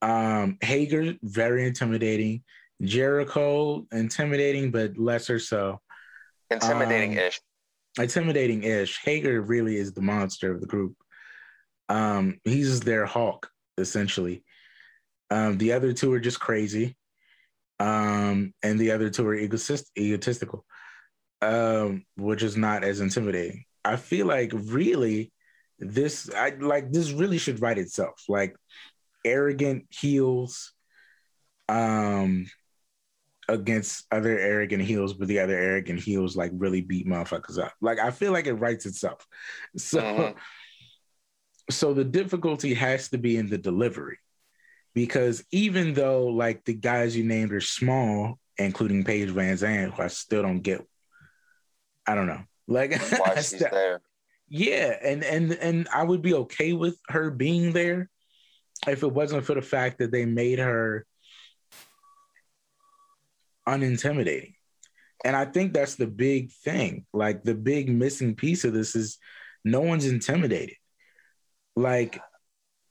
Um, 0.00 0.58
Hager 0.60 1.14
very 1.22 1.66
intimidating. 1.66 2.44
Jericho 2.80 3.86
intimidating, 3.90 4.70
but 4.70 4.96
lesser 4.96 5.40
so. 5.40 5.80
Intimidating 6.50 7.14
ish. 7.14 7.40
Um, 7.98 8.04
intimidating 8.04 8.62
ish. 8.62 9.00
Hager 9.04 9.42
really 9.42 9.76
is 9.76 9.92
the 9.92 10.00
monster 10.00 10.52
of 10.52 10.60
the 10.60 10.66
group. 10.66 10.94
Um, 11.88 12.38
he's 12.44 12.80
their 12.80 13.06
Hulk 13.06 13.50
essentially. 13.76 14.44
Um, 15.30 15.58
the 15.58 15.72
other 15.72 15.92
two 15.92 16.12
are 16.12 16.20
just 16.20 16.40
crazy. 16.40 16.96
Um, 17.80 18.52
and 18.62 18.78
the 18.78 18.90
other 18.90 19.08
two 19.08 19.26
are 19.26 19.36
egotist- 19.36 19.92
egotistical 19.96 20.64
um, 21.40 22.04
which 22.16 22.42
is 22.42 22.56
not 22.56 22.84
as 22.84 23.00
intimidating. 23.00 23.64
I 23.84 23.96
feel 23.96 24.26
like 24.26 24.52
really 24.54 25.32
this 25.78 26.28
I 26.34 26.50
like 26.58 26.90
this 26.92 27.12
really 27.12 27.38
should 27.38 27.60
write 27.60 27.78
itself. 27.78 28.24
Like 28.28 28.56
arrogant 29.24 29.86
heels 29.90 30.72
um 31.68 32.46
against 33.48 34.04
other 34.10 34.38
arrogant 34.38 34.82
heels, 34.82 35.14
but 35.14 35.28
the 35.28 35.38
other 35.38 35.56
arrogant 35.56 36.00
heels 36.00 36.36
like 36.36 36.50
really 36.54 36.80
beat 36.80 37.06
motherfuckers 37.06 37.58
up. 37.58 37.72
Like 37.80 37.98
I 37.98 38.10
feel 38.10 38.32
like 38.32 38.46
it 38.46 38.54
writes 38.54 38.86
itself. 38.86 39.26
So 39.76 40.00
mm-hmm. 40.00 40.38
So 41.70 41.92
the 41.92 42.04
difficulty 42.04 42.74
has 42.74 43.08
to 43.10 43.18
be 43.18 43.36
in 43.36 43.48
the 43.48 43.58
delivery. 43.58 44.18
Because 44.94 45.44
even 45.52 45.94
though 45.94 46.26
like 46.26 46.64
the 46.64 46.74
guys 46.74 47.16
you 47.16 47.24
named 47.24 47.52
are 47.52 47.60
small, 47.60 48.38
including 48.56 49.04
Paige 49.04 49.30
VanZant, 49.30 49.92
who 49.92 50.02
I 50.02 50.08
still 50.08 50.42
don't 50.42 50.60
get 50.60 50.84
I 52.08 52.14
don't 52.14 52.26
know. 52.26 52.42
Like 52.66 52.98
why 53.18 53.34
she's 53.36 53.60
there. 53.60 54.00
Yeah, 54.48 54.96
and 55.04 55.22
and 55.22 55.52
and 55.52 55.88
I 55.94 56.02
would 56.02 56.22
be 56.22 56.34
okay 56.34 56.72
with 56.72 56.98
her 57.08 57.30
being 57.30 57.72
there 57.72 58.08
if 58.86 59.02
it 59.02 59.12
wasn't 59.12 59.44
for 59.44 59.54
the 59.54 59.62
fact 59.62 59.98
that 59.98 60.10
they 60.10 60.24
made 60.24 60.58
her 60.58 61.06
unintimidating. 63.68 64.54
And 65.24 65.36
I 65.36 65.44
think 65.44 65.74
that's 65.74 65.96
the 65.96 66.06
big 66.06 66.50
thing. 66.50 67.04
Like 67.12 67.42
the 67.42 67.54
big 67.54 67.90
missing 67.90 68.34
piece 68.34 68.64
of 68.64 68.72
this 68.72 68.96
is 68.96 69.18
no 69.64 69.82
one's 69.82 70.06
intimidated. 70.06 70.76
Like 71.78 72.20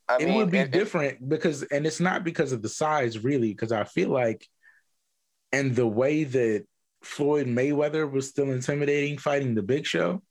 I 0.07 0.19
mean, 0.19 0.29
it 0.29 0.37
would 0.37 0.51
be 0.51 0.59
it, 0.59 0.71
different 0.71 1.13
it, 1.13 1.29
because, 1.29 1.63
and 1.63 1.85
it's 1.85 1.99
not 1.99 2.23
because 2.23 2.53
of 2.53 2.61
the 2.61 2.69
size, 2.69 3.19
really, 3.19 3.49
because 3.49 3.73
I 3.73 3.83
feel 3.83 4.09
like, 4.09 4.47
and 5.51 5.75
the 5.75 5.87
way 5.87 6.23
that 6.23 6.65
Floyd 7.03 7.47
Mayweather 7.47 8.09
was 8.09 8.29
still 8.29 8.51
intimidating 8.51 9.17
fighting 9.17 9.55
the 9.55 9.61
Big 9.61 9.85
Show. 9.85 10.23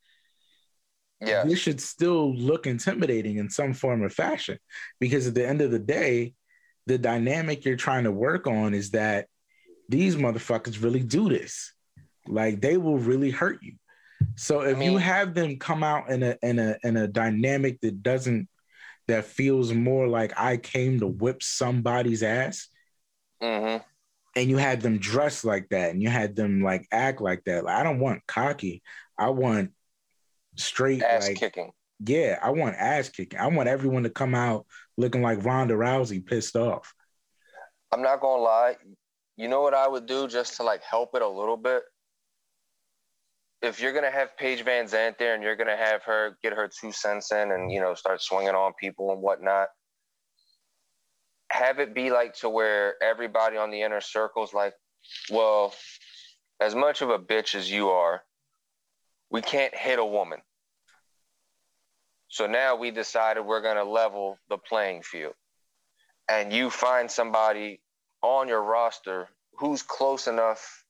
Yeah, 1.21 1.45
this 1.45 1.59
should 1.59 1.81
still 1.81 2.35
look 2.35 2.67
intimidating 2.67 3.37
in 3.37 3.51
some 3.51 3.75
form 3.75 4.03
or 4.03 4.09
fashion, 4.09 4.59
because 5.01 5.27
at 5.27 5.35
the 5.35 5.47
end 5.47 5.61
of 5.61 5.71
the 5.71 5.79
day, 5.79 6.33
the 6.87 6.97
dynamic 6.97 7.65
you're 7.65 7.77
trying 7.77 8.05
to 8.05 8.13
work 8.13 8.47
on 8.47 8.73
is 8.73 8.93
that 8.93 9.27
these 9.89 10.17
motherfuckers 10.17 10.83
really 10.83 11.03
do 11.03 11.29
this. 11.29 11.73
Like 12.27 12.61
they 12.63 12.77
will 12.79 12.99
really 12.99 13.31
hurt 13.31 13.59
you. 13.63 13.75
So 14.37 14.61
if 14.61 14.77
I 14.77 14.79
mean, 14.79 14.93
you 14.93 14.99
have 14.99 15.35
them 15.35 15.59
come 15.59 15.83
out 15.83 16.11
in 16.11 16.23
a 16.23 16.37
in 16.43 16.59
a 16.59 16.77
in 16.85 16.97
a 16.97 17.09
dynamic 17.09 17.81
that 17.81 18.03
doesn't 18.03 18.49
that 19.09 19.25
feels 19.25 19.73
more 19.73 20.07
like 20.07 20.33
I 20.39 20.59
came 20.59 21.01
to 21.01 21.07
whip 21.07 21.43
somebody's 21.43 22.23
ass, 22.23 22.69
mm-hmm. 23.43 23.83
and 24.35 24.51
you 24.51 24.59
had 24.59 24.83
them 24.83 24.99
dress 24.99 25.45
like 25.45 25.69
that, 25.71 25.91
and 25.91 26.03
you 26.03 26.11
had 26.11 26.37
them 26.37 26.63
like 26.63 26.87
act 26.93 27.21
like 27.21 27.45
that. 27.45 27.65
Like, 27.65 27.77
I 27.77 27.83
don't 27.83 27.99
want 27.99 28.27
cocky. 28.27 28.83
I 29.19 29.31
want 29.31 29.71
straight 30.57 31.03
ass 31.03 31.29
like, 31.29 31.39
kicking. 31.39 31.73
Yeah, 32.01 32.39
I 32.43 32.51
want 32.51 32.77
ass 32.77 33.09
kicking. 33.09 33.41
I 33.41 33.47
want 33.47 33.71
everyone 33.71 34.03
to 34.03 34.11
come 34.11 34.35
out 34.35 34.67
looking 34.99 35.23
like 35.23 35.45
Ronda 35.45 35.75
Rousey, 35.75 36.25
pissed 36.25 36.57
off. 36.57 36.93
I'm 37.91 38.03
not 38.03 38.21
gonna 38.21 38.43
lie. 38.43 38.77
You 39.37 39.49
know 39.49 39.63
what 39.63 39.73
I 39.73 39.89
would 39.89 40.05
do 40.05 40.29
just 40.29 40.57
to 40.57 40.63
like 40.63 40.83
help 40.83 41.15
it 41.15 41.23
a 41.23 41.29
little 41.29 41.57
bit? 41.57 41.85
If 43.67 43.81
you're 43.81 43.93
gonna 43.93 44.13
have 44.13 44.37
Paige 44.37 44.65
VanZant 44.65 45.19
there 45.19 45.35
and 45.35 45.43
you're 45.43 45.57
gonna 45.57 45.77
have 45.77 46.05
her 46.05 46.39
get 46.43 46.53
her 46.53 46.69
two 46.69 46.93
cents 46.93 47.33
in 47.33 47.51
and 47.51 47.73
you 47.73 47.81
know 47.81 47.95
start 47.95 48.23
swinging 48.23 48.55
on 48.55 48.73
people 48.81 49.11
and 49.11 49.21
whatnot, 49.21 49.69
have 51.51 51.81
it 51.81 51.93
be 51.93 52.11
like 52.11 52.35
to 52.35 52.49
where 52.49 52.95
everybody 53.03 53.57
on 53.57 53.71
the 53.71 53.83
inner 53.83 54.01
circle's 54.01 54.55
like, 54.55 54.75
well, 55.31 55.75
as 56.61 56.77
much 56.77 57.03
of 57.03 57.11
a 57.11 57.19
bitch 57.19 57.57
as 57.57 57.71
you 57.71 57.91
are, 57.91 58.23
we 59.31 59.43
can't 59.43 59.75
hit 59.75 59.99
a 59.99 60.05
woman. 60.05 60.39
So 62.29 62.47
now 62.47 62.77
we 62.77 62.93
decided 62.93 63.43
we're 63.43 63.63
gonna 63.63 63.85
level 63.85 64.39
the 64.49 64.59
playing 64.59 65.03
field, 65.03 65.35
and 66.29 66.53
you 66.53 66.71
find 66.71 67.11
somebody 67.11 67.81
on 68.23 68.47
your 68.47 68.63
roster 68.63 69.29
who's 69.59 69.83
close 69.83 70.29
enough 70.29 70.85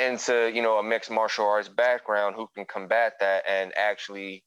into 0.00 0.50
you 0.52 0.62
know 0.62 0.78
a 0.78 0.82
mixed 0.82 1.10
martial 1.10 1.46
arts 1.46 1.68
background 1.68 2.34
who 2.36 2.48
can 2.54 2.64
combat 2.64 3.14
that 3.20 3.44
and 3.48 3.72
actually 3.76 4.42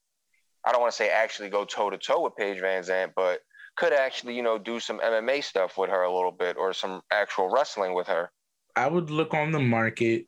I 0.65 0.71
don't 0.71 0.81
want 0.81 0.91
to 0.93 0.97
say 0.97 1.09
actually 1.09 1.49
go 1.49 1.65
toe 1.65 1.89
to 1.89 1.97
toe 1.97 2.21
with 2.21 2.35
Paige 2.37 2.61
VanZant, 2.61 3.11
but 3.15 3.39
could 3.75 3.93
actually 3.93 4.35
you 4.35 4.43
know 4.43 4.57
do 4.57 4.79
some 4.79 4.99
MMA 4.99 5.43
stuff 5.43 5.77
with 5.77 5.89
her 5.89 6.03
a 6.03 6.13
little 6.13 6.31
bit 6.31 6.57
or 6.57 6.73
some 6.73 7.01
actual 7.11 7.49
wrestling 7.49 7.93
with 7.93 8.07
her. 8.07 8.31
I 8.75 8.87
would 8.87 9.09
look 9.09 9.33
on 9.33 9.51
the 9.51 9.59
market 9.59 10.25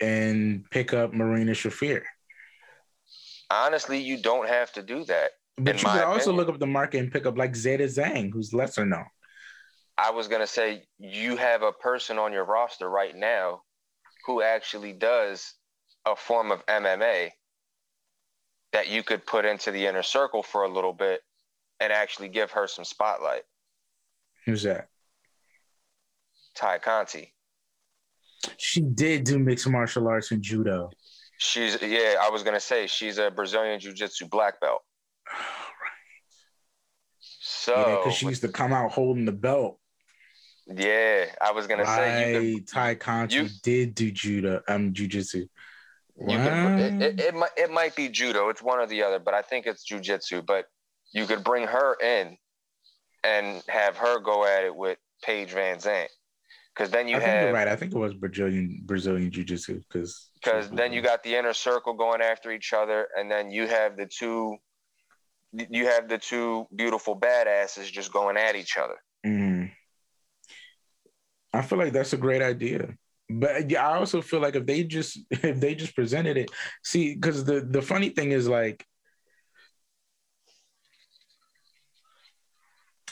and 0.00 0.68
pick 0.70 0.92
up 0.92 1.12
Marina 1.12 1.52
Shafir. 1.52 2.02
Honestly, 3.50 4.00
you 4.00 4.20
don't 4.20 4.48
have 4.48 4.72
to 4.72 4.82
do 4.82 5.04
that. 5.04 5.30
But 5.56 5.80
you 5.80 5.88
could 5.88 6.02
also 6.02 6.32
look 6.32 6.48
up 6.48 6.58
the 6.58 6.66
market 6.66 6.98
and 6.98 7.12
pick 7.12 7.26
up 7.26 7.38
like 7.38 7.54
Zeta 7.54 7.84
Zhang, 7.84 8.32
who's 8.32 8.52
lesser 8.52 8.84
known. 8.84 9.04
I 9.96 10.10
was 10.10 10.26
gonna 10.26 10.46
say 10.46 10.84
you 10.98 11.36
have 11.36 11.62
a 11.62 11.70
person 11.72 12.18
on 12.18 12.32
your 12.32 12.44
roster 12.44 12.88
right 12.88 13.14
now 13.14 13.62
who 14.26 14.42
actually 14.42 14.92
does 14.92 15.54
a 16.06 16.16
form 16.16 16.50
of 16.50 16.64
MMA 16.66 17.30
that 18.72 18.88
you 18.88 19.02
could 19.02 19.24
put 19.26 19.44
into 19.44 19.70
the 19.70 19.86
inner 19.86 20.02
circle 20.02 20.42
for 20.42 20.64
a 20.64 20.68
little 20.68 20.92
bit 20.92 21.20
and 21.80 21.92
actually 21.92 22.28
give 22.28 22.50
her 22.52 22.66
some 22.66 22.84
spotlight. 22.84 23.42
Who's 24.46 24.62
that? 24.64 24.88
Tay 26.54 26.78
Conti. 26.82 27.32
She 28.58 28.80
did 28.80 29.24
do 29.24 29.38
mixed 29.38 29.68
martial 29.68 30.06
arts 30.08 30.30
and 30.30 30.42
judo. 30.42 30.90
She's 31.38 31.80
yeah, 31.82 32.16
I 32.20 32.30
was 32.30 32.42
gonna 32.42 32.60
say 32.60 32.86
she's 32.86 33.18
a 33.18 33.30
Brazilian 33.30 33.80
jiu-jitsu 33.80 34.26
black 34.26 34.60
belt. 34.60 34.82
right. 35.32 35.40
So 37.18 37.74
yeah, 37.74 37.96
because 37.96 38.14
she 38.14 38.26
used 38.26 38.42
to 38.42 38.48
come 38.48 38.72
out 38.72 38.92
holding 38.92 39.24
the 39.24 39.32
belt. 39.32 39.78
Yeah, 40.66 41.26
I 41.40 41.52
was 41.52 41.66
gonna 41.66 41.82
right. 41.82 41.96
say 41.96 42.44
you 42.46 42.62
could, 42.62 43.00
Conti 43.00 43.36
you, 43.36 43.48
did 43.62 43.94
do 43.94 44.10
judo, 44.10 44.62
um, 44.66 44.92
jujitsu. 44.92 45.48
Could, 46.18 46.30
it, 46.30 47.02
it, 47.02 47.20
it, 47.20 47.34
might 47.34 47.50
it 47.56 47.70
might 47.70 47.96
be 47.96 48.08
judo. 48.08 48.48
It's 48.48 48.62
one 48.62 48.78
or 48.78 48.86
the 48.86 49.02
other, 49.02 49.18
but 49.18 49.34
I 49.34 49.42
think 49.42 49.66
it's 49.66 49.84
jujitsu. 49.84 50.46
But 50.46 50.66
you 51.12 51.26
could 51.26 51.44
bring 51.44 51.66
her 51.66 51.96
in 52.00 52.36
and 53.24 53.62
have 53.68 53.96
her 53.96 54.20
go 54.20 54.46
at 54.46 54.64
it 54.64 54.74
with 54.74 54.98
Paige 55.22 55.52
VanZant. 55.52 56.08
because 56.74 56.90
then 56.90 57.08
you 57.08 57.16
I 57.16 57.20
have 57.20 57.54
right. 57.54 57.68
I 57.68 57.76
think 57.76 57.92
it 57.92 57.98
was 57.98 58.14
Brazilian 58.14 58.82
Brazilian 58.84 59.30
jiu-jitsu 59.30 59.80
because 59.88 60.30
because 60.42 60.70
then 60.70 60.92
you 60.92 61.02
got 61.02 61.22
the 61.22 61.34
inner 61.34 61.52
circle 61.52 61.94
going 61.94 62.20
after 62.20 62.52
each 62.52 62.72
other, 62.72 63.08
and 63.16 63.30
then 63.30 63.50
you 63.50 63.66
have 63.66 63.96
the 63.96 64.06
two 64.06 64.56
you 65.52 65.86
have 65.86 66.08
the 66.08 66.18
two 66.18 66.66
beautiful 66.74 67.18
badasses 67.18 67.90
just 67.90 68.12
going 68.12 68.36
at 68.36 68.56
each 68.56 68.76
other. 68.76 68.96
Mm. 69.24 69.70
I 71.54 71.62
feel 71.62 71.78
like 71.78 71.92
that's 71.92 72.12
a 72.12 72.18
great 72.18 72.42
idea. 72.42 72.88
But 73.30 73.70
yeah, 73.70 73.88
I 73.88 73.96
also 73.96 74.20
feel 74.20 74.40
like 74.40 74.56
if 74.56 74.66
they 74.66 74.82
just 74.84 75.18
if 75.30 75.60
they 75.60 75.74
just 75.74 75.94
presented 75.94 76.36
it, 76.36 76.50
see, 76.82 77.14
because 77.14 77.44
the 77.44 77.60
the 77.60 77.80
funny 77.80 78.10
thing 78.10 78.32
is 78.32 78.48
like 78.48 78.84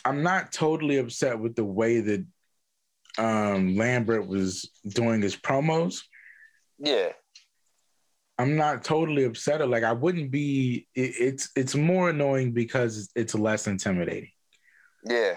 I'm 0.04 0.22
not 0.22 0.50
totally 0.52 0.96
upset 0.96 1.38
with 1.38 1.54
the 1.54 1.64
way 1.64 2.00
that 2.00 2.26
um 3.16 3.76
Lambert 3.76 4.26
was 4.26 4.68
doing 4.88 5.22
his 5.22 5.36
promos. 5.36 6.02
Yeah. 6.78 7.12
I'm 8.38 8.56
not 8.56 8.82
totally 8.82 9.24
upset. 9.24 9.66
Like 9.68 9.84
I 9.84 9.92
wouldn't 9.92 10.32
be. 10.32 10.88
It, 10.96 11.14
it's 11.20 11.50
it's 11.54 11.76
more 11.76 12.10
annoying 12.10 12.52
because 12.52 13.08
it's 13.14 13.36
less 13.36 13.68
intimidating. 13.68 14.30
Yeah 15.04 15.36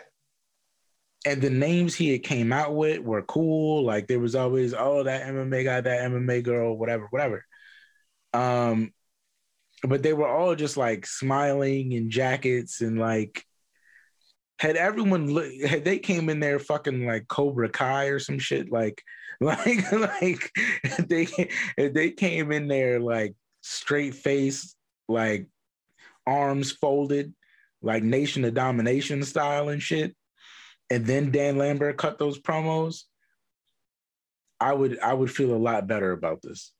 and 1.25 1.41
the 1.41 1.49
names 1.49 1.95
he 1.95 2.11
had 2.11 2.23
came 2.23 2.53
out 2.53 2.75
with 2.75 2.99
were 2.99 3.23
cool. 3.23 3.83
Like 3.83 4.07
there 4.07 4.19
was 4.19 4.35
always, 4.35 4.73
oh, 4.73 5.03
that 5.03 5.25
MMA 5.25 5.63
guy, 5.63 5.81
that 5.81 6.11
MMA 6.11 6.43
girl, 6.43 6.77
whatever, 6.77 7.07
whatever. 7.09 7.43
Um, 8.33 8.93
but 9.83 10.03
they 10.03 10.13
were 10.13 10.27
all 10.27 10.55
just 10.55 10.77
like 10.77 11.05
smiling 11.05 11.91
in 11.91 12.09
jackets 12.09 12.81
and 12.81 12.99
like 12.99 13.43
had 14.59 14.77
everyone 14.77 15.33
look 15.33 15.51
had 15.61 15.83
they 15.83 15.99
came 15.99 16.29
in 16.29 16.39
there 16.39 16.59
fucking 16.59 17.05
like 17.05 17.27
Cobra 17.27 17.69
Kai 17.69 18.05
or 18.05 18.19
some 18.19 18.39
shit 18.39 18.71
like 18.71 19.03
like 19.41 19.91
like 19.91 20.51
they 21.07 21.27
they 21.77 22.11
came 22.11 22.51
in 22.51 22.67
there 22.67 22.99
like 22.99 23.35
straight 23.61 24.15
face 24.15 24.75
like 25.09 25.47
arms 26.25 26.71
folded 26.71 27.33
like 27.81 28.01
Nation 28.01 28.45
of 28.45 28.53
Domination 28.53 29.23
style 29.23 29.69
and 29.69 29.81
shit 29.81 30.15
and 30.89 31.05
then 31.05 31.31
Dan 31.31 31.57
Lambert 31.57 31.97
cut 31.97 32.17
those 32.17 32.39
promos, 32.39 33.03
I 34.59 34.73
would 34.73 34.99
I 34.99 35.13
would 35.13 35.31
feel 35.31 35.53
a 35.53 35.57
lot 35.57 35.87
better 35.87 36.11
about 36.11 36.41
this. 36.41 36.71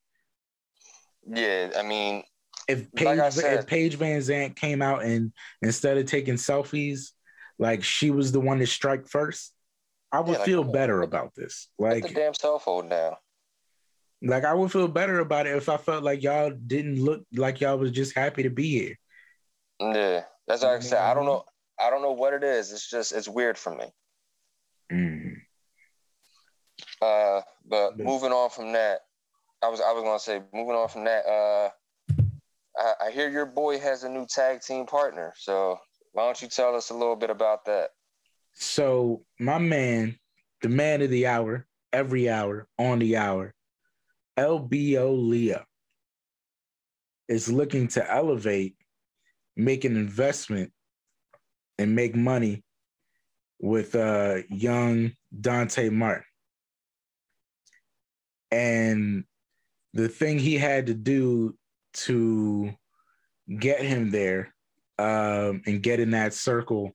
Yeah, 1.28 1.72
I 1.78 1.82
mean, 1.82 2.24
if 2.68 2.92
Paige, 2.94 3.18
like 3.18 3.32
said, 3.32 3.60
if 3.60 3.68
Paige 3.68 3.98
VanZant 3.98 4.56
came 4.56 4.82
out 4.82 5.04
and 5.04 5.32
instead 5.62 5.98
of 5.98 6.06
taking 6.06 6.36
selfies, 6.36 7.12
like 7.58 7.84
she 7.84 8.12
was 8.12 8.32
the 8.32 8.40
one 8.40 8.60
to 8.60 8.68
strike 8.68 9.08
first, 9.08 9.54
I 10.12 10.20
would 10.20 10.34
yeah, 10.34 10.38
like, 10.38 10.46
feel 10.46 10.64
better 10.64 11.02
about 11.02 11.34
this. 11.36 11.70
Like 11.80 12.08
the 12.08 12.14
damn 12.14 12.34
cell 12.34 12.60
phone 12.60 12.90
down. 12.90 13.14
Like 14.22 14.46
I 14.46 14.54
would 14.54 14.72
feel 14.72 14.88
better 14.88 15.20
about 15.20 15.48
it 15.48 15.56
if 15.56 15.68
I 15.68 15.78
felt 15.78 16.04
like 16.04 16.24
y'all 16.24 16.52
didn't 16.52 17.04
look 17.04 17.24
like 17.34 17.62
y'all 17.62 17.78
was 17.78 17.92
just 17.92 18.16
happy 18.16 18.44
to 18.44 18.50
be 18.50 18.70
here. 18.70 19.00
Yeah, 19.80 20.24
that's 20.48 20.62
what 20.62 20.72
I 20.72 20.80
said. 20.80 21.00
I 21.00 21.14
don't 21.14 21.26
know. 21.26 21.44
I 21.80 21.90
don't 21.90 22.02
know 22.02 22.14
what 22.14 22.34
it 22.34 22.44
is. 22.44 22.72
It's 22.72 22.90
just 22.90 23.12
it's 23.12 23.28
weird 23.28 23.58
for 23.58 23.76
me. 23.76 23.86
Mm. 24.92 25.36
Uh, 27.02 27.42
but 27.68 27.98
moving 27.98 28.32
on 28.32 28.50
from 28.50 28.74
that, 28.74 29.02
I 29.64 29.70
was 29.70 29.82
I 29.82 29.92
was 29.92 30.04
gonna 30.04 30.20
say 30.20 30.42
moving 30.54 30.76
on 30.76 30.88
from 30.88 31.06
that. 31.06 31.26
Uh, 31.26 31.70
I, 32.78 33.08
I 33.08 33.12
hear 33.12 33.30
your 33.30 33.46
boy 33.46 33.80
has 33.80 34.04
a 34.04 34.10
new 34.10 34.26
tag 34.26 34.62
team 34.62 34.86
partner. 34.86 35.34
So 35.38 35.80
why 36.14 36.26
don't 36.26 36.42
you 36.42 36.48
tell 36.48 36.76
us 36.76 36.90
a 36.90 36.94
little 36.94 37.16
bit 37.16 37.30
about 37.30 37.66
that? 37.66 37.90
So 38.54 39.24
my 39.40 39.58
man, 39.58 40.18
the 40.62 40.70
man 40.70 41.02
of 41.02 41.10
the 41.10 41.28
hour, 41.28 41.68
every 41.92 42.30
hour 42.30 42.68
on 42.78 43.00
the 43.00 43.18
hour, 43.18 43.54
LBO 44.38 45.30
Lio 45.30 45.66
is 47.28 47.52
looking 47.52 47.88
to 47.90 48.12
elevate, 48.12 48.76
make 49.56 49.84
an 49.84 49.98
investment, 49.98 50.72
and 51.78 51.96
make 51.96 52.16
money 52.16 52.64
with 53.60 53.96
uh, 53.96 54.38
young 54.50 55.12
Dante 55.40 55.90
Martin. 55.90 56.24
And 58.52 59.24
the 59.94 60.08
thing 60.08 60.40
he 60.40 60.56
had 60.56 60.88
to 60.88 60.94
do 60.94 61.56
to 61.94 62.74
get 63.60 63.82
him 63.82 64.12
there 64.12 64.54
um, 64.98 65.62
and 65.66 65.82
get 65.82 66.00
in 66.00 66.12
that 66.12 66.34
circle 66.34 66.92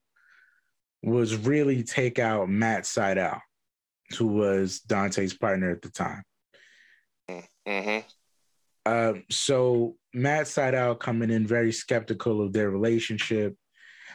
was 1.03 1.37
really 1.37 1.83
take 1.83 2.19
out 2.19 2.49
Matt 2.49 2.85
Sydal, 2.85 3.41
who 4.19 4.27
was 4.27 4.81
Dante's 4.81 5.35
partner 5.35 5.71
at 5.71 5.83
the 5.83 5.91
time. 5.91 6.23
Mm-hmm. 7.67 8.07
Uh, 8.87 9.21
so 9.31 9.97
Matt 10.13 10.47
Sydal 10.47 10.99
coming 10.99 11.31
in 11.31 11.47
very 11.47 11.73
skeptical 11.73 12.43
of 12.43 12.53
their 12.53 12.71
relationship, 12.71 13.55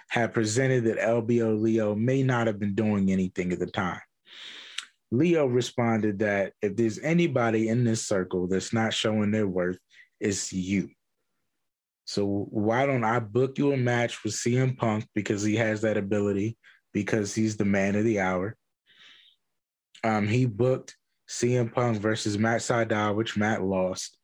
had 0.07 0.33
presented 0.33 0.85
that 0.85 0.99
LBO 0.99 1.59
Lio 1.59 1.95
may 1.95 2.23
not 2.23 2.47
have 2.47 2.59
been 2.59 2.75
doing 2.75 3.11
anything 3.11 3.51
at 3.51 3.59
the 3.59 3.65
time. 3.65 4.01
Lio 5.11 5.45
responded 5.45 6.19
that 6.19 6.53
if 6.61 6.75
there's 6.75 6.99
anybody 6.99 7.69
in 7.69 7.83
this 7.83 8.05
circle 8.05 8.47
that's 8.47 8.73
not 8.73 8.93
showing 8.93 9.31
their 9.31 9.47
worth, 9.47 9.77
it's 10.19 10.51
you. 10.51 10.89
So 12.05 12.47
why 12.49 12.85
don't 12.85 13.03
I 13.03 13.19
book 13.19 13.57
you 13.57 13.73
a 13.73 13.77
match 13.77 14.23
with 14.23 14.33
CM 14.33 14.77
Punk 14.77 15.05
because 15.15 15.43
he 15.43 15.55
has 15.55 15.81
that 15.81 15.97
ability, 15.97 16.57
because 16.93 17.33
he's 17.33 17.57
the 17.57 17.65
man 17.65 17.95
of 17.95 18.03
the 18.03 18.19
hour. 18.19 18.55
Um, 20.03 20.27
he 20.27 20.45
booked 20.45 20.95
CM 21.27 21.73
Punk 21.73 21.97
versus 21.99 22.37
Matt 22.37 22.61
Sydal, 22.61 23.15
which 23.15 23.37
Matt 23.37 23.63
lost. 23.63 24.17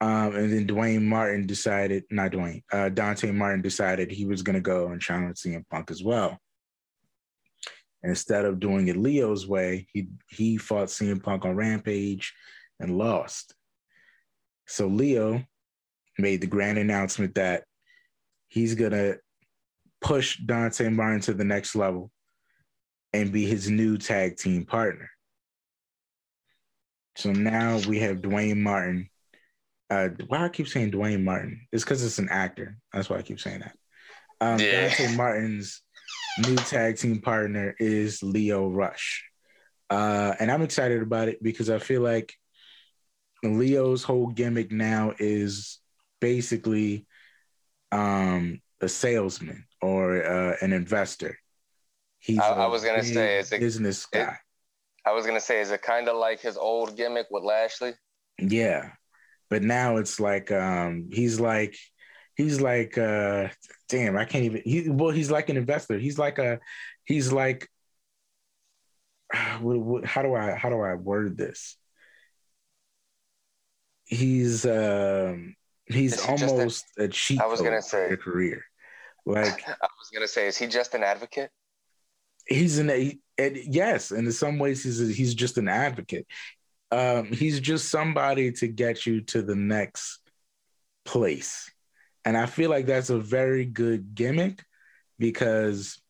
Um, 0.00 0.36
and 0.36 0.52
then 0.52 0.66
Dwayne 0.66 1.02
Martin 1.02 1.46
decided, 1.46 2.04
not 2.10 2.30
Dwayne, 2.30 2.62
uh, 2.72 2.88
Dante 2.88 3.32
Martin 3.32 3.62
decided 3.62 4.10
he 4.10 4.26
was 4.26 4.42
going 4.42 4.54
to 4.54 4.60
go 4.60 4.88
and 4.88 5.00
challenge 5.00 5.38
CM 5.38 5.64
Punk 5.68 5.90
as 5.90 6.02
well. 6.04 6.38
Instead 8.04 8.44
of 8.44 8.60
doing 8.60 8.86
it 8.86 8.96
Lio's 8.96 9.48
way, 9.48 9.88
he 9.92 10.08
he 10.30 10.56
fought 10.56 10.86
CM 10.86 11.20
Punk 11.20 11.44
on 11.44 11.56
Rampage 11.56 12.32
and 12.78 12.96
lost. 12.96 13.54
So 14.68 14.86
Lio 14.86 15.42
made 16.16 16.40
the 16.40 16.46
grand 16.46 16.78
announcement 16.78 17.34
that 17.34 17.64
he's 18.46 18.76
gonna 18.76 19.16
push 20.00 20.38
Dante 20.38 20.88
Martin 20.90 21.20
to 21.22 21.34
the 21.34 21.44
next 21.44 21.74
level 21.74 22.12
and 23.12 23.32
be 23.32 23.46
his 23.46 23.68
new 23.68 23.98
tag 23.98 24.36
team 24.36 24.64
partner. 24.64 25.10
So 27.16 27.32
now 27.32 27.80
we 27.88 27.98
have 27.98 28.18
Dwayne 28.18 28.58
Martin 28.58 29.10
uh, 29.90 30.08
why 30.26 30.44
I 30.44 30.48
keep 30.48 30.68
saying 30.68 30.92
Dwayne 30.92 31.24
Martin? 31.24 31.66
It's 31.72 31.84
because 31.84 32.04
it's 32.04 32.18
an 32.18 32.28
actor. 32.30 32.76
That's 32.92 33.08
why 33.08 33.18
I 33.18 33.22
keep 33.22 33.40
saying 33.40 33.60
that. 33.60 33.76
Um, 34.40 34.60
yeah. 34.60 34.88
Dante 34.88 35.14
Martin's 35.16 35.82
new 36.46 36.56
tag 36.56 36.96
team 36.96 37.20
partner 37.20 37.74
is 37.78 38.22
Lio 38.22 38.68
Rush. 38.68 39.24
Uh, 39.90 40.34
and 40.38 40.50
I'm 40.50 40.62
excited 40.62 41.02
about 41.02 41.28
it 41.28 41.42
because 41.42 41.70
I 41.70 41.78
feel 41.78 42.02
like 42.02 42.34
Lio's 43.42 44.02
whole 44.02 44.26
gimmick 44.26 44.70
now 44.70 45.14
is 45.18 45.78
basically 46.20 47.06
um, 47.90 48.60
a 48.80 48.88
salesman 48.88 49.64
or 49.80 50.24
uh, 50.24 50.56
an 50.60 50.72
investor. 50.72 51.38
He's 52.18 52.40
I, 52.40 52.50
I 52.50 52.66
was 52.66 52.84
gonna 52.84 53.04
say 53.04 53.38
it's 53.38 53.52
a 53.52 53.58
business 53.58 54.04
guy. 54.06 54.20
It, 54.20 55.08
I 55.08 55.12
was 55.12 55.24
gonna 55.24 55.40
say, 55.40 55.60
is 55.60 55.70
it 55.70 55.82
kind 55.82 56.08
of 56.08 56.16
like 56.16 56.40
his 56.40 56.56
old 56.56 56.96
gimmick 56.96 57.28
with 57.30 57.44
Lashley? 57.44 57.92
Yeah, 58.38 58.90
but 59.50 59.62
now 59.62 59.96
it's 59.96 60.20
like 60.20 60.50
um 60.50 61.08
he's 61.12 61.40
like 61.40 61.76
he's 62.36 62.60
like 62.60 62.96
uh 62.96 63.48
damn 63.88 64.16
i 64.16 64.24
can't 64.24 64.44
even 64.44 64.62
he 64.64 64.88
well 64.88 65.10
he's 65.10 65.30
like 65.30 65.48
an 65.48 65.56
investor. 65.56 65.98
He's 65.98 66.18
like 66.18 66.38
a 66.38 66.60
he's 67.04 67.32
like 67.32 67.68
how 69.32 69.58
do 70.22 70.34
i 70.34 70.54
how 70.54 70.70
do 70.70 70.80
i 70.80 70.94
word 70.94 71.36
this? 71.36 71.76
He's 74.04 74.64
um 74.64 75.54
he's 75.86 76.24
almost 76.26 76.86
a, 76.98 77.04
a 77.04 77.08
cheat 77.08 77.40
i 77.40 77.46
was 77.46 77.60
gonna 77.60 77.82
say. 77.82 78.16
career. 78.16 78.64
Like 79.26 79.68
i 79.68 79.88
was 79.98 80.10
gonna 80.14 80.28
say 80.28 80.46
is 80.46 80.56
he 80.56 80.66
just 80.66 80.94
an 80.94 81.02
advocate? 81.02 81.50
He's 82.46 82.78
an 82.78 82.88
a, 82.88 83.18
yes 83.38 84.10
and 84.10 84.26
in 84.26 84.32
some 84.32 84.58
ways 84.58 84.82
he's 84.82 85.02
a, 85.02 85.12
he's 85.12 85.34
just 85.34 85.58
an 85.58 85.68
advocate 85.68 86.26
um, 86.90 87.26
he's 87.32 87.60
just 87.60 87.90
somebody 87.90 88.52
to 88.52 88.68
get 88.68 89.06
you 89.06 89.20
to 89.22 89.42
the 89.42 89.56
next 89.56 90.20
place. 91.04 91.70
And 92.24 92.36
I 92.36 92.46
feel 92.46 92.70
like 92.70 92.86
that's 92.86 93.10
a 93.10 93.18
very 93.18 93.64
good 93.64 94.14
gimmick 94.14 94.62
because 95.18 96.00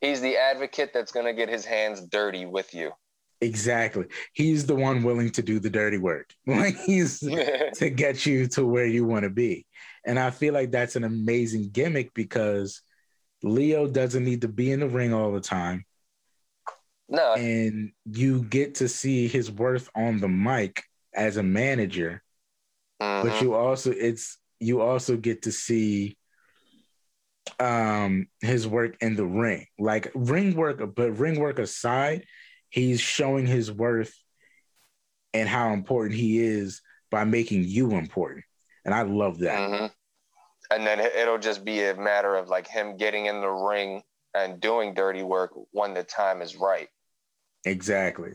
he's 0.00 0.20
the 0.20 0.36
advocate 0.36 0.92
that's 0.92 1.12
going 1.12 1.26
to 1.26 1.32
get 1.32 1.48
his 1.48 1.64
hands 1.64 2.02
dirty 2.02 2.44
with 2.44 2.74
you. 2.74 2.92
Exactly. 3.40 4.06
He's 4.32 4.66
the 4.66 4.74
one 4.74 5.02
willing 5.02 5.30
to 5.32 5.42
do 5.42 5.58
the 5.58 5.70
dirty 5.70 5.98
work. 5.98 6.32
Like 6.46 6.76
he's 6.76 7.20
to 7.74 7.90
get 7.90 8.26
you 8.26 8.46
to 8.48 8.66
where 8.66 8.86
you 8.86 9.04
want 9.04 9.24
to 9.24 9.30
be. 9.30 9.66
And 10.06 10.18
I 10.18 10.30
feel 10.30 10.52
like 10.54 10.70
that's 10.70 10.96
an 10.96 11.04
amazing 11.04 11.70
gimmick 11.70 12.12
because 12.14 12.82
Lio 13.42 13.86
doesn't 13.86 14.24
need 14.24 14.42
to 14.42 14.48
be 14.48 14.70
in 14.70 14.80
the 14.80 14.88
ring 14.88 15.14
all 15.14 15.32
the 15.32 15.40
time. 15.40 15.84
No. 17.08 17.34
And 17.34 17.92
you 18.04 18.42
get 18.42 18.76
to 18.76 18.88
see 18.88 19.28
his 19.28 19.50
worth 19.50 19.90
on 19.94 20.20
the 20.20 20.28
mic 20.28 20.84
as 21.14 21.36
a 21.36 21.42
manager. 21.42 22.22
Mm-hmm. 23.00 23.28
But 23.28 23.42
you 23.42 23.54
also 23.54 23.90
it's 23.90 24.38
you 24.60 24.80
also 24.80 25.16
get 25.16 25.42
to 25.42 25.52
see 25.52 26.16
um 27.60 28.26
his 28.40 28.66
work 28.66 28.96
in 29.00 29.16
the 29.16 29.26
ring. 29.26 29.66
Like 29.78 30.10
ring 30.14 30.56
work, 30.56 30.94
but 30.94 31.18
ring 31.18 31.38
work 31.38 31.58
aside, 31.58 32.24
he's 32.70 33.00
showing 33.00 33.46
his 33.46 33.70
worth 33.70 34.14
and 35.32 35.48
how 35.48 35.72
important 35.72 36.18
he 36.18 36.38
is 36.38 36.80
by 37.10 37.24
making 37.24 37.64
you 37.64 37.92
important. 37.92 38.44
And 38.84 38.94
I 38.94 39.02
love 39.02 39.38
that. 39.40 39.58
Mm-hmm. 39.58 39.86
And 40.70 40.86
then 40.86 41.00
it'll 41.00 41.38
just 41.38 41.64
be 41.64 41.84
a 41.84 41.94
matter 41.94 42.34
of 42.36 42.48
like 42.48 42.66
him 42.66 42.96
getting 42.96 43.26
in 43.26 43.40
the 43.40 43.50
ring 43.50 44.02
and 44.34 44.60
doing 44.60 44.94
dirty 44.94 45.22
work 45.22 45.52
when 45.70 45.94
the 45.94 46.02
time 46.02 46.42
is 46.42 46.56
right. 46.56 46.88
Exactly. 47.64 48.32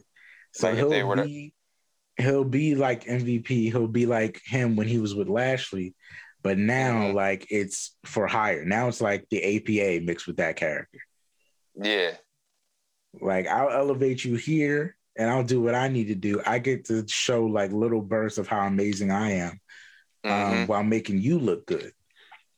So 0.54 0.70
like 0.70 0.78
he'll 0.78 1.16
be 1.16 1.54
to... 2.18 2.24
he'll 2.24 2.44
be 2.44 2.76
like 2.76 3.06
MVP. 3.06 3.72
He'll 3.72 3.88
be 3.88 4.06
like 4.06 4.42
him 4.46 4.76
when 4.76 4.88
he 4.88 4.98
was 4.98 5.14
with 5.14 5.30
Lashley, 5.30 5.96
but 6.42 6.58
now 6.58 7.04
mm-hmm. 7.04 7.16
like 7.16 7.48
it's 7.50 7.96
for 8.06 8.28
hire. 8.28 8.66
Now 8.66 8.88
it's 8.88 9.02
like 9.02 9.28
the 9.30 9.58
APA 9.58 10.06
mixed 10.06 10.28
with 10.28 10.38
that 10.38 10.56
character. 10.56 11.00
Yeah. 11.76 12.12
Like 13.20 13.48
I'll 13.48 13.70
elevate 13.70 14.24
you 14.24 14.36
here 14.36 14.96
and 15.18 15.30
I'll 15.30 15.44
do 15.44 15.62
what 15.62 15.76
I 15.76 15.90
need 15.90 16.08
to 16.08 16.16
do. 16.16 16.42
I 16.46 16.60
get 16.60 16.86
to 16.86 17.06
show 17.08 17.46
like 17.46 17.72
little 17.72 18.02
bursts 18.02 18.38
of 18.38 18.48
how 18.48 18.66
amazing 18.66 19.12
I 19.12 19.32
am 19.32 19.60
um, 20.24 20.32
mm-hmm. 20.32 20.54
um, 20.62 20.68
while 20.68 20.84
making 20.84 21.20
you 21.20 21.40
look 21.40 21.66
good, 21.66 21.92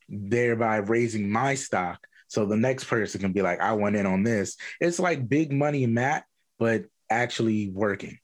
thereby 0.08 0.76
raising 0.76 1.30
my 1.30 1.54
stock. 1.54 2.06
So 2.32 2.46
the 2.46 2.56
next 2.56 2.84
person 2.84 3.20
can 3.20 3.32
be 3.32 3.42
like, 3.42 3.60
I 3.60 3.74
went 3.74 3.94
in 3.94 4.06
on 4.06 4.22
this. 4.22 4.56
It's 4.80 4.98
like 4.98 5.28
big 5.28 5.52
money, 5.52 5.84
Matt, 5.86 6.24
but 6.58 6.86
actually 7.10 7.68
working. 7.68 8.18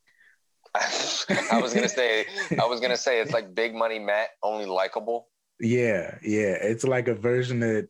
I 0.74 1.60
was 1.60 1.74
gonna 1.74 1.90
say, 1.90 2.24
I 2.58 2.64
was 2.64 2.80
gonna 2.80 2.96
say 2.96 3.20
it's 3.20 3.32
like 3.32 3.54
Big 3.54 3.74
Money 3.74 3.98
Matt, 3.98 4.30
only 4.42 4.64
likable. 4.64 5.28
Yeah, 5.60 6.16
yeah, 6.22 6.56
it's 6.60 6.84
like 6.84 7.08
a 7.08 7.14
version 7.14 7.60
that, 7.60 7.88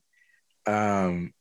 um, 0.67 1.33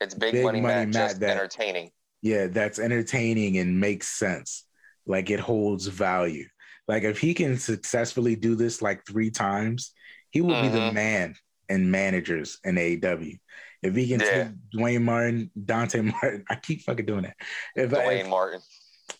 it's 0.00 0.14
Big, 0.14 0.32
big 0.32 0.44
Money, 0.44 0.62
money 0.62 0.74
Matt, 0.74 0.88
Matt 0.88 1.08
just 1.10 1.20
that, 1.20 1.36
entertaining. 1.36 1.90
Yeah, 2.22 2.46
that's 2.46 2.78
entertaining 2.78 3.58
and 3.58 3.80
makes 3.80 4.08
sense. 4.08 4.64
Like 5.06 5.28
it 5.28 5.40
holds 5.40 5.88
value. 5.88 6.46
Like 6.88 7.02
if 7.02 7.18
he 7.18 7.34
can 7.34 7.58
successfully 7.58 8.36
do 8.36 8.54
this 8.54 8.80
like 8.80 9.04
three 9.04 9.30
times, 9.30 9.92
he 10.30 10.40
will 10.40 10.54
mm-hmm. 10.54 10.62
be 10.62 10.68
the 10.68 10.78
mm-hmm. 10.78 10.94
man 10.94 11.34
and 11.68 11.92
managers 11.92 12.58
in 12.64 12.76
AEW. 12.76 13.38
If 13.82 13.96
he 13.96 14.08
can 14.08 14.20
yeah. 14.20 14.44
take 14.44 14.48
Dwayne 14.74 15.02
Martin, 15.02 15.50
Dante 15.64 16.00
Martin, 16.00 16.44
I 16.50 16.54
keep 16.56 16.82
fucking 16.82 17.06
doing 17.06 17.22
that. 17.22 17.36
If 17.74 17.90
Dwayne 17.90 18.24
I, 18.24 18.28
Martin. 18.28 18.60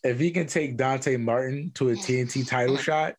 If 0.04 0.18
he 0.18 0.30
can 0.30 0.46
take 0.46 0.76
Dante 0.76 1.16
Martin 1.16 1.72
to 1.74 1.90
a 1.90 1.92
TNT 1.94 2.46
title 2.46 2.76
shot, 2.78 3.16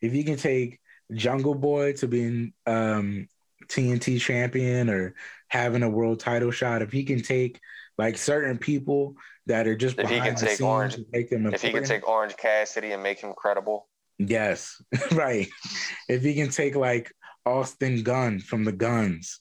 if 0.00 0.12
he 0.12 0.24
can 0.24 0.36
take 0.36 0.80
Jungle 1.12 1.54
Boy 1.54 1.92
to 1.94 2.08
being 2.08 2.52
um, 2.66 3.28
TNT 3.68 4.20
champion 4.20 4.88
or 4.90 5.14
having 5.48 5.82
a 5.82 5.90
world 5.90 6.20
title 6.20 6.50
shot, 6.50 6.82
if 6.82 6.92
he 6.92 7.04
can 7.04 7.22
take 7.22 7.60
like 7.98 8.18
certain 8.18 8.58
people 8.58 9.14
that 9.46 9.66
are 9.66 9.76
just 9.76 9.98
if 9.98 10.08
behind 10.08 10.24
he 10.24 10.30
can 10.30 10.34
the 10.34 10.46
take 10.46 10.58
scenes 10.58 10.66
Orange, 10.66 10.98
make 11.12 11.30
them 11.30 11.46
if 11.46 11.62
he 11.62 11.72
can 11.72 11.84
take 11.84 12.08
Orange 12.08 12.36
Cassidy 12.36 12.92
and 12.92 13.02
make 13.02 13.20
him 13.20 13.32
credible. 13.34 13.88
Yes, 14.18 14.82
right. 15.12 15.48
if 16.08 16.22
he 16.22 16.34
can 16.34 16.50
take 16.50 16.74
like 16.74 17.12
Austin 17.44 18.02
Gunn 18.02 18.40
from 18.40 18.64
the 18.64 18.72
Gunns 18.72 19.40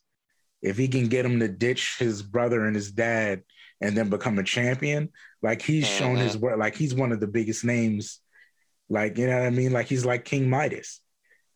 if 0.66 0.78
he 0.78 0.88
can 0.88 1.07
get 1.07 1.26
him 1.26 1.39
to 1.39 1.47
ditch 1.47 1.97
his 1.99 2.24
brother 2.24 2.66
and 2.66 2.76
his 2.76 2.91
dad 2.91 3.43
and 3.82 3.95
then 3.95 4.09
become 4.09 4.39
a 4.39 4.43
champion, 4.43 5.09
like 5.43 5.61
he's 5.61 5.86
mm-hmm. 5.86 5.97
shown 5.97 6.16
his 6.16 6.36
work, 6.36 6.57
like 6.57 6.76
he's 6.76 6.95
one 6.95 7.11
of 7.11 7.20
the 7.20 7.28
biggest 7.28 7.63
names, 7.63 8.20
like 8.89 9.16
you 9.18 9.28
know 9.28 9.38
what 9.38 9.45
I 9.45 9.51
mean? 9.51 9.72
Like 9.72 9.86
he's 9.86 10.05
like 10.05 10.26
King 10.26 10.49
Midas. 10.49 11.01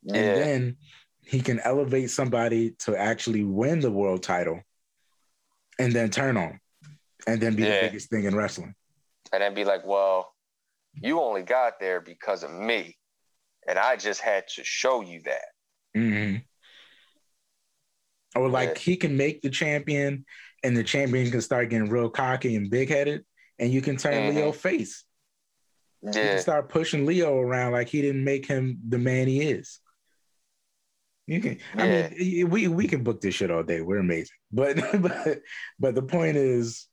Yeah. 0.03 0.16
And 0.16 0.38
then 0.38 0.78
he 1.26 1.41
can 1.41 1.60
elevate 1.60 2.12
somebody 2.12 2.76
to 2.86 2.95
actually 2.95 3.43
win 3.43 3.80
the 3.80 3.91
world 3.91 4.22
title 4.22 4.62
and 5.80 5.91
then 5.91 6.12
turn 6.12 6.38
on 6.38 6.60
and 7.26 7.41
then 7.41 7.55
be 7.55 7.64
yeah. 7.64 7.82
the 7.82 7.88
biggest 7.88 8.12
thing 8.12 8.26
in 8.26 8.36
wrestling. 8.36 8.76
And 9.34 9.41
then 9.41 9.55
be 9.55 9.66
like, 9.66 9.86
well, 9.86 10.34
you 10.93 11.20
only 11.20 11.41
got 11.41 11.80
there 11.80 11.99
because 11.99 12.43
of 12.43 12.51
me. 12.51 12.95
And 13.68 13.80
I 13.80 13.95
just 13.95 14.22
had 14.22 14.47
to 14.55 14.64
show 14.64 15.01
you 15.01 15.22
that. 15.26 15.45
Mm-hmm. 15.97 16.38
Or 18.36 18.47
like 18.47 18.77
he 18.77 18.95
can 18.95 19.17
make 19.17 19.41
the 19.41 19.49
champion 19.49 20.25
and 20.63 20.77
the 20.77 20.84
champion 20.84 21.32
can 21.32 21.41
start 21.41 21.69
getting 21.69 21.89
real 21.89 22.09
cocky 22.09 22.55
and 22.55 22.69
big 22.69 22.89
headed 22.89 23.25
and 23.59 23.71
you 23.71 23.82
can 23.82 23.97
turn 23.97 24.13
mm-hmm. 24.13 24.38
Lio 24.38 24.51
face. 24.51 25.03
Yeah. 26.01 26.09
You 26.09 26.13
can 26.13 26.39
start 26.39 26.69
pushing 26.69 27.05
Lio 27.05 27.38
around 27.38 27.73
like 27.73 27.89
he 27.89 28.01
didn't 28.01 28.23
make 28.23 28.45
him 28.45 28.80
the 28.88 28.97
man 28.97 29.27
he 29.27 29.41
is. 29.41 29.80
You 31.27 31.41
can. 31.41 31.57
Yeah. 31.77 32.09
I 32.09 32.17
mean, 32.17 32.49
we 32.49 32.67
we 32.67 32.88
can 32.88 33.03
book 33.03 33.21
this 33.21 33.36
shit 33.36 33.51
all 33.51 33.61
day. 33.61 33.82
We're 33.82 33.99
amazing. 33.99 34.36
But 34.51 34.77
but 35.01 35.41
but 35.77 35.93
the 35.93 36.01
point 36.01 36.38
is, 36.38 36.88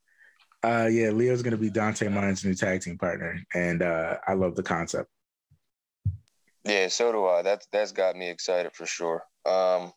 uh, 0.62 0.89
yeah, 0.91 1.11
Lio's 1.11 1.43
gonna 1.43 1.57
be 1.57 1.70
Dante 1.70 2.09
Martin's 2.09 2.45
new 2.45 2.55
tag 2.55 2.82
team 2.82 2.99
partner, 2.99 3.41
and 3.55 3.80
uh, 3.80 4.18
I 4.26 4.34
love 4.34 4.55
the 4.55 4.62
concept. 4.62 5.09
Yeah, 6.64 6.89
so 6.89 7.12
do 7.12 7.24
I. 7.24 7.43
That's 7.43 7.66
that's 7.72 7.93
got 7.93 8.16
me 8.16 8.28
excited 8.28 8.72
for 8.74 8.84
sure. 8.84 9.22
Um, 9.47 9.93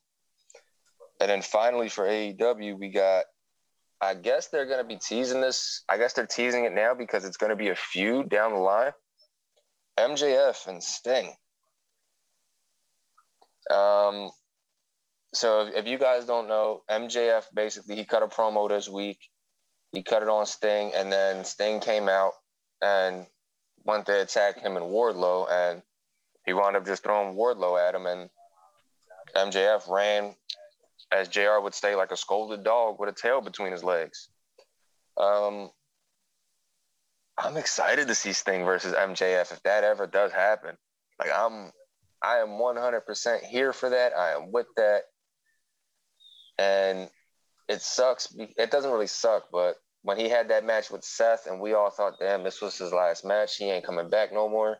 and 1.19 1.29
then 1.29 1.41
finally 1.41 1.89
for 1.89 2.05
AEW, 2.05 2.77
we 2.79 2.89
got. 2.89 3.25
I 4.01 4.13
guess 4.13 4.47
they're 4.47 4.65
gonna 4.65 4.85
be 4.85 4.95
teasing 4.95 5.41
this. 5.41 5.83
I 5.89 5.97
guess 5.97 6.13
they're 6.13 6.25
teasing 6.25 6.63
it 6.63 6.73
now 6.73 6.93
because 6.93 7.25
it's 7.25 7.37
gonna 7.37 7.57
be 7.57 7.69
a 7.69 7.75
feud 7.75 8.29
down 8.29 8.53
the 8.53 8.59
line. 8.59 8.93
MJF 9.99 10.67
and 10.67 10.81
Sting. 10.81 11.33
Um, 13.69 14.31
so 15.33 15.67
if, 15.67 15.75
if 15.75 15.87
you 15.87 15.97
guys 15.97 16.25
don't 16.25 16.47
know, 16.47 16.83
MJF 16.89 17.43
basically 17.53 17.95
he 17.95 18.05
cut 18.05 18.23
a 18.23 18.27
promo 18.27 18.69
this 18.69 18.87
week. 18.87 19.19
He 19.91 20.03
cut 20.03 20.23
it 20.23 20.29
on 20.29 20.45
Sting, 20.45 20.91
and 20.95 21.11
then 21.11 21.43
Sting 21.43 21.79
came 21.79 22.07
out 22.07 22.33
and 22.81 23.25
went 23.83 24.05
to 24.05 24.21
attack 24.21 24.59
him 24.59 24.77
and 24.77 24.85
Wardlow, 24.85 25.51
and 25.51 25.81
he 26.45 26.53
wound 26.53 26.75
up 26.75 26.85
just 26.85 27.03
throwing 27.03 27.35
Wardlow 27.35 27.87
at 27.87 27.95
him, 27.95 28.05
and 28.05 28.29
MJF 29.35 29.89
ran, 29.89 30.35
as 31.11 31.27
JR 31.27 31.59
would 31.61 31.73
say, 31.73 31.95
like 31.95 32.11
a 32.11 32.17
scolded 32.17 32.63
dog 32.63 32.97
with 32.99 33.09
a 33.09 33.13
tail 33.13 33.41
between 33.41 33.71
his 33.71 33.83
legs. 33.83 34.29
Um, 35.17 35.69
I'm 37.37 37.57
excited 37.57 38.07
to 38.07 38.15
see 38.15 38.33
Sting 38.33 38.65
versus 38.65 38.93
MJF 38.93 39.51
if 39.51 39.63
that 39.63 39.83
ever 39.83 40.07
does 40.07 40.31
happen. 40.31 40.75
Like 41.19 41.31
I'm 41.35 41.71
I 42.21 42.37
am 42.37 42.49
100% 42.49 43.43
here 43.43 43.71
for 43.71 43.89
that. 43.89 44.13
I 44.17 44.33
am 44.33 44.51
with 44.51 44.67
that. 44.75 45.03
And 46.57 47.09
it 47.69 47.81
sucks. 47.81 48.35
It 48.37 48.71
doesn't 48.71 48.91
really 48.91 49.07
suck, 49.07 49.45
but 49.51 49.77
when 50.01 50.17
he 50.17 50.27
had 50.27 50.49
that 50.49 50.65
match 50.65 50.89
with 50.89 51.03
Seth 51.03 51.47
and 51.47 51.61
we 51.61 51.73
all 51.73 51.89
thought, 51.89 52.19
damn, 52.19 52.43
this 52.43 52.61
was 52.61 52.77
his 52.77 52.91
last 52.91 53.23
match. 53.23 53.55
He 53.55 53.69
ain't 53.69 53.85
coming 53.85 54.09
back 54.09 54.33
no 54.33 54.49
more. 54.49 54.77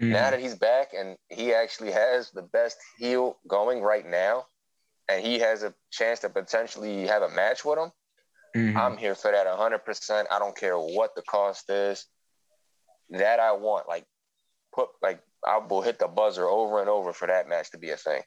Mm. 0.00 0.08
Now 0.08 0.30
that 0.30 0.40
he's 0.40 0.54
back 0.54 0.92
and 0.92 1.16
he 1.28 1.54
actually 1.54 1.92
has 1.92 2.30
the 2.30 2.42
best 2.42 2.76
heel 2.98 3.38
going 3.48 3.80
right 3.80 4.06
now, 4.06 4.46
and 5.08 5.24
he 5.24 5.38
has 5.38 5.62
a 5.62 5.74
chance 5.90 6.20
to 6.20 6.28
potentially 6.28 7.06
have 7.06 7.22
a 7.22 7.28
match 7.30 7.64
with 7.64 7.78
him, 7.78 7.90
mm-hmm. 8.56 8.76
I'm 8.76 8.96
here 8.96 9.14
for 9.14 9.30
that 9.30 9.46
100%. 9.46 10.24
I 10.30 10.38
don't 10.38 10.56
care 10.56 10.76
what 10.76 11.14
the 11.14 11.22
cost 11.22 11.68
is. 11.70 12.06
That 13.10 13.38
I 13.38 13.52
want. 13.52 13.88
Like, 13.88 14.06
put, 14.74 14.88
like, 15.02 15.20
I 15.46 15.58
will 15.58 15.82
hit 15.82 15.98
the 15.98 16.08
buzzer 16.08 16.48
over 16.48 16.80
and 16.80 16.88
over 16.88 17.12
for 17.12 17.28
that 17.28 17.48
match 17.48 17.70
to 17.72 17.78
be 17.78 17.90
a 17.90 17.96
thing. 17.96 18.22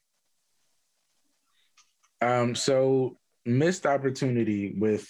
Um, 2.22 2.56
so 2.56 3.18
missed 3.46 3.86
opportunity 3.86 4.76
with 4.78 5.08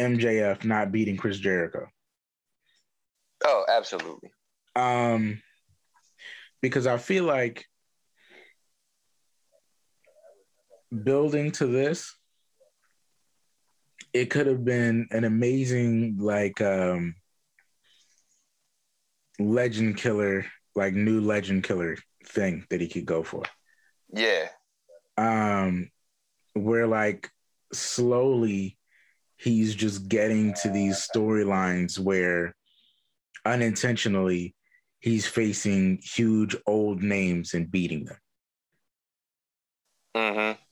MJF 0.00 0.64
not 0.64 0.92
beating 0.92 1.16
Chris 1.16 1.38
Jericho. 1.38 1.86
Oh, 3.44 3.64
absolutely. 3.68 4.30
Um, 4.74 5.42
because 6.60 6.86
I 6.86 6.96
feel 6.96 7.24
like 7.24 7.66
building 10.92 11.50
to 11.52 11.66
this, 11.66 12.14
it 14.12 14.26
could 14.26 14.46
have 14.46 14.64
been 14.64 15.08
an 15.10 15.24
amazing 15.24 16.18
like 16.18 16.60
um 16.60 17.14
legend 19.38 19.96
killer, 19.96 20.46
like 20.74 20.94
new 20.94 21.20
legend 21.20 21.64
killer 21.64 21.96
thing 22.26 22.66
that 22.70 22.80
he 22.80 22.88
could 22.88 23.06
go 23.06 23.22
for. 23.22 23.42
Yeah. 24.12 24.48
Um, 25.16 25.90
where 26.54 26.86
like 26.86 27.30
slowly 27.72 28.78
he's 29.36 29.74
just 29.74 30.08
getting 30.08 30.54
to 30.62 30.68
these 30.68 30.96
storylines 30.96 31.98
where 31.98 32.54
unintentionally 33.44 34.54
he's 35.00 35.26
facing 35.26 35.98
huge 36.02 36.54
old 36.66 37.02
names 37.02 37.54
and 37.54 37.70
beating 37.70 38.04
them. 38.04 38.18
Mm-hmm. 40.16 40.62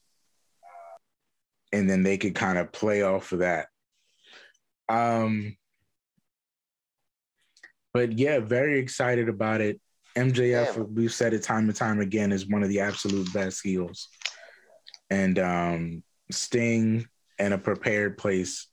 And 1.73 1.89
then 1.89 2.03
they 2.03 2.19
could 2.19 2.35
kind 2.35 2.59
of 2.59 2.73
play 2.73 3.03
off 3.03 3.33
of 3.33 3.41
that. 3.41 3.69
Um, 4.89 5.57
but 7.93 8.19
yeah, 8.19 8.41
very 8.41 8.79
excited 8.79 9.29
about 9.29 9.61
it. 9.61 9.81
MJF, 10.17 10.77
yeah. 10.77 10.83
we've 10.83 11.13
said 11.13 11.33
it 11.35 11.43
time 11.43 11.69
and 11.69 11.77
time 11.77 12.01
again, 12.01 12.33
is 12.33 12.47
one 12.47 12.63
of 12.63 12.69
the 12.69 12.81
absolute 12.81 13.33
best 13.33 13.61
heels. 13.63 14.09
And 15.09 15.39
um, 15.39 16.03
Sting 16.31 17.07
and 17.39 17.55
a 17.55 17.59
prepared 17.59 18.19
place 18.19 18.67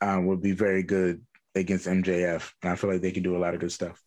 uh, 0.00 0.20
would 0.22 0.42
be 0.42 0.52
very 0.52 0.82
good 0.82 1.22
against 1.54 1.86
MJF. 1.86 2.52
And 2.62 2.72
I 2.72 2.76
feel 2.76 2.90
like 2.90 3.02
they 3.02 3.10
can 3.10 3.22
do 3.22 3.36
a 3.36 3.38
lot 3.38 3.54
of 3.54 3.60
good 3.60 3.72
stuff. 3.72 4.00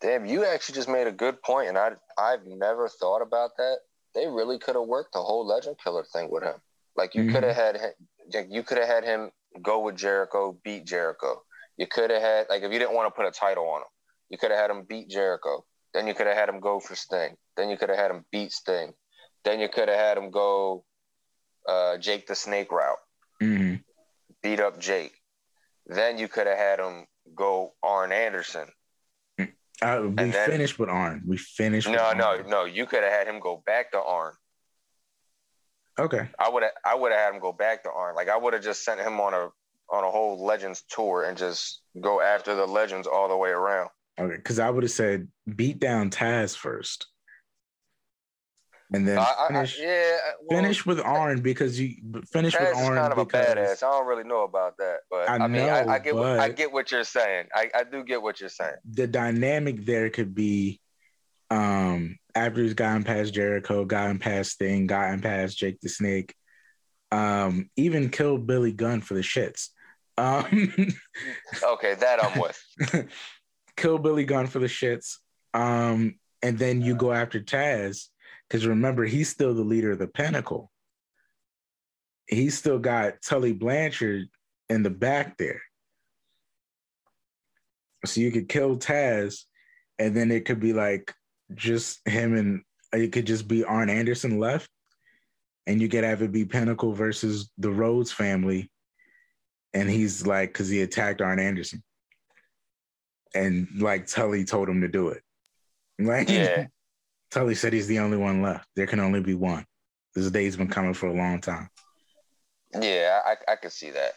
Damn, 0.00 0.26
you 0.26 0.44
actually 0.44 0.74
just 0.74 0.88
made 0.88 1.06
a 1.06 1.12
good 1.12 1.40
point, 1.42 1.68
and 1.68 1.78
I 1.78 1.92
I've 2.18 2.44
never 2.44 2.88
thought 2.88 3.22
about 3.22 3.56
that. 3.58 3.78
They 4.16 4.26
really 4.26 4.58
could 4.58 4.74
have 4.74 4.88
worked 4.88 5.12
the 5.12 5.22
whole 5.22 5.46
Legend 5.46 5.76
Killer 5.82 6.04
thing 6.12 6.28
with 6.28 6.42
him. 6.42 6.56
Like 6.96 7.14
you 7.14 7.22
mm-hmm. 7.22 7.34
could 7.34 7.44
have 7.44 7.56
had 7.56 7.78
you 8.50 8.62
could 8.62 8.78
have 8.78 8.88
had 8.88 9.04
him 9.04 9.30
go 9.62 9.80
with 9.80 9.96
Jericho, 9.96 10.58
beat 10.64 10.86
Jericho. 10.86 11.42
You 11.76 11.86
could 11.86 12.10
have 12.10 12.22
had 12.22 12.46
like 12.50 12.62
if 12.62 12.72
you 12.72 12.78
didn't 12.78 12.94
want 12.94 13.12
to 13.12 13.16
put 13.16 13.26
a 13.26 13.30
title 13.30 13.68
on 13.68 13.80
him, 13.80 13.88
you 14.28 14.38
could 14.38 14.50
have 14.50 14.60
had 14.60 14.70
him 14.70 14.84
beat 14.88 15.08
Jericho. 15.08 15.64
Then 15.94 16.06
you 16.06 16.14
could 16.14 16.26
have 16.26 16.36
had 16.36 16.48
him 16.48 16.60
go 16.60 16.80
for 16.80 16.94
Sting. 16.94 17.36
Then 17.56 17.68
you 17.68 17.76
could 17.76 17.88
have 17.90 17.98
had 17.98 18.10
him 18.10 18.24
beat 18.30 18.52
Sting. 18.52 18.92
Then 19.44 19.60
you 19.60 19.68
could 19.68 19.88
have 19.88 19.98
had 19.98 20.16
him 20.16 20.30
go 20.30 20.84
uh, 21.68 21.98
Jake 21.98 22.26
the 22.26 22.34
Snake 22.34 22.70
route, 22.72 22.96
mm-hmm. 23.42 23.76
beat 24.42 24.60
up 24.60 24.80
Jake. 24.80 25.12
Then 25.86 26.18
you 26.18 26.28
could 26.28 26.46
have 26.46 26.58
had 26.58 26.78
him 26.78 27.06
go 27.34 27.72
Arn 27.82 28.12
Anderson. 28.12 28.68
Uh, 29.80 30.00
we 30.04 30.30
then, 30.30 30.48
finished 30.48 30.78
with 30.78 30.88
Arn. 30.88 31.22
We 31.26 31.36
finished. 31.36 31.88
No, 31.88 32.12
no, 32.12 32.24
Arn. 32.24 32.48
no. 32.48 32.64
You 32.64 32.86
could 32.86 33.02
have 33.02 33.12
had 33.12 33.26
him 33.26 33.40
go 33.40 33.62
back 33.66 33.90
to 33.92 34.00
Arn. 34.00 34.32
Okay. 35.98 36.28
I 36.38 36.48
would 36.48 36.62
have. 36.62 36.72
I 36.84 36.94
would 36.94 37.12
have 37.12 37.20
had 37.20 37.34
him 37.34 37.40
go 37.40 37.52
back 37.52 37.82
to 37.84 37.90
Arn. 37.90 38.14
Like 38.14 38.28
I 38.28 38.36
would 38.36 38.54
have 38.54 38.62
just 38.62 38.84
sent 38.84 39.00
him 39.00 39.20
on 39.20 39.34
a 39.34 39.48
on 39.90 40.04
a 40.04 40.10
whole 40.10 40.44
Legends 40.44 40.84
tour 40.88 41.24
and 41.24 41.36
just 41.36 41.82
go 42.00 42.20
after 42.20 42.54
the 42.54 42.66
Legends 42.66 43.06
all 43.06 43.28
the 43.28 43.36
way 43.36 43.50
around. 43.50 43.90
Okay, 44.18 44.36
because 44.36 44.58
I 44.58 44.70
would 44.70 44.82
have 44.82 44.90
said 44.90 45.28
beat 45.54 45.78
down 45.78 46.10
Taz 46.10 46.56
first, 46.56 47.06
and 48.92 49.06
then 49.06 49.18
I, 49.18 49.46
finish. 49.48 49.78
I, 49.80 49.84
yeah, 49.84 50.16
well, 50.46 50.60
finish 50.60 50.86
with 50.86 51.00
Arn 51.00 51.40
because 51.40 51.80
you 51.80 51.96
finish 52.30 52.54
Taz 52.54 52.70
with 52.70 52.76
Arn. 52.76 52.96
kind 52.96 53.12
of 53.12 53.18
a 53.18 53.26
badass. 53.26 53.82
I 53.82 53.90
don't 53.90 54.06
really 54.06 54.24
know 54.24 54.44
about 54.44 54.76
that, 54.78 55.00
but 55.10 55.28
I, 55.28 55.36
I 55.36 55.46
mean, 55.46 55.66
know, 55.66 55.84
I, 55.88 55.98
get 55.98 56.14
what, 56.14 56.40
I 56.40 56.48
get 56.50 56.72
what 56.72 56.90
you're 56.90 57.04
saying. 57.04 57.46
I, 57.54 57.70
I 57.74 57.84
do 57.84 58.04
get 58.04 58.20
what 58.22 58.40
you're 58.40 58.48
saying. 58.48 58.76
The 58.90 59.06
dynamic 59.06 59.84
there 59.84 60.10
could 60.10 60.34
be, 60.34 60.80
um, 61.50 62.18
after 62.34 62.62
he's 62.62 62.74
gotten 62.74 63.04
past 63.04 63.34
Jericho, 63.34 63.84
gotten 63.84 64.18
past 64.18 64.58
Thing, 64.58 64.86
gotten 64.86 65.20
past 65.20 65.58
Jake 65.58 65.80
the 65.80 65.88
Snake, 65.88 66.34
um, 67.10 67.68
even 67.76 68.10
killed 68.10 68.46
Billy 68.46 68.72
Gunn 68.72 69.00
for 69.00 69.14
the 69.14 69.20
shits. 69.20 69.68
Um, 70.16 70.44
okay, 71.62 71.94
that 71.94 72.24
I'm 72.24 72.40
with. 72.40 73.08
Kill 73.76 73.98
Billy 73.98 74.24
Gunn 74.24 74.46
for 74.46 74.58
the 74.58 74.66
shits. 74.66 75.16
Um, 75.54 76.16
and 76.42 76.58
then 76.58 76.82
you 76.82 76.94
go 76.94 77.12
after 77.12 77.40
Taz 77.40 78.08
because 78.48 78.66
remember 78.66 79.04
he's 79.04 79.28
still 79.28 79.54
the 79.54 79.62
leader 79.62 79.92
of 79.92 79.98
the 79.98 80.06
Pinnacle. 80.06 80.70
He's 82.26 82.56
still 82.56 82.78
got 82.78 83.22
Tully 83.22 83.52
Blanchard 83.52 84.28
in 84.68 84.82
the 84.82 84.90
back 84.90 85.36
there. 85.38 85.60
So 88.04 88.20
you 88.20 88.32
could 88.32 88.48
kill 88.48 88.78
Taz, 88.78 89.44
and 89.98 90.16
then 90.16 90.30
it 90.30 90.44
could 90.44 90.60
be 90.60 90.72
like 90.72 91.14
just 91.56 92.06
him 92.06 92.36
and 92.36 92.62
it 92.92 93.12
could 93.12 93.26
just 93.26 93.48
be 93.48 93.64
Arn 93.64 93.88
Anderson 93.88 94.38
left, 94.38 94.68
and 95.66 95.80
you 95.80 95.88
could 95.88 96.04
have 96.04 96.22
it 96.22 96.32
be 96.32 96.44
Pinnacle 96.44 96.92
versus 96.92 97.50
the 97.58 97.70
Rhodes 97.70 98.12
family, 98.12 98.70
and 99.72 99.88
he's 99.88 100.26
like, 100.26 100.52
because 100.52 100.68
he 100.68 100.82
attacked 100.82 101.22
Arn 101.22 101.40
Anderson, 101.40 101.82
and 103.34 103.68
like 103.78 104.06
Tully 104.06 104.44
told 104.44 104.68
him 104.68 104.82
to 104.82 104.88
do 104.88 105.08
it. 105.08 105.22
Like, 105.98 106.28
yeah, 106.28 106.66
Tully 107.30 107.54
said 107.54 107.72
he's 107.72 107.86
the 107.86 108.00
only 108.00 108.18
one 108.18 108.42
left. 108.42 108.68
There 108.76 108.86
can 108.86 109.00
only 109.00 109.20
be 109.20 109.34
one. 109.34 109.64
This 110.14 110.30
day's 110.30 110.56
been 110.56 110.68
coming 110.68 110.94
for 110.94 111.06
a 111.06 111.14
long 111.14 111.40
time. 111.40 111.70
Yeah, 112.78 113.20
I, 113.24 113.52
I 113.52 113.56
could 113.56 113.72
see 113.72 113.90
that. 113.90 114.12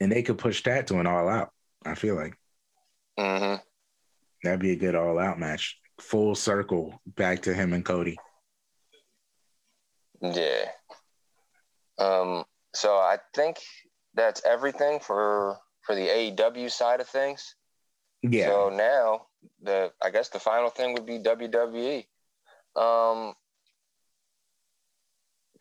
And 0.00 0.12
they 0.12 0.22
could 0.22 0.38
push 0.38 0.62
that 0.64 0.86
to 0.88 0.98
an 0.98 1.06
all 1.06 1.28
out. 1.28 1.50
I 1.84 1.94
feel 1.94 2.14
like. 2.14 2.34
Mm-hmm. 3.18 3.62
That'd 4.42 4.60
be 4.60 4.72
a 4.72 4.76
good 4.76 4.94
all 4.94 5.18
out 5.18 5.38
match. 5.38 5.78
Full 6.02 6.34
circle 6.34 7.00
back 7.06 7.42
to 7.42 7.54
him 7.54 7.72
and 7.72 7.84
Cody. 7.84 8.18
Yeah. 10.20 10.64
Um, 11.98 12.44
so 12.74 12.96
I 12.96 13.18
think 13.34 13.58
that's 14.14 14.42
everything 14.44 15.00
for 15.00 15.56
for 15.82 15.94
the 15.94 16.06
AEW 16.06 16.70
side 16.70 17.00
of 17.00 17.08
things. 17.08 17.54
Yeah. 18.22 18.48
So 18.48 18.70
now 18.70 19.26
the 19.62 19.92
I 20.02 20.10
guess 20.10 20.28
the 20.28 20.38
final 20.38 20.70
thing 20.70 20.94
would 20.94 21.06
be 21.06 21.18
WWE. 21.18 22.04
Um, 22.76 23.34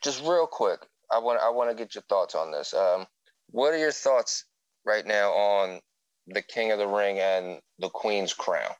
just 0.04 0.22
real 0.24 0.48
quick, 0.48 0.80
I 1.12 1.20
want 1.20 1.40
I 1.42 1.50
want 1.50 1.70
to 1.70 1.76
get 1.76 1.96
your 1.96 2.04
thoughts 2.10 2.36
on 2.36 2.52
this. 2.52 2.74
Um, 2.74 3.06
what 3.50 3.74
are 3.74 3.78
your 3.78 3.92
thoughts 3.92 4.46
right 4.86 5.06
now 5.06 5.32
on 5.32 5.80
the 6.28 6.42
King 6.42 6.72
of 6.72 6.80
the 6.80 6.88
Ring 6.88 7.20
and 7.20 7.60
the 7.80 7.90
Queen's 7.90 8.34
Crown? 8.34 8.72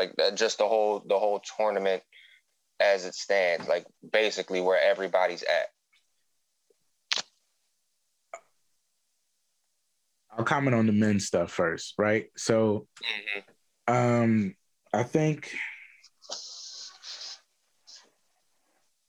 Like 0.00 0.14
just 0.34 0.56
the 0.56 0.66
whole 0.66 1.04
the 1.06 1.18
whole 1.18 1.42
tournament 1.58 2.02
as 2.80 3.04
it 3.04 3.14
stands, 3.14 3.68
like 3.68 3.84
basically 4.12 4.62
where 4.62 4.80
everybody's 4.80 5.42
at. 5.42 5.66
I'll 10.32 10.44
comment 10.44 10.74
on 10.74 10.86
the 10.86 10.92
men's 10.92 11.26
stuff 11.26 11.50
first, 11.52 11.94
right? 11.98 12.28
So, 12.34 12.86
mm-hmm. 13.04 13.92
um, 13.94 14.54
I 14.90 15.02
think, 15.02 15.52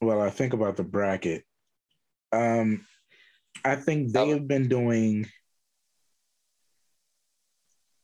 well, 0.02 0.22
I 0.22 0.30
think 0.30 0.52
about 0.52 0.76
the 0.76 0.84
bracket. 0.84 1.46
Um, 2.34 2.86
I 3.64 3.78
think 3.78 4.12
they 4.12 4.28
have 4.28 4.46
been 4.46 4.68
doing. 4.68 5.28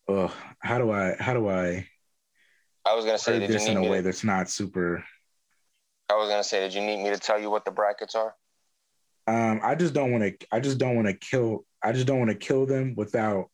Oh, 0.07 0.33
how 0.59 0.77
do 0.77 0.91
I? 0.91 1.17
How 1.19 1.33
do 1.33 1.49
I? 1.49 1.85
I 2.87 2.95
was 2.95 3.03
gonna 3.03 3.17
say 3.17 3.45
this 3.45 3.67
in 3.67 3.75
a 3.75 3.81
way 3.81 3.97
to, 3.97 4.03
that's 4.03 4.23
not 4.23 4.49
super. 4.49 5.03
I 6.09 6.15
was 6.15 6.29
gonna 6.29 6.43
say, 6.43 6.61
did 6.61 6.73
you 6.73 6.81
need 6.81 7.03
me 7.03 7.09
to 7.09 7.17
tell 7.17 7.39
you 7.39 7.49
what 7.49 7.65
the 7.65 7.71
brackets 7.71 8.15
are? 8.15 8.33
Um, 9.27 9.59
I 9.61 9.75
just 9.75 9.93
don't 9.93 10.11
want 10.11 10.23
to. 10.23 10.47
I 10.51 10.61
just 10.61 10.77
don't 10.77 10.95
want 10.95 11.07
to 11.07 11.13
kill. 11.13 11.65
I 11.83 11.91
just 11.91 12.07
don't 12.07 12.19
want 12.19 12.31
to 12.31 12.37
kill 12.37 12.65
them 12.65 12.95
without 12.95 13.49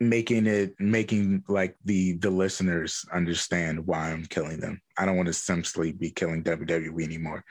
making 0.00 0.46
it 0.46 0.74
making 0.78 1.44
like 1.48 1.76
the 1.86 2.18
the 2.18 2.28
listeners 2.30 3.06
understand 3.10 3.86
why 3.86 4.10
I'm 4.10 4.26
killing 4.26 4.60
them. 4.60 4.82
I 4.98 5.06
don't 5.06 5.16
want 5.16 5.28
to 5.28 5.32
simply 5.32 5.92
be 5.92 6.10
killing 6.10 6.44
WWE 6.44 7.02
anymore. 7.02 7.42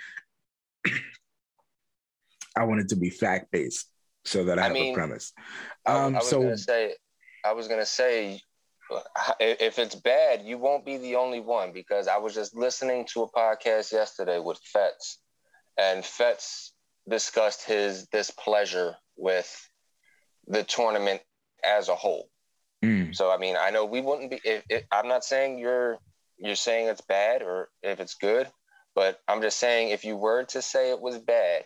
I 2.55 2.65
want 2.65 2.81
it 2.81 2.89
to 2.89 2.95
be 2.95 3.09
fact 3.09 3.51
based 3.51 3.89
so 4.23 4.43
that 4.45 4.59
I, 4.59 4.61
I 4.61 4.65
have 4.65 4.73
mean, 4.73 4.93
a 4.93 4.95
premise. 4.95 5.34
Um, 5.88 5.95
I, 5.95 6.19
I 6.19 6.21
was 6.21 6.29
so 6.29 6.43
gonna 6.43 6.57
say, 6.57 6.93
I 7.46 7.54
was 7.54 7.68
gonna 7.68 7.86
say, 7.86 8.41
if 9.39 9.80
it's 9.80 9.96
bad, 9.96 10.44
you 10.44 10.58
won't 10.58 10.86
be 10.86 10.98
the 10.98 11.16
only 11.16 11.39
one 11.39 11.74
because 11.74 12.08
I 12.08 12.18
was 12.18 12.34
just 12.34 12.56
listening 12.56 13.06
to 13.14 13.24
a 13.24 13.32
podcast 13.32 13.91
yesterday 13.91 14.39
with 14.39 14.60
Fetz, 14.60 15.20
and 15.78 16.06
Fetz 16.06 16.74
discussed 17.08 17.66
his 17.66 18.08
displeasure 18.08 18.96
with 19.18 19.70
the 20.48 20.64
tournament 20.64 21.22
as 21.64 21.89
a 21.89 21.96
whole. 21.96 22.30
Mm. 22.84 23.16
So 23.16 23.32
I 23.32 23.38
mean, 23.38 23.56
I 23.60 23.70
know 23.70 23.86
we 23.86 24.02
wouldn't 24.02 24.32
be. 24.32 24.39
If, 24.44 24.64
if, 24.70 24.84
I'm 24.91 25.08
not 25.08 25.24
saying 25.24 25.60
you're 25.60 25.98
you're 26.38 26.56
saying 26.56 26.88
it's 26.88 27.02
bad 27.02 27.41
or 27.41 27.70
if 27.82 28.00
it's 28.00 28.16
good, 28.16 28.48
but 28.96 29.20
I'm 29.28 29.41
just 29.41 29.60
saying 29.60 29.89
if 29.89 30.04
you 30.04 30.18
were 30.18 30.44
to 30.46 30.62
say 30.62 30.89
it 30.89 31.02
was 31.02 31.18
bad, 31.18 31.64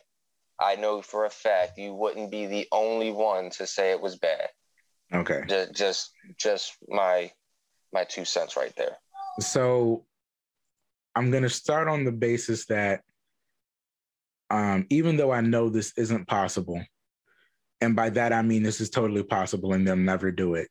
I 0.60 0.76
know 0.76 1.02
for 1.02 1.26
a 1.26 1.30
fact 1.30 1.78
you 1.78 1.94
wouldn't 1.94 2.32
be 2.32 2.46
the 2.46 2.68
only 2.72 3.12
one 3.12 3.50
to 3.52 3.68
say 3.68 3.92
it 3.92 4.02
was 4.02 4.18
bad. 4.18 4.50
Okay. 5.14 5.42
Just 5.48 5.74
just 5.74 6.12
just 6.38 6.74
my 6.88 7.32
my 7.94 8.04
two 8.04 8.26
cents 8.26 8.58
right 8.58 8.74
there. 8.76 8.98
So 9.40 10.06
I'm 11.16 11.32
gonna 11.32 11.50
start 11.50 11.88
on 11.88 12.04
the 12.04 12.12
basis 12.12 12.66
that 12.66 13.02
um, 14.50 14.86
even 14.90 15.18
though 15.18 15.32
I 15.32 15.42
know 15.42 15.70
this 15.70 15.94
isn't 15.98 16.28
possible, 16.28 16.82
and 17.82 17.96
by 17.96 18.10
that 18.12 18.34
I 18.34 18.42
mean 18.42 18.64
this 18.64 18.82
is 18.82 18.90
totally 18.90 19.24
possible 19.24 19.74
and 19.74 19.88
they'll 19.88 19.96
never 19.96 20.32
do 20.32 20.56
it. 20.56 20.70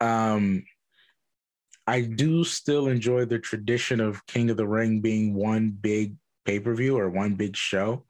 Um, 0.00 0.64
I 1.86 2.02
do 2.02 2.44
still 2.44 2.88
enjoy 2.88 3.24
the 3.24 3.38
tradition 3.38 4.00
of 4.00 4.26
King 4.26 4.50
of 4.50 4.56
the 4.56 4.66
Ring 4.66 5.00
being 5.00 5.34
one 5.34 5.70
big 5.70 6.16
pay 6.44 6.60
per 6.60 6.74
view 6.74 6.98
or 6.98 7.08
one 7.08 7.34
big 7.34 7.56
show. 7.56 8.04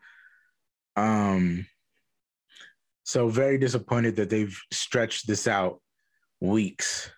Um, 0.97 1.67
so 3.07 3.29
very 3.29 3.57
disappointed 3.57 4.17
that 4.17 4.31
they've 4.31 4.61
stretched 4.73 5.29
this 5.29 5.47
out 5.47 5.81
weeks, 6.41 7.09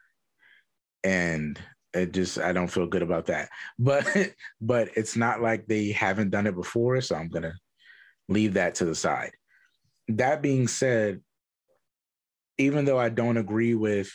and 1.02 1.58
it 1.94 2.12
just 2.12 2.38
I 2.38 2.52
don't 2.52 2.68
feel 2.68 2.86
good 2.86 3.02
about 3.02 3.26
that. 3.26 3.48
But 3.78 4.06
but 4.60 4.90
it's 4.96 5.16
not 5.16 5.40
like 5.40 5.66
they 5.66 5.90
haven't 5.90 6.30
done 6.30 6.46
it 6.46 6.54
before, 6.54 7.00
so 7.00 7.16
I'm 7.16 7.30
gonna 7.30 7.54
leave 8.28 8.54
that 8.54 8.74
to 8.76 8.84
the 8.84 8.94
side. 8.94 9.30
That 10.08 10.42
being 10.42 10.68
said, 10.68 11.22
even 12.58 12.84
though 12.84 12.98
I 12.98 13.08
don't 13.08 13.38
agree 13.38 13.74
with 13.74 14.10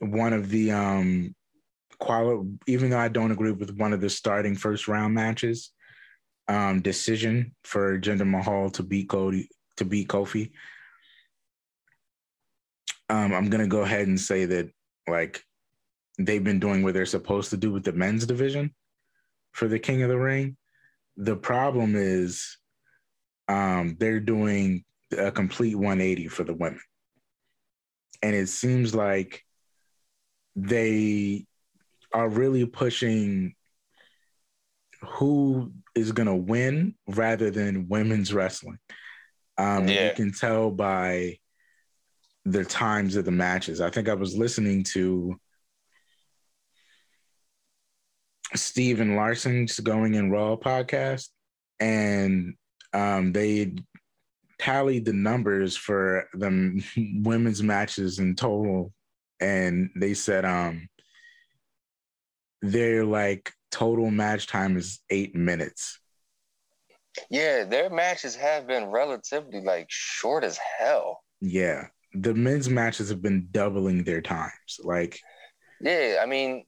one 0.00 0.32
of 0.32 0.50
the 0.50 0.72
um 0.72 1.36
quali- 2.00 2.58
even 2.66 2.90
though 2.90 2.98
I 2.98 3.08
don't 3.08 3.30
agree 3.30 3.52
with 3.52 3.78
one 3.78 3.92
of 3.92 4.00
the 4.00 4.10
starting 4.10 4.56
first 4.56 4.88
round 4.88 5.14
matches, 5.14 5.70
um, 6.48 6.82
decision 6.82 7.54
for 7.62 7.96
Jinder 8.00 8.28
Mahal 8.28 8.70
to 8.70 8.82
beat 8.82 9.08
Cody 9.08 9.48
to 9.76 9.84
beat 9.84 10.08
Kofi. 10.08 10.52
Um, 13.08 13.32
I'm 13.34 13.50
gonna 13.50 13.66
go 13.66 13.82
ahead 13.82 14.06
and 14.06 14.18
say 14.18 14.44
that 14.46 14.70
like 15.08 15.42
they've 16.18 16.44
been 16.44 16.60
doing 16.60 16.82
what 16.82 16.94
they're 16.94 17.06
supposed 17.06 17.50
to 17.50 17.56
do 17.56 17.72
with 17.72 17.84
the 17.84 17.92
men's 17.92 18.26
division 18.26 18.74
for 19.52 19.68
the 19.68 19.78
King 19.78 20.02
of 20.02 20.08
the 20.08 20.18
Ring. 20.18 20.56
The 21.16 21.36
problem 21.36 21.94
is 21.96 22.58
um, 23.48 23.96
they're 23.98 24.20
doing 24.20 24.84
a 25.16 25.30
complete 25.30 25.76
180 25.76 26.28
for 26.28 26.44
the 26.44 26.54
women. 26.54 26.80
And 28.22 28.34
it 28.34 28.48
seems 28.48 28.94
like 28.94 29.44
they 30.56 31.46
are 32.12 32.28
really 32.28 32.64
pushing 32.64 33.54
who 35.02 35.72
is 35.94 36.12
going 36.12 36.28
to 36.28 36.34
win 36.34 36.94
rather 37.06 37.50
than 37.50 37.88
women's 37.88 38.32
wrestling. 38.32 38.78
Um, 39.56 39.88
yeah. 39.88 40.08
You 40.08 40.14
can 40.14 40.32
tell 40.32 40.70
by 40.70 41.38
the 42.44 42.64
times 42.64 43.16
of 43.16 43.24
the 43.24 43.30
matches. 43.30 43.80
I 43.80 43.90
think 43.90 44.08
I 44.08 44.14
was 44.14 44.36
listening 44.36 44.84
to 44.92 45.38
Stephen 48.54 49.16
Larson's 49.16 49.80
Going 49.80 50.14
in 50.14 50.30
Raw 50.30 50.56
podcast, 50.56 51.28
and 51.80 52.54
um, 52.92 53.32
they 53.32 53.74
tallied 54.58 55.04
the 55.04 55.12
numbers 55.12 55.76
for 55.76 56.28
the 56.34 56.84
women's 57.22 57.62
matches 57.62 58.18
in 58.18 58.36
total, 58.36 58.92
and 59.40 59.90
they 59.96 60.14
said 60.14 60.44
um, 60.44 60.88
their 62.62 63.04
like 63.04 63.52
total 63.70 64.10
match 64.10 64.46
time 64.46 64.76
is 64.76 65.00
eight 65.10 65.34
minutes. 65.34 65.98
Yeah, 67.30 67.64
their 67.64 67.90
matches 67.90 68.34
have 68.36 68.66
been 68.66 68.86
relatively 68.86 69.60
like 69.60 69.86
short 69.88 70.44
as 70.44 70.58
hell. 70.78 71.20
Yeah, 71.40 71.86
the 72.12 72.34
men's 72.34 72.68
matches 72.68 73.08
have 73.08 73.22
been 73.22 73.48
doubling 73.50 74.04
their 74.04 74.22
times. 74.22 74.80
Like, 74.82 75.20
yeah, 75.80 76.20
I 76.22 76.26
mean, 76.26 76.64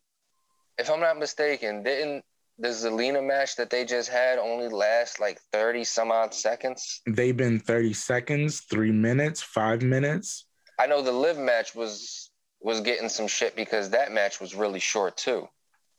if 0.78 0.90
I'm 0.90 1.00
not 1.00 1.18
mistaken, 1.18 1.82
didn't 1.82 2.24
the 2.58 2.68
Zelina 2.68 3.26
match 3.26 3.56
that 3.56 3.70
they 3.70 3.84
just 3.84 4.08
had 4.08 4.38
only 4.38 4.68
last 4.68 5.20
like 5.20 5.38
30 5.52 5.84
some 5.84 6.10
odd 6.10 6.34
seconds? 6.34 7.00
They've 7.06 7.36
been 7.36 7.58
30 7.60 7.92
seconds, 7.92 8.62
three 8.70 8.92
minutes, 8.92 9.42
five 9.42 9.82
minutes. 9.82 10.46
I 10.78 10.86
know 10.86 11.02
the 11.02 11.12
live 11.12 11.38
match 11.38 11.74
was 11.74 12.30
was 12.60 12.80
getting 12.80 13.08
some 13.08 13.28
shit 13.28 13.54
because 13.54 13.90
that 13.90 14.12
match 14.12 14.40
was 14.40 14.54
really 14.54 14.80
short 14.80 15.16
too. 15.16 15.46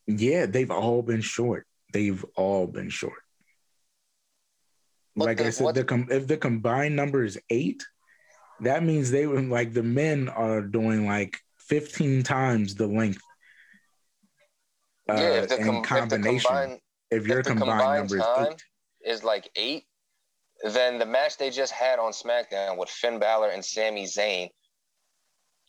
Yeah, 0.07 0.45
they've 0.45 0.71
all 0.71 1.01
been 1.01 1.21
short. 1.21 1.65
They've 1.93 2.23
all 2.35 2.67
been 2.67 2.89
short. 2.89 3.21
What 5.17 5.25
like 5.25 5.37
the, 5.37 5.47
I 5.47 5.49
said, 5.49 5.73
the 5.73 5.83
com- 5.83 6.07
if 6.11 6.27
the 6.27 6.37
combined 6.37 6.95
number 6.95 7.23
is 7.23 7.39
eight, 7.49 7.83
that 8.61 8.83
means 8.83 9.09
they 9.09 9.25
were 9.25 9.41
like 9.41 9.73
the 9.73 9.81
men 9.81 10.29
are 10.29 10.61
doing 10.61 11.07
like 11.07 11.39
15 11.57 12.21
times 12.21 12.75
the 12.75 12.85
length 12.85 13.21
uh, 15.09 15.15
yeah, 15.15 15.27
if 15.41 15.49
the, 15.49 15.57
com- 15.57 15.83
combination. 15.83 16.35
If, 16.35 16.43
combined, 16.43 16.79
if 17.09 17.27
your 17.27 17.39
if 17.39 17.45
combined, 17.47 17.71
combined 17.71 18.09
number 18.11 18.17
is 18.17 18.51
eight. 18.51 19.11
is 19.11 19.23
like 19.23 19.49
eight, 19.55 19.85
then 20.71 20.99
the 20.99 21.05
match 21.05 21.37
they 21.37 21.49
just 21.49 21.71
had 21.71 21.97
on 21.97 22.11
SmackDown 22.11 22.77
with 22.77 22.89
Finn 22.89 23.19
Balor 23.19 23.49
and 23.49 23.63
Sami 23.63 24.05
Zayn 24.05 24.49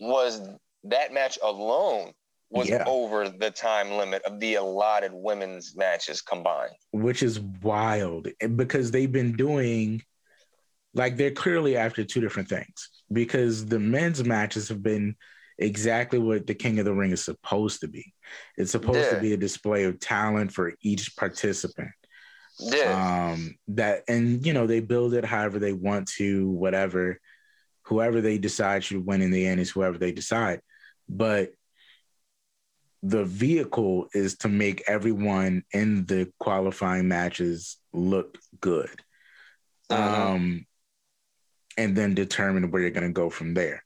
was 0.01 0.40
that 0.84 1.12
match 1.12 1.38
alone 1.42 2.12
was 2.51 2.68
yeah. 2.68 2.84
over 2.86 3.28
the 3.28 3.51
time 3.51 3.92
limit 3.92 4.22
of 4.22 4.40
the 4.40 4.55
allotted 4.55 5.12
women's 5.12 5.76
matches 5.76 6.22
combined. 6.22 6.72
Which 6.92 7.22
is 7.22 7.40
wild 7.40 8.28
because 8.57 8.90
they've 8.90 9.11
been 9.11 9.32
doing 9.32 10.03
like 10.94 11.16
they're 11.16 11.30
clearly 11.30 11.76
after 11.76 12.05
two 12.05 12.20
different 12.20 12.49
things 12.49 12.90
because 13.12 13.66
the 13.66 13.78
men's 13.78 14.24
matches 14.24 14.68
have 14.68 14.82
been 14.82 15.14
exactly 15.59 16.18
what 16.18 16.46
the 16.46 16.55
King 16.55 16.78
of 16.78 16.84
the 16.84 16.94
Ring 16.94 17.11
is 17.11 17.24
supposed 17.24 17.80
to 17.80 17.88
be. 17.88 18.12
It's 18.57 18.72
supposed 18.72 18.99
yeah. 19.01 19.11
to 19.11 19.20
be 19.20 19.32
a 19.32 19.36
display 19.38 19.84
of 19.84 20.01
talent 20.01 20.53
for 20.53 20.72
each 20.80 21.16
participant. 21.16 21.90
Yeah. 22.59 23.30
Um, 23.32 23.55
that 23.68 24.03
and 24.09 24.44
you 24.44 24.53
know 24.53 24.66
they 24.66 24.80
build 24.80 25.14
it 25.14 25.24
however 25.24 25.59
they 25.59 25.72
want 25.72 26.09
to, 26.16 26.49
whatever. 26.49 27.20
Whoever 27.82 28.20
they 28.20 28.36
decide 28.36 28.84
should 28.84 29.07
win 29.07 29.22
in 29.22 29.30
the 29.30 29.46
end 29.46 29.61
is 29.61 29.70
whoever 29.70 29.96
they 29.96 30.12
decide. 30.12 30.61
But 31.09 31.53
the 33.03 33.24
vehicle 33.24 34.09
is 34.12 34.36
to 34.38 34.49
make 34.49 34.82
everyone 34.88 35.62
in 35.72 36.05
the 36.07 36.32
qualifying 36.38 37.09
matches 37.09 37.78
look 37.92 38.38
good. 38.61 38.90
Uh-huh. 39.90 40.32
Um, 40.32 40.66
and 41.76 41.96
then 41.96 42.14
determine 42.14 42.70
where 42.70 42.82
you're 42.82 42.90
going 42.90 43.07
to 43.07 43.12
go 43.12 43.30
from 43.30 43.55
there. 43.55 43.84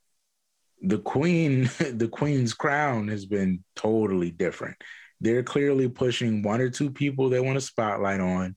The 0.80 0.98
queen, 0.98 1.70
the 1.78 2.08
queen's 2.08 2.54
crown 2.54 3.08
has 3.08 3.26
been 3.26 3.62
totally 3.76 4.30
different. 4.30 4.76
They're 5.20 5.44
clearly 5.44 5.88
pushing 5.88 6.42
one 6.42 6.60
or 6.60 6.70
two 6.70 6.90
people 6.90 7.28
they 7.28 7.38
want 7.38 7.56
to 7.56 7.60
spotlight 7.60 8.20
on, 8.20 8.56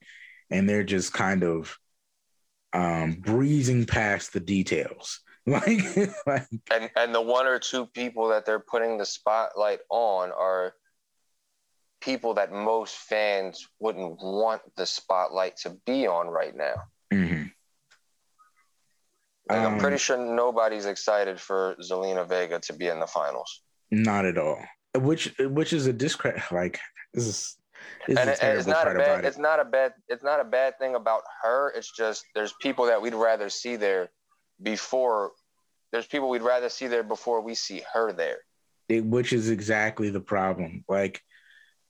and 0.50 0.68
they're 0.68 0.84
just 0.84 1.14
kind 1.14 1.44
of 1.44 1.78
um, 2.74 3.18
breezing 3.20 3.86
past 3.86 4.34
the 4.34 4.40
details. 4.40 5.22
like, 5.48 5.80
like, 6.26 6.48
and 6.74 6.90
and 6.96 7.14
the 7.14 7.22
one 7.22 7.46
or 7.46 7.60
two 7.60 7.86
people 7.86 8.30
that 8.30 8.46
they're 8.48 8.60
putting 8.60 8.98
the 8.98 9.06
spotlight 9.06 9.80
on 9.90 10.32
are 10.32 10.74
people 12.02 12.34
that 12.36 12.52
most 12.52 12.96
fans 12.96 13.68
wouldn't 13.80 14.18
want 14.22 14.62
the 14.76 14.86
spotlight 14.86 15.58
to 15.58 15.78
be 15.86 16.08
on 16.08 16.28
right 16.28 16.56
now. 16.56 16.76
Mm-hmm. 17.14 17.44
Like, 19.50 19.60
um, 19.60 19.74
I'm 19.74 19.80
pretty 19.80 19.98
sure 19.98 20.18
nobody's 20.18 20.86
excited 20.86 21.40
for 21.40 21.76
Zelina 21.82 22.28
Vega 22.28 22.60
to 22.62 22.74
be 22.74 22.88
in 22.88 23.00
the 23.00 23.08
finals. 23.08 23.62
Not 23.92 24.26
at 24.26 24.38
all. 24.38 24.60
Which 24.96 25.34
which 25.40 25.74
is 25.74 25.88
a 25.88 25.94
discredit. 25.94 26.42
Like 26.52 26.80
this 27.14 27.28
is. 27.28 27.58
This 28.08 28.18
and 28.18 28.30
is 28.30 28.40
it, 28.40 28.58
it's 28.58 28.68
not 28.68 28.88
a 28.88 28.96
bad. 28.96 29.20
It. 29.20 29.28
It's 29.28 29.38
not 29.38 29.60
a 29.60 29.66
bad. 29.66 29.94
It's 30.08 30.24
not 30.24 30.40
a 30.40 30.44
bad 30.44 30.80
thing 30.80 30.96
about 30.96 31.22
her. 31.44 31.72
It's 31.76 31.92
just 31.96 32.26
there's 32.34 32.54
people 32.62 32.88
that 32.88 33.00
we'd 33.00 33.14
rather 33.14 33.50
see 33.50 33.76
there 33.76 34.10
before. 34.62 35.32
There's 35.92 36.08
people 36.08 36.30
we'd 36.30 36.42
rather 36.42 36.70
see 36.70 36.88
there 36.88 37.04
before 37.04 37.42
we 37.42 37.56
see 37.56 37.82
her 37.94 38.12
there. 38.12 38.40
It, 38.90 39.06
which 39.06 39.34
is 39.34 39.50
exactly 39.50 40.10
the 40.10 40.20
problem. 40.20 40.84
Like, 40.88 41.22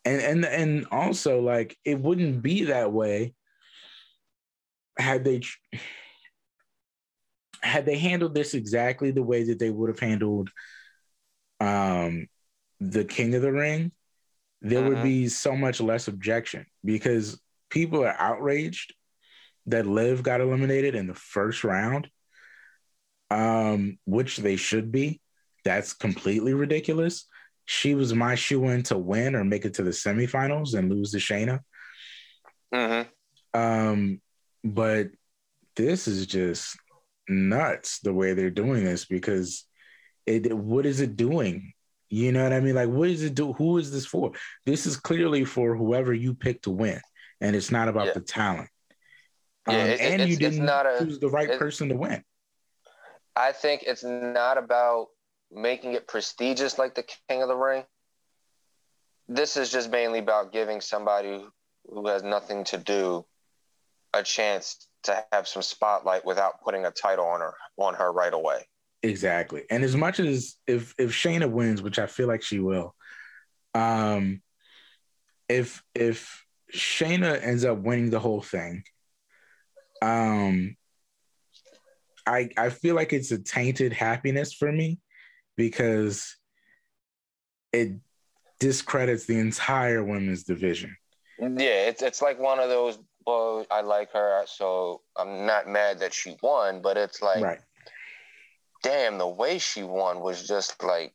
and 0.03 0.21
and 0.21 0.45
and 0.45 0.87
also 0.91 1.41
like 1.41 1.77
it 1.83 1.99
wouldn't 1.99 2.41
be 2.41 2.65
that 2.65 2.91
way 2.91 3.33
had 4.97 5.23
they 5.23 5.41
had 7.61 7.85
they 7.85 7.97
handled 7.97 8.35
this 8.35 8.53
exactly 8.53 9.11
the 9.11 9.23
way 9.23 9.43
that 9.43 9.59
they 9.59 9.69
would 9.69 9.89
have 9.89 9.99
handled 9.99 10.49
um, 11.59 12.27
the 12.79 13.03
King 13.03 13.33
of 13.35 13.41
the 13.41 13.51
Ring, 13.51 13.91
there 14.61 14.79
uh-huh. 14.79 14.89
would 14.89 15.03
be 15.03 15.27
so 15.27 15.55
much 15.55 15.81
less 15.81 16.07
objection 16.07 16.65
because 16.83 17.39
people 17.69 18.03
are 18.03 18.15
outraged 18.19 18.93
that 19.67 19.87
Liv 19.87 20.21
got 20.21 20.41
eliminated 20.41 20.93
in 20.95 21.07
the 21.07 21.15
first 21.15 21.63
round, 21.63 22.07
um, 23.35 23.99
which 24.05 24.37
they 24.37 24.55
should 24.55 24.91
be. 24.91 25.19
That's 25.65 25.93
completely 25.93 26.53
ridiculous. 26.53 27.27
She 27.65 27.93
was 27.93 28.13
my 28.13 28.35
shoe 28.35 28.65
in 28.69 28.83
to 28.83 28.97
win 28.97 29.35
or 29.35 29.43
make 29.43 29.65
it 29.65 29.75
to 29.75 29.83
the 29.83 29.91
semifinals 29.91 30.73
and 30.73 30.89
lose 30.89 31.11
to 31.11 31.17
Shayna. 31.17 31.59
Uh-huh. 32.71 33.03
Um, 33.53 34.21
but 34.63 35.09
this 35.75 36.07
is 36.07 36.27
just 36.27 36.77
nuts 37.27 37.99
the 37.99 38.13
way 38.13 38.33
they're 38.33 38.49
doing 38.49 38.83
this 38.83 39.05
because 39.05 39.65
it 40.25 40.53
what 40.53 40.85
is 40.85 41.01
it 41.01 41.15
doing? 41.15 41.73
You 42.09 42.31
know 42.31 42.43
what 42.43 42.53
I 42.53 42.59
mean? 42.59 42.75
Like, 42.75 42.89
what 42.89 43.09
is 43.09 43.23
it 43.23 43.35
do? 43.35 43.53
Who 43.53 43.77
is 43.77 43.91
this 43.91 44.05
for? 44.05 44.31
This 44.65 44.85
is 44.85 44.97
clearly 44.97 45.43
for 45.43 45.75
whoever 45.75 46.13
you 46.13 46.35
pick 46.35 46.61
to 46.61 46.71
win, 46.71 47.01
and 47.41 47.55
it's 47.55 47.71
not 47.71 47.89
about 47.89 48.07
yeah. 48.07 48.13
the 48.13 48.21
talent. 48.21 48.69
Yeah, 49.67 49.73
um, 49.73 49.89
it, 49.89 50.01
and 50.01 50.29
you 50.29 50.37
didn't 50.37 50.63
not 50.63 50.85
a, 50.85 51.03
choose 51.03 51.19
the 51.19 51.29
right 51.29 51.49
it, 51.49 51.59
person 51.59 51.89
to 51.89 51.95
win. 51.95 52.23
I 53.35 53.51
think 53.51 53.83
it's 53.85 54.03
not 54.03 54.57
about 54.57 55.07
making 55.51 55.93
it 55.93 56.07
prestigious 56.07 56.77
like 56.77 56.95
the 56.95 57.05
King 57.29 57.41
of 57.41 57.47
the 57.47 57.55
Ring. 57.55 57.83
This 59.27 59.57
is 59.57 59.71
just 59.71 59.89
mainly 59.89 60.19
about 60.19 60.51
giving 60.51 60.81
somebody 60.81 61.45
who 61.87 62.07
has 62.07 62.23
nothing 62.23 62.63
to 62.65 62.77
do 62.77 63.25
a 64.13 64.23
chance 64.23 64.87
to 65.03 65.23
have 65.31 65.47
some 65.47 65.61
spotlight 65.61 66.25
without 66.25 66.61
putting 66.63 66.85
a 66.85 66.91
title 66.91 67.25
on 67.25 67.41
her 67.41 67.53
on 67.77 67.93
her 67.95 68.11
right 68.11 68.33
away. 68.33 68.67
Exactly. 69.03 69.63
And 69.69 69.83
as 69.83 69.95
much 69.95 70.19
as 70.19 70.55
if 70.65 70.95
if 70.97 71.11
Shayna 71.11 71.49
wins, 71.49 71.81
which 71.81 71.99
I 71.99 72.07
feel 72.07 72.27
like 72.27 72.41
she 72.41 72.59
will, 72.59 72.95
um 73.73 74.41
if 75.49 75.83
if 75.93 76.43
Shayna 76.73 77.41
ends 77.41 77.65
up 77.65 77.79
winning 77.79 78.09
the 78.09 78.19
whole 78.19 78.41
thing, 78.41 78.83
um 80.01 80.75
I 82.25 82.49
I 82.57 82.69
feel 82.69 82.95
like 82.95 83.13
it's 83.13 83.31
a 83.31 83.37
tainted 83.37 83.93
happiness 83.93 84.53
for 84.53 84.71
me 84.71 84.99
because 85.55 86.35
it 87.71 87.93
discredits 88.59 89.25
the 89.25 89.39
entire 89.39 90.03
women's 90.03 90.43
division. 90.43 90.95
Yeah, 91.39 91.87
it's 91.87 92.01
it's 92.01 92.21
like 92.21 92.39
one 92.39 92.59
of 92.59 92.69
those 92.69 92.97
well, 93.25 93.65
I 93.71 93.81
like 93.81 94.11
her, 94.13 94.43
so 94.45 95.01
I'm 95.17 95.45
not 95.45 95.67
mad 95.67 95.99
that 95.99 96.13
she 96.13 96.37
won, 96.43 96.81
but 96.81 96.95
it's 96.95 97.21
like, 97.21 97.43
right. 97.43 97.59
damn, 98.83 99.17
the 99.17 99.27
way 99.27 99.57
she 99.57 99.83
won 99.83 100.19
was 100.19 100.47
just 100.47 100.83
like, 100.83 101.13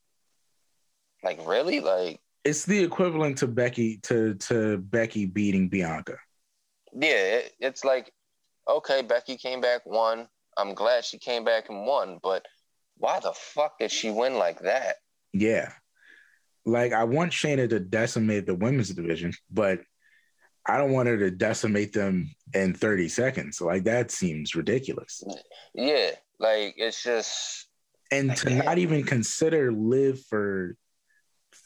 like 1.23 1.39
really, 1.47 1.81
like 1.81 2.21
it's 2.45 2.65
the 2.65 2.83
equivalent 2.83 3.39
to 3.39 3.47
Becky 3.47 3.99
to 3.99 4.35
to 4.35 4.79
Becky 4.79 5.27
beating 5.27 5.69
Bianca. 5.69 6.17
Yeah, 6.93 7.11
it, 7.11 7.53
it's 7.61 7.85
like, 7.85 8.13
okay, 8.69 9.03
Becky 9.03 9.37
came 9.37 9.61
back, 9.61 9.87
won. 9.87 10.27
I'm 10.61 10.75
glad 10.75 11.05
she 11.05 11.19
came 11.19 11.45
back 11.45 11.69
and 11.71 11.87
won, 11.87 12.19
but 12.23 12.45
why 12.97 13.19
the 13.21 13.33
fuck 13.33 13.79
did 13.79 13.91
she 13.91 14.11
win 14.11 14.35
like 14.35 14.61
that? 14.61 14.97
Yeah, 15.33 15.73
like 16.67 16.93
I 16.93 17.05
want 17.05 17.33
Shayna 17.33 17.69
to 17.71 17.81
decimate 17.81 18.47
the 18.47 18.55
women's 18.55 18.91
division, 18.91 19.33
but 19.51 19.81
I 20.67 20.77
don't 20.77 20.93
want 20.93 21.09
her 21.09 21.19
to 21.19 21.31
decimate 21.31 21.93
them 21.93 22.35
in 22.53 22.75
30 22.75 23.09
seconds. 23.09 23.61
Like 23.61 23.85
that 23.85 24.11
seems 24.11 24.55
ridiculous. 24.55 25.23
Yeah, 25.75 26.11
like 26.39 26.75
it's 26.77 27.03
just 27.03 27.69
and 28.13 28.29
like, 28.29 28.39
to 28.39 28.51
not 28.51 28.79
even 28.79 29.05
consider 29.05 29.73
Liv 29.73 30.21
for 30.29 30.77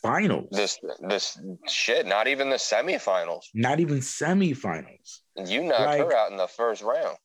finals. 0.02 0.48
This 0.52 0.78
this 1.08 1.40
shit, 1.66 2.06
not 2.06 2.28
even 2.28 2.50
the 2.50 2.56
semifinals. 2.56 3.46
Not 3.54 3.80
even 3.80 3.98
semifinals. 3.98 5.20
You 5.44 5.64
knocked 5.64 5.80
like, 5.80 6.00
her 6.00 6.14
out 6.14 6.30
in 6.30 6.36
the 6.36 6.46
first 6.48 6.82
round. 6.82 7.16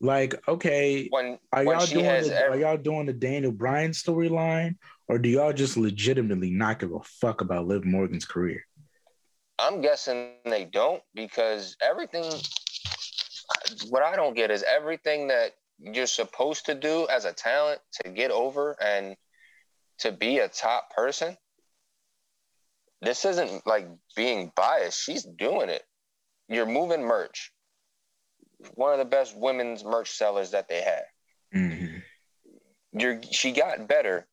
Like, 0.00 0.34
okay, 0.46 1.08
when, 1.08 1.38
are 1.52 1.64
when 1.64 1.78
y'all 1.78 1.86
doing 1.86 2.04
the, 2.04 2.38
every... 2.38 2.64
are 2.64 2.74
y'all 2.74 2.82
doing 2.82 3.06
the 3.06 3.14
Daniel 3.14 3.52
Bryan 3.52 3.92
storyline, 3.92 4.76
or 5.08 5.18
do 5.18 5.28
y'all 5.28 5.52
just 5.52 5.76
legitimately 5.76 6.50
not 6.50 6.80
give 6.80 6.92
a 6.92 7.00
fuck 7.00 7.40
about 7.40 7.66
Liv 7.66 7.84
Morgan's 7.84 8.26
career? 8.26 8.66
I'm 9.58 9.80
guessing 9.80 10.32
they 10.44 10.64
don't 10.66 11.02
because 11.14 11.76
everything. 11.80 12.24
What 13.88 14.02
I 14.02 14.16
don't 14.16 14.34
get 14.34 14.50
is 14.50 14.62
everything 14.62 15.28
that 15.28 15.52
you're 15.78 16.06
supposed 16.06 16.66
to 16.66 16.74
do 16.74 17.06
as 17.08 17.24
a 17.24 17.32
talent 17.32 17.80
to 18.02 18.10
get 18.10 18.30
over 18.30 18.76
and 18.82 19.16
to 19.98 20.12
be 20.12 20.38
a 20.38 20.48
top 20.48 20.90
person. 20.94 21.36
This 23.00 23.24
isn't 23.24 23.66
like 23.66 23.88
being 24.14 24.52
biased. 24.56 25.02
She's 25.02 25.22
doing 25.22 25.68
it. 25.70 25.82
You're 26.48 26.66
moving 26.66 27.02
merch. 27.02 27.52
One 28.74 28.92
of 28.92 28.98
the 28.98 29.04
best 29.04 29.36
women's 29.36 29.84
merch 29.84 30.10
sellers 30.10 30.52
that 30.52 30.68
they 30.68 30.80
had. 30.82 31.02
Mm-hmm. 31.54 31.98
You're, 32.98 33.20
she 33.30 33.52
got 33.52 33.86
better 33.86 34.26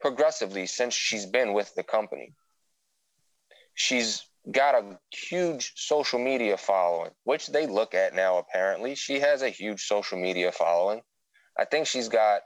progressively 0.00 0.66
since 0.66 0.94
she's 0.94 1.26
been 1.26 1.52
with 1.52 1.74
the 1.74 1.82
company. 1.82 2.34
She's 3.74 4.24
got 4.50 4.74
a 4.74 4.98
huge 5.12 5.72
social 5.76 6.18
media 6.18 6.56
following, 6.56 7.10
which 7.24 7.48
they 7.48 7.66
look 7.66 7.94
at 7.94 8.14
now 8.14 8.38
apparently. 8.38 8.94
She 8.94 9.20
has 9.20 9.42
a 9.42 9.50
huge 9.50 9.82
social 9.82 10.18
media 10.18 10.50
following. 10.50 11.02
I 11.58 11.64
think 11.64 11.86
she's 11.86 12.08
got 12.08 12.42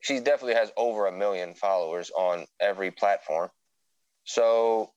she 0.00 0.18
definitely 0.18 0.54
has 0.54 0.72
over 0.76 1.06
a 1.06 1.12
million 1.12 1.54
followers 1.54 2.10
on 2.10 2.44
every 2.60 2.90
platform. 2.90 3.50
So 4.24 4.92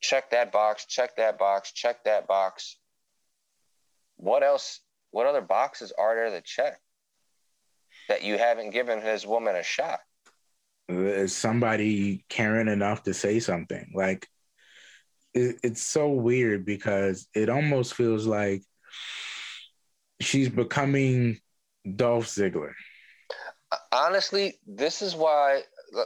check 0.00 0.30
that 0.30 0.52
box, 0.52 0.86
check 0.86 1.16
that 1.16 1.38
box, 1.38 1.72
check 1.72 2.04
that 2.04 2.28
box. 2.28 2.76
What 4.20 4.42
else 4.42 4.80
what 5.10 5.26
other 5.26 5.40
boxes 5.40 5.92
are 5.98 6.14
there 6.14 6.30
to 6.30 6.40
check 6.42 6.78
that 8.08 8.22
you 8.22 8.38
haven't 8.38 8.70
given 8.70 9.00
this 9.00 9.26
woman 9.26 9.56
a 9.56 9.62
shot? 9.62 10.00
is 10.90 11.34
somebody 11.34 12.24
caring 12.28 12.68
enough 12.68 13.04
to 13.04 13.14
say 13.14 13.40
something. 13.40 13.92
Like 13.94 14.28
it, 15.34 15.56
it's 15.62 15.82
so 15.82 16.10
weird 16.10 16.64
because 16.64 17.28
it 17.34 17.48
almost 17.48 17.94
feels 17.94 18.26
like 18.26 18.62
she's 20.20 20.48
becoming 20.48 21.38
Dolph 21.96 22.26
Ziggler. 22.26 22.72
Honestly, 23.92 24.58
this 24.66 25.00
is 25.00 25.14
why, 25.14 25.62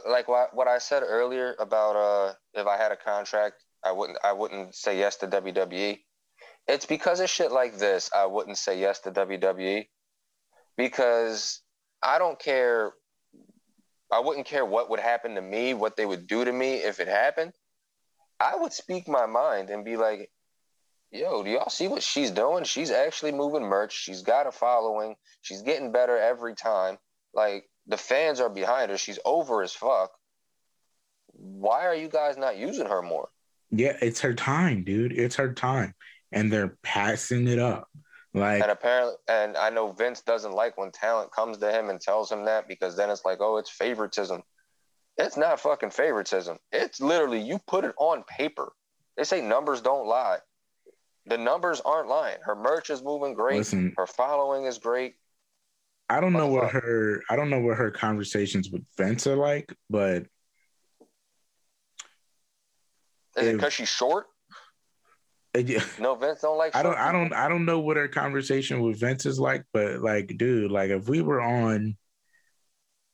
like 0.07 0.27
what 0.27 0.67
I 0.67 0.77
said 0.77 1.03
earlier 1.03 1.55
about 1.59 1.95
uh, 1.95 2.33
if 2.53 2.67
I 2.67 2.77
had 2.77 2.91
a 2.91 2.95
contract, 2.95 3.63
I 3.83 3.91
wouldn't 3.91 4.19
I 4.23 4.33
wouldn't 4.33 4.75
say 4.75 4.97
yes 4.97 5.17
to 5.17 5.27
WWE. 5.27 5.99
It's 6.67 6.85
because 6.85 7.19
of 7.19 7.29
shit 7.29 7.51
like 7.51 7.77
this. 7.77 8.09
I 8.15 8.25
wouldn't 8.25 8.57
say 8.57 8.79
yes 8.79 8.99
to 9.01 9.11
WWE 9.11 9.87
because 10.77 11.61
I 12.01 12.17
don't 12.17 12.39
care. 12.39 12.93
I 14.11 14.19
wouldn't 14.19 14.47
care 14.47 14.65
what 14.65 14.89
would 14.89 14.99
happen 14.99 15.35
to 15.35 15.41
me, 15.41 15.73
what 15.73 15.95
they 15.95 16.05
would 16.05 16.27
do 16.27 16.45
to 16.45 16.51
me 16.51 16.75
if 16.75 16.99
it 16.99 17.07
happened. 17.07 17.53
I 18.39 18.55
would 18.55 18.73
speak 18.73 19.07
my 19.07 19.25
mind 19.25 19.69
and 19.69 19.85
be 19.85 19.97
like, 19.97 20.29
yo, 21.11 21.43
do 21.43 21.49
y'all 21.49 21.69
see 21.69 21.87
what 21.87 22.03
she's 22.03 22.31
doing? 22.31 22.63
She's 22.63 22.91
actually 22.91 23.31
moving 23.31 23.63
merch. 23.63 23.93
She's 23.93 24.21
got 24.21 24.47
a 24.47 24.51
following. 24.51 25.15
She's 25.41 25.61
getting 25.61 25.91
better 25.91 26.17
every 26.17 26.55
time. 26.55 26.97
Like 27.33 27.69
the 27.87 27.97
fans 27.97 28.39
are 28.39 28.49
behind 28.49 28.91
her. 28.91 28.97
She's 28.97 29.19
over 29.25 29.61
as 29.63 29.73
fuck. 29.73 30.11
Why 31.33 31.85
are 31.85 31.95
you 31.95 32.09
guys 32.09 32.37
not 32.37 32.57
using 32.57 32.87
her 32.87 33.01
more? 33.01 33.29
Yeah, 33.71 33.97
it's 34.01 34.21
her 34.21 34.33
time, 34.33 34.83
dude. 34.83 35.11
It's 35.11 35.35
her 35.35 35.53
time. 35.53 35.93
And 36.35 36.53
they're 36.53 36.77
passing 36.83 37.47
it 37.47 37.57
up. 37.59 37.89
Like 38.35 38.61
And 38.61 38.69
apparently 38.69 39.15
and 39.29 39.55
I 39.55 39.69
know 39.69 39.91
Vince 39.91 40.21
doesn't 40.21 40.51
like 40.51 40.77
when 40.77 40.91
talent 40.91 41.31
comes 41.31 41.57
to 41.59 41.71
him 41.71 41.89
and 41.89 42.01
tells 42.01 42.29
him 42.29 42.45
that 42.45 42.67
because 42.67 42.97
then 42.97 43.09
it's 43.09 43.23
like, 43.23 43.37
oh, 43.39 43.57
it's 43.57 43.69
favoritism. 43.69 44.43
It's 45.17 45.37
not 45.37 45.61
fucking 45.61 45.91
favoritism. 45.91 46.57
It's 46.73 46.99
literally 46.99 47.39
you 47.39 47.59
put 47.65 47.85
it 47.85 47.95
on 47.97 48.23
paper. 48.23 48.73
They 49.15 49.23
say 49.23 49.41
numbers 49.41 49.79
don't 49.79 50.05
lie. 50.05 50.39
The 51.27 51.37
numbers 51.37 51.81
aren't 51.81 52.09
lying. 52.09 52.37
Her 52.43 52.55
merch 52.55 52.89
is 52.89 53.01
moving 53.01 53.33
great. 53.33 53.57
Listen, 53.57 53.93
her 53.97 54.05
following 54.05 54.65
is 54.65 54.77
great. 54.77 55.15
I 56.09 56.19
don't 56.19 56.33
know 56.33 56.47
what 56.47 56.71
her 56.71 57.23
I 57.29 57.37
don't 57.37 57.49
know 57.49 57.61
what 57.61 57.77
her 57.77 57.89
conversations 57.89 58.69
with 58.69 58.83
Vince 58.97 59.25
are 59.25 59.37
like, 59.37 59.73
but 59.89 60.25
is 63.37 63.47
it 63.47 63.53
because 63.53 63.73
she's 63.73 63.89
short? 63.89 64.27
No, 65.99 66.15
Vince 66.15 66.41
don't 66.41 66.57
like. 66.57 66.75
I 66.75 66.83
don't. 66.83 66.97
I 66.97 67.11
don't. 67.11 67.33
I 67.33 67.47
don't 67.47 67.65
know 67.65 67.79
what 67.79 67.97
her 67.97 68.07
conversation 68.07 68.81
with 68.81 68.99
Vince 68.99 69.25
is 69.25 69.39
like, 69.39 69.63
but 69.73 70.01
like, 70.01 70.37
dude, 70.37 70.71
like 70.71 70.89
if 70.89 71.07
we 71.07 71.21
were 71.21 71.41
on 71.41 71.95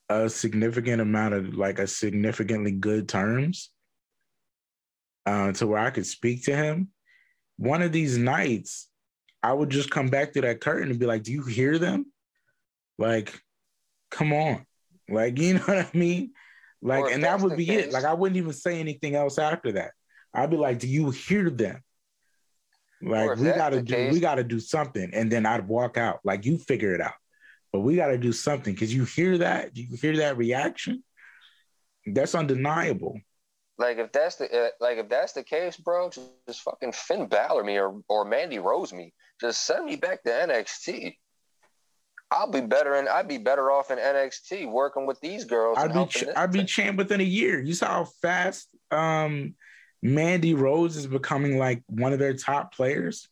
a 0.10 0.30
significant 0.30 1.02
amount 1.02 1.34
of 1.34 1.56
like 1.56 1.80
a 1.80 1.88
significantly 1.88 2.72
good 2.72 3.08
terms 3.08 3.72
uh, 5.26 5.52
to 5.54 5.68
where 5.68 5.80
I 5.80 5.92
could 5.92 6.06
speak 6.06 6.46
to 6.46 6.56
him. 6.56 6.89
One 7.58 7.82
of 7.82 7.92
these 7.92 8.18
nights, 8.18 8.89
I 9.44 9.54
would 9.54 9.70
just 9.70 9.92
come 9.92 10.10
back 10.10 10.34
to 10.34 10.42
that 10.42 10.62
curtain 10.62 10.89
and 10.89 11.00
be 11.00 11.06
like, 11.06 11.24
"Do 11.24 11.32
you 11.32 11.44
hear 11.44 11.78
them? 11.78 12.12
Like, 12.98 13.39
come 14.10 14.34
on, 14.34 14.66
like 15.10 15.38
you 15.39 15.56
know 15.56 15.62
what 15.62 15.78
I 15.78 15.89
mean? 15.94 16.32
Like, 16.82 17.14
and 17.14 17.24
that 17.24 17.39
would 17.42 17.58
be 17.58 17.68
case. 17.68 17.86
it. 17.86 17.94
Like, 17.94 18.06
I 18.06 18.14
wouldn't 18.14 18.38
even 18.38 18.54
say 18.54 18.80
anything 18.80 19.16
else 19.16 19.38
after 19.38 19.74
that. 19.74 19.92
I'd 20.34 20.50
be 20.50 20.58
like, 20.58 20.80
"Do 20.80 20.88
you 20.88 21.12
hear 21.12 21.50
them? 21.50 21.84
Like, 23.02 23.38
we 23.38 23.52
gotta 23.52 23.82
do, 23.82 23.93
case. 23.93 24.14
we 24.14 24.20
gotta 24.20 24.43
do 24.43 24.60
something." 24.60 25.12
And 25.14 25.32
then 25.32 25.45
I'd 25.45 25.68
walk 25.68 25.97
out. 25.97 26.20
Like, 26.24 26.45
you 26.45 26.58
figure 26.58 26.93
it 26.93 27.02
out 27.02 27.14
but 27.72 27.80
we 27.80 27.95
got 27.95 28.08
to 28.08 28.18
do 28.18 28.34
something 28.34 28.74
because 28.74 28.93
you 28.93 29.06
hear 29.06 29.38
that, 29.38 29.76
you 29.78 29.95
hear 29.95 30.18
that 30.18 30.38
reaction. 30.38 31.04
That's 32.06 32.36
undeniable. 32.36 33.20
Like 33.78 33.97
if 33.97 34.12
that's 34.12 34.36
the 34.36 34.45
uh, 34.45 34.70
like 34.80 34.97
if 34.97 35.10
that's 35.10 35.34
the 35.34 35.43
case, 35.43 35.78
bro, 35.78 36.10
just, 36.10 36.30
just 36.47 36.62
fucking 36.62 36.91
Finn 36.91 37.28
Balor 37.28 37.64
me 37.64 37.80
or 37.80 38.02
or 38.10 38.26
Mandy 38.26 38.60
Rose 38.60 38.93
me. 38.93 39.14
Just 39.39 39.66
send 39.66 39.86
me 39.86 39.95
back 39.95 40.24
to 40.24 40.30
NXT. 40.30 41.16
I'll 42.30 42.52
be 42.52 42.62
better 42.62 42.95
and 42.95 43.10
I'd 43.10 43.28
be 43.28 43.39
better 43.39 43.72
off 43.72 43.89
in 43.89 43.97
NXT 43.97 44.70
working 44.72 45.06
with 45.08 45.20
these 45.22 45.45
girls. 45.45 45.78
I'd 45.80 45.93
be 45.93 46.06
ch- 46.06 46.26
I'd 46.36 46.52
be 46.52 46.64
champ 46.64 46.97
within 46.97 47.22
a 47.22 47.26
year. 47.26 47.60
You 47.60 47.74
saw 47.74 47.88
how 47.88 48.06
fast 48.22 48.68
um, 48.91 49.56
Mandy 50.02 50.54
Rose 50.54 50.97
is 50.97 51.08
becoming 51.08 51.58
like 51.58 51.84
one 51.88 52.14
of 52.14 52.20
their 52.20 52.34
top 52.34 52.74
players. 52.74 53.28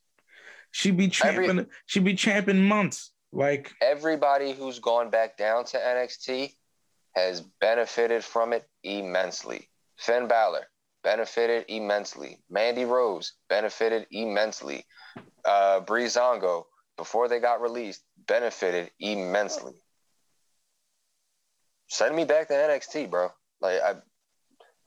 She'd 0.72 0.98
be 0.98 1.08
champion. 1.08 1.68
she'd 1.86 2.04
be 2.04 2.14
champion 2.14 2.64
months. 2.64 3.12
Like 3.32 3.72
everybody 3.82 4.54
who's 4.54 4.80
gone 4.80 5.10
back 5.10 5.38
down 5.38 5.66
to 5.66 5.78
NXT 5.78 6.54
has 7.16 7.42
benefited 7.42 8.24
from 8.24 8.54
it 8.54 8.68
immensely. 8.84 9.70
Finn 9.98 10.28
Balor 10.28 10.66
benefited 11.04 11.66
immensely. 11.68 12.40
Mandy 12.50 12.86
Rose 12.86 13.34
benefited 13.50 14.08
immensely. 14.12 14.86
Uh, 15.46 15.82
Breezango, 15.82 16.66
before 16.98 17.28
they 17.28 17.40
got 17.40 17.62
released, 17.62 18.04
benefited 18.28 18.92
immensely. 19.00 19.74
Send 21.88 22.16
me 22.16 22.26
back 22.26 22.48
to 22.48 22.54
NXT, 22.54 23.10
bro. 23.10 23.30
Like 23.62 23.82
I, 23.82 23.96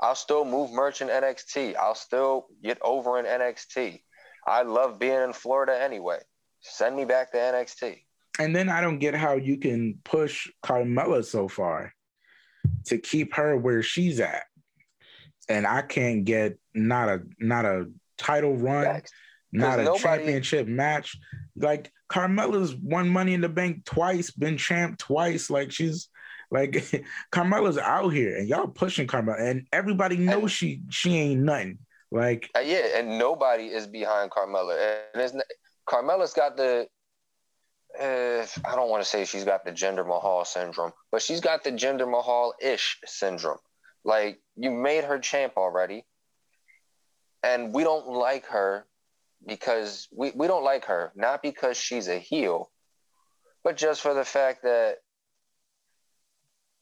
I'll 0.03 0.17
still 0.17 0.45
move 0.45 0.73
merch 0.73 1.01
in 1.01 1.09
NXT. 1.09 1.77
I'll 1.77 1.95
still 1.95 2.47
get 2.63 2.79
over 2.83 3.21
in 3.21 3.25
NXT. 3.25 4.01
I 4.47 4.63
love 4.63 4.99
being 4.99 5.23
in 5.23 5.33
Florida 5.33 5.81
anyway. 5.81 6.19
Send 6.61 6.97
me 6.97 7.05
back 7.05 7.31
to 7.33 7.39
NXT. 7.39 8.01
And 8.41 8.55
then 8.55 8.69
I 8.69 8.81
don't 8.81 8.99
get 8.99 9.15
how 9.15 9.35
you 9.37 9.59
can 9.59 9.99
push 10.05 10.49
Carmella 10.65 11.25
so 11.25 11.47
far 11.47 11.95
to 12.87 12.99
keep 12.99 13.35
her 13.35 13.57
where 13.57 13.83
she's 13.83 14.19
at. 14.19 14.43
And 15.49 15.67
I 15.67 15.83
can't 15.83 16.25
get 16.25 16.59
not 16.75 17.09
a 17.09 17.23
not 17.39 17.65
a 17.65 17.87
title 18.19 18.57
run, 18.57 19.03
not 19.53 19.79
a 19.79 19.85
nobody... 19.85 20.03
championship 20.03 20.67
match. 20.67 21.17
Like 21.57 21.93
Carmella's 22.11 22.75
won 22.75 23.09
money 23.09 23.35
in 23.35 23.41
the 23.41 23.49
bank 23.49 23.85
twice, 23.85 24.31
been 24.31 24.57
champ 24.57 24.99
twice. 24.99 25.51
Like 25.51 25.71
she's 25.71 26.09
like 26.53 26.73
Carmella's 27.33 27.79
out 27.79 28.11
here 28.11 28.37
and 28.37 28.47
y'all 28.47 28.69
pushing 28.69 29.07
Carmella 29.07 29.41
and 29.41 29.67
everybody 29.73 30.17
knows 30.17 30.43
and, 30.43 30.51
she 30.51 30.83
she 30.91 31.17
ain't 31.17 31.41
nothing. 31.41 31.79
Like 32.11 32.51
uh, 32.55 32.61
yeah, 32.61 32.99
and 32.99 33.19
nobody 33.19 33.65
is 33.65 33.87
behind 33.87 34.31
Carmella. 34.31 35.01
And 35.15 35.23
it's, 35.23 35.35
Carmella's 35.89 36.35
got 36.35 36.57
the 36.57 36.87
uh, 37.99 38.47
I 38.65 38.77
don't 38.77 38.91
want 38.91 39.03
to 39.03 39.09
say 39.09 39.25
she's 39.25 39.45
got 39.45 39.65
the 39.65 39.73
Jinder 39.73 40.07
Mahal 40.07 40.45
syndrome, 40.45 40.93
but 41.11 41.23
she's 41.23 41.41
got 41.41 41.65
the 41.65 41.73
Jinder 41.73 42.11
Mahal 42.11 42.55
ish 42.61 42.99
syndrome. 43.05 43.59
Like, 44.05 44.41
you 44.57 44.71
made 44.71 45.05
her 45.05 45.19
champ 45.19 45.55
already, 45.57 46.05
and 47.43 47.75
we 47.75 47.85
don't 47.85 48.09
like 48.09 48.47
her 48.47 48.87
because 49.47 50.09
we, 50.11 50.33
we 50.35 50.47
don't 50.47 50.65
like 50.65 50.87
her, 50.87 51.13
not 51.15 51.43
because 51.43 51.77
she's 51.77 52.09
a 52.09 52.19
heel, 52.19 52.71
but 53.63 53.77
just 53.77 54.01
for 54.01 54.15
the 54.15 54.25
fact 54.25 54.63
that 54.63 54.97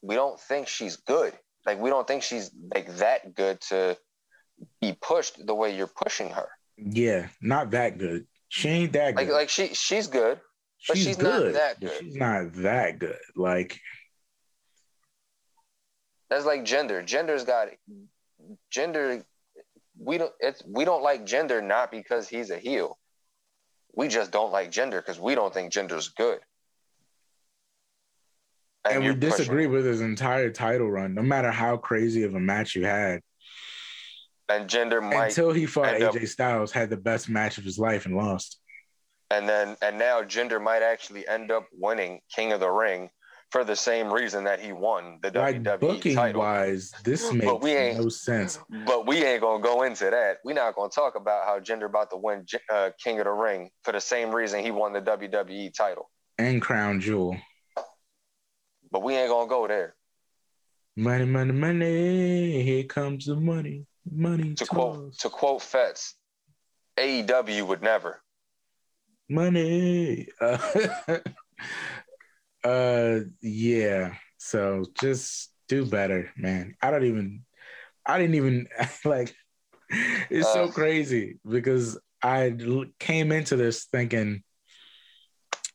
we 0.01 0.15
don't 0.15 0.39
think 0.39 0.67
she's 0.67 0.97
good. 0.97 1.33
Like, 1.65 1.79
we 1.79 1.89
don't 1.89 2.07
think 2.07 2.23
she's 2.23 2.51
like 2.73 2.95
that 2.97 3.35
good 3.35 3.61
to 3.61 3.97
be 4.79 4.97
pushed 4.99 5.45
the 5.45 5.55
way 5.55 5.75
you're 5.75 5.87
pushing 5.87 6.29
her. 6.29 6.49
Yeah, 6.77 7.27
not 7.41 7.71
that 7.71 7.97
good. 7.97 8.25
She 8.49 8.69
ain't 8.69 8.93
that 8.93 9.15
good. 9.15 9.27
Like, 9.27 9.33
like 9.33 9.49
she 9.49 9.73
she's 9.73 10.07
good, 10.07 10.39
but 10.87 10.97
she's, 10.97 11.05
she's 11.05 11.17
good. 11.17 11.53
not 11.53 11.53
that 11.53 11.79
good. 11.79 11.99
She's 11.99 12.15
not 12.15 12.53
that 12.55 12.99
good. 12.99 13.19
Like 13.35 13.79
that's 16.29 16.45
like 16.45 16.65
Jinder. 16.65 17.05
Jinder's 17.05 17.43
got 17.43 17.67
Jinder. 18.73 19.23
We 19.99 20.17
don't. 20.17 20.33
It's 20.39 20.63
we 20.65 20.85
don't 20.85 21.03
like 21.03 21.25
Jinder 21.25 21.63
not 21.63 21.91
because 21.91 22.27
he's 22.27 22.49
a 22.49 22.57
heel. 22.57 22.97
We 23.93 24.07
just 24.07 24.31
don't 24.31 24.51
like 24.51 24.71
Jinder 24.71 24.97
because 24.97 25.19
we 25.19 25.35
don't 25.35 25.53
think 25.53 25.71
Jinder's 25.71 26.09
good. 26.09 26.39
And, 28.83 28.95
and 28.95 29.05
we 29.05 29.15
disagree 29.15 29.65
pushing. 29.65 29.71
with 29.71 29.85
his 29.85 30.01
entire 30.01 30.49
title 30.49 30.89
run, 30.89 31.13
no 31.13 31.21
matter 31.21 31.51
how 31.51 31.77
crazy 31.77 32.23
of 32.23 32.33
a 32.33 32.39
match 32.39 32.75
you 32.75 32.85
had. 32.85 33.21
And 34.49 34.69
might 35.03 35.27
until 35.27 35.53
he 35.53 35.65
fought 35.65 35.93
AJ 35.93 36.23
up, 36.23 36.27
Styles 36.27 36.71
had 36.71 36.89
the 36.89 36.97
best 36.97 37.29
match 37.29 37.57
of 37.57 37.63
his 37.63 37.79
life 37.79 38.05
and 38.05 38.17
lost 38.17 38.59
and 39.31 39.47
then 39.47 39.75
and 39.81 39.97
now 39.97 40.21
Jinder 40.21 40.61
might 40.61 40.83
actually 40.83 41.27
end 41.27 41.51
up 41.51 41.67
winning 41.73 42.19
King 42.33 42.51
of 42.51 42.59
the 42.59 42.69
Ring 42.69 43.09
for 43.49 43.63
the 43.63 43.75
same 43.75 44.11
reason 44.11 44.45
that 44.45 44.61
he 44.61 44.71
won 44.71 45.19
the 45.21 45.31
like 45.31 45.61
WWE 45.61 45.79
booking 45.79 46.15
title. 46.15 46.41
wise, 46.41 46.91
this 47.03 47.31
makes 47.33 47.45
but 47.45 47.61
we 47.61 47.71
ain't, 47.71 47.97
no 47.97 48.09
sense. 48.09 48.59
But 48.85 49.07
we 49.07 49.23
ain't 49.23 49.41
gonna 49.41 49.63
go 49.63 49.83
into 49.83 50.05
that. 50.09 50.37
We're 50.45 50.53
not 50.53 50.75
gonna 50.75 50.89
talk 50.89 51.15
about 51.15 51.45
how 51.45 51.59
Jinder 51.59 51.85
about 51.85 52.09
to 52.11 52.17
win 52.17 52.45
uh, 52.71 52.91
King 53.01 53.19
of 53.19 53.25
the 53.25 53.31
Ring 53.31 53.69
for 53.83 53.91
the 53.91 54.01
same 54.01 54.33
reason 54.33 54.63
he 54.63 54.71
won 54.71 54.93
the 54.93 55.01
WWE 55.01 55.73
title 55.73 56.09
and 56.37 56.61
Crown 56.61 56.99
Jewel. 56.99 57.37
But 58.91 59.03
we 59.03 59.15
ain't 59.15 59.29
gonna 59.29 59.47
go 59.47 59.67
there. 59.67 59.95
Money, 60.95 61.25
money, 61.25 61.53
money. 61.53 62.63
Here 62.63 62.83
comes 62.83 63.25
the 63.25 63.35
money, 63.35 63.85
money. 64.11 64.53
To 64.55 64.65
quote 64.65 65.17
to 65.19 65.29
quote 65.29 65.61
Fetz, 65.61 66.15
AEW 66.97 67.67
would 67.67 67.81
never 67.81 68.21
money. 69.31 70.27
Uh, 70.39 70.57
uh, 72.63 73.19
yeah. 73.41 74.13
So 74.37 74.85
just 74.99 75.51
do 75.67 75.85
better, 75.85 76.31
man. 76.37 76.75
I 76.81 76.91
don't 76.91 77.05
even. 77.05 77.43
I 78.05 78.17
didn't 78.17 78.35
even 78.35 78.67
like. 79.05 79.33
It's 80.29 80.47
uh, 80.47 80.53
so 80.53 80.69
crazy 80.69 81.39
because 81.47 81.99
I 82.23 82.55
came 82.99 83.31
into 83.31 83.55
this 83.55 83.85
thinking, 83.85 84.43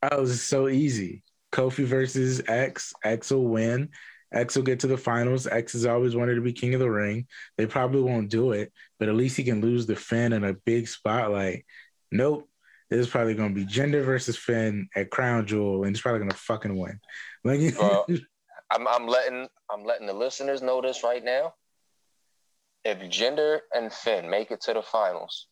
oh, 0.02 0.22
this 0.22 0.30
is 0.30 0.42
so 0.42 0.68
easy. 0.68 1.22
Kofi 1.56 1.84
versus 1.84 2.42
X. 2.46 2.92
X 3.02 3.30
will 3.30 3.46
win. 3.46 3.88
X 4.32 4.56
will 4.56 4.62
get 4.62 4.80
to 4.80 4.86
the 4.86 4.98
finals. 4.98 5.46
X 5.46 5.72
has 5.72 5.86
always 5.86 6.14
wanted 6.14 6.34
to 6.34 6.42
be 6.42 6.52
king 6.52 6.74
of 6.74 6.80
the 6.80 6.90
ring. 6.90 7.26
They 7.56 7.64
probably 7.64 8.02
won't 8.02 8.28
do 8.28 8.52
it, 8.52 8.72
but 8.98 9.08
at 9.08 9.14
least 9.14 9.38
he 9.38 9.44
can 9.44 9.62
lose 9.62 9.86
the 9.86 9.96
Finn 9.96 10.34
in 10.34 10.44
a 10.44 10.52
big 10.52 10.86
spotlight. 10.86 11.64
Nope. 12.12 12.48
This 12.90 13.00
is 13.00 13.08
probably 13.08 13.34
going 13.34 13.54
to 13.54 13.60
be 13.60 13.66
Jinder 13.66 14.04
versus 14.04 14.36
Finn 14.36 14.88
at 14.94 15.10
Crown 15.10 15.46
Jewel, 15.46 15.84
and 15.84 15.96
he's 15.96 16.02
probably 16.02 16.20
going 16.20 16.30
to 16.30 16.36
fucking 16.36 16.76
win. 16.76 17.00
Like, 17.42 17.60
well, 17.78 18.04
uh, 18.08 18.16
I'm, 18.70 18.86
I'm 18.86 19.06
letting 19.06 19.48
I'm 19.70 19.84
letting 19.84 20.06
the 20.06 20.12
listeners 20.12 20.62
know 20.62 20.82
this 20.82 21.02
right 21.02 21.24
now. 21.24 21.54
If 22.84 22.98
Jinder 22.98 23.60
and 23.74 23.92
Finn 23.92 24.30
make 24.30 24.50
it 24.50 24.60
to 24.62 24.74
the 24.74 24.82
finals, 24.82 25.48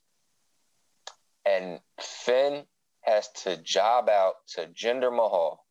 and 1.44 1.81
Finn 2.01 2.64
has 3.01 3.28
to 3.43 3.56
job 3.56 4.09
out 4.09 4.35
to 4.55 4.66
Jinder 4.66 5.10
Mahal, 5.10 5.63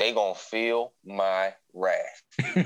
they 0.00 0.12
gonna 0.14 0.34
feel 0.34 0.92
my 1.04 1.52
wrath. 1.74 2.22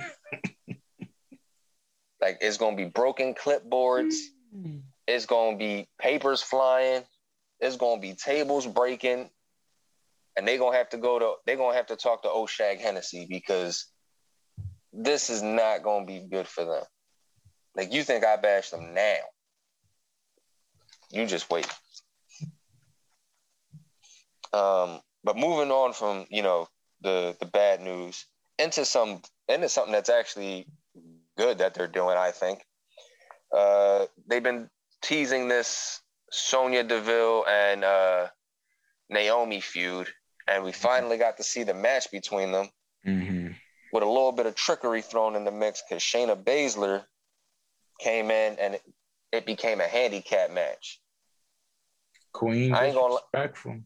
like 2.21 2.39
it's 2.41 2.57
gonna 2.57 2.77
be 2.77 2.85
broken 2.85 3.35
clipboards. 3.35 4.15
It's 5.09 5.27
gonna 5.27 5.59
be 5.59 5.89
papers 6.01 6.41
flying. 6.41 7.03
It's 7.61 7.77
gonna 7.77 8.01
be 8.01 8.15
tables 8.15 8.67
breaking, 8.67 9.29
and 10.37 10.47
they 10.47 10.57
gonna 10.59 10.77
have 10.77 10.89
to 10.91 10.97
go 10.97 11.19
to. 11.19 11.35
They 11.45 11.57
gonna 11.57 11.77
have 11.77 11.89
to 11.89 11.97
talk 11.97 12.23
to 12.23 12.29
Oshag 12.29 12.79
Hennessy 12.79 13.27
because 13.29 13.87
this 14.93 15.29
is 15.29 15.43
not 15.43 15.83
gonna 15.83 16.07
be 16.07 16.21
good 16.31 16.47
for 16.47 16.65
them. 16.65 16.85
Like 17.77 17.93
you 17.93 18.05
think 18.05 18.25
I 18.25 18.37
bash 18.37 18.71
them 18.71 18.95
now? 18.95 19.17
You 21.11 21.27
just 21.27 21.51
wait. 21.51 21.67
Um, 24.53 25.01
but 25.25 25.37
moving 25.37 25.73
on 25.73 25.93
from 25.93 26.27
you 26.31 26.43
know 26.43 26.69
the 27.05 27.37
the 27.39 27.47
bad 27.47 27.81
news 27.81 28.27
into 28.59 28.85
some 28.85 29.21
into 29.49 29.69
something 29.69 29.93
that's 29.93 30.11
actually 30.11 30.67
good 31.37 31.59
that 31.59 31.75
they're 31.75 31.87
doing. 31.87 32.17
I 32.17 32.33
think 32.33 32.65
uh, 33.55 34.07
they've 34.27 34.43
been 34.43 34.69
teasing 35.03 35.49
this 35.49 36.01
Sonya 36.33 36.83
Deville 36.83 37.45
and 37.47 37.85
uh, 37.85 38.27
Naomi 39.09 39.61
feud, 39.61 40.09
and 40.49 40.65
we 40.65 40.73
finally 40.73 41.19
got 41.19 41.37
to 41.37 41.45
see 41.45 41.63
the 41.63 41.75
match 41.75 42.11
between 42.11 42.53
them 42.53 42.69
mm-hmm. 43.07 43.49
with 43.93 44.03
a 44.03 44.07
little 44.09 44.33
bit 44.33 44.47
of 44.47 44.55
trickery 44.55 45.03
thrown 45.03 45.37
in 45.37 45.45
the 45.45 45.53
mix 45.53 45.83
because 45.89 46.03
Shayna 46.03 46.43
Baszler 46.43 47.05
came 48.01 48.31
in 48.31 48.59
and 48.59 48.75
it, 48.75 48.83
it 49.33 49.47
became 49.47 49.81
a 49.81 49.87
handicap 49.87 50.51
match. 50.51 51.01
Queen, 52.33 52.75
I 52.75 52.87
ain't 52.87 52.97
gonna. 52.97 53.15
Respectful. 53.15 53.81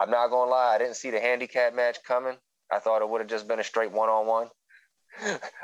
I'm 0.00 0.10
not 0.10 0.30
gonna 0.30 0.50
lie. 0.50 0.74
I 0.74 0.78
didn't 0.78 0.96
see 0.96 1.10
the 1.10 1.20
handicap 1.20 1.74
match 1.74 1.98
coming. 2.06 2.36
I 2.72 2.78
thought 2.78 3.02
it 3.02 3.08
would 3.08 3.20
have 3.20 3.30
just 3.30 3.46
been 3.46 3.60
a 3.60 3.64
straight 3.64 3.92
one 3.92 4.08
on 4.08 4.26
one. 4.26 4.48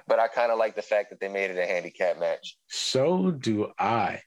But 0.06 0.18
I 0.18 0.28
kind 0.28 0.52
of 0.52 0.58
like 0.58 0.76
the 0.76 0.82
fact 0.82 1.10
that 1.10 1.20
they 1.20 1.28
made 1.28 1.50
it 1.50 1.58
a 1.58 1.66
handicap 1.66 2.18
match. 2.18 2.56
So 2.68 3.30
do 3.30 3.72
I. 3.78 4.20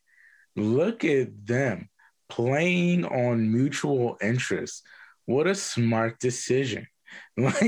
Look 0.56 1.06
at 1.06 1.46
them 1.46 1.90
playing 2.28 3.06
on 3.06 3.52
mutual 3.52 4.18
interest. 4.22 4.84
What 5.26 5.48
a 5.48 5.56
smart 5.56 6.20
decision. 6.20 6.88
Like 7.38 7.62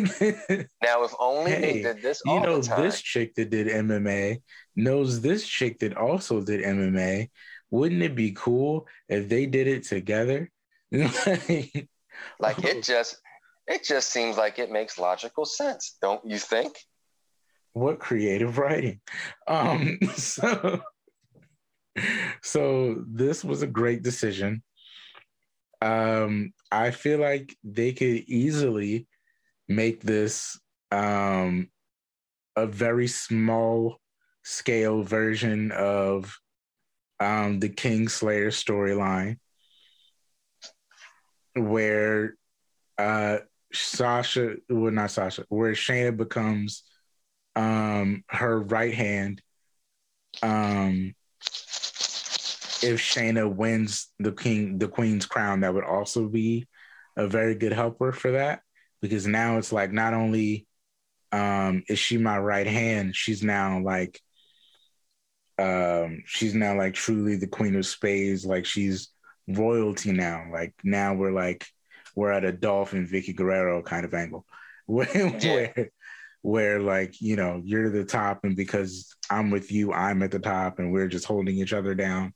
now, 0.83 1.03
if 1.03 1.13
only 1.19 1.51
hey, 1.51 1.61
they 1.61 1.81
did 1.81 2.01
this. 2.01 2.21
you 2.25 2.39
know, 2.39 2.61
this 2.61 3.01
chick 3.01 3.33
that 3.35 3.49
did 3.49 3.67
MMA 3.67 4.41
knows 4.75 5.21
this 5.21 5.45
chick 5.45 5.79
that 5.79 5.97
also 5.97 6.41
did 6.41 6.63
MMA. 6.63 7.29
Wouldn't 7.69 8.01
it 8.01 8.15
be 8.15 8.31
cool 8.31 8.87
if 9.09 9.27
they 9.27 9.45
did 9.45 9.67
it 9.67 9.83
together? 9.83 10.49
like 10.91 12.63
it 12.63 12.83
just 12.83 13.17
it 13.67 13.83
just 13.83 14.09
seems 14.09 14.37
like 14.37 14.59
it 14.59 14.71
makes 14.71 14.97
logical 14.97 15.45
sense, 15.45 15.97
don't 16.01 16.21
you 16.25 16.37
think? 16.37 16.77
What 17.73 17.99
creative 17.99 18.57
writing. 18.57 18.99
Um, 19.47 19.99
so, 20.15 20.81
so 22.41 23.03
this 23.07 23.43
was 23.43 23.61
a 23.61 23.67
great 23.67 24.03
decision. 24.03 24.63
Um, 25.81 26.53
I 26.71 26.91
feel 26.91 27.19
like 27.19 27.55
they 27.63 27.93
could 27.93 28.23
easily 28.27 29.07
make 29.67 30.01
this 30.01 30.59
um, 30.91 31.69
a 32.55 32.67
very 32.67 33.07
small 33.07 33.97
scale 34.43 35.03
version 35.03 35.71
of 35.71 36.37
um, 37.19 37.59
the 37.59 37.69
Kingslayer 37.69 38.47
storyline, 38.47 39.37
where 41.55 42.35
uh, 42.97 43.39
Sasha, 43.73 44.55
well, 44.69 44.91
not 44.91 45.11
Sasha, 45.11 45.45
where 45.49 45.73
Shayna 45.73 46.15
becomes 46.15 46.83
um, 47.55 48.23
her 48.29 48.59
right 48.59 48.93
hand. 48.93 49.41
Um, 50.41 51.13
if 52.83 52.99
Shayna 52.99 53.53
wins 53.53 54.07
the 54.19 54.31
king, 54.31 54.77
the 54.77 54.87
queen's 54.87 55.25
crown, 55.25 55.61
that 55.61 55.73
would 55.73 55.85
also 55.85 56.27
be 56.27 56.67
a 57.15 57.27
very 57.27 57.55
good 57.55 57.73
helper 57.73 58.11
for 58.11 58.31
that 58.31 58.61
because 59.01 59.27
now 59.27 59.57
it's 59.57 59.71
like 59.71 59.91
not 59.91 60.13
only 60.13 60.67
um, 61.31 61.83
is 61.87 61.99
she 61.99 62.17
my 62.17 62.37
right 62.37 62.67
hand, 62.67 63.15
she's 63.15 63.43
now 63.43 63.79
like 63.81 64.19
um, 65.59 66.23
she's 66.25 66.53
now 66.53 66.75
like 66.77 66.93
truly 66.93 67.35
the 67.35 67.47
queen 67.47 67.75
of 67.75 67.85
spades. 67.85 68.45
Like 68.45 68.65
she's 68.65 69.09
royalty 69.47 70.11
now. 70.11 70.45
Like 70.51 70.73
now 70.83 71.13
we're 71.13 71.31
like 71.31 71.65
we're 72.15 72.31
at 72.31 72.45
a 72.45 72.51
Dolphin 72.51 73.07
Vickie 73.07 73.35
Guerrero 73.35 73.81
kind 73.81 74.05
of 74.05 74.13
angle, 74.13 74.45
where, 74.85 75.07
yeah. 75.15 75.53
where, 75.53 75.91
where 76.41 76.79
like 76.79 77.21
you 77.21 77.35
know 77.35 77.61
you're 77.63 77.89
the 77.89 78.05
top, 78.05 78.43
and 78.43 78.55
because 78.55 79.15
I'm 79.29 79.49
with 79.49 79.71
you, 79.71 79.93
I'm 79.93 80.23
at 80.23 80.31
the 80.31 80.39
top, 80.39 80.79
and 80.79 80.91
we're 80.91 81.07
just 81.07 81.25
holding 81.25 81.57
each 81.57 81.73
other 81.73 81.95
down. 81.95 82.33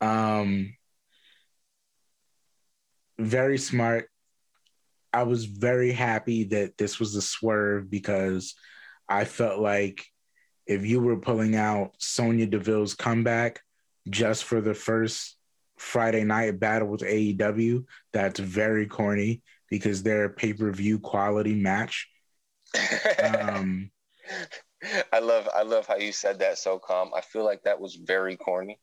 Um, 0.00 0.74
very 3.18 3.58
smart. 3.58 4.08
I 5.12 5.22
was 5.22 5.46
very 5.46 5.92
happy 5.92 6.44
that 6.44 6.76
this 6.76 7.00
was 7.00 7.14
a 7.14 7.22
swerve 7.22 7.90
because 7.90 8.54
I 9.08 9.24
felt 9.24 9.58
like 9.58 10.04
if 10.66 10.84
you 10.84 11.00
were 11.00 11.16
pulling 11.16 11.56
out 11.56 11.94
Sonya 11.98 12.46
Deville's 12.46 12.94
comeback 12.94 13.60
just 14.08 14.44
for 14.44 14.60
the 14.60 14.74
first 14.74 15.37
Friday 15.78 16.24
night 16.24 16.58
battle 16.60 16.88
with 16.88 17.00
AEW. 17.00 17.84
That's 18.12 18.40
very 18.40 18.86
corny 18.86 19.42
because 19.70 20.02
they're 20.02 20.24
a 20.24 20.30
pay 20.30 20.52
per 20.52 20.70
view 20.72 20.98
quality 20.98 21.54
match. 21.54 22.08
um, 23.22 23.90
I 25.12 25.18
love 25.18 25.48
I 25.54 25.62
love 25.62 25.86
how 25.86 25.96
you 25.96 26.12
said 26.12 26.38
that 26.38 26.58
so 26.58 26.78
calm. 26.78 27.10
I 27.16 27.20
feel 27.20 27.44
like 27.44 27.64
that 27.64 27.80
was 27.80 27.96
very 27.96 28.36
corny. 28.36 28.78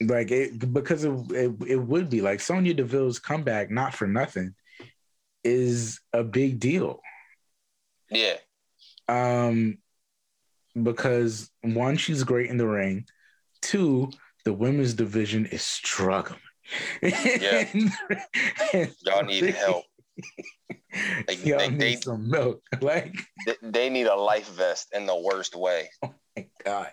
Like 0.00 0.30
it 0.30 0.72
because 0.72 1.04
it, 1.04 1.12
it, 1.30 1.52
it 1.66 1.76
would 1.76 2.10
be 2.10 2.20
like 2.20 2.40
Sonya 2.40 2.74
Deville's 2.74 3.18
comeback, 3.18 3.70
not 3.70 3.94
for 3.94 4.06
nothing, 4.06 4.54
is 5.44 6.00
a 6.12 6.24
big 6.24 6.60
deal. 6.60 7.00
Yeah. 8.10 8.36
Um, 9.08 9.78
because 10.80 11.50
one, 11.62 11.96
she's 11.96 12.24
great 12.24 12.50
in 12.50 12.56
the 12.56 12.66
ring. 12.66 13.06
Two, 13.62 14.10
the 14.46 14.52
women's 14.52 14.94
division 14.94 15.44
is 15.46 15.60
struggling. 15.60 16.38
Yeah. 17.02 17.68
and, 18.72 18.94
Y'all 19.04 19.24
need 19.24 19.44
help. 19.56 19.84
Like, 21.26 21.44
Y'all 21.44 21.58
they, 21.58 21.68
need 21.68 21.80
they, 21.80 21.96
some 21.96 22.30
milk. 22.30 22.62
Like 22.80 23.16
they, 23.44 23.56
they, 23.60 23.90
need 23.90 24.06
a 24.06 24.14
life 24.14 24.48
vest 24.50 24.90
in 24.94 25.04
the 25.04 25.16
worst 25.16 25.56
way. 25.56 25.90
Oh 26.00 26.14
my 26.36 26.46
god. 26.64 26.92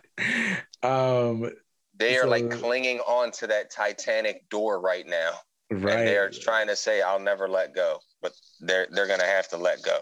Um 0.81 1.51
they 1.95 2.17
are 2.17 2.23
so, 2.23 2.29
like 2.29 2.49
clinging 2.49 2.99
on 3.01 3.29
to 3.33 3.47
that 3.47 3.69
Titanic 3.69 4.49
door 4.49 4.81
right 4.81 5.05
now. 5.05 5.33
Right. 5.69 5.93
And 5.93 6.07
they're 6.07 6.31
trying 6.31 6.67
to 6.69 6.75
say, 6.75 7.03
I'll 7.03 7.19
never 7.19 7.47
let 7.47 7.75
go. 7.75 7.99
But 8.23 8.33
they're 8.61 8.87
they're 8.89 9.07
gonna 9.07 9.25
have 9.25 9.47
to 9.49 9.57
let 9.57 9.83
go. 9.83 9.99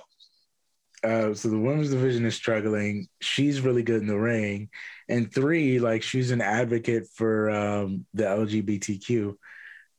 Uh, 1.04 1.34
so 1.34 1.50
the 1.50 1.58
women's 1.58 1.90
division 1.90 2.26
is 2.26 2.36
struggling. 2.36 3.08
She's 3.22 3.62
really 3.62 3.82
good 3.82 4.02
in 4.02 4.08
the 4.08 4.20
ring, 4.20 4.70
and 5.12 5.34
three, 5.34 5.80
like 5.80 6.04
she's 6.04 6.32
an 6.32 6.42
advocate 6.42 7.10
for 7.16 7.52
um, 7.52 8.08
the 8.16 8.26
LGBTQ. 8.26 9.36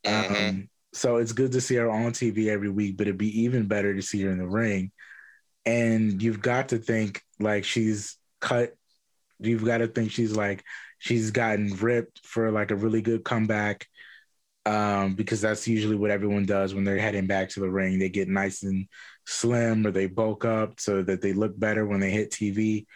Mm-hmm. 0.06 0.34
Um, 0.34 0.70
so 0.94 1.18
it's 1.18 1.32
good 1.32 1.52
to 1.52 1.62
see 1.62 1.76
her 1.76 1.90
on 1.90 2.12
TV 2.12 2.48
every 2.48 2.70
week, 2.70 2.97
but 2.98 3.06
it'd 3.09 3.18
be 3.18 3.43
even 3.43 3.68
better 3.68 3.94
to 3.94 4.02
see 4.02 4.22
her 4.22 4.32
in 4.32 4.39
the 4.39 4.48
ring. 4.48 4.93
And 5.66 6.22
you've 6.22 6.43
got 6.43 6.70
to 6.70 6.78
think 6.78 7.22
like 7.40 7.64
she's 7.64 8.18
cut. 8.40 8.74
You've 9.40 9.64
got 9.64 9.78
to 9.78 9.89
think 9.89 10.12
she's 10.12 10.36
like 10.36 10.64
she's 10.98 11.30
gotten 11.32 11.74
ripped 11.76 12.20
for 12.26 12.52
like 12.52 12.72
a 12.72 12.76
really 12.76 13.02
good 13.02 13.24
comeback. 13.24 13.89
um, 14.66 15.14
because 15.14 15.40
that's 15.40 15.66
usually 15.66 15.97
what 15.97 16.10
everyone 16.12 16.47
does 16.47 16.74
when 16.74 16.84
they're 16.84 16.98
heading 16.98 17.26
back 17.26 17.51
to 17.51 17.60
the 17.60 17.70
ring. 17.70 17.98
They 17.98 18.09
get 18.10 18.28
nice 18.28 18.62
and 18.62 18.86
slim 19.26 19.86
or 19.86 19.90
they 19.93 20.06
bulk 20.06 20.44
up 20.44 20.80
so 20.80 21.02
that 21.02 21.20
they 21.20 21.32
look 21.32 21.59
better 21.59 21.86
when 21.86 22.01
they 22.01 22.10
hit 22.10 22.30
TV. 22.30 22.86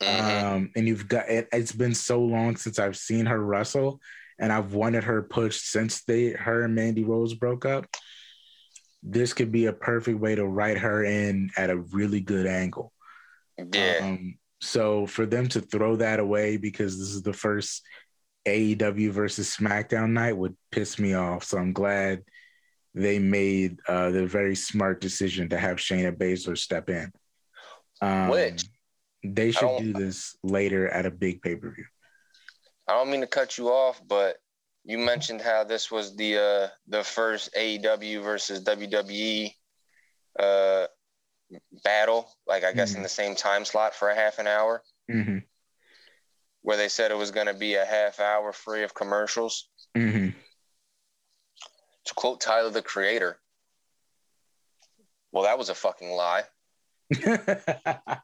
Mm-hmm. 0.00 0.46
Um, 0.46 0.70
and 0.76 0.86
you've 0.86 1.08
got 1.08 1.28
it, 1.28 1.48
it's 1.52 1.72
been 1.72 1.94
so 1.94 2.20
long 2.20 2.56
since 2.56 2.78
I've 2.78 2.96
seen 2.96 3.26
her 3.26 3.40
wrestle, 3.40 4.00
and 4.38 4.52
I've 4.52 4.74
wanted 4.74 5.04
her 5.04 5.22
pushed 5.22 5.70
since 5.70 6.04
they 6.04 6.30
her 6.30 6.62
and 6.62 6.74
Mandy 6.74 7.04
Rose 7.04 7.34
broke 7.34 7.64
up. 7.64 7.86
This 9.02 9.32
could 9.32 9.52
be 9.52 9.66
a 9.66 9.72
perfect 9.72 10.18
way 10.18 10.34
to 10.34 10.46
write 10.46 10.78
her 10.78 11.04
in 11.04 11.50
at 11.56 11.70
a 11.70 11.76
really 11.76 12.20
good 12.20 12.46
angle. 12.46 12.92
Yeah. 13.58 13.98
Um, 14.02 14.38
so 14.60 15.06
for 15.06 15.26
them 15.26 15.46
to 15.48 15.60
throw 15.60 15.96
that 15.96 16.20
away 16.20 16.56
because 16.56 16.98
this 16.98 17.08
is 17.08 17.22
the 17.22 17.34
first 17.34 17.82
AEW 18.46 19.10
versus 19.10 19.54
SmackDown 19.54 20.10
night 20.10 20.36
would 20.36 20.56
piss 20.70 20.98
me 20.98 21.14
off. 21.14 21.44
So 21.44 21.58
I'm 21.58 21.72
glad 21.72 22.22
they 22.94 23.18
made 23.18 23.78
uh, 23.88 24.10
the 24.10 24.26
very 24.26 24.54
smart 24.54 25.00
decision 25.00 25.48
to 25.50 25.58
have 25.58 25.76
Shayna 25.76 26.16
Baszler 26.16 26.56
step 26.56 26.88
in. 26.88 27.12
Um, 28.00 28.28
Which 28.28 28.64
they 29.24 29.50
should 29.50 29.78
do 29.78 29.92
this 29.92 30.36
later 30.42 30.88
at 30.88 31.06
a 31.06 31.10
big 31.10 31.42
pay 31.42 31.56
per 31.56 31.70
view. 31.70 31.86
I 32.86 32.92
don't 32.92 33.10
mean 33.10 33.22
to 33.22 33.26
cut 33.26 33.56
you 33.56 33.68
off, 33.68 34.00
but 34.06 34.36
you 34.84 34.98
mentioned 34.98 35.40
how 35.40 35.64
this 35.64 35.90
was 35.90 36.14
the 36.16 36.36
uh, 36.38 36.68
the 36.86 37.02
first 37.02 37.54
AEW 37.56 38.22
versus 38.22 38.62
WWE 38.64 39.50
uh, 40.38 40.86
battle, 41.82 42.28
like 42.46 42.64
I 42.64 42.72
guess 42.72 42.90
mm-hmm. 42.90 42.98
in 42.98 43.02
the 43.02 43.08
same 43.08 43.34
time 43.34 43.64
slot 43.64 43.94
for 43.94 44.10
a 44.10 44.14
half 44.14 44.38
an 44.38 44.46
hour, 44.46 44.82
mm-hmm. 45.10 45.38
where 46.62 46.76
they 46.76 46.88
said 46.88 47.10
it 47.10 47.16
was 47.16 47.30
going 47.30 47.46
to 47.46 47.54
be 47.54 47.74
a 47.74 47.84
half 47.84 48.20
hour 48.20 48.52
free 48.52 48.82
of 48.82 48.94
commercials. 48.94 49.68
Mm-hmm. 49.96 50.30
To 52.06 52.14
quote 52.14 52.42
Tyler 52.42 52.68
the 52.68 52.82
Creator, 52.82 53.38
well, 55.32 55.44
that 55.44 55.56
was 55.56 55.70
a 55.70 55.74
fucking 55.74 56.10
lie. 56.10 56.42
That 57.10 58.16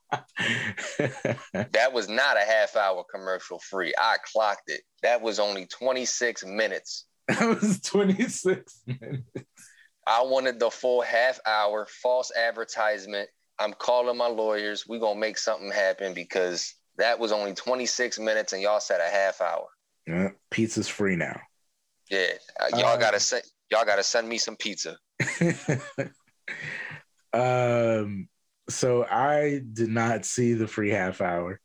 was 1.93 2.09
not 2.09 2.37
a 2.37 2.45
half 2.45 2.77
hour 2.77 3.05
commercial 3.13 3.59
free. 3.59 3.93
I 3.99 4.17
clocked 4.33 4.69
it. 4.69 4.83
That 5.03 5.21
was 5.23 5.39
only 5.39 5.67
26 5.67 6.45
minutes. 6.45 7.07
That 7.29 7.61
was 7.61 7.81
26 7.83 8.83
minutes. 8.87 9.29
I 10.07 10.23
wanted 10.23 10.59
the 10.59 10.71
full 10.71 11.03
half 11.03 11.39
hour 11.47 11.87
false 12.03 12.33
advertisement. 12.37 13.29
I'm 13.59 13.75
calling 13.75 14.17
my 14.17 14.27
lawyers. 14.27 14.85
We're 14.89 14.99
going 14.99 15.17
to 15.17 15.21
make 15.21 15.39
something 15.39 15.71
happen 15.71 16.15
because 16.15 16.75
that 16.97 17.19
was 17.19 17.33
only 17.33 17.55
26 17.55 18.19
minutes 18.19 18.53
and 18.53 18.63
y'all 18.63 18.81
said 18.81 19.01
a 19.01 19.11
half 19.11 19.41
hour. 19.41 19.67
Yeah, 20.07 20.31
pizza's 20.51 20.89
free 20.89 21.17
now. 21.17 21.41
Yeah, 22.11 22.27
uh, 22.59 22.77
y'all 22.77 22.87
uh, 22.87 22.97
gotta 22.97 23.21
send 23.21 23.45
y'all 23.71 23.85
gotta 23.85 24.03
send 24.03 24.29
me 24.29 24.39
some 24.39 24.57
pizza. 24.57 24.97
um, 27.33 28.29
so 28.71 29.05
I 29.05 29.63
did 29.73 29.89
not 29.89 30.25
see 30.25 30.55
the 30.55 30.67
free 30.67 30.91
half 30.91 31.21
hour. 31.21 31.61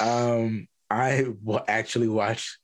Um, 0.00 0.66
I 0.90 1.26
will 1.42 1.64
actually 1.66 2.08
watch 2.08 2.58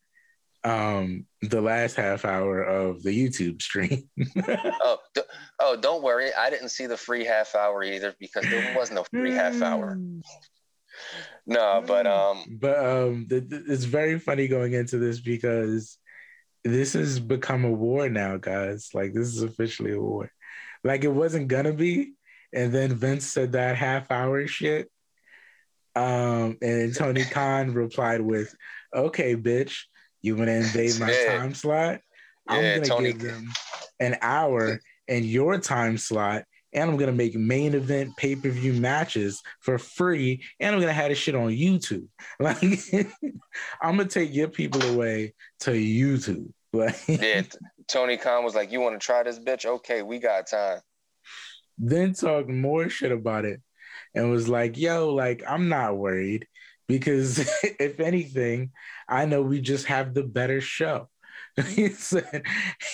um 0.63 1.25
the 1.41 1.61
last 1.63 1.97
half 1.97 2.27
hour 2.27 2.63
of 2.63 3.03
the 3.03 3.11
YouTube 3.11 3.63
stream. 3.63 4.11
oh, 4.49 4.99
d- 5.15 5.23
oh, 5.59 5.77
don't 5.77 6.03
worry. 6.03 6.31
I 6.35 6.51
didn't 6.51 6.69
see 6.69 6.87
the 6.87 6.97
free 6.97 7.25
half 7.25 7.55
hour 7.55 7.83
either 7.83 8.15
because 8.21 8.45
there 8.45 8.77
was 8.77 8.91
no 8.91 9.05
free 9.11 9.33
half 9.33 9.63
hour. 9.63 9.99
No, 11.47 11.83
but 11.87 12.07
um, 12.07 12.59
but 12.61 12.79
um, 12.79 13.27
th- 13.29 13.49
th- 13.49 13.63
it's 13.67 13.85
very 13.85 14.19
funny 14.19 14.49
going 14.49 14.75
into 14.75 14.99
this 14.99 15.21
because 15.21 15.99
this 16.65 16.93
has 16.93 17.19
become 17.19 17.65
a 17.65 17.71
war 17.71 18.09
now, 18.09 18.37
guys. 18.37 18.91
Like 18.93 19.15
this 19.15 19.29
is 19.29 19.43
officially 19.43 19.93
a 19.93 20.01
war. 20.01 20.31
Like 20.85 21.05
it 21.05 21.09
wasn't 21.13 21.49
gonna 21.49 21.73
be, 21.73 22.13
and 22.53 22.73
then 22.73 22.95
Vince 22.95 23.27
said 23.27 23.53
that 23.53 23.77
half 23.77 24.11
hour 24.11 24.47
shit. 24.47 24.91
Um, 25.97 26.57
and 26.63 26.95
Tony 26.95 27.25
Khan 27.25 27.75
replied 27.75 28.21
with, 28.21 28.55
"Okay, 28.95 29.35
bitch, 29.37 29.85
you 30.23 30.37
want 30.37 30.49
to 30.49 30.55
invade 30.55 30.99
my 31.01 31.11
yeah. 31.11 31.39
time 31.39 31.55
slot? 31.55 32.01
I'm 32.49 32.63
gonna 32.63 32.81
Tony. 32.81 33.13
give 33.13 33.23
them 33.23 33.53
an 33.99 34.17
hour 34.23 34.81
in 35.09 35.25
your 35.25 35.59
time 35.59 35.99
slot, 35.99 36.45
and 36.73 36.91
I'm 36.91 36.97
gonna 36.97 37.13
make 37.13 37.35
main 37.35 37.75
event 37.75 38.17
pay 38.17 38.37
per 38.37 38.51
view 38.51 38.73
matches 38.75 39.43
for 39.61 39.79
free, 39.79 40.45
and 40.59 40.75
I'm 40.75 40.81
gonna 40.81 40.93
have 40.93 41.09
this 41.09 41.19
shit 41.19 41.35
on 41.35 41.51
YouTube. 41.51 42.07
Like, 42.41 42.63
I'm 43.83 43.97
gonna 43.97 44.07
take 44.07 44.33
your 44.33 44.49
people 44.49 44.83
away 44.83 45.35
to 45.61 45.73
YouTube. 45.73 46.53
Like, 46.73 46.95
yeah, 47.09 47.43
Tony 47.89 48.17
Khan 48.17 48.45
was 48.45 48.55
like, 48.55 48.71
"You 48.71 48.79
want 48.79 48.95
to 48.95 49.05
try 49.05 49.25
this, 49.25 49.41
bitch? 49.41 49.67
Okay, 49.67 50.03
we 50.03 50.21
got 50.21 50.47
time." 50.47 50.81
Then 51.81 52.13
talked 52.13 52.49
more 52.49 52.89
shit 52.89 53.11
about 53.11 53.45
it, 53.45 53.61
and 54.15 54.31
was 54.31 54.49
like, 54.49 54.77
"Yo, 54.77 55.15
like, 55.15 55.43
I'm 55.49 55.69
not 55.69 55.97
worried." 55.97 56.47
because 56.91 57.39
if 57.63 58.01
anything, 58.01 58.73
I 59.09 59.25
know 59.25 59.43
we 59.43 59.61
just 59.61 59.87
have 59.87 60.13
the 60.13 60.25
better 60.25 60.61
show. 60.61 61.09
he 61.69 61.89
said, 61.91 62.43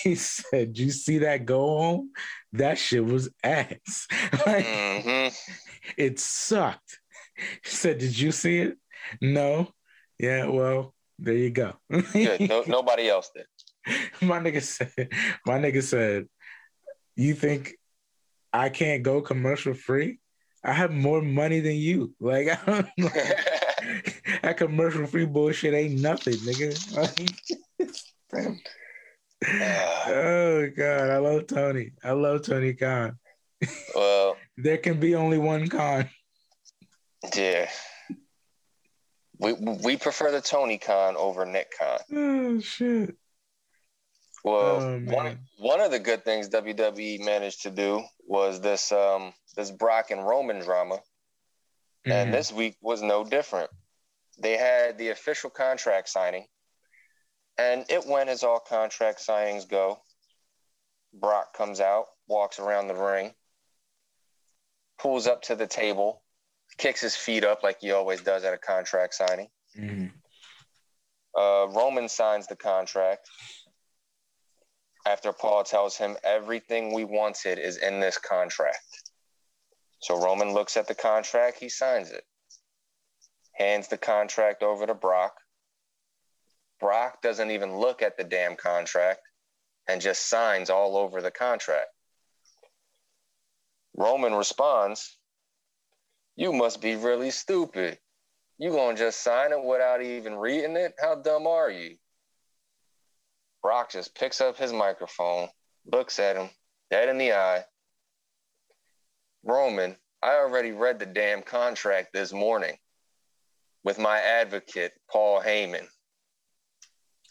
he 0.03 0.15
said, 0.15 0.77
you 0.77 0.91
see 0.91 1.19
that 1.19 1.45
go 1.45 1.59
home? 1.59 2.11
That 2.53 2.77
shit 2.77 3.03
was 3.03 3.29
ass. 3.43 4.07
like, 4.45 4.65
mm-hmm. 4.65 5.33
It 5.97 6.19
sucked. 6.19 6.99
He 7.35 7.69
said, 7.69 7.97
did 7.97 8.17
you 8.17 8.31
see 8.31 8.59
it? 8.59 8.77
No. 9.21 9.69
Yeah, 10.19 10.47
well, 10.47 10.93
there 11.19 11.35
you 11.35 11.49
go. 11.49 11.73
Good. 11.89 12.41
No, 12.49 12.63
nobody 12.67 13.09
else 13.09 13.31
did. 13.35 13.45
My 14.21 14.39
nigga 14.39 14.61
said, 14.61 15.09
my 15.45 15.57
nigga 15.59 15.81
said, 15.81 16.27
you 17.15 17.33
think 17.33 17.75
I 18.57 18.69
can't 18.69 19.03
go 19.03 19.21
commercial 19.21 19.75
free? 19.75 20.19
I 20.63 20.73
have 20.73 20.91
more 20.91 21.21
money 21.21 21.59
than 21.59 21.75
you. 21.75 22.15
Like, 22.19 22.47
I 22.67 22.71
don't 22.71 22.89
like, 22.97 24.41
that 24.41 24.57
commercial 24.57 25.05
free 25.05 25.25
bullshit 25.25 25.75
ain't 25.75 26.01
nothing, 26.01 26.33
nigga. 26.33 26.73
oh 30.07 30.69
god, 30.75 31.09
I 31.11 31.17
love 31.17 31.45
Tony. 31.45 31.91
I 32.03 32.11
love 32.11 32.41
Tony 32.41 32.73
Khan. 32.73 33.19
Well, 33.93 34.35
there 34.57 34.79
can 34.79 34.99
be 34.99 35.13
only 35.13 35.37
one 35.37 35.67
Khan. 35.67 36.09
Yeah. 37.35 37.69
We 39.39 39.53
we 39.53 39.97
prefer 39.97 40.31
the 40.31 40.41
Tony 40.41 40.79
Khan 40.79 41.15
over 41.15 41.45
Nick 41.45 41.71
Khan. 41.77 41.99
Oh 42.11 42.59
shit. 42.59 43.15
Well, 44.47 44.81
oh, 44.81 44.99
one 45.05 45.39
one 45.57 45.81
of 45.81 45.91
the 45.91 45.99
good 45.99 46.23
things 46.23 46.49
WWE 46.49 47.23
managed 47.23 47.63
to 47.63 47.71
do 47.71 48.03
was 48.25 48.61
this 48.61 48.91
um 48.91 49.33
this 49.55 49.71
Brock 49.71 50.11
and 50.11 50.25
Roman 50.25 50.59
drama, 50.59 50.95
mm-hmm. 50.95 52.11
and 52.11 52.33
this 52.33 52.51
week 52.51 52.77
was 52.81 53.01
no 53.01 53.23
different 53.23 53.69
they 54.37 54.57
had 54.57 54.97
the 54.97 55.09
official 55.09 55.49
contract 55.49 56.09
signing, 56.09 56.45
and 57.57 57.85
it 57.89 58.05
went 58.05 58.29
as 58.29 58.43
all 58.43 58.59
contract 58.59 59.19
signings 59.25 59.67
go. 59.67 59.99
Brock 61.13 61.53
comes 61.55 61.79
out, 61.79 62.05
walks 62.27 62.59
around 62.59 62.87
the 62.87 62.95
ring, 62.95 63.33
pulls 64.99 65.25
up 65.25 65.41
to 65.43 65.55
the 65.55 65.65
table, 65.65 66.21
kicks 66.77 67.01
his 67.01 67.15
feet 67.15 67.43
up 67.43 67.63
like 67.63 67.79
he 67.81 67.91
always 67.91 68.21
does 68.21 68.43
at 68.43 68.53
a 68.53 68.57
contract 68.57 69.15
signing. 69.15 69.47
Mm-hmm. 69.77 70.07
Uh, 71.39 71.67
Roman 71.67 72.09
signs 72.09 72.47
the 72.47 72.55
contract 72.55 73.27
after 75.07 75.31
Paul 75.31 75.63
tells 75.63 75.95
him 75.97 76.17
everything 76.23 76.93
we 76.93 77.03
wanted 77.03 77.59
is 77.59 77.77
in 77.77 77.99
this 77.99 78.17
contract. 78.17 79.03
So 80.01 80.21
Roman 80.21 80.53
looks 80.53 80.77
at 80.77 80.87
the 80.87 80.95
contract, 80.95 81.59
he 81.59 81.69
signs 81.69 82.11
it 82.11 82.23
hands 83.57 83.87
the 83.87 83.97
contract 83.97 84.61
over 84.61 84.85
to 84.85 84.93
Brock. 84.93 85.35
Brock 86.79 87.21
doesn't 87.23 87.51
even 87.51 87.75
look 87.75 88.01
at 88.03 88.17
the 88.17 88.23
damn 88.23 88.55
contract 88.55 89.21
and 89.87 89.99
just 89.99 90.29
signs 90.29 90.69
all 90.69 90.95
over 90.95 91.21
the 91.21 91.31
contract. 91.31 91.89
Roman 93.95 94.35
responds, 94.35 95.17
You 96.35 96.53
must 96.53 96.81
be 96.81 96.95
really 96.95 97.31
stupid. 97.31 97.97
You 98.59 98.71
gonna 98.71 98.97
just 98.97 99.23
sign 99.23 99.51
it 99.51 99.63
without 99.63 100.03
even 100.03 100.35
reading 100.35 100.75
it? 100.75 100.93
How 100.99 101.15
dumb 101.15 101.47
are 101.47 101.71
you? 101.71 101.97
Brock 103.61 103.91
just 103.91 104.15
picks 104.15 104.41
up 104.41 104.57
his 104.57 104.71
microphone, 104.71 105.49
looks 105.91 106.19
at 106.19 106.35
him, 106.35 106.49
dead 106.89 107.09
in 107.09 107.17
the 107.17 107.33
eye. 107.33 107.63
Roman, 109.43 109.95
I 110.21 110.35
already 110.35 110.71
read 110.71 110.99
the 110.99 111.05
damn 111.05 111.41
contract 111.41 112.09
this 112.13 112.33
morning 112.33 112.77
with 113.83 113.99
my 113.99 114.19
advocate 114.19 114.91
Paul 115.09 115.41
Heyman, 115.41 115.87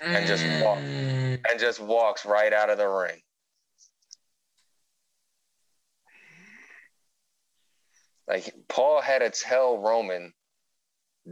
and 0.00 0.26
just 0.26 0.44
walk, 0.62 0.78
mm. 0.78 1.40
and 1.50 1.60
just 1.60 1.80
walks 1.80 2.24
right 2.24 2.52
out 2.52 2.70
of 2.70 2.78
the 2.78 2.88
ring. 2.88 3.20
Like 8.28 8.54
Paul 8.68 9.00
had 9.00 9.20
to 9.20 9.30
tell 9.30 9.78
Roman 9.78 10.32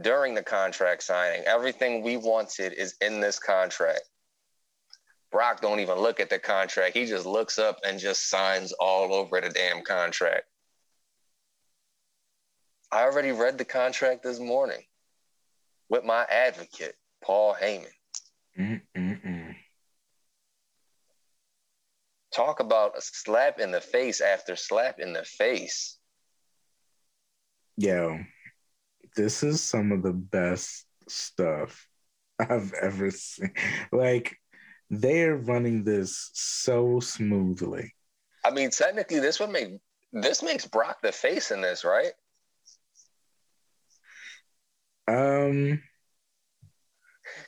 during 0.01 0.33
the 0.33 0.43
contract 0.43 1.03
signing, 1.03 1.43
everything 1.45 2.01
we 2.01 2.17
wanted 2.17 2.73
is 2.73 2.95
in 3.01 3.19
this 3.19 3.39
contract. 3.39 4.01
Brock 5.35 5.59
don't 5.59 5.81
even 5.81 5.97
look 5.97 6.21
at 6.21 6.29
the 6.29 6.39
contract. 6.39 6.95
He 6.95 7.05
just 7.05 7.25
looks 7.25 7.59
up 7.59 7.79
and 7.85 7.99
just 7.99 8.29
signs 8.29 8.71
all 8.71 9.13
over 9.13 9.41
the 9.41 9.49
damn 9.49 9.81
contract. 9.81 10.45
I 12.89 13.03
already 13.03 13.33
read 13.33 13.57
the 13.57 13.65
contract 13.65 14.23
this 14.23 14.39
morning 14.39 14.81
with 15.89 16.05
my 16.05 16.23
advocate, 16.29 16.95
Paul 17.21 17.53
Heyman. 17.53 17.91
Mm-mm-mm. 18.57 19.55
Talk 22.31 22.61
about 22.61 22.97
a 22.97 23.01
slap 23.01 23.59
in 23.59 23.71
the 23.71 23.81
face 23.81 24.21
after 24.21 24.55
slap 24.55 24.99
in 24.99 25.11
the 25.11 25.25
face. 25.25 25.97
Yo, 27.75 28.19
this 29.17 29.43
is 29.43 29.59
some 29.59 29.91
of 29.91 30.01
the 30.01 30.13
best 30.13 30.85
stuff 31.09 31.89
I've 32.39 32.71
ever 32.81 33.11
seen. 33.11 33.51
Like, 33.91 34.37
they're 34.89 35.35
running 35.35 35.83
this 35.83 36.29
so 36.33 36.99
smoothly. 36.99 37.93
I 38.43 38.51
mean, 38.51 38.69
technically, 38.69 39.19
this 39.19 39.39
would 39.39 39.49
make 39.49 39.69
this 40.13 40.43
makes 40.43 40.65
Brock 40.65 41.01
the 41.01 41.11
face 41.11 41.51
in 41.51 41.61
this, 41.61 41.83
right? 41.83 42.11
Um, 45.07 45.81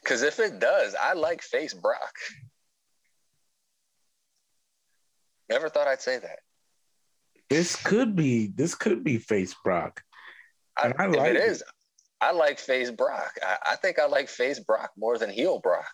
because 0.01 0.23
if 0.23 0.39
it 0.39 0.59
does, 0.59 0.95
I 0.99 1.13
like 1.13 1.41
face 1.41 1.73
Brock. 1.73 2.13
Never 5.49 5.69
thought 5.69 5.87
I'd 5.87 6.01
say 6.01 6.19
that. 6.19 6.39
This 7.49 7.75
could 7.75 8.15
be 8.15 8.47
this 8.47 8.75
could 8.75 9.03
be 9.03 9.17
face 9.17 9.55
Brock. 9.63 10.01
I, 10.77 10.93
I 10.97 11.05
like 11.07 11.31
it, 11.31 11.35
it 11.37 11.43
is, 11.43 11.63
I 12.19 12.31
like 12.31 12.59
face 12.59 12.91
Brock. 12.91 13.37
I, 13.41 13.57
I 13.71 13.75
think 13.77 13.99
I 13.99 14.07
like 14.07 14.27
face 14.27 14.59
Brock 14.59 14.91
more 14.97 15.17
than 15.17 15.29
heel 15.29 15.59
Brock. 15.59 15.93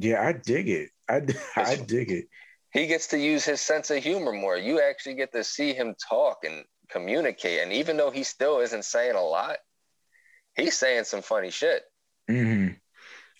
Yeah, 0.00 0.26
I 0.26 0.32
dig 0.32 0.68
it. 0.68 0.90
I, 1.08 1.22
I 1.56 1.76
dig 1.76 2.10
it. 2.10 2.26
He 2.72 2.86
gets 2.86 3.08
to 3.08 3.18
use 3.18 3.44
his 3.44 3.60
sense 3.60 3.90
of 3.90 4.02
humor 4.02 4.32
more. 4.32 4.56
You 4.56 4.80
actually 4.80 5.14
get 5.14 5.32
to 5.32 5.44
see 5.44 5.74
him 5.74 5.94
talk 6.08 6.38
and 6.44 6.64
communicate. 6.90 7.60
And 7.60 7.72
even 7.72 7.96
though 7.96 8.10
he 8.10 8.22
still 8.22 8.60
isn't 8.60 8.84
saying 8.84 9.14
a 9.14 9.22
lot, 9.22 9.58
he's 10.56 10.76
saying 10.78 11.04
some 11.04 11.20
funny 11.20 11.50
shit. 11.50 11.82
Mm-hmm. 12.30 12.74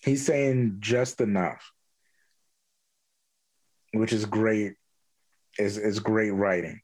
He's 0.05 0.27
saying 0.27 0.79
just 0.81 1.21
enough, 1.21 1.73
which 3.93 4.13
is 4.13 4.27
great. 4.27 4.75
Is 5.59 5.79
is 5.79 6.01
great 6.01 6.31
writing. 6.31 6.81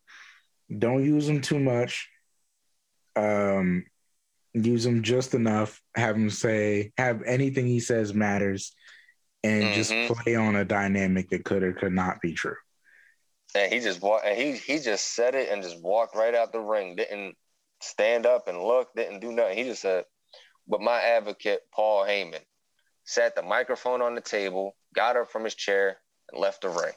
Don't 0.76 1.04
use 1.04 1.28
him 1.28 1.40
too 1.40 1.58
much. 1.58 2.08
Um, 3.16 3.84
use 4.52 4.86
him 4.86 5.02
just 5.02 5.34
enough. 5.34 5.82
Have 5.94 6.16
him 6.16 6.30
say 6.30 6.92
have 6.96 7.22
anything 7.22 7.66
he 7.66 7.80
says 7.80 8.14
matters, 8.14 8.74
and 9.44 9.64
mm-hmm. 9.64 9.74
just 9.74 9.92
play 10.12 10.34
on 10.34 10.56
a 10.56 10.64
dynamic 10.64 11.30
that 11.30 11.44
could 11.44 11.62
or 11.62 11.72
could 11.72 11.92
not 11.92 12.20
be 12.20 12.32
true. 12.32 12.56
And 13.54 13.72
he 13.72 13.80
just 13.80 14.02
walked, 14.02 14.26
and 14.26 14.36
he 14.36 14.56
he 14.56 14.78
just 14.78 15.14
said 15.14 15.34
it 15.34 15.48
and 15.48 15.62
just 15.62 15.80
walked 15.82 16.14
right 16.14 16.34
out 16.34 16.52
the 16.52 16.60
ring. 16.60 16.96
Didn't 16.96 17.34
stand 17.80 18.26
up 18.26 18.48
and 18.48 18.62
look. 18.62 18.88
Didn't 18.94 19.20
do 19.20 19.32
nothing. 19.32 19.56
He 19.56 19.64
just 19.64 19.82
said, 19.82 20.04
"But 20.66 20.82
my 20.82 21.00
advocate, 21.00 21.60
Paul 21.72 22.04
Heyman, 22.04 22.44
sat 23.04 23.34
the 23.34 23.42
microphone 23.42 24.02
on 24.02 24.14
the 24.14 24.20
table, 24.20 24.76
got 24.94 25.16
up 25.16 25.30
from 25.30 25.44
his 25.44 25.54
chair, 25.54 25.98
and 26.30 26.40
left 26.40 26.62
the 26.62 26.68
ring." 26.68 26.92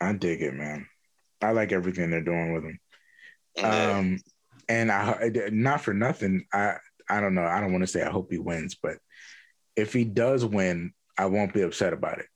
I 0.00 0.12
dig 0.12 0.42
it, 0.42 0.54
man. 0.54 0.86
I 1.40 1.52
like 1.52 1.72
everything 1.72 2.10
they're 2.10 2.20
doing 2.20 2.52
with 2.52 2.64
him. 2.64 2.80
Um, 3.64 4.18
and 4.68 4.92
I 4.92 5.30
not 5.50 5.80
for 5.80 5.94
nothing. 5.94 6.44
I 6.52 6.76
I 7.08 7.20
don't 7.20 7.34
know. 7.34 7.44
I 7.44 7.60
don't 7.60 7.72
want 7.72 7.82
to 7.82 7.88
say 7.88 8.02
I 8.02 8.10
hope 8.10 8.30
he 8.30 8.38
wins, 8.38 8.76
but 8.80 8.98
if 9.76 9.92
he 9.92 10.04
does 10.04 10.44
win, 10.44 10.92
I 11.16 11.26
won't 11.26 11.54
be 11.54 11.62
upset 11.62 11.92
about 11.92 12.18
it. 12.18 12.26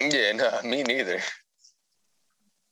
Yeah, 0.00 0.32
no, 0.62 0.68
me 0.68 0.82
neither. 0.82 1.20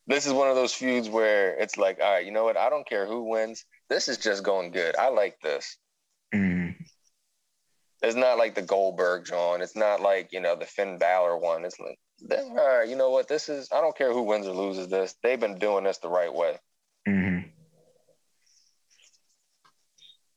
This 0.07 0.27
is 0.27 0.33
one 0.33 0.49
of 0.49 0.57
those 0.57 0.73
feuds 0.73 1.09
where 1.09 1.55
it's 1.59 1.77
like, 1.77 1.99
all 2.01 2.13
right, 2.13 2.25
you 2.25 2.33
know 2.33 2.45
what? 2.45 2.57
I 2.57 2.71
don't 2.71 2.89
care 2.89 3.07
who 3.07 3.25
wins. 3.25 3.65
This 3.91 4.09
is 4.09 4.17
just 4.17 4.43
going 4.43 4.71
good. 4.71 4.97
I 4.97 5.09
like 5.09 5.39
this. 5.43 5.77
Mm. 6.35 6.75
It's 8.03 8.17
not 8.17 8.39
like 8.39 8.55
the 8.55 8.63
Goldberg 8.63 9.27
John. 9.27 9.61
It's 9.61 9.77
not 9.77 10.01
like 10.01 10.33
you 10.33 10.41
know 10.41 10.57
the 10.57 10.65
Finn 10.65 10.99
Balor 10.99 11.37
one. 11.39 11.65
It's 11.65 11.79
like, 11.81 11.99
all 12.31 12.79
right, 12.79 12.89
you 12.89 12.97
know 12.97 13.11
what? 13.11 13.29
This 13.29 13.49
is. 13.49 13.69
I 13.73 13.81
don't 13.81 13.97
care 13.97 14.13
who 14.13 14.23
wins 14.23 14.47
or 14.47 14.55
loses 14.55 14.89
this. 14.89 15.15
They've 15.23 15.41
been 15.41 15.59
doing 15.59 15.85
this 15.85 15.99
the 15.99 16.09
right 16.09 16.33
way. 16.33 16.59
Mm-hmm. 17.07 17.49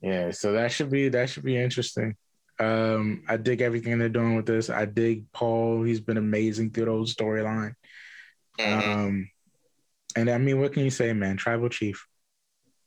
Yeah, 0.02 0.32
so 0.32 0.53
that 0.53 0.72
should 0.72 0.90
be 0.90 1.10
that 1.10 1.30
should 1.30 1.44
be 1.44 1.57
interesting. 1.57 2.15
Um, 2.60 3.23
I 3.28 3.38
dig 3.38 3.61
everything 3.61 3.98
they're 3.98 4.10
doing 4.10 4.36
with 4.36 4.45
this. 4.45 4.69
I 4.69 4.86
dig 4.86 5.32
Paul. 5.32 5.84
He's 5.84 6.02
been 6.02 6.18
amazing 6.18 6.72
through 6.72 6.86
the 6.86 6.91
whole 6.91 7.06
storyline. 7.06 7.76
Mm-hmm. 8.60 8.91
Um, 8.91 9.30
and 10.15 10.30
I 10.30 10.38
mean, 10.38 10.60
what 10.60 10.73
can 10.73 10.84
you 10.84 10.90
say, 10.90 11.14
man? 11.14 11.38
Tribal 11.38 11.69
chief, 11.69 12.06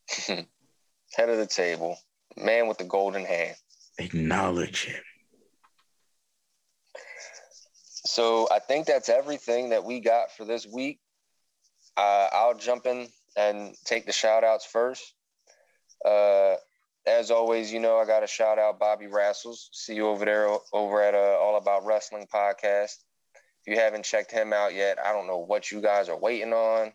head 0.26 1.28
of 1.28 1.38
the 1.38 1.46
table, 1.46 1.96
man 2.36 2.68
with 2.68 2.78
the 2.78 2.84
golden 2.84 3.24
hand. 3.24 3.56
Acknowledge 3.98 4.86
him. 4.86 5.02
So 8.06 8.48
I 8.50 8.58
think 8.58 8.86
that's 8.86 9.08
everything 9.08 9.70
that 9.70 9.84
we 9.84 10.00
got 10.00 10.30
for 10.36 10.44
this 10.44 10.66
week. 10.66 11.00
Uh, 11.96 12.28
I'll 12.32 12.54
jump 12.54 12.86
in 12.86 13.08
and 13.36 13.74
take 13.84 14.06
the 14.06 14.12
shout 14.12 14.44
outs 14.44 14.66
first. 14.66 15.14
Uh, 16.04 16.56
as 17.06 17.30
always, 17.30 17.72
you 17.72 17.80
know, 17.80 17.98
I 17.98 18.06
got 18.06 18.20
to 18.20 18.26
shout 18.26 18.58
out 18.58 18.78
Bobby 18.78 19.06
Rassles. 19.06 19.68
See 19.72 19.94
you 19.94 20.08
over 20.08 20.24
there 20.24 20.48
over 20.72 21.02
at 21.02 21.14
uh, 21.14 21.38
All 21.40 21.56
About 21.56 21.84
Wrestling 21.84 22.26
podcast. 22.32 22.96
If 23.66 23.74
you 23.74 23.76
haven't 23.76 24.04
checked 24.04 24.30
him 24.30 24.52
out 24.52 24.74
yet, 24.74 24.98
I 25.02 25.12
don't 25.12 25.26
know 25.26 25.38
what 25.38 25.70
you 25.70 25.80
guys 25.80 26.08
are 26.08 26.18
waiting 26.18 26.52
on, 26.52 26.92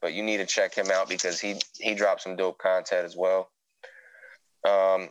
but 0.00 0.14
you 0.14 0.22
need 0.22 0.38
to 0.38 0.46
check 0.46 0.74
him 0.74 0.90
out 0.90 1.08
because 1.08 1.40
he 1.40 1.60
he 1.78 1.94
dropped 1.94 2.22
some 2.22 2.36
dope 2.36 2.58
content 2.58 3.04
as 3.04 3.16
well. 3.16 3.50
Um, 4.68 5.10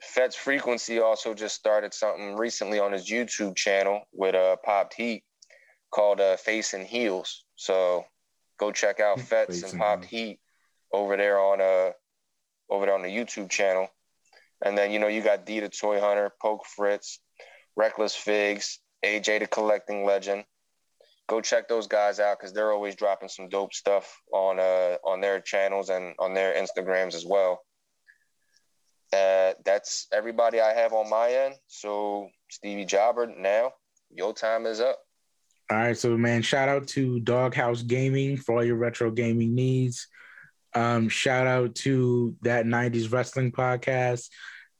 Fet's 0.00 0.36
Frequency 0.36 1.00
also 1.00 1.34
just 1.34 1.54
started 1.54 1.94
something 1.94 2.36
recently 2.36 2.78
on 2.78 2.92
his 2.92 3.08
YouTube 3.08 3.56
channel 3.56 4.02
with 4.12 4.34
uh, 4.34 4.56
Popped 4.64 4.94
Heat 4.94 5.24
called 5.92 6.20
uh, 6.20 6.36
Face 6.36 6.74
and 6.74 6.86
Heels. 6.86 7.44
So 7.56 8.04
go 8.58 8.70
check 8.70 9.00
out 9.00 9.20
Fet's 9.20 9.62
and 9.62 9.80
Popped 9.80 10.04
Heat 10.04 10.40
over 10.92 11.16
there 11.16 11.40
on 11.40 11.60
uh 11.60 11.90
over 12.70 12.86
there 12.86 12.94
on 12.94 13.02
the 13.02 13.08
YouTube 13.08 13.50
channel. 13.50 13.88
And 14.64 14.76
then, 14.76 14.90
you 14.90 14.98
know, 14.98 15.08
you 15.08 15.22
got 15.22 15.46
D 15.46 15.60
the 15.60 15.68
Toy 15.68 16.00
Hunter, 16.00 16.32
Poke 16.40 16.64
Fritz, 16.76 17.20
Reckless 17.76 18.14
Figs, 18.14 18.80
AJ 19.04 19.40
the 19.40 19.46
Collecting 19.46 20.04
Legend. 20.04 20.44
Go 21.26 21.40
check 21.40 21.68
those 21.68 21.86
guys 21.86 22.20
out 22.20 22.38
because 22.38 22.52
they're 22.52 22.72
always 22.72 22.96
dropping 22.96 23.28
some 23.28 23.48
dope 23.48 23.72
stuff 23.72 24.20
on 24.32 24.58
uh 24.60 24.96
on 25.04 25.20
their 25.20 25.40
channels 25.40 25.88
and 25.88 26.14
on 26.18 26.34
their 26.34 26.54
Instagrams 26.54 27.14
as 27.14 27.24
well. 27.26 27.60
Uh, 29.12 29.52
that's 29.64 30.08
everybody 30.12 30.60
I 30.60 30.72
have 30.72 30.92
on 30.92 31.08
my 31.08 31.30
end. 31.30 31.54
So 31.66 32.28
Stevie 32.50 32.84
Jobber, 32.84 33.26
now 33.26 33.72
your 34.10 34.34
time 34.34 34.66
is 34.66 34.80
up. 34.80 34.98
All 35.70 35.78
right, 35.78 35.96
so 35.96 36.16
man, 36.16 36.42
shout 36.42 36.68
out 36.68 36.88
to 36.88 37.20
Doghouse 37.20 37.82
Gaming 37.82 38.36
for 38.36 38.56
all 38.56 38.64
your 38.64 38.76
retro 38.76 39.10
gaming 39.10 39.54
needs. 39.54 40.08
Um, 40.74 41.08
shout 41.08 41.46
out 41.46 41.74
to 41.76 42.36
that 42.42 42.66
90s 42.66 43.12
wrestling 43.12 43.52
podcast. 43.52 44.28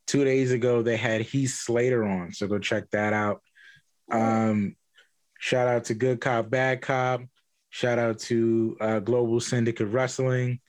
Two 0.06 0.24
days 0.24 0.52
ago, 0.52 0.82
they 0.82 0.96
had 0.96 1.22
Heath 1.22 1.54
Slater 1.54 2.04
on, 2.04 2.32
so 2.32 2.46
go 2.46 2.58
check 2.58 2.90
that 2.90 3.12
out. 3.12 3.40
Um, 4.10 4.76
shout 5.38 5.68
out 5.68 5.84
to 5.84 5.94
Good 5.94 6.20
Cop, 6.20 6.50
Bad 6.50 6.82
Cop. 6.82 7.22
Shout 7.70 7.98
out 7.98 8.18
to 8.20 8.76
uh, 8.80 8.98
Global 9.00 9.40
Syndicate 9.40 9.88
Wrestling. 9.88 10.60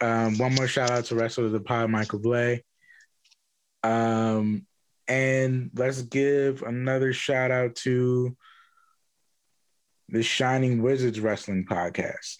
Um, 0.00 0.36
one 0.38 0.54
more 0.54 0.66
shout 0.66 0.90
out 0.90 1.04
to 1.06 1.14
Wrestler 1.14 1.46
of 1.46 1.52
the 1.52 1.60
Pod, 1.60 1.88
Michael 1.88 2.18
Blay. 2.18 2.64
Um, 3.82 4.66
and 5.08 5.70
let's 5.74 6.02
give 6.02 6.62
another 6.62 7.12
shout 7.12 7.50
out 7.50 7.76
to 7.76 8.36
the 10.08 10.22
Shining 10.22 10.82
Wizards 10.82 11.20
Wrestling 11.20 11.64
Podcast. 11.64 12.36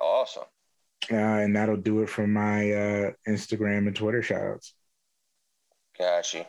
Awesome. 0.00 0.44
Uh, 1.10 1.16
and 1.16 1.56
that'll 1.56 1.76
do 1.76 2.02
it 2.02 2.08
for 2.08 2.26
my 2.26 2.70
uh, 2.72 3.10
Instagram 3.26 3.86
and 3.86 3.96
Twitter 3.96 4.20
shoutouts. 4.20 4.72
Gotcha. 5.98 6.46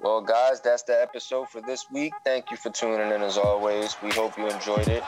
Well, 0.00 0.20
guys, 0.20 0.60
that's 0.60 0.82
the 0.82 1.00
episode 1.00 1.48
for 1.48 1.62
this 1.62 1.86
week. 1.90 2.12
Thank 2.24 2.50
you 2.50 2.58
for 2.58 2.70
tuning 2.70 3.10
in 3.10 3.22
as 3.22 3.38
always. 3.38 3.96
We 4.02 4.10
hope 4.10 4.36
you 4.36 4.46
enjoyed 4.48 4.88
it. 4.88 5.02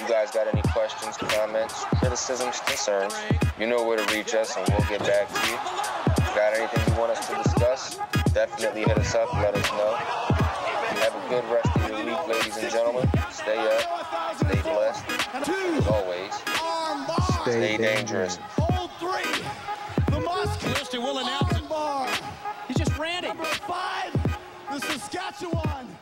You 0.00 0.08
guys 0.08 0.30
got 0.30 0.46
any 0.46 0.62
questions, 0.72 1.16
comments, 1.16 1.84
criticisms, 1.96 2.60
concerns, 2.60 3.14
you 3.58 3.66
know 3.66 3.84
where 3.84 3.96
to 3.96 4.14
reach 4.14 4.34
us 4.34 4.56
and 4.56 4.68
we'll 4.68 4.86
get 4.88 5.00
back 5.00 5.28
to 5.28 5.48
you. 5.48 5.56
Got 6.36 6.54
anything 6.54 6.92
you 6.92 7.00
want 7.00 7.12
us 7.12 7.28
to 7.28 7.34
discuss? 7.42 7.98
Definitely 8.32 8.82
hit 8.82 8.98
us 8.98 9.14
up, 9.14 9.32
let 9.34 9.54
us 9.54 9.70
know. 9.72 9.94
Have 9.94 11.14
a 11.14 11.28
good 11.28 11.44
rest 11.50 11.76
of 11.76 11.88
your 11.88 12.04
week, 12.04 12.28
ladies 12.28 12.56
and 12.58 12.70
gentlemen. 12.70 13.10
Stay 13.30 13.58
up, 13.58 14.36
stay 14.36 14.46
blessed. 14.46 14.46
As 14.46 14.52
always, 14.52 14.55
Stay, 17.46 17.76
Stay 17.76 17.76
dangerous. 17.76 18.38
dangerous. 18.38 18.90
Three. 18.98 20.12
The 20.12 20.20
Moscow. 20.20 20.68
Houston 20.68 21.00
will 21.02 21.18
announce. 21.18 21.56
He 22.66 22.74
just 22.74 22.98
ran 22.98 23.22
it. 23.24 23.28
Number 23.28 23.44
five, 23.44 24.12
the 24.68 24.80
Saskatchewan. 24.80 25.95